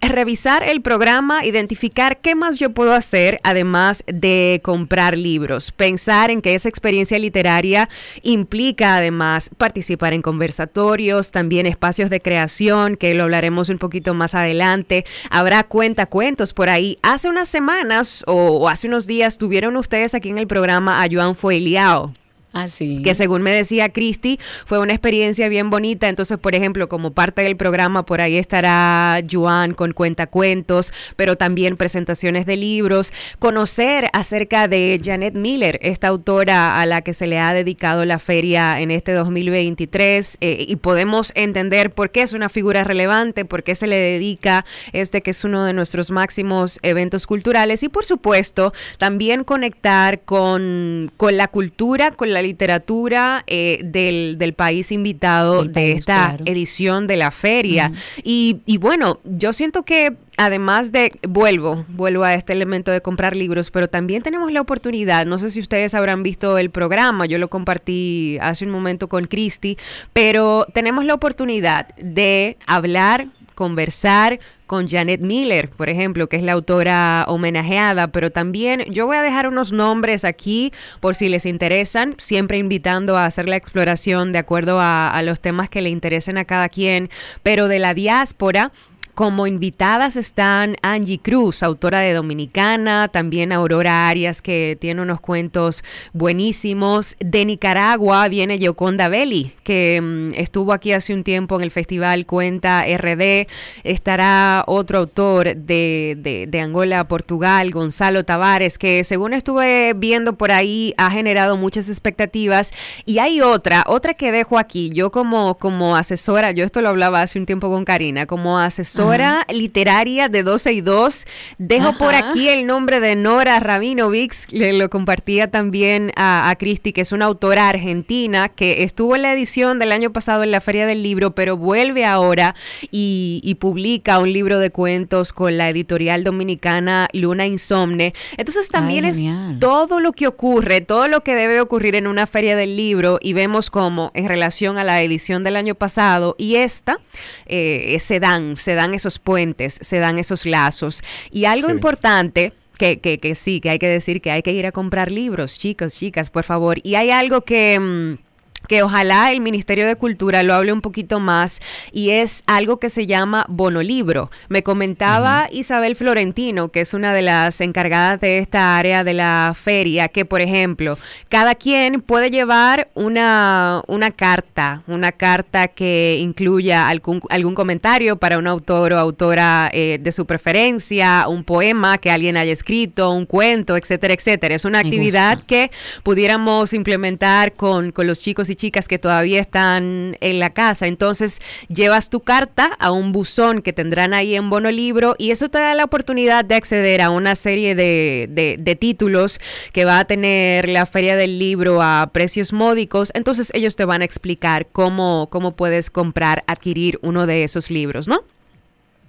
revisar 0.02 0.64
el 0.64 0.82
programa, 0.82 1.46
identificar 1.46 2.18
qué 2.22 2.36
más 2.36 2.58
yo 2.58 2.72
puedo 2.72 2.94
hacer 2.94 3.40
además 3.44 4.04
de 4.08 4.62
comprar 4.64 5.18
libros, 5.18 5.72
pensar 5.72 6.32
en 6.32 6.42
que 6.42 6.56
esa 6.56 6.70
experiencia 6.70 7.20
literaria 7.20 7.90
implica 8.22 8.96
además 8.96 9.50
participar 9.58 10.14
en 10.14 10.22
conversatorios, 10.22 11.32
también 11.32 11.66
espacios 11.66 12.10
de 12.10 12.22
creación, 12.22 12.96
que 12.96 13.14
lo 13.14 13.24
hablaremos 13.24 13.70
un 13.70 13.78
poquito 13.78 14.14
más 14.14 14.36
adelante, 14.36 15.06
habrá 15.30 15.64
cuentacuentos 15.64 16.54
por 16.54 16.70
ahí. 16.70 16.98
Hace 17.02 17.30
unas 17.30 17.50
semanas 17.50 18.24
o, 18.28 18.70
hace 18.70 18.88
unos 18.88 19.08
días 19.08 19.38
tuvieron 19.38 19.76
ustedes 19.78 20.16
aquí 20.16 20.30
en 20.30 20.38
el 20.38 20.48
programa 20.48 21.04
a 21.04 21.08
Joan 21.12 21.36
Foeliao. 21.36 22.14
Así. 22.52 23.04
Que 23.04 23.14
según 23.14 23.44
me 23.44 23.52
decía 23.52 23.90
Cristi, 23.90 24.40
fue 24.66 24.80
una 24.80 24.94
experiencia 24.94 25.48
bien 25.50 25.70
bonita. 25.70 26.10
Entonces, 26.10 26.38
por 26.40 26.56
ejemplo, 26.56 26.90
como 26.90 27.12
parte 27.12 27.44
del 27.44 27.56
programa, 27.56 28.06
por 28.06 28.22
ahí 28.22 28.38
estará 28.38 29.22
Joan 29.30 29.74
con 29.76 29.94
cuentacuentos, 29.94 30.92
pero 31.16 31.36
también 31.36 31.78
presentaciones 31.78 32.48
de 32.48 32.58
libros. 32.58 33.14
Conocer 33.38 34.10
acerca 34.14 34.68
de 34.68 35.00
Janet 35.04 35.36
Miller, 35.36 35.78
esta 35.84 36.08
autora 36.08 36.82
a 36.82 36.86
la 36.88 37.02
que 37.02 37.14
se 37.14 37.28
le 37.28 37.38
ha 37.38 37.54
dedicado 37.54 38.04
la 38.06 38.18
feria 38.18 38.80
en 38.80 38.90
este 38.90 39.12
2023. 39.12 40.38
eh, 40.42 40.66
y 40.68 40.76
podemos 40.78 41.32
entender 41.36 41.92
por 41.92 42.10
qué 42.10 42.24
es 42.24 42.34
una 42.34 42.50
figura 42.50 42.84
relevante, 42.84 43.46
por 43.46 43.64
qué 43.64 43.76
se 43.76 43.88
le 43.88 43.96
dedica 43.96 44.66
este 44.92 45.22
que 45.22 45.32
es 45.32 45.44
uno 45.44 45.66
de 45.66 45.74
nuestros 45.74 46.10
máximos 46.10 46.80
eventos 46.82 47.28
culturales. 47.28 47.84
Y 47.84 47.90
por 47.90 48.06
supuesto, 48.06 48.74
también 48.98 49.44
conectar 49.44 50.22
con, 50.22 51.12
con 51.16 51.38
la 51.38 51.48
cultura, 51.48 52.12
con 52.12 52.34
la 52.34 52.39
la 52.40 52.48
literatura 52.48 53.44
eh, 53.48 53.82
del, 53.84 54.38
del 54.38 54.53
país 54.53 54.91
invitado 54.91 55.66
de 55.66 55.91
esta 55.91 56.38
edición 56.45 57.06
de 57.06 57.18
la 57.18 57.32
feria. 57.32 57.91
y, 58.24 58.61
y 58.66 58.78
bueno, 58.78 59.20
yo 59.26 59.52
siento 59.52 59.84
que 59.84 60.16
además 60.38 60.94
de, 60.94 61.11
vuelvo, 61.28 61.86
vuelvo 61.90 62.24
a 62.24 62.34
este 62.34 62.53
elemento 62.53 62.91
de 62.91 63.02
comprar 63.02 63.36
libros, 63.36 63.72
pero 63.72 63.90
también 63.90 64.24
tenemos 64.24 64.53
la 64.53 64.61
oportunidad, 64.61 65.26
no 65.26 65.38
sé 65.38 65.49
si 65.49 65.60
ustedes 65.60 65.94
habrán 65.94 66.24
visto 66.24 66.57
el 66.57 66.70
programa, 66.70 67.26
yo 67.26 67.38
lo 67.38 67.49
compartí 67.49 68.38
hace 68.41 68.64
un 68.64 68.72
momento 68.72 69.10
con 69.10 69.28
Cristi, 69.28 69.78
pero 70.14 70.66
tenemos 70.74 71.03
la 71.03 71.14
oportunidad 71.14 71.94
de 71.98 72.57
hablar, 72.66 73.28
conversar, 73.53 74.40
con 74.70 74.88
Janet 74.88 75.20
Miller, 75.20 75.72
por 75.72 75.90
ejemplo, 75.90 76.30
que 76.30 76.38
es 76.38 76.44
la 76.44 76.52
autora 76.52 77.26
homenajeada, 77.28 78.10
pero 78.12 78.30
también 78.32 78.86
yo 78.91 79.08
voy 79.08 79.18
a 79.18 79.24
dejar 79.24 79.48
unos 79.48 79.72
nombres 79.72 80.24
aquí 80.24 80.72
por 81.00 81.16
si 81.16 81.28
les 81.28 81.48
interesan, 81.48 82.14
siempre 82.20 82.60
invitando 82.60 83.18
a 83.18 83.26
hacer 83.26 83.50
la 83.50 83.56
exploración 83.56 84.32
de 84.32 84.38
acuerdo 84.38 84.80
a, 84.80 85.10
a 85.10 85.24
los 85.24 85.40
temas 85.40 85.70
que 85.70 85.82
le 85.82 85.90
interesen 85.90 86.38
a 86.38 86.46
cada 86.46 86.70
quien, 86.70 87.10
pero 87.41 87.68
de 87.68 87.80
la 87.80 87.96
diáspora 87.96 88.72
como 89.20 89.48
invitadas 89.48 90.16
están 90.16 90.78
Angie 90.82 91.20
Cruz, 91.20 91.62
autora 91.62 92.00
de 92.00 92.14
Dominicana, 92.14 93.10
también 93.10 93.52
Aurora 93.52 94.08
Arias, 94.08 94.41
que 94.41 94.78
tiene 94.80 95.02
unos 95.02 95.20
cuentos 95.20 95.84
buenísimos. 96.14 97.18
De 97.20 97.44
Nicaragua 97.44 98.30
viene 98.30 98.60
Yoconda 98.60 99.10
Belli, 99.10 99.52
que 99.64 100.00
mm, 100.02 100.36
estuvo 100.36 100.72
aquí 100.72 100.94
hace 100.94 101.14
un 101.14 101.26
tiempo 101.26 101.58
en 101.58 101.64
el 101.64 101.72
festival 101.72 102.26
Cuenta 102.26 102.86
RD. 102.86 103.48
Estará 103.84 104.64
otro 104.68 105.00
autor 105.00 105.54
de, 105.54 106.48
de 106.48 106.62
Angola, 106.62 107.06
Portugal, 107.10 107.72
Gonzalo 107.72 108.24
Tavares, 108.24 108.78
que 108.78 109.04
según 109.04 109.34
estuve 109.34 109.96
viendo 109.98 110.38
por 110.38 110.54
ahí 110.54 110.94
ha 110.96 111.12
generado 111.12 111.58
muchas 111.58 111.90
expectativas. 111.90 112.72
Y 113.04 113.20
hay 113.20 113.41
otra, 113.41 113.84
otra 113.86 114.14
que 114.14 114.32
dejo 114.32 114.58
aquí. 114.58 114.91
Yo 114.91 115.12
como, 115.12 115.58
como 115.58 115.98
asesora, 115.98 116.52
yo 116.54 116.64
esto 116.64 116.82
lo 116.82 116.88
hablaba 116.88 117.22
hace 117.22 117.38
un 117.38 117.46
tiempo 117.46 117.70
con 117.70 117.84
Karina, 117.84 118.26
como 118.26 118.58
asesora 118.60 119.09
literaria 119.49 120.30
de 120.30 120.44
12 120.44 120.73
y 120.73 120.81
2. 120.81 121.26
Dejo 121.57 121.98
por 121.98 122.15
aquí 122.15 122.49
el 122.49 122.65
nombre 122.65 122.99
de 122.99 123.15
Nora 123.15 123.60
Rabinovich, 123.60 124.52
le 124.52 124.73
lo 124.73 124.90
compartía 124.90 125.49
también 125.49 126.11
a, 126.15 126.49
a 126.49 126.56
Cristi, 126.56 126.94
que 126.94 127.02
es 127.02 127.11
una 127.11 127.26
autora 127.26 127.69
argentina 127.69 128.49
que 128.49 128.84
estuvo 128.84 129.15
en 129.15 129.23
la 129.23 129.34
edición 129.34 129.80
del 129.80 129.91
año 129.91 130.11
pasado 130.11 130.44
en 130.44 130.52
la 130.52 130.61
Feria 130.61 130.86
del 130.86 131.03
Libro, 131.03 131.36
pero 131.36 131.57
vuelve 131.57 132.06
ahora 132.06 132.56
y, 132.91 133.41
y 133.44 133.56
publica 133.56 134.19
un 134.19 134.31
libro 134.31 134.60
de 134.60 134.69
cuentos 134.69 135.34
con 135.34 135.57
la 135.57 135.69
editorial 135.69 136.23
dominicana 136.23 137.07
Luna 137.14 137.45
Insomne. 137.45 138.14
Entonces 138.38 138.69
también 138.69 139.06
es 139.06 139.19
todo 139.60 139.99
lo 139.99 140.14
que 140.14 140.27
ocurre, 140.27 140.81
todo 140.81 141.07
lo 141.07 141.22
que 141.22 141.36
debe 141.36 141.61
ocurrir 141.61 141.95
en 141.95 142.07
una 142.07 142.27
feria 142.27 142.56
del 142.56 142.77
libro 142.77 143.19
y 143.22 143.34
vemos 143.34 143.69
cómo 143.69 144.11
en 144.14 144.27
relación 144.27 144.77
a 144.77 144.84
la 144.84 145.02
edición 145.02 145.44
del 145.44 145.56
año 145.56 145.76
pasado 145.76 146.36
y 146.38 146.56
esta 146.56 146.99
eh, 147.45 147.98
se 147.99 148.19
dan, 148.19 148.57
se 148.57 148.76
dan 148.76 148.94
esos 149.00 149.20
puentes, 149.20 149.80
se 149.82 150.00
dan 150.00 150.20
esos 150.20 150.46
lazos. 150.46 151.04
Y 151.32 151.46
algo 151.46 151.70
importante 151.70 152.54
que, 152.78 153.00
que, 153.00 153.18
que, 153.18 153.36
sí, 153.36 153.60
que 153.60 153.70
hay 153.72 153.80
que 153.80 153.88
decir 153.88 154.22
que 154.22 154.32
hay 154.32 154.42
que 154.42 154.52
ir 154.52 154.66
a 154.66 154.72
comprar 154.72 155.12
libros, 155.12 155.58
chicos, 155.58 155.96
chicas, 155.96 156.30
por 156.30 156.44
favor. 156.44 156.78
Y 156.84 156.96
hay 156.96 157.12
algo 157.12 157.42
que... 157.42 157.80
Mm, 157.80 158.28
que 158.70 158.84
ojalá 158.84 159.32
el 159.32 159.41
Ministerio 159.41 159.88
de 159.88 159.96
Cultura 159.96 160.44
lo 160.44 160.54
hable 160.54 160.72
un 160.72 160.82
poquito 160.82 161.20
más 161.20 161.60
y 161.91 162.12
es 162.12 162.44
algo 162.46 162.78
que 162.78 162.91
se 162.91 163.08
llama 163.08 163.46
bonolibro. 163.50 164.30
Me 164.48 164.62
comentaba 164.62 165.50
Isabel 165.52 165.96
Florentino, 165.96 166.70
que 166.70 166.82
es 166.82 166.94
una 166.94 167.12
de 167.12 167.24
las 167.24 167.62
encargadas 167.62 168.22
de 168.22 168.38
esta 168.38 168.78
área 168.78 169.04
de 169.04 169.16
la 169.16 169.56
feria, 169.60 170.08
que 170.08 170.24
por 170.24 170.40
ejemplo, 170.40 171.00
cada 171.30 171.56
quien 171.56 172.02
puede 172.02 172.30
llevar 172.30 172.90
una, 172.94 173.82
una 173.88 174.12
carta, 174.12 174.84
una 174.86 175.12
carta 175.12 175.68
que 175.68 176.18
incluya 176.20 176.88
algún, 176.90 177.22
algún 177.30 177.56
comentario 177.56 178.18
para 178.18 178.38
un 178.38 178.46
autor 178.46 178.94
o 178.94 179.00
autora 179.00 179.72
eh, 179.74 179.98
de 180.00 180.12
su 180.12 180.28
preferencia, 180.28 181.26
un 181.28 181.44
poema 181.44 181.98
que 181.98 182.12
alguien 182.12 182.38
haya 182.38 182.54
escrito, 182.54 183.10
un 183.10 183.26
cuento, 183.26 183.76
etcétera, 183.78 184.14
etcétera. 184.14 184.54
Es 184.54 184.66
una 184.66 184.78
actividad 184.78 185.41
que 185.41 185.72
pudiéramos 186.04 186.74
implementar 186.74 187.54
con, 187.54 187.91
con 187.91 188.06
los 188.06 188.20
chicos 188.22 188.52
y 188.52 188.59
chicas 188.60 188.88
que 188.88 188.99
todavía 188.99 189.41
están 189.41 190.18
en 190.19 190.38
la 190.38 190.52
casa. 190.52 190.86
Entonces 190.86 191.41
llevas 191.69 192.11
tu 192.11 192.19
carta 192.19 192.76
a 192.77 192.91
un 192.91 193.11
buzón 193.11 193.64
que 193.64 193.73
tendrán 193.73 194.14
ahí 194.14 194.36
en 194.36 194.52
Bono 194.52 194.69
Libro 194.69 195.15
y 195.18 195.31
eso 195.31 195.49
te 195.49 195.57
da 195.57 195.73
la 195.73 195.86
oportunidad 195.86 196.45
de 196.45 196.56
acceder 196.56 197.02
a 197.02 197.10
una 197.10 197.36
serie 197.36 197.73
de, 197.73 198.27
de, 198.30 198.76
títulos 198.76 199.40
que 199.73 199.86
va 199.86 199.99
a 199.99 200.06
tener 200.06 200.69
la 200.69 200.86
Feria 200.86 201.15
del 201.15 201.40
Libro 201.40 201.81
a 201.81 202.11
precios 202.14 202.53
módicos. 202.53 203.11
Entonces 203.15 203.49
ellos 203.56 203.76
te 203.76 203.86
van 203.86 204.02
a 204.02 204.06
explicar 204.06 204.68
cómo, 204.72 205.27
cómo 205.31 205.56
puedes 205.56 205.90
comprar, 205.90 206.44
adquirir 206.45 206.99
uno 207.02 207.26
de 207.26 207.44
esos 207.44 207.72
libros, 207.72 208.07
¿no? 208.07 208.23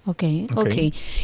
Ok, 0.06 0.24
ok. 0.56 0.74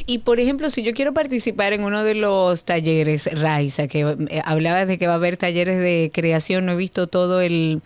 Y 0.07 0.19
por 0.19 0.39
ejemplo, 0.39 0.69
si 0.69 0.83
yo 0.83 0.93
quiero 0.93 1.15
participar 1.15 1.73
en 1.73 1.83
uno 1.83 2.05
de 2.05 2.15
los 2.15 2.65
talleres, 2.65 3.29
Raiza, 3.33 3.89
que 3.89 4.01
eh, 4.01 4.43
hablaba 4.45 4.85
de 4.85 4.99
que 4.99 5.07
va 5.07 5.15
a 5.15 5.17
haber 5.17 5.37
talleres 5.37 5.79
de 5.79 6.11
creación, 6.13 6.67
no 6.67 6.73
he 6.73 6.77
visto 6.77 7.07
todo 7.07 7.41
el 7.41 7.81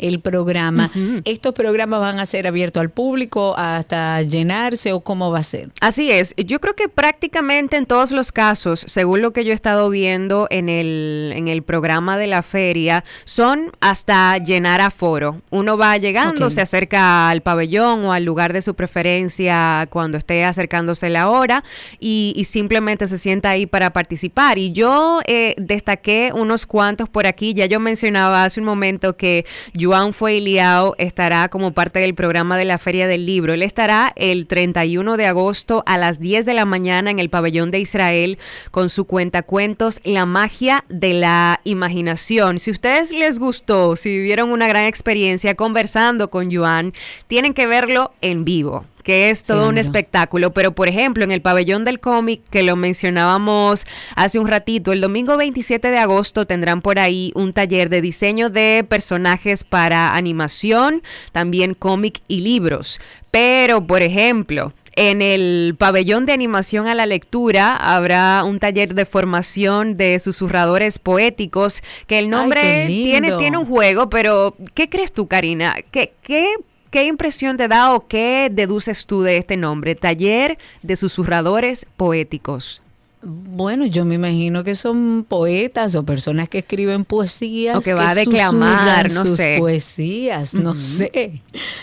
el 0.00 0.20
programa. 0.20 0.90
¿Estos 1.24 1.54
programas 1.54 2.00
van 2.00 2.18
a 2.18 2.26
ser 2.26 2.46
abiertos 2.46 2.80
al 2.80 2.90
público 2.90 3.54
hasta 3.56 4.22
llenarse 4.22 4.92
o 4.92 5.00
cómo 5.00 5.30
va 5.30 5.40
a 5.40 5.42
ser? 5.42 5.70
Así 5.80 6.10
es. 6.10 6.34
Yo 6.36 6.60
creo 6.60 6.74
que 6.74 6.88
prácticamente 6.88 7.76
en 7.76 7.86
todos 7.86 8.10
los 8.10 8.32
casos, 8.32 8.84
según 8.86 9.22
lo 9.22 9.32
que 9.32 9.44
yo 9.44 9.52
he 9.52 9.54
estado 9.54 9.90
viendo 9.90 10.46
en 10.50 10.68
el, 10.68 11.32
en 11.36 11.48
el 11.48 11.62
programa 11.62 12.18
de 12.18 12.26
la 12.26 12.42
feria, 12.42 13.04
son 13.24 13.72
hasta 13.80 14.38
llenar 14.38 14.80
aforo. 14.80 15.42
Uno 15.50 15.76
va 15.76 15.96
llegando, 15.96 16.50
se 16.50 16.60
acerca 16.60 17.28
al 17.28 17.42
pabellón 17.42 18.04
o 18.04 18.12
al 18.12 18.24
lugar 18.24 18.52
de 18.52 18.62
su 18.62 18.74
preferencia 18.74 19.86
cuando 19.90 20.18
esté 20.18 20.44
acercándose 20.44 21.08
la 21.10 21.28
hora 21.28 21.64
y, 21.98 22.46
simplemente 22.50 23.06
se 23.06 23.16
sienta 23.16 23.50
ahí 23.50 23.66
para 23.66 23.92
participar. 23.92 24.58
Y 24.58 24.72
yo 24.72 25.20
eh, 25.26 25.54
destaqué 25.56 26.32
unos 26.34 26.66
cuantos 26.66 27.08
por 27.08 27.26
aquí. 27.26 27.54
Ya 27.54 27.66
yo 27.66 27.78
mencionaba 27.78 28.44
hace 28.44 28.58
un 28.58 28.66
momento 28.66 29.16
que 29.16 29.46
yo 29.72 29.89
Juan 29.90 30.12
Fueiliao 30.12 30.94
estará 30.98 31.48
como 31.48 31.72
parte 31.72 31.98
del 31.98 32.14
programa 32.14 32.56
de 32.56 32.64
la 32.64 32.78
Feria 32.78 33.08
del 33.08 33.26
Libro. 33.26 33.54
Él 33.54 33.64
estará 33.64 34.12
el 34.14 34.46
31 34.46 35.16
de 35.16 35.26
agosto 35.26 35.82
a 35.84 35.98
las 35.98 36.20
10 36.20 36.46
de 36.46 36.54
la 36.54 36.64
mañana 36.64 37.10
en 37.10 37.18
el 37.18 37.28
pabellón 37.28 37.72
de 37.72 37.80
Israel 37.80 38.38
con 38.70 38.88
su 38.88 39.04
cuenta 39.04 39.42
cuentos 39.42 39.98
La 40.04 40.26
magia 40.26 40.84
de 40.88 41.14
la 41.14 41.60
imaginación. 41.64 42.60
Si 42.60 42.70
ustedes 42.70 43.10
les 43.10 43.40
gustó, 43.40 43.96
si 43.96 44.10
vivieron 44.10 44.52
una 44.52 44.68
gran 44.68 44.84
experiencia 44.84 45.56
conversando 45.56 46.30
con 46.30 46.54
Juan, 46.54 46.92
tienen 47.26 47.52
que 47.52 47.66
verlo 47.66 48.12
en 48.20 48.44
vivo 48.44 48.84
que 49.10 49.30
es 49.30 49.42
todo 49.42 49.68
un 49.68 49.76
espectáculo. 49.76 50.52
Pero, 50.52 50.70
por 50.70 50.88
ejemplo, 50.88 51.24
en 51.24 51.32
el 51.32 51.42
pabellón 51.42 51.84
del 51.84 51.98
cómic, 51.98 52.42
que 52.48 52.62
lo 52.62 52.76
mencionábamos 52.76 53.84
hace 54.14 54.38
un 54.38 54.46
ratito, 54.46 54.92
el 54.92 55.00
domingo 55.00 55.36
27 55.36 55.90
de 55.90 55.98
agosto 55.98 56.46
tendrán 56.46 56.80
por 56.80 57.00
ahí 57.00 57.32
un 57.34 57.52
taller 57.52 57.90
de 57.90 58.02
diseño 58.02 58.50
de 58.50 58.86
personajes 58.88 59.64
para 59.64 60.14
animación, 60.14 61.02
también 61.32 61.74
cómic 61.74 62.20
y 62.28 62.42
libros. 62.42 63.00
Pero, 63.32 63.84
por 63.84 64.02
ejemplo, 64.02 64.74
en 64.94 65.22
el 65.22 65.74
pabellón 65.76 66.24
de 66.24 66.32
animación 66.32 66.86
a 66.86 66.94
la 66.94 67.06
lectura 67.06 67.74
habrá 67.74 68.44
un 68.44 68.60
taller 68.60 68.94
de 68.94 69.06
formación 69.06 69.96
de 69.96 70.20
susurradores 70.20 71.00
poéticos, 71.00 71.82
que 72.06 72.20
el 72.20 72.30
nombre 72.30 72.86
tiene, 72.86 73.32
tiene 73.38 73.58
un 73.58 73.66
juego, 73.66 74.08
pero 74.08 74.54
¿qué 74.74 74.88
crees 74.88 75.12
tú, 75.12 75.26
Karina? 75.26 75.74
¿Qué, 75.90 76.12
qué 76.22 76.54
¿Qué 76.90 77.04
impresión 77.04 77.56
te 77.56 77.68
da 77.68 77.94
o 77.94 78.08
qué 78.08 78.48
deduces 78.50 79.06
tú 79.06 79.22
de 79.22 79.36
este 79.36 79.56
nombre? 79.56 79.94
Taller 79.94 80.58
de 80.82 80.96
susurradores 80.96 81.86
poéticos. 81.96 82.82
Bueno, 83.22 83.84
yo 83.84 84.06
me 84.06 84.14
imagino 84.14 84.64
que 84.64 84.74
son 84.74 85.26
poetas 85.28 85.94
o 85.94 86.04
personas 86.04 86.48
que 86.48 86.58
escriben 86.60 87.04
poesías. 87.04 87.76
O 87.76 87.82
que, 87.82 87.92
va 87.92 88.10
a 88.10 88.14
declamar, 88.14 89.10
no 89.10 89.24
sus 89.26 89.36
sé. 89.36 89.56
poesías, 89.58 90.54
no 90.54 90.74
sé. 90.74 91.42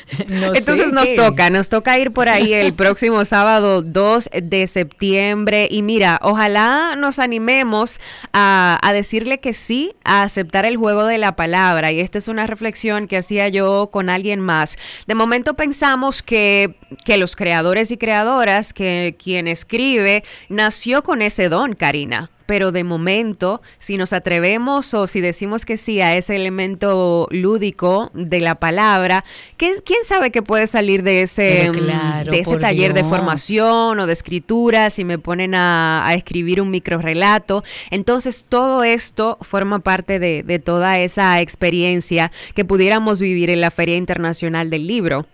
Entonces 0.56 0.92
nos 0.92 1.14
toca, 1.14 1.52
nos 1.52 1.70
toca 1.70 2.00
ir 2.00 2.12
por 2.12 2.28
ahí 2.28 2.54
el 2.54 2.74
próximo 2.74 3.24
sábado 3.24 3.84
2 3.84 4.32
de 4.42 4.66
septiembre. 4.66 5.68
Y 5.70 5.84
mira, 5.84 6.20
ojalá 6.24 6.96
nos 6.96 7.20
animemos 7.20 8.00
a, 8.34 8.80
a 8.82 8.92
decirle 8.92 9.40
que 9.40 9.54
sí, 9.54 9.94
a 10.04 10.24
aceptar 10.24 10.66
el 10.66 10.76
juego 10.76 11.06
de 11.06 11.20
la 11.20 11.36
palabra. 11.36 11.92
Y 11.92 12.00
esta 12.00 12.18
es 12.18 12.28
una 12.28 12.48
reflexión 12.48 13.08
que 13.08 13.18
hacía 13.18 13.48
yo 13.48 13.90
con 13.92 14.10
alguien 14.10 14.40
más. 14.40 14.76
De 15.06 15.14
momento 15.14 15.54
pensamos 15.54 16.24
que, 16.24 16.78
que 17.06 17.18
los 17.18 17.36
creadores 17.36 17.92
y 17.92 17.98
creadoras, 17.98 18.74
que 18.74 19.16
quien 19.22 19.48
escribe, 19.48 20.24
nació 20.50 21.04
con 21.04 21.22
ese 21.28 21.50
don, 21.50 21.74
Karina 21.74 22.30
pero 22.48 22.72
de 22.72 22.84
momento, 22.84 23.62
si 23.78 23.98
nos 23.98 24.14
atrevemos 24.14 24.96
o 24.96 25.06
si 25.06 25.22
decimos 25.22 25.66
que 25.66 25.78
sí 25.78 26.02
a 26.02 26.16
ese 26.16 26.36
elemento 26.36 27.28
lúdico 27.30 28.10
de 28.16 28.40
la 28.40 28.56
palabra, 28.56 29.24
¿quién, 29.58 29.76
sabe 30.04 30.32
qué 30.32 30.42
puede 30.42 30.66
salir 30.66 31.04
de 31.04 31.22
ese, 31.22 31.70
mm, 31.70 31.74
claro, 31.74 32.32
de 32.32 32.40
ese 32.40 32.58
taller 32.58 32.94
de 32.94 33.04
formación 33.04 34.00
o 34.00 34.08
de 34.08 34.14
escritura, 34.14 34.90
si 34.90 35.04
me 35.04 35.20
ponen 35.20 35.54
a, 35.54 36.08
a 36.08 36.16
escribir 36.16 36.62
un 36.62 36.72
microrelato? 36.72 37.64
Entonces, 37.92 38.46
todo 38.48 38.84
esto 38.84 39.38
forma 39.42 39.80
parte 39.80 40.18
de, 40.18 40.42
de 40.42 40.60
toda 40.60 41.00
esa 41.00 41.42
experiencia 41.42 42.32
que 42.56 42.64
pudiéramos 42.64 43.20
vivir 43.20 43.50
en 43.50 43.60
la 43.60 43.72
Feria 43.72 43.98
Internacional 43.98 44.70
del 44.70 44.88
Libro. 44.88 45.26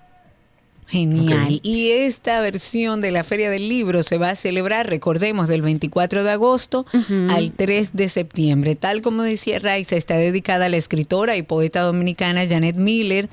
Genial. 0.88 1.60
Y 1.64 1.92
esta 1.92 2.40
versión 2.42 3.02
de 3.02 3.12
la 3.12 3.24
Feria 3.24 3.50
del 3.50 3.70
Libro 3.70 4.04
se 4.04 4.18
va 4.18 4.32
a 4.32 4.36
celebrar, 4.36 4.90
recordemos, 4.90 5.48
del 5.48 5.62
24 5.62 6.24
de 6.24 6.32
agosto 6.32 6.86
al 7.30 7.52
3 7.52 7.94
de 7.94 8.10
septiembre. 8.10 8.76
Tal 8.76 9.02
como 9.02 9.24
decía 9.24 9.60
Raiza, 9.60 9.96
está 9.96 10.18
dedicada 10.18 10.66
a 10.66 10.70
la 10.70 10.78
escritora 10.78 11.36
y 11.36 11.42
poeta 11.42 11.82
dominicana 11.82 12.48
Janet 12.48 12.76
Miller. 12.76 13.30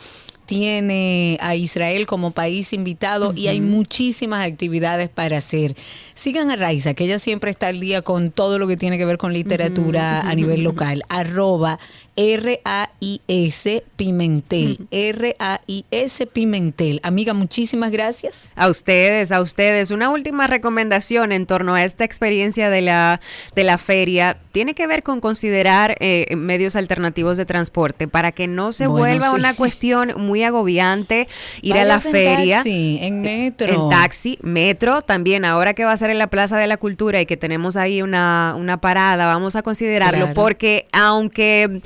Tiene 0.47 1.39
a 1.40 1.55
Israel 1.55 2.06
como 2.06 2.32
país 2.32 2.72
invitado 2.72 3.32
y 3.36 3.47
hay 3.47 3.60
muchísimas 3.60 4.44
actividades 4.44 5.09
para 5.09 5.39
hacer. 5.39 5.77
Sigan 6.14 6.51
a 6.51 6.56
Raiza, 6.56 6.94
que 6.94 7.05
ella 7.05 7.20
siempre 7.20 7.52
está 7.52 7.68
al 7.68 7.78
día 7.78 8.02
con 8.02 8.32
todo 8.32 8.59
lo 8.59 8.66
que 8.66 8.77
tiene 8.77 8.98
que 8.98 9.05
ver 9.05 9.16
con 9.16 9.32
literatura 9.32 10.20
a 10.20 10.35
nivel 10.35 10.64
local. 10.64 11.05
Arroba 11.09 11.78
R-A-I-S 12.20 13.82
Pimentel. 13.97 14.86
R-A-I-S 14.90 16.26
Pimentel. 16.26 17.01
Amiga, 17.02 17.32
muchísimas 17.34 17.90
gracias. 17.90 18.51
A 18.56 18.68
ustedes, 18.68 19.32
a 19.32 19.40
ustedes. 19.40 19.90
Una 19.90 20.10
última 20.10 20.47
recomendación 20.47 21.32
en 21.32 21.47
torno 21.47 21.74
a 21.74 21.84
esta 21.84 22.05
experiencia 22.05 22.68
de 22.70 22.82
la, 22.82 23.20
de 23.55 23.64
la 23.64 23.78
feria 23.78 24.36
tiene 24.52 24.74
que 24.74 24.86
ver 24.86 25.02
con 25.02 25.20
considerar 25.20 25.97
eh, 26.01 26.34
medios 26.36 26.76
alternativos 26.76 27.36
de 27.38 27.47
transporte 27.47 28.06
para 28.09 28.32
que 28.32 28.47
no 28.48 28.72
se 28.72 28.86
Bueno, 28.86 29.06
vuelva 29.06 29.30
sí. 29.30 29.36
una 29.36 29.55
cuestión 29.55 30.12
muy 30.18 30.42
agobiante 30.42 31.28
ir 31.62 31.78
a 31.78 31.84
la 31.84 32.01
feria. 32.01 32.56
taxi, 32.59 32.98
en 33.01 33.22
metro. 33.22 33.72
En 33.72 33.90
taxi, 33.90 34.38
metro, 34.42 35.02
también 35.02 35.44
ahora 35.44 35.74
que 35.74 35.84
va 35.84 35.92
a 35.92 35.97
ser 35.97 36.10
en 36.10 36.18
la 36.18 36.26
Plaza 36.26 36.59
de 36.59 36.66
la 36.66 36.76
Cultura 36.76 37.20
y 37.20 37.26
que 37.26 37.36
tenemos 37.36 37.76
ahí 37.76 38.02
una, 38.02 38.55
una 38.59 38.78
parada, 38.80 39.26
vamos 39.26 39.56
a 39.56 39.62
considerarlo 39.62 40.10
Claro. 40.26 40.34
porque 40.34 40.86
aunque 40.92 41.80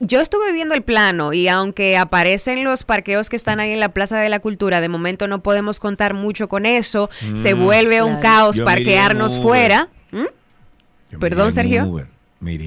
yo 0.00 0.20
estuve 0.20 0.52
viendo 0.52 0.74
el 0.74 0.82
plano 0.82 1.32
y 1.32 1.48
aunque 1.48 1.96
aparecen 1.96 2.64
los 2.64 2.84
parqueos 2.84 3.30
que 3.30 3.36
están 3.36 3.60
ahí 3.60 3.72
en 3.72 3.80
la 3.80 3.88
Plaza 3.88 4.18
de 4.18 4.28
la 4.28 4.40
Cultura, 4.40 4.80
de 4.80 4.88
momento 4.88 5.26
no 5.28 5.40
podemos 5.40 5.80
contar 5.80 6.14
mucho 6.14 6.48
con 6.48 6.66
eso, 6.66 7.08
se 7.34 7.54
Mm. 7.54 7.62
vuelve 7.62 8.02
un 8.02 8.20
caos 8.20 8.56
Yo 8.56 8.64
parquearnos 8.64 9.38
fuera. 9.38 9.88
¿Mm? 10.10 11.18
Perdón, 11.18 11.52
Sergio. 11.52 12.06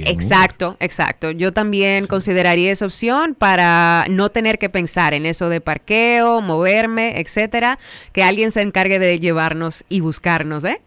Exacto, 0.08 0.76
exacto. 0.80 1.30
Yo 1.32 1.54
también 1.54 2.08
consideraría 2.08 2.72
esa 2.72 2.86
opción 2.88 3.36
para 3.36 4.06
no 4.10 4.30
tener 4.30 4.58
que 4.58 4.68
pensar 4.70 5.14
en 5.14 5.28
eso 5.28 5.48
de 5.50 5.62
parqueo, 5.62 6.42
moverme, 6.42 7.20
etcétera, 7.20 7.78
que 8.12 8.24
alguien 8.24 8.50
se 8.52 8.62
encargue 8.62 8.98
de 8.98 9.20
llevarnos 9.20 9.86
y 9.88 10.00
buscarnos, 10.00 10.64
¿eh? 10.66 10.82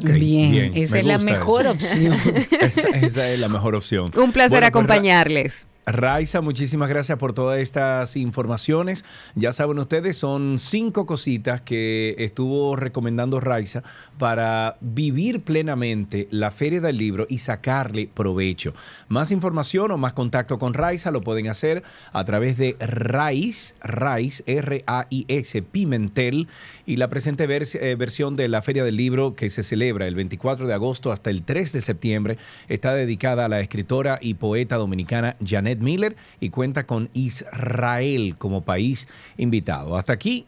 Bien, 0.00 0.72
esa 0.74 0.94
me 0.94 1.00
es 1.00 1.06
la 1.06 1.18
mejor 1.18 1.66
opción. 1.66 2.16
esa, 2.60 2.88
esa 2.88 3.30
es 3.30 3.38
la 3.38 3.48
mejor 3.48 3.74
opción. 3.74 4.10
Un 4.16 4.32
placer 4.32 4.60
Bueno, 4.60 4.60
pues, 4.60 4.68
acompañarles. 4.68 5.66
Raiza, 5.84 6.40
muchísimas 6.40 6.88
gracias 6.88 7.18
por 7.18 7.32
todas 7.32 7.58
estas 7.58 8.16
informaciones. 8.16 9.04
Ya 9.34 9.52
saben 9.52 9.80
ustedes, 9.80 10.16
son 10.16 10.60
cinco 10.60 11.06
cositas 11.06 11.60
que 11.60 12.14
estuvo 12.18 12.76
recomendando 12.76 13.40
Raiza 13.40 13.82
para 14.16 14.76
vivir 14.80 15.42
plenamente 15.42 16.28
la 16.30 16.52
Feria 16.52 16.80
del 16.80 16.98
Libro 16.98 17.26
y 17.28 17.38
sacarle 17.38 18.08
provecho. 18.12 18.74
Más 19.08 19.32
información 19.32 19.90
o 19.90 19.98
más 19.98 20.12
contacto 20.12 20.60
con 20.60 20.72
Raiza 20.72 21.10
lo 21.10 21.22
pueden 21.22 21.48
hacer 21.48 21.82
a 22.12 22.24
través 22.24 22.56
de 22.58 22.76
Raiz, 22.78 23.74
Raiz, 23.80 24.44
R-A-I-S, 24.46 25.62
Pimentel, 25.62 26.46
y 26.86 26.96
la 26.96 27.08
presente 27.08 27.44
eh, 27.44 27.94
versión 27.96 28.36
de 28.36 28.48
la 28.48 28.62
Feria 28.62 28.84
del 28.84 28.96
Libro 28.96 29.34
que 29.34 29.50
se 29.50 29.62
celebra 29.64 30.06
el 30.06 30.14
24 30.14 30.66
de 30.66 30.74
agosto 30.74 31.10
hasta 31.10 31.30
el 31.30 31.42
3 31.42 31.72
de 31.72 31.80
septiembre 31.80 32.38
está 32.68 32.94
dedicada 32.94 33.46
a 33.46 33.48
la 33.48 33.60
escritora 33.60 34.18
y 34.20 34.34
poeta 34.34 34.76
dominicana 34.76 35.36
Janet 35.44 35.71
Miller 35.80 36.16
y 36.40 36.50
cuenta 36.50 36.86
con 36.86 37.08
Israel 37.14 38.36
como 38.38 38.62
país 38.62 39.08
invitado. 39.36 39.96
Hasta 39.96 40.12
aquí, 40.12 40.46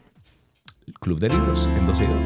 el 0.87 0.93
Club 0.95 1.19
de 1.19 1.29
Libros 1.29 1.69
en 1.75 1.85
12 1.85 2.03
y 2.03 2.07
2. 2.07 2.17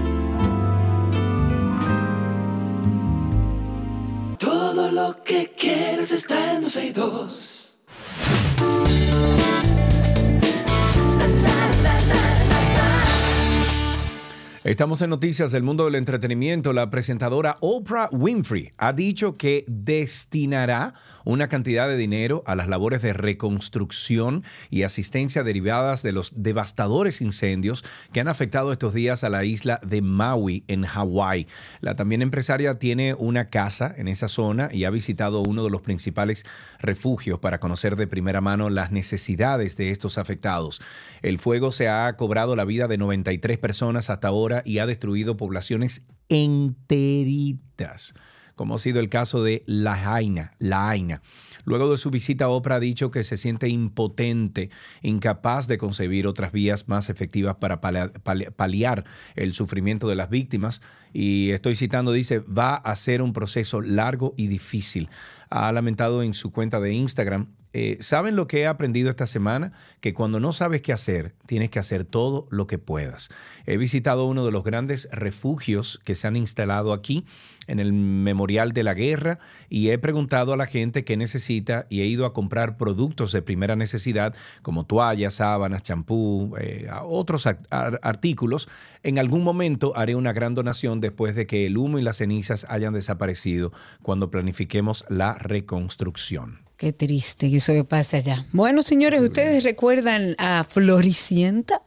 Todo 4.40 4.92
lo 4.92 5.24
que 5.24 5.54
quieres 5.58 6.12
está 6.12 6.56
en 6.56 6.62
12 6.62 6.86
y 6.88 6.92
2. 6.92 7.70
Estamos 14.70 15.02
en 15.02 15.10
noticias 15.10 15.52
del 15.52 15.64
mundo 15.64 15.86
del 15.86 15.96
entretenimiento. 15.96 16.74
La 16.74 16.92
presentadora 16.92 17.58
Oprah 17.60 18.08
Winfrey 18.12 18.72
ha 18.78 18.94
dicho 18.94 19.36
que 19.36 19.66
destinará 19.68 20.94
una 21.26 21.48
cantidad 21.48 21.88
de 21.88 21.98
dinero 21.98 22.44
a 22.46 22.56
las 22.56 22.68
labores 22.68 23.02
de 23.02 23.14
reconstrucción 23.14 24.44
y 24.70 24.84
asistencia 24.84 25.44
derivadas 25.44 26.04
de 26.04 26.12
los 26.12 26.32
devastadores 26.36 27.22
incendios 27.22 27.84
que 28.12 28.20
han 28.20 28.28
afectado 28.28 28.72
estos 28.72 28.94
días 28.94 29.24
a 29.24 29.30
la 29.30 29.44
isla 29.44 29.80
de 29.86 30.02
Maui 30.02 30.64
en 30.68 30.84
Hawái. 30.84 31.48
La 31.82 31.96
también 31.96 32.22
empresaria 32.22 32.80
tiene 32.80 33.14
una 33.14 33.50
casa 33.50 33.94
en 33.98 34.08
esa 34.08 34.28
zona 34.28 34.70
y 34.72 34.84
ha 34.86 34.90
visitado 34.90 35.42
uno 35.42 35.64
de 35.64 35.70
los 35.70 35.82
principales 35.82 36.46
refugios 36.80 37.40
para 37.40 37.60
conocer 37.60 37.96
de 37.96 38.08
primera 38.08 38.42
mano 38.42 38.70
las 38.70 38.92
necesidades 38.92 39.78
de 39.78 39.92
estos 39.92 40.18
afectados. 40.18 40.82
El 41.22 41.40
fuego 41.40 41.72
se 41.72 41.90
ha 41.90 42.16
cobrado 42.16 42.56
la 42.56 42.66
vida 42.66 42.88
de 42.88 42.98
93 42.98 43.58
personas 43.58 44.10
hasta 44.10 44.28
ahora 44.28 44.62
y 44.66 44.80
ha 44.80 44.86
destruido 44.86 45.38
poblaciones 45.38 46.04
enteritas 46.30 48.14
como 48.60 48.76
ha 48.76 48.78
sido 48.78 49.00
el 49.00 49.08
caso 49.08 49.42
de 49.42 49.64
La 49.68 49.96
Jaina, 49.96 50.52
La 50.60 50.88
Jaina. 50.88 51.22
Luego 51.64 51.90
de 51.90 51.96
su 51.96 52.12
visita, 52.12 52.50
Oprah 52.50 52.76
ha 52.76 52.80
dicho 52.82 53.10
que 53.10 53.24
se 53.24 53.38
siente 53.38 53.70
impotente, 53.70 54.70
incapaz 55.02 55.70
de 55.70 55.78
concebir 55.78 56.28
otras 56.28 56.52
vías 56.52 56.90
más 56.90 57.10
efectivas 57.10 57.56
para 57.56 57.80
paliar 57.80 59.06
el 59.36 59.54
sufrimiento 59.54 60.10
de 60.10 60.16
las 60.16 60.30
víctimas. 60.30 60.82
Y 61.14 61.52
estoy 61.52 61.78
citando, 61.78 62.12
dice, 62.12 62.40
va 62.40 62.76
a 62.76 62.98
ser 62.98 63.22
un 63.22 63.32
proceso 63.32 63.80
largo 63.80 64.34
y 64.36 64.48
difícil. 64.48 65.08
Ha 65.50 65.72
lamentado 65.72 66.22
en 66.22 66.34
su 66.34 66.52
cuenta 66.52 66.82
de 66.82 66.92
Instagram. 66.92 67.48
Eh, 67.74 67.98
¿Saben 68.00 68.36
lo 68.36 68.48
que 68.48 68.62
he 68.62 68.68
aprendido 68.68 69.10
esta 69.10 69.28
semana? 69.28 69.74
Que 70.02 70.14
cuando 70.14 70.40
no 70.40 70.52
sabes 70.52 70.82
qué 70.82 70.92
hacer, 70.92 71.34
tienes 71.46 71.70
que 71.70 71.78
hacer 71.80 72.04
todo 72.04 72.48
lo 72.50 72.66
que 72.66 72.80
puedas. 72.80 73.30
He 73.68 73.78
visitado 73.78 74.26
uno 74.26 74.44
de 74.46 74.52
los 74.52 74.64
grandes 74.64 75.08
refugios 75.12 76.00
que 76.04 76.16
se 76.16 76.28
han 76.28 76.36
instalado 76.36 76.94
aquí 76.94 77.26
en 77.68 77.80
el 77.80 77.94
Memorial 77.94 78.72
de 78.72 78.82
la 78.84 78.96
Guerra 78.96 79.38
y 79.70 79.90
he 79.92 80.00
preguntado 80.00 80.54
a 80.54 80.58
la 80.58 80.66
gente 80.66 81.04
qué 81.04 81.16
necesita 81.18 81.86
y 81.90 82.02
he 82.02 82.06
ido 82.08 82.26
a 82.26 82.34
comprar 82.34 82.76
productos 82.78 83.32
de 83.32 83.44
primera 83.44 83.76
necesidad 83.76 84.34
como 84.64 84.86
toallas, 84.86 85.36
sábanas, 85.36 85.84
champú, 85.84 86.56
eh, 86.60 86.90
otros 87.04 87.46
ar- 87.46 87.60
ar- 87.70 88.00
artículos. 88.02 88.68
En 89.04 89.20
algún 89.20 89.44
momento 89.44 89.94
haré 89.96 90.16
una 90.16 90.34
gran 90.34 90.56
donación 90.56 91.02
después 91.02 91.36
de 91.36 91.46
que 91.46 91.68
el 91.68 91.78
humo 91.78 92.00
y 92.00 92.02
las 92.02 92.18
cenizas 92.18 92.66
hayan 92.70 92.94
desaparecido 92.96 93.72
cuando 94.02 94.32
planifiquemos 94.32 95.06
la 95.10 95.36
reconstrucción. 95.36 96.69
Qué 96.80 96.94
triste 96.94 97.50
que 97.50 97.58
eso 97.58 97.74
que 97.74 97.84
pasa 97.84 98.16
allá. 98.18 98.46
Bueno, 98.54 98.84
señores, 98.84 99.20
¿ustedes 99.20 99.66
recuerdan 99.66 100.36
a 100.38 100.64
Floricienta? 100.64 101.82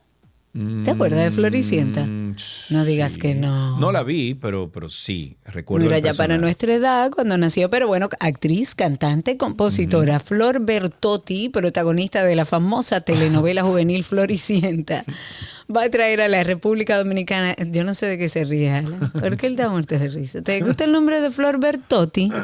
¿Te 0.84 0.90
acuerdas 0.90 1.24
de 1.24 1.30
Floricienta? 1.30 2.06
No 2.06 2.84
digas 2.84 3.16
que 3.16 3.34
no. 3.34 3.78
Mm, 3.78 3.80
No 3.80 3.90
la 3.90 4.02
vi, 4.02 4.34
pero, 4.34 4.70
pero 4.70 4.90
sí, 4.90 5.38
recuerdo. 5.46 5.90
El 5.90 6.02
ya 6.02 6.12
para 6.12 6.36
nuestra 6.36 6.74
edad 6.74 7.10
cuando 7.10 7.38
nació, 7.38 7.70
pero 7.70 7.88
bueno, 7.88 8.10
actriz, 8.20 8.74
cantante, 8.74 9.38
compositora. 9.38 10.20
Flor 10.20 10.60
Bertotti, 10.60 11.48
protagonista 11.48 12.22
de 12.22 12.36
la 12.36 12.44
famosa 12.44 13.00
telenovela 13.00 13.62
juvenil 13.62 14.04
Floricienta, 14.04 15.06
va 15.74 15.84
a 15.84 15.88
traer 15.88 16.20
a 16.20 16.28
la 16.28 16.44
República 16.44 16.98
Dominicana. 16.98 17.56
Yo 17.70 17.82
no 17.82 17.94
sé 17.94 18.04
de 18.04 18.18
qué 18.18 18.28
se 18.28 18.44
ríe, 18.44 18.72
Alan. 18.72 19.10
¿Por 19.10 19.38
qué 19.38 19.46
él 19.46 19.52
está 19.54 19.70
muerto 19.70 19.98
de 19.98 20.08
risa? 20.08 20.42
¿Te 20.42 20.60
gusta 20.64 20.84
el 20.84 20.92
nombre 20.92 21.22
de 21.22 21.30
Flor 21.30 21.58
Bertotti? 21.60 22.30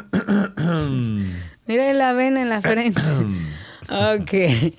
Mira 1.69 1.93
la 1.93 2.13
vena 2.13 2.41
en 2.41 2.49
la 2.49 2.61
frente. 2.63 2.99
ok. 3.89 4.73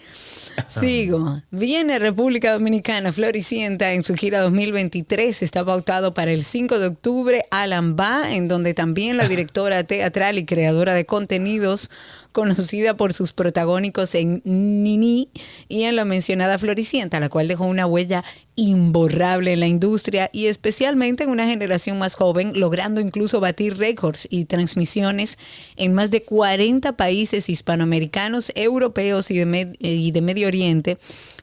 Sigo. 0.66 1.40
Viene 1.52 2.00
República 2.00 2.52
Dominicana 2.52 3.12
Floricienta 3.12 3.92
en 3.92 4.02
su 4.02 4.16
gira 4.16 4.40
2023. 4.40 5.40
Está 5.44 5.64
pautado 5.64 6.14
para 6.14 6.32
el 6.32 6.42
5 6.42 6.80
de 6.80 6.88
octubre. 6.88 7.44
Alan 7.52 7.94
va, 7.94 8.34
en 8.34 8.48
donde 8.48 8.74
también 8.74 9.16
la 9.16 9.28
directora 9.28 9.84
teatral 9.84 10.36
y 10.38 10.44
creadora 10.44 10.92
de 10.92 11.06
contenidos 11.06 11.92
conocida 12.32 12.96
por 12.96 13.12
sus 13.12 13.32
protagónicos 13.32 14.14
en 14.16 14.42
Nini 14.44 15.30
y 15.68 15.84
en 15.84 15.94
la 15.94 16.04
mencionada 16.04 16.58
Floricienta, 16.58 17.20
la 17.20 17.28
cual 17.28 17.46
dejó 17.46 17.66
una 17.66 17.86
huella 17.86 18.24
imborrable 18.56 19.52
en 19.52 19.60
la 19.60 19.66
industria 19.66 20.28
y 20.32 20.46
especialmente 20.46 21.24
en 21.24 21.30
una 21.30 21.46
generación 21.46 21.98
más 21.98 22.14
joven, 22.14 22.52
logrando 22.54 23.00
incluso 23.00 23.40
batir 23.40 23.78
récords 23.78 24.26
y 24.30 24.44
transmisiones 24.44 25.38
en 25.76 25.94
más 25.94 26.10
de 26.10 26.24
40 26.24 26.96
países 26.96 27.48
hispanoamericanos, 27.48 28.52
europeos 28.54 29.30
y 29.30 29.38
de, 29.38 29.76
y 29.78 30.10
de 30.10 30.20
Medio 30.20 30.48
Oriente, 30.48 30.98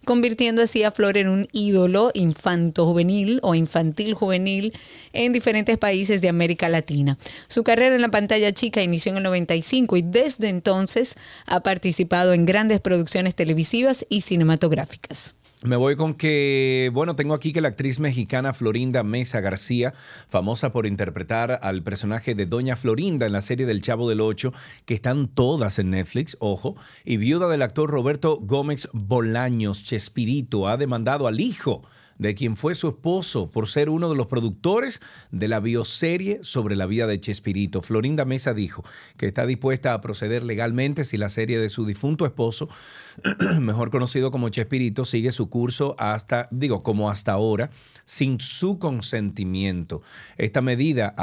convirtiendo 0.06 0.62
así 0.62 0.84
a 0.84 0.92
Flor 0.92 1.18
en 1.18 1.30
un 1.30 1.48
ídolo 1.52 2.12
infanto 2.14 2.86
juvenil 2.86 3.40
o 3.42 3.56
infantil 3.56 4.14
juvenil 4.14 4.74
en 5.14 5.34
diferentes 5.34 5.78
países 5.78 6.22
de 6.22 6.30
América 6.30 6.70
Latina. 6.70 7.18
Su 7.48 7.64
carrera 7.64 7.96
en 7.96 8.02
la 8.02 8.12
pantalla 8.12 8.52
chica 8.54 8.82
inició 8.82 9.12
en 9.12 9.18
el 9.18 9.24
95 9.24 9.98
y 9.98 10.02
desde 10.04 10.50
entonces 10.50 11.16
ha 11.46 11.62
participado 11.62 12.34
en 12.34 12.46
grandes 12.46 12.80
producciones 12.80 13.36
televisivas 13.36 14.06
y 14.10 14.22
cinematográficas. 14.22 15.37
Me 15.68 15.76
voy 15.76 15.98
con 15.98 16.14
que, 16.14 16.90
bueno, 16.94 17.18
tengo 17.18 17.34
aquí 17.34 17.52
que 17.52 17.60
la 17.60 17.68
actriz 17.68 18.00
mexicana 18.00 18.54
Florinda 18.54 19.04
Mesa 19.04 19.42
García, 19.42 19.94
famosa 20.30 20.72
por 20.72 20.86
interpretar 20.86 21.60
al 21.62 21.84
personaje 21.84 22.36
de 22.36 22.46
Doña 22.46 22.78
Florinda 22.78 23.26
en 23.26 23.34
la 23.34 23.42
serie 23.42 23.66
del 23.66 23.82
Chavo 23.82 24.08
del 24.08 24.22
Ocho, 24.22 24.54
que 24.86 24.94
están 24.94 25.28
todas 25.28 25.78
en 25.78 25.90
Netflix, 25.90 26.38
ojo, 26.40 26.78
y 27.04 27.18
viuda 27.18 27.50
del 27.50 27.64
actor 27.64 27.90
Roberto 27.90 28.38
Gómez 28.42 28.88
Bolaños 28.94 29.84
Chespirito, 29.84 30.70
ha 30.70 30.78
demandado 30.78 31.28
al 31.28 31.42
hijo 31.42 31.82
de 32.18 32.36
quien 32.36 32.56
fue 32.58 32.76
su 32.76 32.90
esposo 32.90 33.50
por 33.50 33.68
ser 33.68 33.90
uno 33.90 34.10
de 34.10 34.16
los 34.16 34.28
productores 34.28 35.02
de 35.32 35.48
la 35.48 35.60
bioserie 35.60 36.40
sobre 36.44 36.76
la 36.76 36.86
vida 36.86 37.08
de 37.08 37.20
Chespirito. 37.20 37.82
Florinda 37.82 38.26
Mesa 38.26 38.54
dijo 38.54 38.84
que 39.18 39.28
está 39.28 39.46
dispuesta 39.46 39.94
a 39.94 40.02
proceder 40.02 40.44
legalmente 40.44 41.04
si 41.04 41.18
la 41.18 41.30
serie 41.30 41.60
de 41.60 41.70
su 41.70 41.86
difunto 41.86 42.26
esposo, 42.26 42.70
mejor 43.60 43.90
conocido 43.90 44.32
como 44.32 44.50
Chespirito, 44.50 45.06
sigue 45.06 45.32
su 45.32 45.50
curso 45.50 45.96
hasta, 45.98 46.48
digo, 46.52 46.84
como 46.84 47.10
hasta 47.10 47.34
ahora, 47.34 47.70
sin 48.04 48.40
su 48.40 48.80
consentimiento. 48.80 50.02
Esta 50.38 50.62
medida 50.62 51.14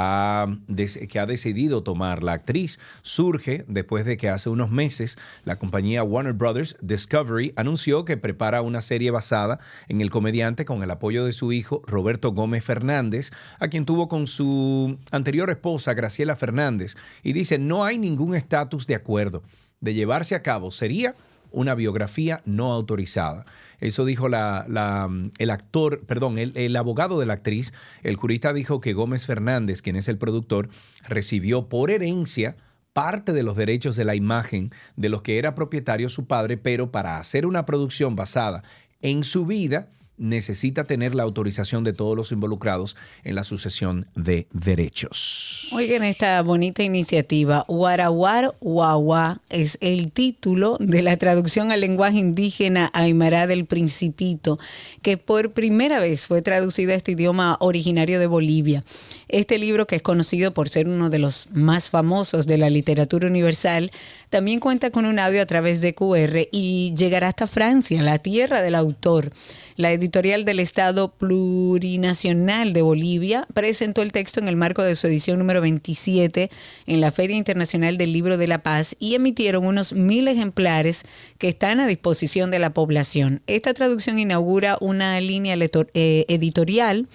que 1.09 1.19
ha 1.19 1.25
decidido 1.25 1.83
tomar 1.83 2.23
la 2.23 2.33
actriz 2.33 2.79
surge 3.01 3.65
después 3.67 4.05
de 4.05 4.17
que 4.17 4.29
hace 4.29 4.49
unos 4.49 4.69
meses 4.69 5.17
la 5.45 5.57
compañía 5.57 6.03
Warner 6.03 6.33
Brothers 6.33 6.77
Discovery 6.81 7.53
anunció 7.55 8.05
que 8.05 8.17
prepara 8.17 8.61
una 8.61 8.81
serie 8.81 9.11
basada 9.11 9.59
en 9.87 10.01
el 10.01 10.09
comediante 10.09 10.65
con 10.65 10.81
el 10.85 10.91
apoyo 10.91 11.25
de 11.25 11.33
su 11.33 11.51
hijo 11.51 11.81
Roberto 11.85 12.31
Gómez 12.31 12.63
Fernández, 12.63 13.31
a 13.59 13.67
quien 13.67 13.85
tuvo 13.85 14.07
con 14.07 14.25
su 14.27 14.97
anterior 15.11 15.49
esposa 15.49 15.93
Graciela 15.93 16.35
Fernández, 16.35 16.95
y 17.21 17.33
dice, 17.33 17.59
no 17.59 17.83
hay 17.83 17.97
ningún 17.97 18.35
estatus 18.35 18.87
de 18.87 18.95
acuerdo. 18.95 19.43
De 19.81 19.93
llevarse 19.93 20.35
a 20.35 20.41
cabo 20.41 20.71
sería 20.71 21.15
una 21.51 21.75
biografía 21.75 22.41
no 22.45 22.73
autorizada. 22.73 23.45
Eso 23.79 24.05
dijo 24.05 24.27
el 24.27 25.49
actor, 25.49 26.01
perdón, 26.05 26.37
el, 26.37 26.51
el 26.55 26.75
abogado 26.75 27.19
de 27.19 27.25
la 27.25 27.33
actriz. 27.33 27.73
El 28.03 28.15
jurista 28.15 28.53
dijo 28.53 28.81
que 28.81 28.93
Gómez 28.93 29.25
Fernández, 29.25 29.81
quien 29.81 29.95
es 29.95 30.07
el 30.07 30.17
productor, 30.17 30.69
recibió 31.07 31.69
por 31.69 31.91
herencia 31.91 32.55
parte 32.93 33.33
de 33.33 33.43
los 33.43 33.57
derechos 33.57 33.97
de 33.97 34.05
la 34.05 34.15
imagen 34.15 34.71
de 34.95 35.09
los 35.09 35.21
que 35.21 35.37
era 35.37 35.53
propietario 35.53 36.07
su 36.07 36.27
padre, 36.27 36.55
pero 36.55 36.91
para 36.91 37.17
hacer 37.17 37.45
una 37.45 37.65
producción 37.65 38.15
basada 38.15 38.63
en 39.01 39.23
su 39.23 39.45
vida, 39.45 39.89
necesita 40.17 40.83
tener 40.83 41.15
la 41.15 41.23
autorización 41.23 41.83
de 41.83 41.93
todos 41.93 42.15
los 42.15 42.31
involucrados 42.31 42.95
en 43.23 43.35
la 43.35 43.43
sucesión 43.43 44.07
de 44.15 44.47
derechos. 44.51 45.69
Oigan 45.73 46.03
esta 46.03 46.41
bonita 46.41 46.83
iniciativa. 46.83 47.65
Warawar 47.67 48.55
Wawa 48.61 49.41
es 49.49 49.77
el 49.81 50.11
título 50.11 50.77
de 50.79 51.01
la 51.01 51.17
traducción 51.17 51.71
al 51.71 51.81
lenguaje 51.81 52.17
indígena 52.17 52.89
Aymara 52.93 53.47
del 53.47 53.65
Principito, 53.65 54.59
que 55.01 55.17
por 55.17 55.51
primera 55.51 55.99
vez 55.99 56.27
fue 56.27 56.41
traducida 56.41 56.93
a 56.93 56.95
este 56.95 57.13
idioma 57.13 57.57
originario 57.59 58.19
de 58.19 58.27
Bolivia. 58.27 58.83
Este 59.27 59.57
libro, 59.57 59.87
que 59.87 59.95
es 59.95 60.01
conocido 60.01 60.53
por 60.53 60.69
ser 60.69 60.87
uno 60.87 61.09
de 61.09 61.19
los 61.19 61.47
más 61.51 61.89
famosos 61.89 62.45
de 62.45 62.57
la 62.57 62.69
literatura 62.69 63.27
universal, 63.27 63.91
también 64.29 64.59
cuenta 64.59 64.91
con 64.91 65.05
un 65.05 65.17
audio 65.19 65.41
a 65.41 65.45
través 65.45 65.81
de 65.81 65.93
QR 65.93 66.47
y 66.51 66.93
llegará 66.95 67.29
hasta 67.29 67.47
Francia, 67.47 68.01
la 68.01 68.19
tierra 68.19 68.61
del 68.61 68.75
autor. 68.75 69.31
La 69.77 69.91
editorial 69.91 70.45
del 70.45 70.59
Estado 70.59 71.09
Plurinacional 71.09 72.71
de 72.71 72.81
Bolivia 72.81 73.45
presentó 73.53 74.01
el 74.03 74.13
texto 74.13 74.39
en 74.39 74.47
el 74.47 74.55
marco 74.55 74.83
de 74.83 74.95
su 74.95 75.07
edición 75.07 75.37
número 75.37 75.59
27 75.59 76.49
en 76.85 77.01
la 77.01 77.11
Feria 77.11 77.35
Internacional 77.35 77.97
del 77.97 78.13
Libro 78.13 78.37
de 78.37 78.47
la 78.47 78.63
Paz 78.63 78.95
y 78.99 79.15
emitieron 79.15 79.65
unos 79.65 79.91
mil 79.91 80.29
ejemplares 80.29 81.03
que 81.39 81.49
están 81.49 81.81
a 81.81 81.87
disposición 81.87 82.51
de 82.51 82.59
la 82.59 82.73
población. 82.73 83.41
Esta 83.47 83.73
traducción 83.73 84.17
inaugura 84.17 84.77
una 84.79 85.19
línea 85.19 85.55
eh, 85.93 86.25
editorial 86.29 87.07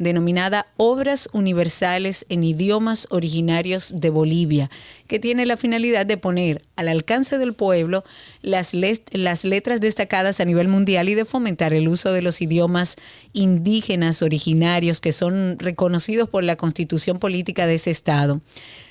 denominada 0.00 0.64
Obras 0.78 1.28
Universales 1.32 2.24
en 2.30 2.42
Idiomas 2.42 3.06
Originarios 3.10 3.92
de 3.94 4.08
Bolivia, 4.08 4.70
que 5.06 5.18
tiene 5.18 5.44
la 5.44 5.58
finalidad 5.58 6.06
de 6.06 6.16
poner 6.16 6.62
al 6.74 6.88
alcance 6.88 7.36
del 7.36 7.52
pueblo 7.52 8.02
las, 8.40 8.72
las 8.72 9.44
letras 9.44 9.80
destacadas 9.82 10.40
a 10.40 10.46
nivel 10.46 10.68
mundial 10.68 11.10
y 11.10 11.14
de 11.14 11.26
fomentar 11.26 11.74
el 11.74 11.86
uso 11.86 12.12
de 12.14 12.22
los 12.22 12.40
idiomas 12.40 12.96
indígenas 13.34 14.22
originarios 14.22 15.02
que 15.02 15.12
son 15.12 15.58
reconocidos 15.58 16.30
por 16.30 16.44
la 16.44 16.56
constitución 16.56 17.18
política 17.18 17.66
de 17.66 17.74
ese 17.74 17.90
estado. 17.90 18.40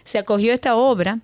Se 0.03 0.19
acogió 0.19 0.53
esta 0.53 0.75
obra 0.75 1.19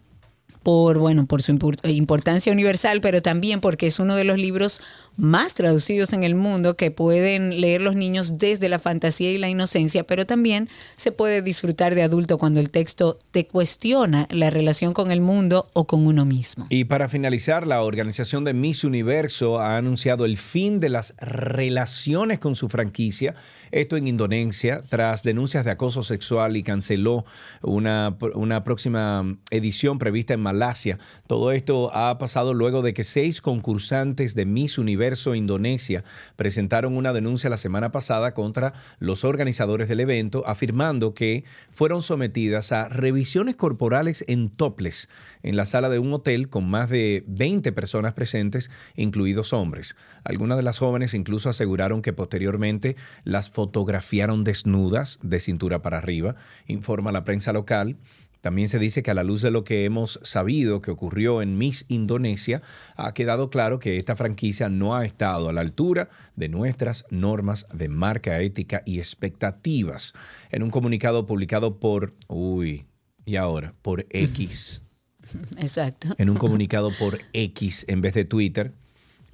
por 0.63 0.97
bueno 0.97 1.27
por 1.27 1.43
su 1.43 1.53
impor- 1.53 1.77
importancia 1.87 2.51
universal, 2.51 2.99
pero 2.99 3.21
también 3.21 3.61
porque 3.61 3.85
es 3.85 3.99
uno 3.99 4.15
de 4.15 4.23
los 4.23 4.39
libros 4.39 4.81
más 5.17 5.53
traducidos 5.53 6.13
en 6.13 6.23
el 6.23 6.35
mundo 6.35 6.75
que 6.75 6.91
pueden 6.91 7.61
leer 7.61 7.81
los 7.81 7.95
niños 7.95 8.37
desde 8.37 8.69
la 8.69 8.79
fantasía 8.79 9.31
y 9.31 9.37
la 9.37 9.49
inocencia, 9.49 10.03
pero 10.03 10.25
también 10.25 10.69
se 10.95 11.11
puede 11.11 11.41
disfrutar 11.41 11.95
de 11.95 12.03
adulto 12.03 12.37
cuando 12.37 12.59
el 12.59 12.69
texto 12.69 13.17
te 13.31 13.47
cuestiona 13.47 14.27
la 14.29 14.49
relación 14.49 14.93
con 14.93 15.11
el 15.11 15.21
mundo 15.21 15.69
o 15.73 15.85
con 15.85 16.05
uno 16.05 16.25
mismo. 16.25 16.67
Y 16.69 16.85
para 16.85 17.07
finalizar, 17.07 17.67
la 17.67 17.81
organización 17.83 18.43
de 18.43 18.53
Miss 18.53 18.83
Universo 18.83 19.59
ha 19.59 19.77
anunciado 19.77 20.25
el 20.25 20.37
fin 20.37 20.79
de 20.79 20.89
las 20.89 21.13
relaciones 21.17 22.39
con 22.39 22.55
su 22.55 22.69
franquicia, 22.69 23.35
esto 23.71 23.97
en 23.97 24.07
Indonesia, 24.07 24.81
tras 24.89 25.23
denuncias 25.23 25.65
de 25.65 25.71
acoso 25.71 26.03
sexual 26.03 26.57
y 26.57 26.63
canceló 26.63 27.25
una, 27.61 28.17
una 28.33 28.63
próxima 28.63 29.37
edición 29.51 29.99
prevista 29.99 30.33
en 30.33 30.41
Malasia. 30.41 30.97
Todo 31.27 31.51
esto 31.51 31.93
ha 31.93 32.17
pasado 32.17 32.53
luego 32.53 32.81
de 32.81 32.93
que 32.93 33.03
seis 33.03 33.41
concursantes 33.41 34.35
de 34.35 34.45
Miss 34.45 34.77
Universo 34.77 35.04
Indonesia 35.35 36.03
presentaron 36.35 36.97
una 36.97 37.13
denuncia 37.13 37.49
la 37.49 37.57
semana 37.57 37.91
pasada 37.91 38.33
contra 38.33 38.73
los 38.99 39.23
organizadores 39.23 39.87
del 39.87 39.99
evento, 39.99 40.43
afirmando 40.47 41.13
que 41.13 41.43
fueron 41.69 42.01
sometidas 42.01 42.71
a 42.71 42.89
revisiones 42.89 43.55
corporales 43.55 44.25
en 44.27 44.49
toples 44.49 45.09
en 45.43 45.55
la 45.55 45.65
sala 45.65 45.89
de 45.89 45.99
un 45.99 46.11
hotel 46.13 46.49
con 46.49 46.69
más 46.69 46.89
de 46.89 47.23
20 47.27 47.71
personas 47.71 48.13
presentes, 48.13 48.71
incluidos 48.95 49.53
hombres. 49.53 49.95
Algunas 50.23 50.57
de 50.57 50.63
las 50.63 50.79
jóvenes 50.79 51.13
incluso 51.13 51.49
aseguraron 51.49 52.01
que 52.01 52.13
posteriormente 52.13 52.95
las 53.23 53.49
fotografiaron 53.49 54.43
desnudas 54.43 55.19
de 55.21 55.39
cintura 55.39 55.81
para 55.81 55.99
arriba, 55.99 56.35
informa 56.67 57.11
la 57.11 57.23
prensa 57.23 57.53
local. 57.53 57.97
También 58.45 58.69
se 58.69 58.77
dice 58.77 59.01
que 59.01 59.09
a 59.09 59.15
la 59.15 59.23
luz 59.23 59.41
de 59.41 59.49
lo 59.49 59.63
que 59.63 59.85
hemos 59.85 60.19
sabido 60.21 60.79
que 60.79 60.91
ocurrió 60.91 61.41
en 61.41 61.57
Miss 61.57 61.83
Indonesia, 61.87 62.61
ha 62.95 63.11
quedado 63.15 63.49
claro 63.49 63.79
que 63.79 63.97
esta 63.97 64.15
franquicia 64.15 64.69
no 64.69 64.95
ha 64.95 65.03
estado 65.03 65.49
a 65.49 65.51
la 65.51 65.61
altura 65.61 66.09
de 66.35 66.47
nuestras 66.47 67.05
normas 67.09 67.65
de 67.73 67.89
marca 67.89 68.39
ética 68.41 68.83
y 68.85 68.99
expectativas. 68.99 70.13
En 70.51 70.61
un 70.61 70.69
comunicado 70.69 71.25
publicado 71.25 71.79
por, 71.79 72.13
uy, 72.27 72.85
y 73.25 73.37
ahora, 73.37 73.73
por 73.81 74.05
X, 74.11 74.83
Exacto. 75.57 76.09
en 76.19 76.29
un 76.29 76.37
comunicado 76.37 76.91
por 76.99 77.17
X 77.33 77.83
en 77.87 78.01
vez 78.01 78.13
de 78.13 78.25
Twitter, 78.25 78.75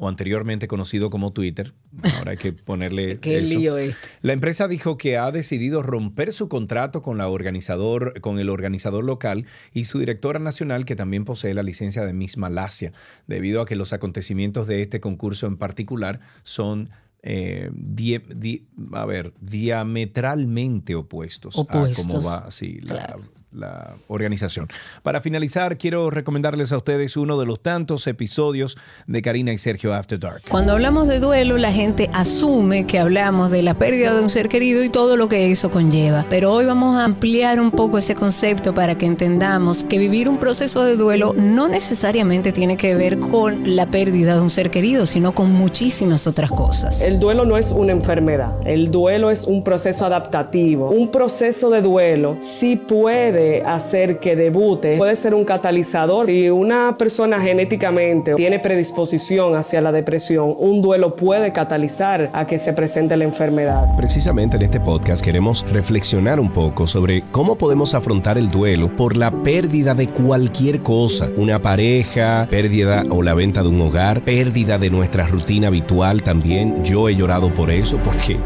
o 0.04 0.10
anteriormente 0.10 0.68
conocido 0.68 1.12
como 1.12 1.32
Twitter. 1.32 1.74
Ahora 2.18 2.32
hay 2.32 2.38
que 2.38 2.54
ponerle. 2.54 3.20
Qué 3.22 3.38
eso. 3.38 3.54
lío 3.60 3.78
este. 3.78 3.96
La 4.24 4.34
empresa 4.34 4.68
dijo 4.68 4.98
que 4.98 5.20
ha 5.20 5.30
decidido 5.32 5.84
romper 5.84 6.34
su 6.34 6.50
contrato 6.50 7.04
con, 7.04 7.20
la 7.20 7.28
organizador, 7.30 8.20
con 8.20 8.40
el 8.40 8.50
organizador 8.50 9.04
local 9.04 9.46
y 9.74 9.84
su 9.84 10.00
directora 10.00 10.40
nacional, 10.40 10.86
que 10.86 10.96
también 10.96 11.24
posee 11.24 11.54
la 11.54 11.62
licencia 11.62 12.04
de 12.04 12.14
Miss 12.14 12.38
Malasia, 12.38 12.94
debido 13.28 13.62
a 13.62 13.66
que 13.68 13.76
los 13.76 13.94
acontecimientos 13.94 14.66
de 14.66 14.82
este 14.82 15.00
concurso 15.00 15.46
en 15.46 15.58
particular 15.58 16.20
son. 16.44 16.90
eh, 17.24 17.70
di- 17.76 18.66
a 18.94 19.06
ver, 19.06 19.34
diametralmente 19.40 20.96
opuestos, 20.96 21.56
a 21.60 21.66
cómo 21.96 22.24
va 22.24 22.38
así 22.38 22.80
la, 22.82 22.96
Claro. 22.96 23.24
La 23.52 23.96
organización. 24.08 24.68
Para 25.04 25.22
finalizar, 25.22 25.78
quiero 25.78 26.10
recomendarles 26.10 26.72
a 26.72 26.78
ustedes 26.78 27.18
uno 27.18 27.40
de 27.40 27.46
los 27.46 27.62
tantos 27.62 28.08
episodios 28.08 28.78
de 29.08 29.22
Karina 29.22 29.54
y 29.54 29.58
Sergio 29.58 29.94
After 29.94 30.20
Dark. 30.20 30.42
Cuando 30.50 30.74
hablamos 30.74 31.08
de 31.08 31.20
duelo, 31.20 31.58
la 31.58 31.72
gente 31.72 32.10
asume 32.14 32.86
que 32.86 33.00
hablamos 33.00 33.52
de 33.52 33.62
la 33.62 33.74
pérdida 33.74 34.14
de 34.14 34.22
un 34.22 34.30
ser 34.30 34.48
querido 34.48 34.84
y 34.84 34.90
todo 34.90 35.18
lo 35.18 35.28
que 35.28 35.52
eso 35.52 35.70
conlleva. 35.70 36.26
Pero 36.30 36.54
hoy 36.54 36.66
vamos 36.66 36.98
a 36.98 37.06
ampliar 37.06 37.60
un 37.60 37.72
poco 37.72 37.98
ese 37.98 38.16
concepto 38.16 38.74
para 38.74 38.98
que 38.98 39.06
entendamos 39.06 39.84
que 39.84 40.00
vivir 40.00 40.30
un 40.30 40.38
proceso 40.38 40.84
de 40.84 40.96
duelo 40.96 41.34
no 41.36 41.68
necesariamente 41.68 42.52
tiene 42.52 42.78
que 42.78 42.96
ver 42.96 43.20
con 43.20 43.76
la 43.76 43.88
pérdida 43.88 44.36
de 44.36 44.42
un 44.42 44.50
ser 44.50 44.72
querido, 44.72 45.06
sino 45.06 45.34
con 45.34 45.52
muchísimas 45.52 46.28
otras 46.28 46.50
cosas. 46.50 47.02
El 47.02 47.20
duelo 47.20 47.46
no 47.46 47.58
es 47.58 47.72
una 47.72 47.92
enfermedad, 47.92 48.56
el 48.66 48.92
duelo 48.92 49.32
es 49.32 49.46
un 49.46 49.64
proceso 49.64 50.06
adaptativo. 50.06 50.90
Un 50.90 51.12
proceso 51.12 51.70
de 51.70 51.82
duelo 51.82 52.38
sí 52.42 52.76
puede 52.76 53.41
hacer 53.66 54.20
que 54.20 54.36
debute, 54.36 54.98
puede 54.98 55.16
ser 55.16 55.34
un 55.34 55.46
catalizador. 55.46 56.26
Si 56.26 56.50
una 56.50 56.98
persona 56.98 57.40
genéticamente 57.40 58.36
tiene 58.36 58.60
predisposición 58.60 59.56
hacia 59.56 59.82
la 59.82 59.92
depresión, 59.92 60.56
un 60.58 60.82
duelo 60.82 61.16
puede 61.16 61.52
catalizar 61.52 62.30
a 62.34 62.46
que 62.46 62.58
se 62.58 62.74
presente 62.74 63.18
la 63.18 63.24
enfermedad. 63.26 63.86
Precisamente 63.98 64.58
en 64.58 64.64
este 64.64 64.80
podcast 64.80 65.24
queremos 65.24 65.66
reflexionar 65.72 66.40
un 66.40 66.52
poco 66.52 66.88
sobre 66.88 67.24
cómo 67.32 67.56
podemos 67.58 67.94
afrontar 67.94 68.38
el 68.38 68.50
duelo 68.50 68.96
por 68.96 69.18
la 69.18 69.32
pérdida 69.32 69.94
de 69.94 70.08
cualquier 70.08 70.82
cosa, 70.82 71.30
una 71.38 71.62
pareja, 71.62 72.48
pérdida 72.50 73.04
o 73.10 73.24
la 73.24 73.34
venta 73.34 73.64
de 73.64 73.70
un 73.70 73.82
hogar, 73.82 74.22
pérdida 74.22 74.78
de 74.78 74.90
nuestra 74.90 75.28
rutina 75.28 75.68
habitual 75.68 76.24
también. 76.24 76.84
Yo 76.84 77.10
he 77.10 77.16
llorado 77.16 77.54
por 77.54 77.72
eso 77.72 77.98
porque... 78.04 78.38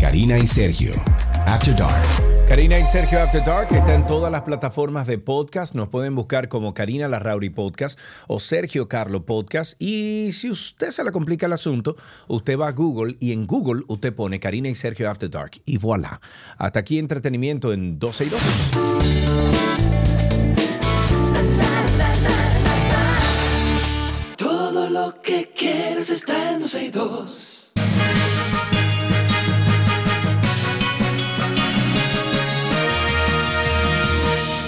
Karina 0.00 0.38
y 0.38 0.46
Sergio, 0.46 0.92
After 1.46 1.74
Dark. 1.74 2.02
Karina 2.48 2.78
y 2.78 2.86
Sergio 2.86 3.20
After 3.22 3.42
Dark 3.44 3.72
está 3.72 3.94
en 3.94 4.04
todas 4.06 4.30
las 4.30 4.42
plataformas 4.42 5.06
de 5.06 5.18
podcast. 5.18 5.74
Nos 5.74 5.88
pueden 5.88 6.14
buscar 6.14 6.48
como 6.48 6.74
Karina 6.74 7.08
Larrauri 7.08 7.50
Podcast 7.50 7.98
o 8.26 8.40
Sergio 8.40 8.88
Carlo 8.88 9.24
Podcast. 9.24 9.80
Y 9.80 10.32
si 10.32 10.50
usted 10.50 10.90
se 10.90 11.02
le 11.02 11.12
complica 11.12 11.46
el 11.46 11.52
asunto, 11.52 11.96
usted 12.28 12.58
va 12.58 12.68
a 12.68 12.72
Google 12.72 13.16
y 13.20 13.32
en 13.32 13.46
Google 13.46 13.84
usted 13.88 14.14
pone 14.14 14.38
Karina 14.40 14.68
y 14.68 14.74
Sergio 14.74 15.10
After 15.10 15.30
Dark. 15.30 15.52
Y 15.64 15.78
voilà. 15.78 16.20
Hasta 16.58 16.80
aquí 16.80 16.98
entretenimiento 16.98 17.72
en 17.72 17.98
12 17.98 18.24
y 18.24 18.28
2. 18.28 18.42
Todo 24.36 24.90
lo 24.90 25.22
que 25.22 25.50
quieres 25.56 26.10
está 26.10 26.52
en 26.52 26.60
12 26.60 26.84
y 26.84 26.90
2. 26.90 27.72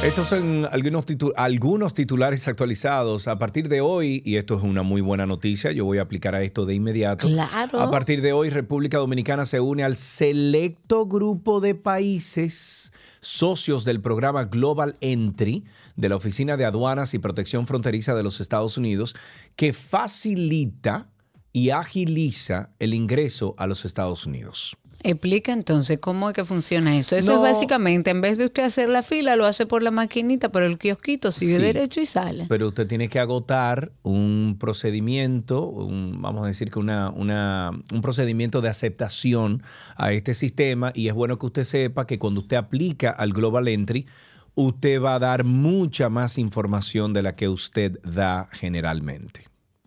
Estos 0.04 0.26
son 0.28 0.68
algunos, 0.70 1.06
titu- 1.06 1.32
algunos 1.34 1.94
titulares 1.94 2.46
actualizados. 2.46 3.26
A 3.26 3.38
partir 3.38 3.68
de 3.70 3.80
hoy, 3.80 4.22
y 4.26 4.36
esto 4.36 4.54
es 4.58 4.62
una 4.62 4.82
muy 4.82 5.00
buena 5.00 5.24
noticia, 5.24 5.72
yo 5.72 5.86
voy 5.86 5.96
a 5.96 6.02
aplicar 6.02 6.34
a 6.34 6.42
esto 6.42 6.66
de 6.66 6.74
inmediato. 6.74 7.26
Claro. 7.26 7.80
A 7.80 7.90
partir 7.90 8.20
de 8.20 8.34
hoy, 8.34 8.50
República 8.50 8.98
Dominicana 8.98 9.46
se 9.46 9.60
une 9.60 9.82
al 9.82 9.96
selecto 9.96 11.06
grupo 11.06 11.60
de 11.60 11.74
países 11.74 12.92
socios 13.20 13.86
del 13.86 14.02
programa 14.02 14.44
Global 14.44 14.96
Entry 15.00 15.64
de 15.96 16.08
la 16.10 16.16
Oficina 16.16 16.58
de 16.58 16.66
Aduanas 16.66 17.14
y 17.14 17.18
Protección 17.18 17.66
Fronteriza 17.66 18.14
de 18.14 18.22
los 18.22 18.40
Estados 18.40 18.76
Unidos, 18.76 19.16
que 19.56 19.72
facilita 19.72 21.08
y 21.50 21.70
agiliza 21.70 22.70
el 22.78 22.92
ingreso 22.92 23.54
a 23.56 23.66
los 23.66 23.86
Estados 23.86 24.26
Unidos. 24.26 24.76
Explica 25.06 25.52
entonces 25.52 25.98
cómo 26.00 26.30
es 26.30 26.34
que 26.34 26.44
funciona 26.46 26.96
eso. 26.96 27.14
Eso 27.14 27.34
No. 27.36 27.44
es 27.46 27.52
básicamente, 27.52 28.10
en 28.10 28.22
vez 28.22 28.38
de 28.38 28.46
usted 28.46 28.64
hacer 28.64 28.88
la 28.88 29.02
fila, 29.02 29.36
lo 29.36 29.44
hace 29.44 29.66
por 29.66 29.82
la 29.82 29.90
maquinita, 29.90 30.50
por 30.50 30.62
el 30.62 30.78
kiosquito, 30.78 31.30
sigue 31.30 31.56
Sí. 31.56 31.60
derecho 31.62 32.00
y 32.00 32.06
sale. 32.06 32.46
Pero 32.48 32.68
usted 32.68 32.86
tiene 32.86 33.08
que 33.10 33.20
agotar 33.20 33.92
un 34.02 34.56
procedimiento, 34.58 35.66
un- 35.68 36.22
vamos 36.22 36.44
a 36.44 36.46
decir 36.46 36.70
que 36.70 36.78
una, 36.78 37.10
una- 37.10 37.70
un 37.92 38.00
procedimiento 38.00 38.62
de 38.62 38.70
aceptación 38.70 39.62
a 39.96 40.12
este 40.12 40.32
sistema 40.32 40.90
y 40.94 41.08
es 41.08 41.14
bueno 41.14 41.38
que 41.38 41.46
usted 41.46 41.64
sepa 41.64 42.06
que 42.06 42.18
cuando 42.18 42.40
usted 42.40 42.56
aplica 42.56 43.10
al 43.10 43.32
Global 43.34 43.68
Entry, 43.68 44.06
usted 44.54 45.02
va 45.02 45.16
a 45.16 45.18
dar 45.18 45.44
mucha 45.44 46.08
más 46.08 46.38
información 46.38 47.12
de 47.12 47.22
la 47.22 47.36
que 47.36 47.48
usted 47.48 47.98
da 48.04 48.48
generalmente. 48.52 49.44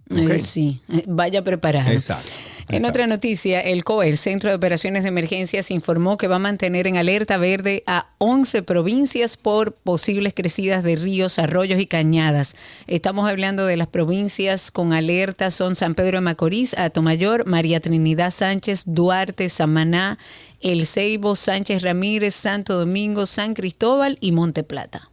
Eh, 0.09 0.39
sí, 0.39 0.81
eh, 0.89 1.03
vaya 1.07 1.43
preparado. 1.43 1.89
Exacto. 1.91 2.29
En 2.69 2.75
exacto. 2.75 2.89
otra 2.89 3.07
noticia, 3.07 3.61
el 3.61 3.85
COE, 3.85 4.09
el 4.09 4.17
Centro 4.17 4.49
de 4.49 4.57
Operaciones 4.57 5.03
de 5.03 5.09
Emergencias, 5.09 5.71
informó 5.71 6.17
que 6.17 6.27
va 6.27 6.35
a 6.35 6.39
mantener 6.39 6.85
en 6.85 6.97
alerta 6.97 7.37
verde 7.37 7.81
a 7.87 8.09
11 8.17 8.61
provincias 8.63 9.37
por 9.37 9.71
posibles 9.71 10.33
crecidas 10.35 10.83
de 10.83 10.97
ríos, 10.97 11.39
arroyos 11.39 11.79
y 11.79 11.87
cañadas. 11.87 12.57
Estamos 12.85 13.29
hablando 13.29 13.65
de 13.65 13.77
las 13.77 13.87
provincias 13.87 14.69
con 14.69 14.91
alerta, 14.91 15.49
son 15.49 15.77
San 15.77 15.95
Pedro 15.95 16.17
de 16.17 16.21
Macorís, 16.21 16.77
Atomayor, 16.77 17.45
María 17.47 17.79
Trinidad 17.79 18.31
Sánchez, 18.31 18.83
Duarte, 18.85 19.47
Samaná, 19.47 20.17
El 20.59 20.85
Ceibo, 20.85 21.37
Sánchez 21.37 21.83
Ramírez, 21.83 22.35
Santo 22.35 22.77
Domingo, 22.77 23.27
San 23.27 23.53
Cristóbal 23.53 24.17
y 24.19 24.33
Monte 24.33 24.63
Plata. 24.63 25.09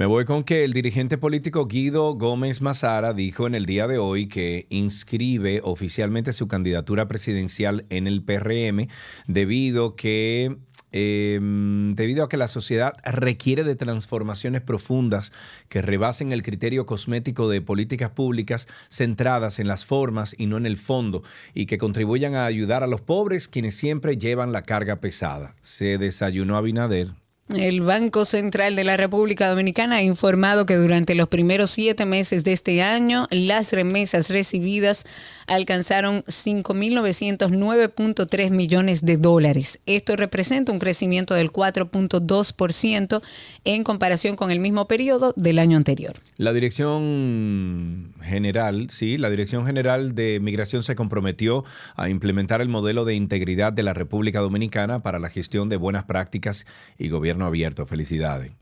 Me 0.00 0.06
voy 0.06 0.24
con 0.24 0.44
que 0.44 0.64
el 0.64 0.72
dirigente 0.72 1.18
político 1.18 1.66
Guido 1.66 2.14
Gómez 2.14 2.62
Mazara 2.62 3.12
dijo 3.12 3.46
en 3.46 3.54
el 3.54 3.66
día 3.66 3.86
de 3.86 3.98
hoy 3.98 4.28
que 4.28 4.66
inscribe 4.70 5.60
oficialmente 5.62 6.32
su 6.32 6.48
candidatura 6.48 7.06
presidencial 7.06 7.84
en 7.90 8.06
el 8.06 8.22
PRM 8.22 8.88
debido 9.26 9.96
que 9.96 10.56
eh, 10.92 11.38
debido 11.38 12.24
a 12.24 12.30
que 12.30 12.38
la 12.38 12.48
sociedad 12.48 12.94
requiere 13.04 13.62
de 13.62 13.76
transformaciones 13.76 14.62
profundas 14.62 15.34
que 15.68 15.82
rebasen 15.82 16.32
el 16.32 16.42
criterio 16.42 16.86
cosmético 16.86 17.50
de 17.50 17.60
políticas 17.60 18.08
públicas 18.08 18.68
centradas 18.88 19.58
en 19.58 19.68
las 19.68 19.84
formas 19.84 20.34
y 20.38 20.46
no 20.46 20.56
en 20.56 20.64
el 20.64 20.78
fondo 20.78 21.22
y 21.52 21.66
que 21.66 21.76
contribuyan 21.76 22.36
a 22.36 22.46
ayudar 22.46 22.82
a 22.82 22.86
los 22.86 23.02
pobres 23.02 23.48
quienes 23.48 23.76
siempre 23.76 24.16
llevan 24.16 24.50
la 24.50 24.62
carga 24.62 24.96
pesada. 24.96 25.56
Se 25.60 25.98
desayunó 25.98 26.56
Abinader. 26.56 27.19
El 27.56 27.80
Banco 27.80 28.24
Central 28.24 28.76
de 28.76 28.84
la 28.84 28.96
República 28.96 29.48
Dominicana 29.48 29.96
ha 29.96 30.02
informado 30.02 30.66
que 30.66 30.76
durante 30.76 31.16
los 31.16 31.26
primeros 31.28 31.70
siete 31.70 32.06
meses 32.06 32.44
de 32.44 32.52
este 32.52 32.80
año, 32.82 33.26
las 33.30 33.72
remesas 33.72 34.30
recibidas 34.30 35.04
alcanzaron 35.48 36.22
5.909.3 36.24 38.50
millones 38.50 39.04
de 39.04 39.16
dólares. 39.16 39.80
Esto 39.86 40.14
representa 40.14 40.70
un 40.70 40.78
crecimiento 40.78 41.34
del 41.34 41.50
4.2% 41.50 43.20
en 43.64 43.82
comparación 43.82 44.36
con 44.36 44.52
el 44.52 44.60
mismo 44.60 44.86
periodo 44.86 45.34
del 45.36 45.58
año 45.58 45.76
anterior. 45.76 46.14
La 46.36 46.52
Dirección 46.52 48.14
General, 48.22 48.90
sí, 48.90 49.18
la 49.18 49.28
Dirección 49.28 49.66
General 49.66 50.14
de 50.14 50.38
Migración 50.40 50.84
se 50.84 50.94
comprometió 50.94 51.64
a 51.96 52.08
implementar 52.08 52.60
el 52.60 52.68
modelo 52.68 53.04
de 53.04 53.14
integridad 53.14 53.72
de 53.72 53.82
la 53.82 53.92
República 53.92 54.38
Dominicana 54.38 55.02
para 55.02 55.18
la 55.18 55.30
gestión 55.30 55.68
de 55.68 55.76
buenas 55.76 56.04
prácticas 56.04 56.64
y 56.96 57.08
gobierno 57.08 57.39
abierto. 57.46 57.86
Felicidades. 57.86 58.52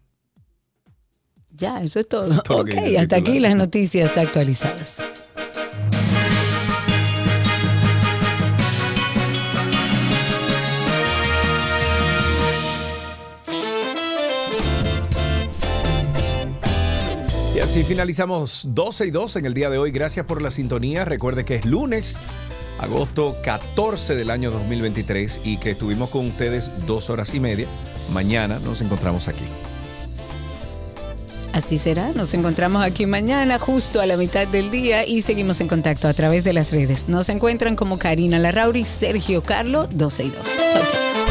Ya, 1.50 1.82
eso 1.82 1.98
es 1.98 2.08
todo. 2.08 2.24
Eso 2.24 2.34
es 2.34 2.42
todo 2.42 2.62
lo 2.62 2.72
ok, 2.72 2.96
hasta 2.98 3.16
aquí 3.16 3.40
las 3.40 3.56
noticias 3.56 4.16
actualizadas. 4.16 4.98
Y 17.58 17.60
así 17.60 17.82
finalizamos 17.82 18.68
12 18.68 19.06
y 19.08 19.10
2 19.10 19.34
en 19.34 19.46
el 19.46 19.52
día 19.52 19.68
de 19.68 19.78
hoy. 19.78 19.90
Gracias 19.90 20.24
por 20.24 20.40
la 20.40 20.52
sintonía. 20.52 21.04
Recuerde 21.04 21.44
que 21.44 21.56
es 21.56 21.64
lunes, 21.64 22.16
agosto 22.78 23.34
14 23.42 24.14
del 24.14 24.30
año 24.30 24.52
2023 24.52 25.44
y 25.44 25.58
que 25.58 25.72
estuvimos 25.72 26.10
con 26.10 26.28
ustedes 26.28 26.86
dos 26.86 27.10
horas 27.10 27.34
y 27.34 27.40
media. 27.40 27.66
Mañana 28.12 28.58
nos 28.58 28.80
encontramos 28.80 29.28
aquí. 29.28 29.44
Así 31.52 31.78
será. 31.78 32.12
Nos 32.14 32.34
encontramos 32.34 32.84
aquí 32.84 33.06
mañana, 33.06 33.58
justo 33.58 34.00
a 34.00 34.06
la 34.06 34.16
mitad 34.16 34.46
del 34.46 34.70
día, 34.70 35.06
y 35.06 35.22
seguimos 35.22 35.60
en 35.60 35.68
contacto 35.68 36.06
a 36.06 36.14
través 36.14 36.44
de 36.44 36.52
las 36.52 36.70
redes. 36.70 37.08
Nos 37.08 37.28
encuentran 37.28 37.74
como 37.74 37.98
Karina 37.98 38.38
Larrauri, 38.38 38.84
Sergio 38.84 39.42
Carlo, 39.42 39.88
12 39.90 40.24
y 40.24 40.30
2. 40.30 40.36
Chau, 40.44 40.82
chau. 40.82 41.27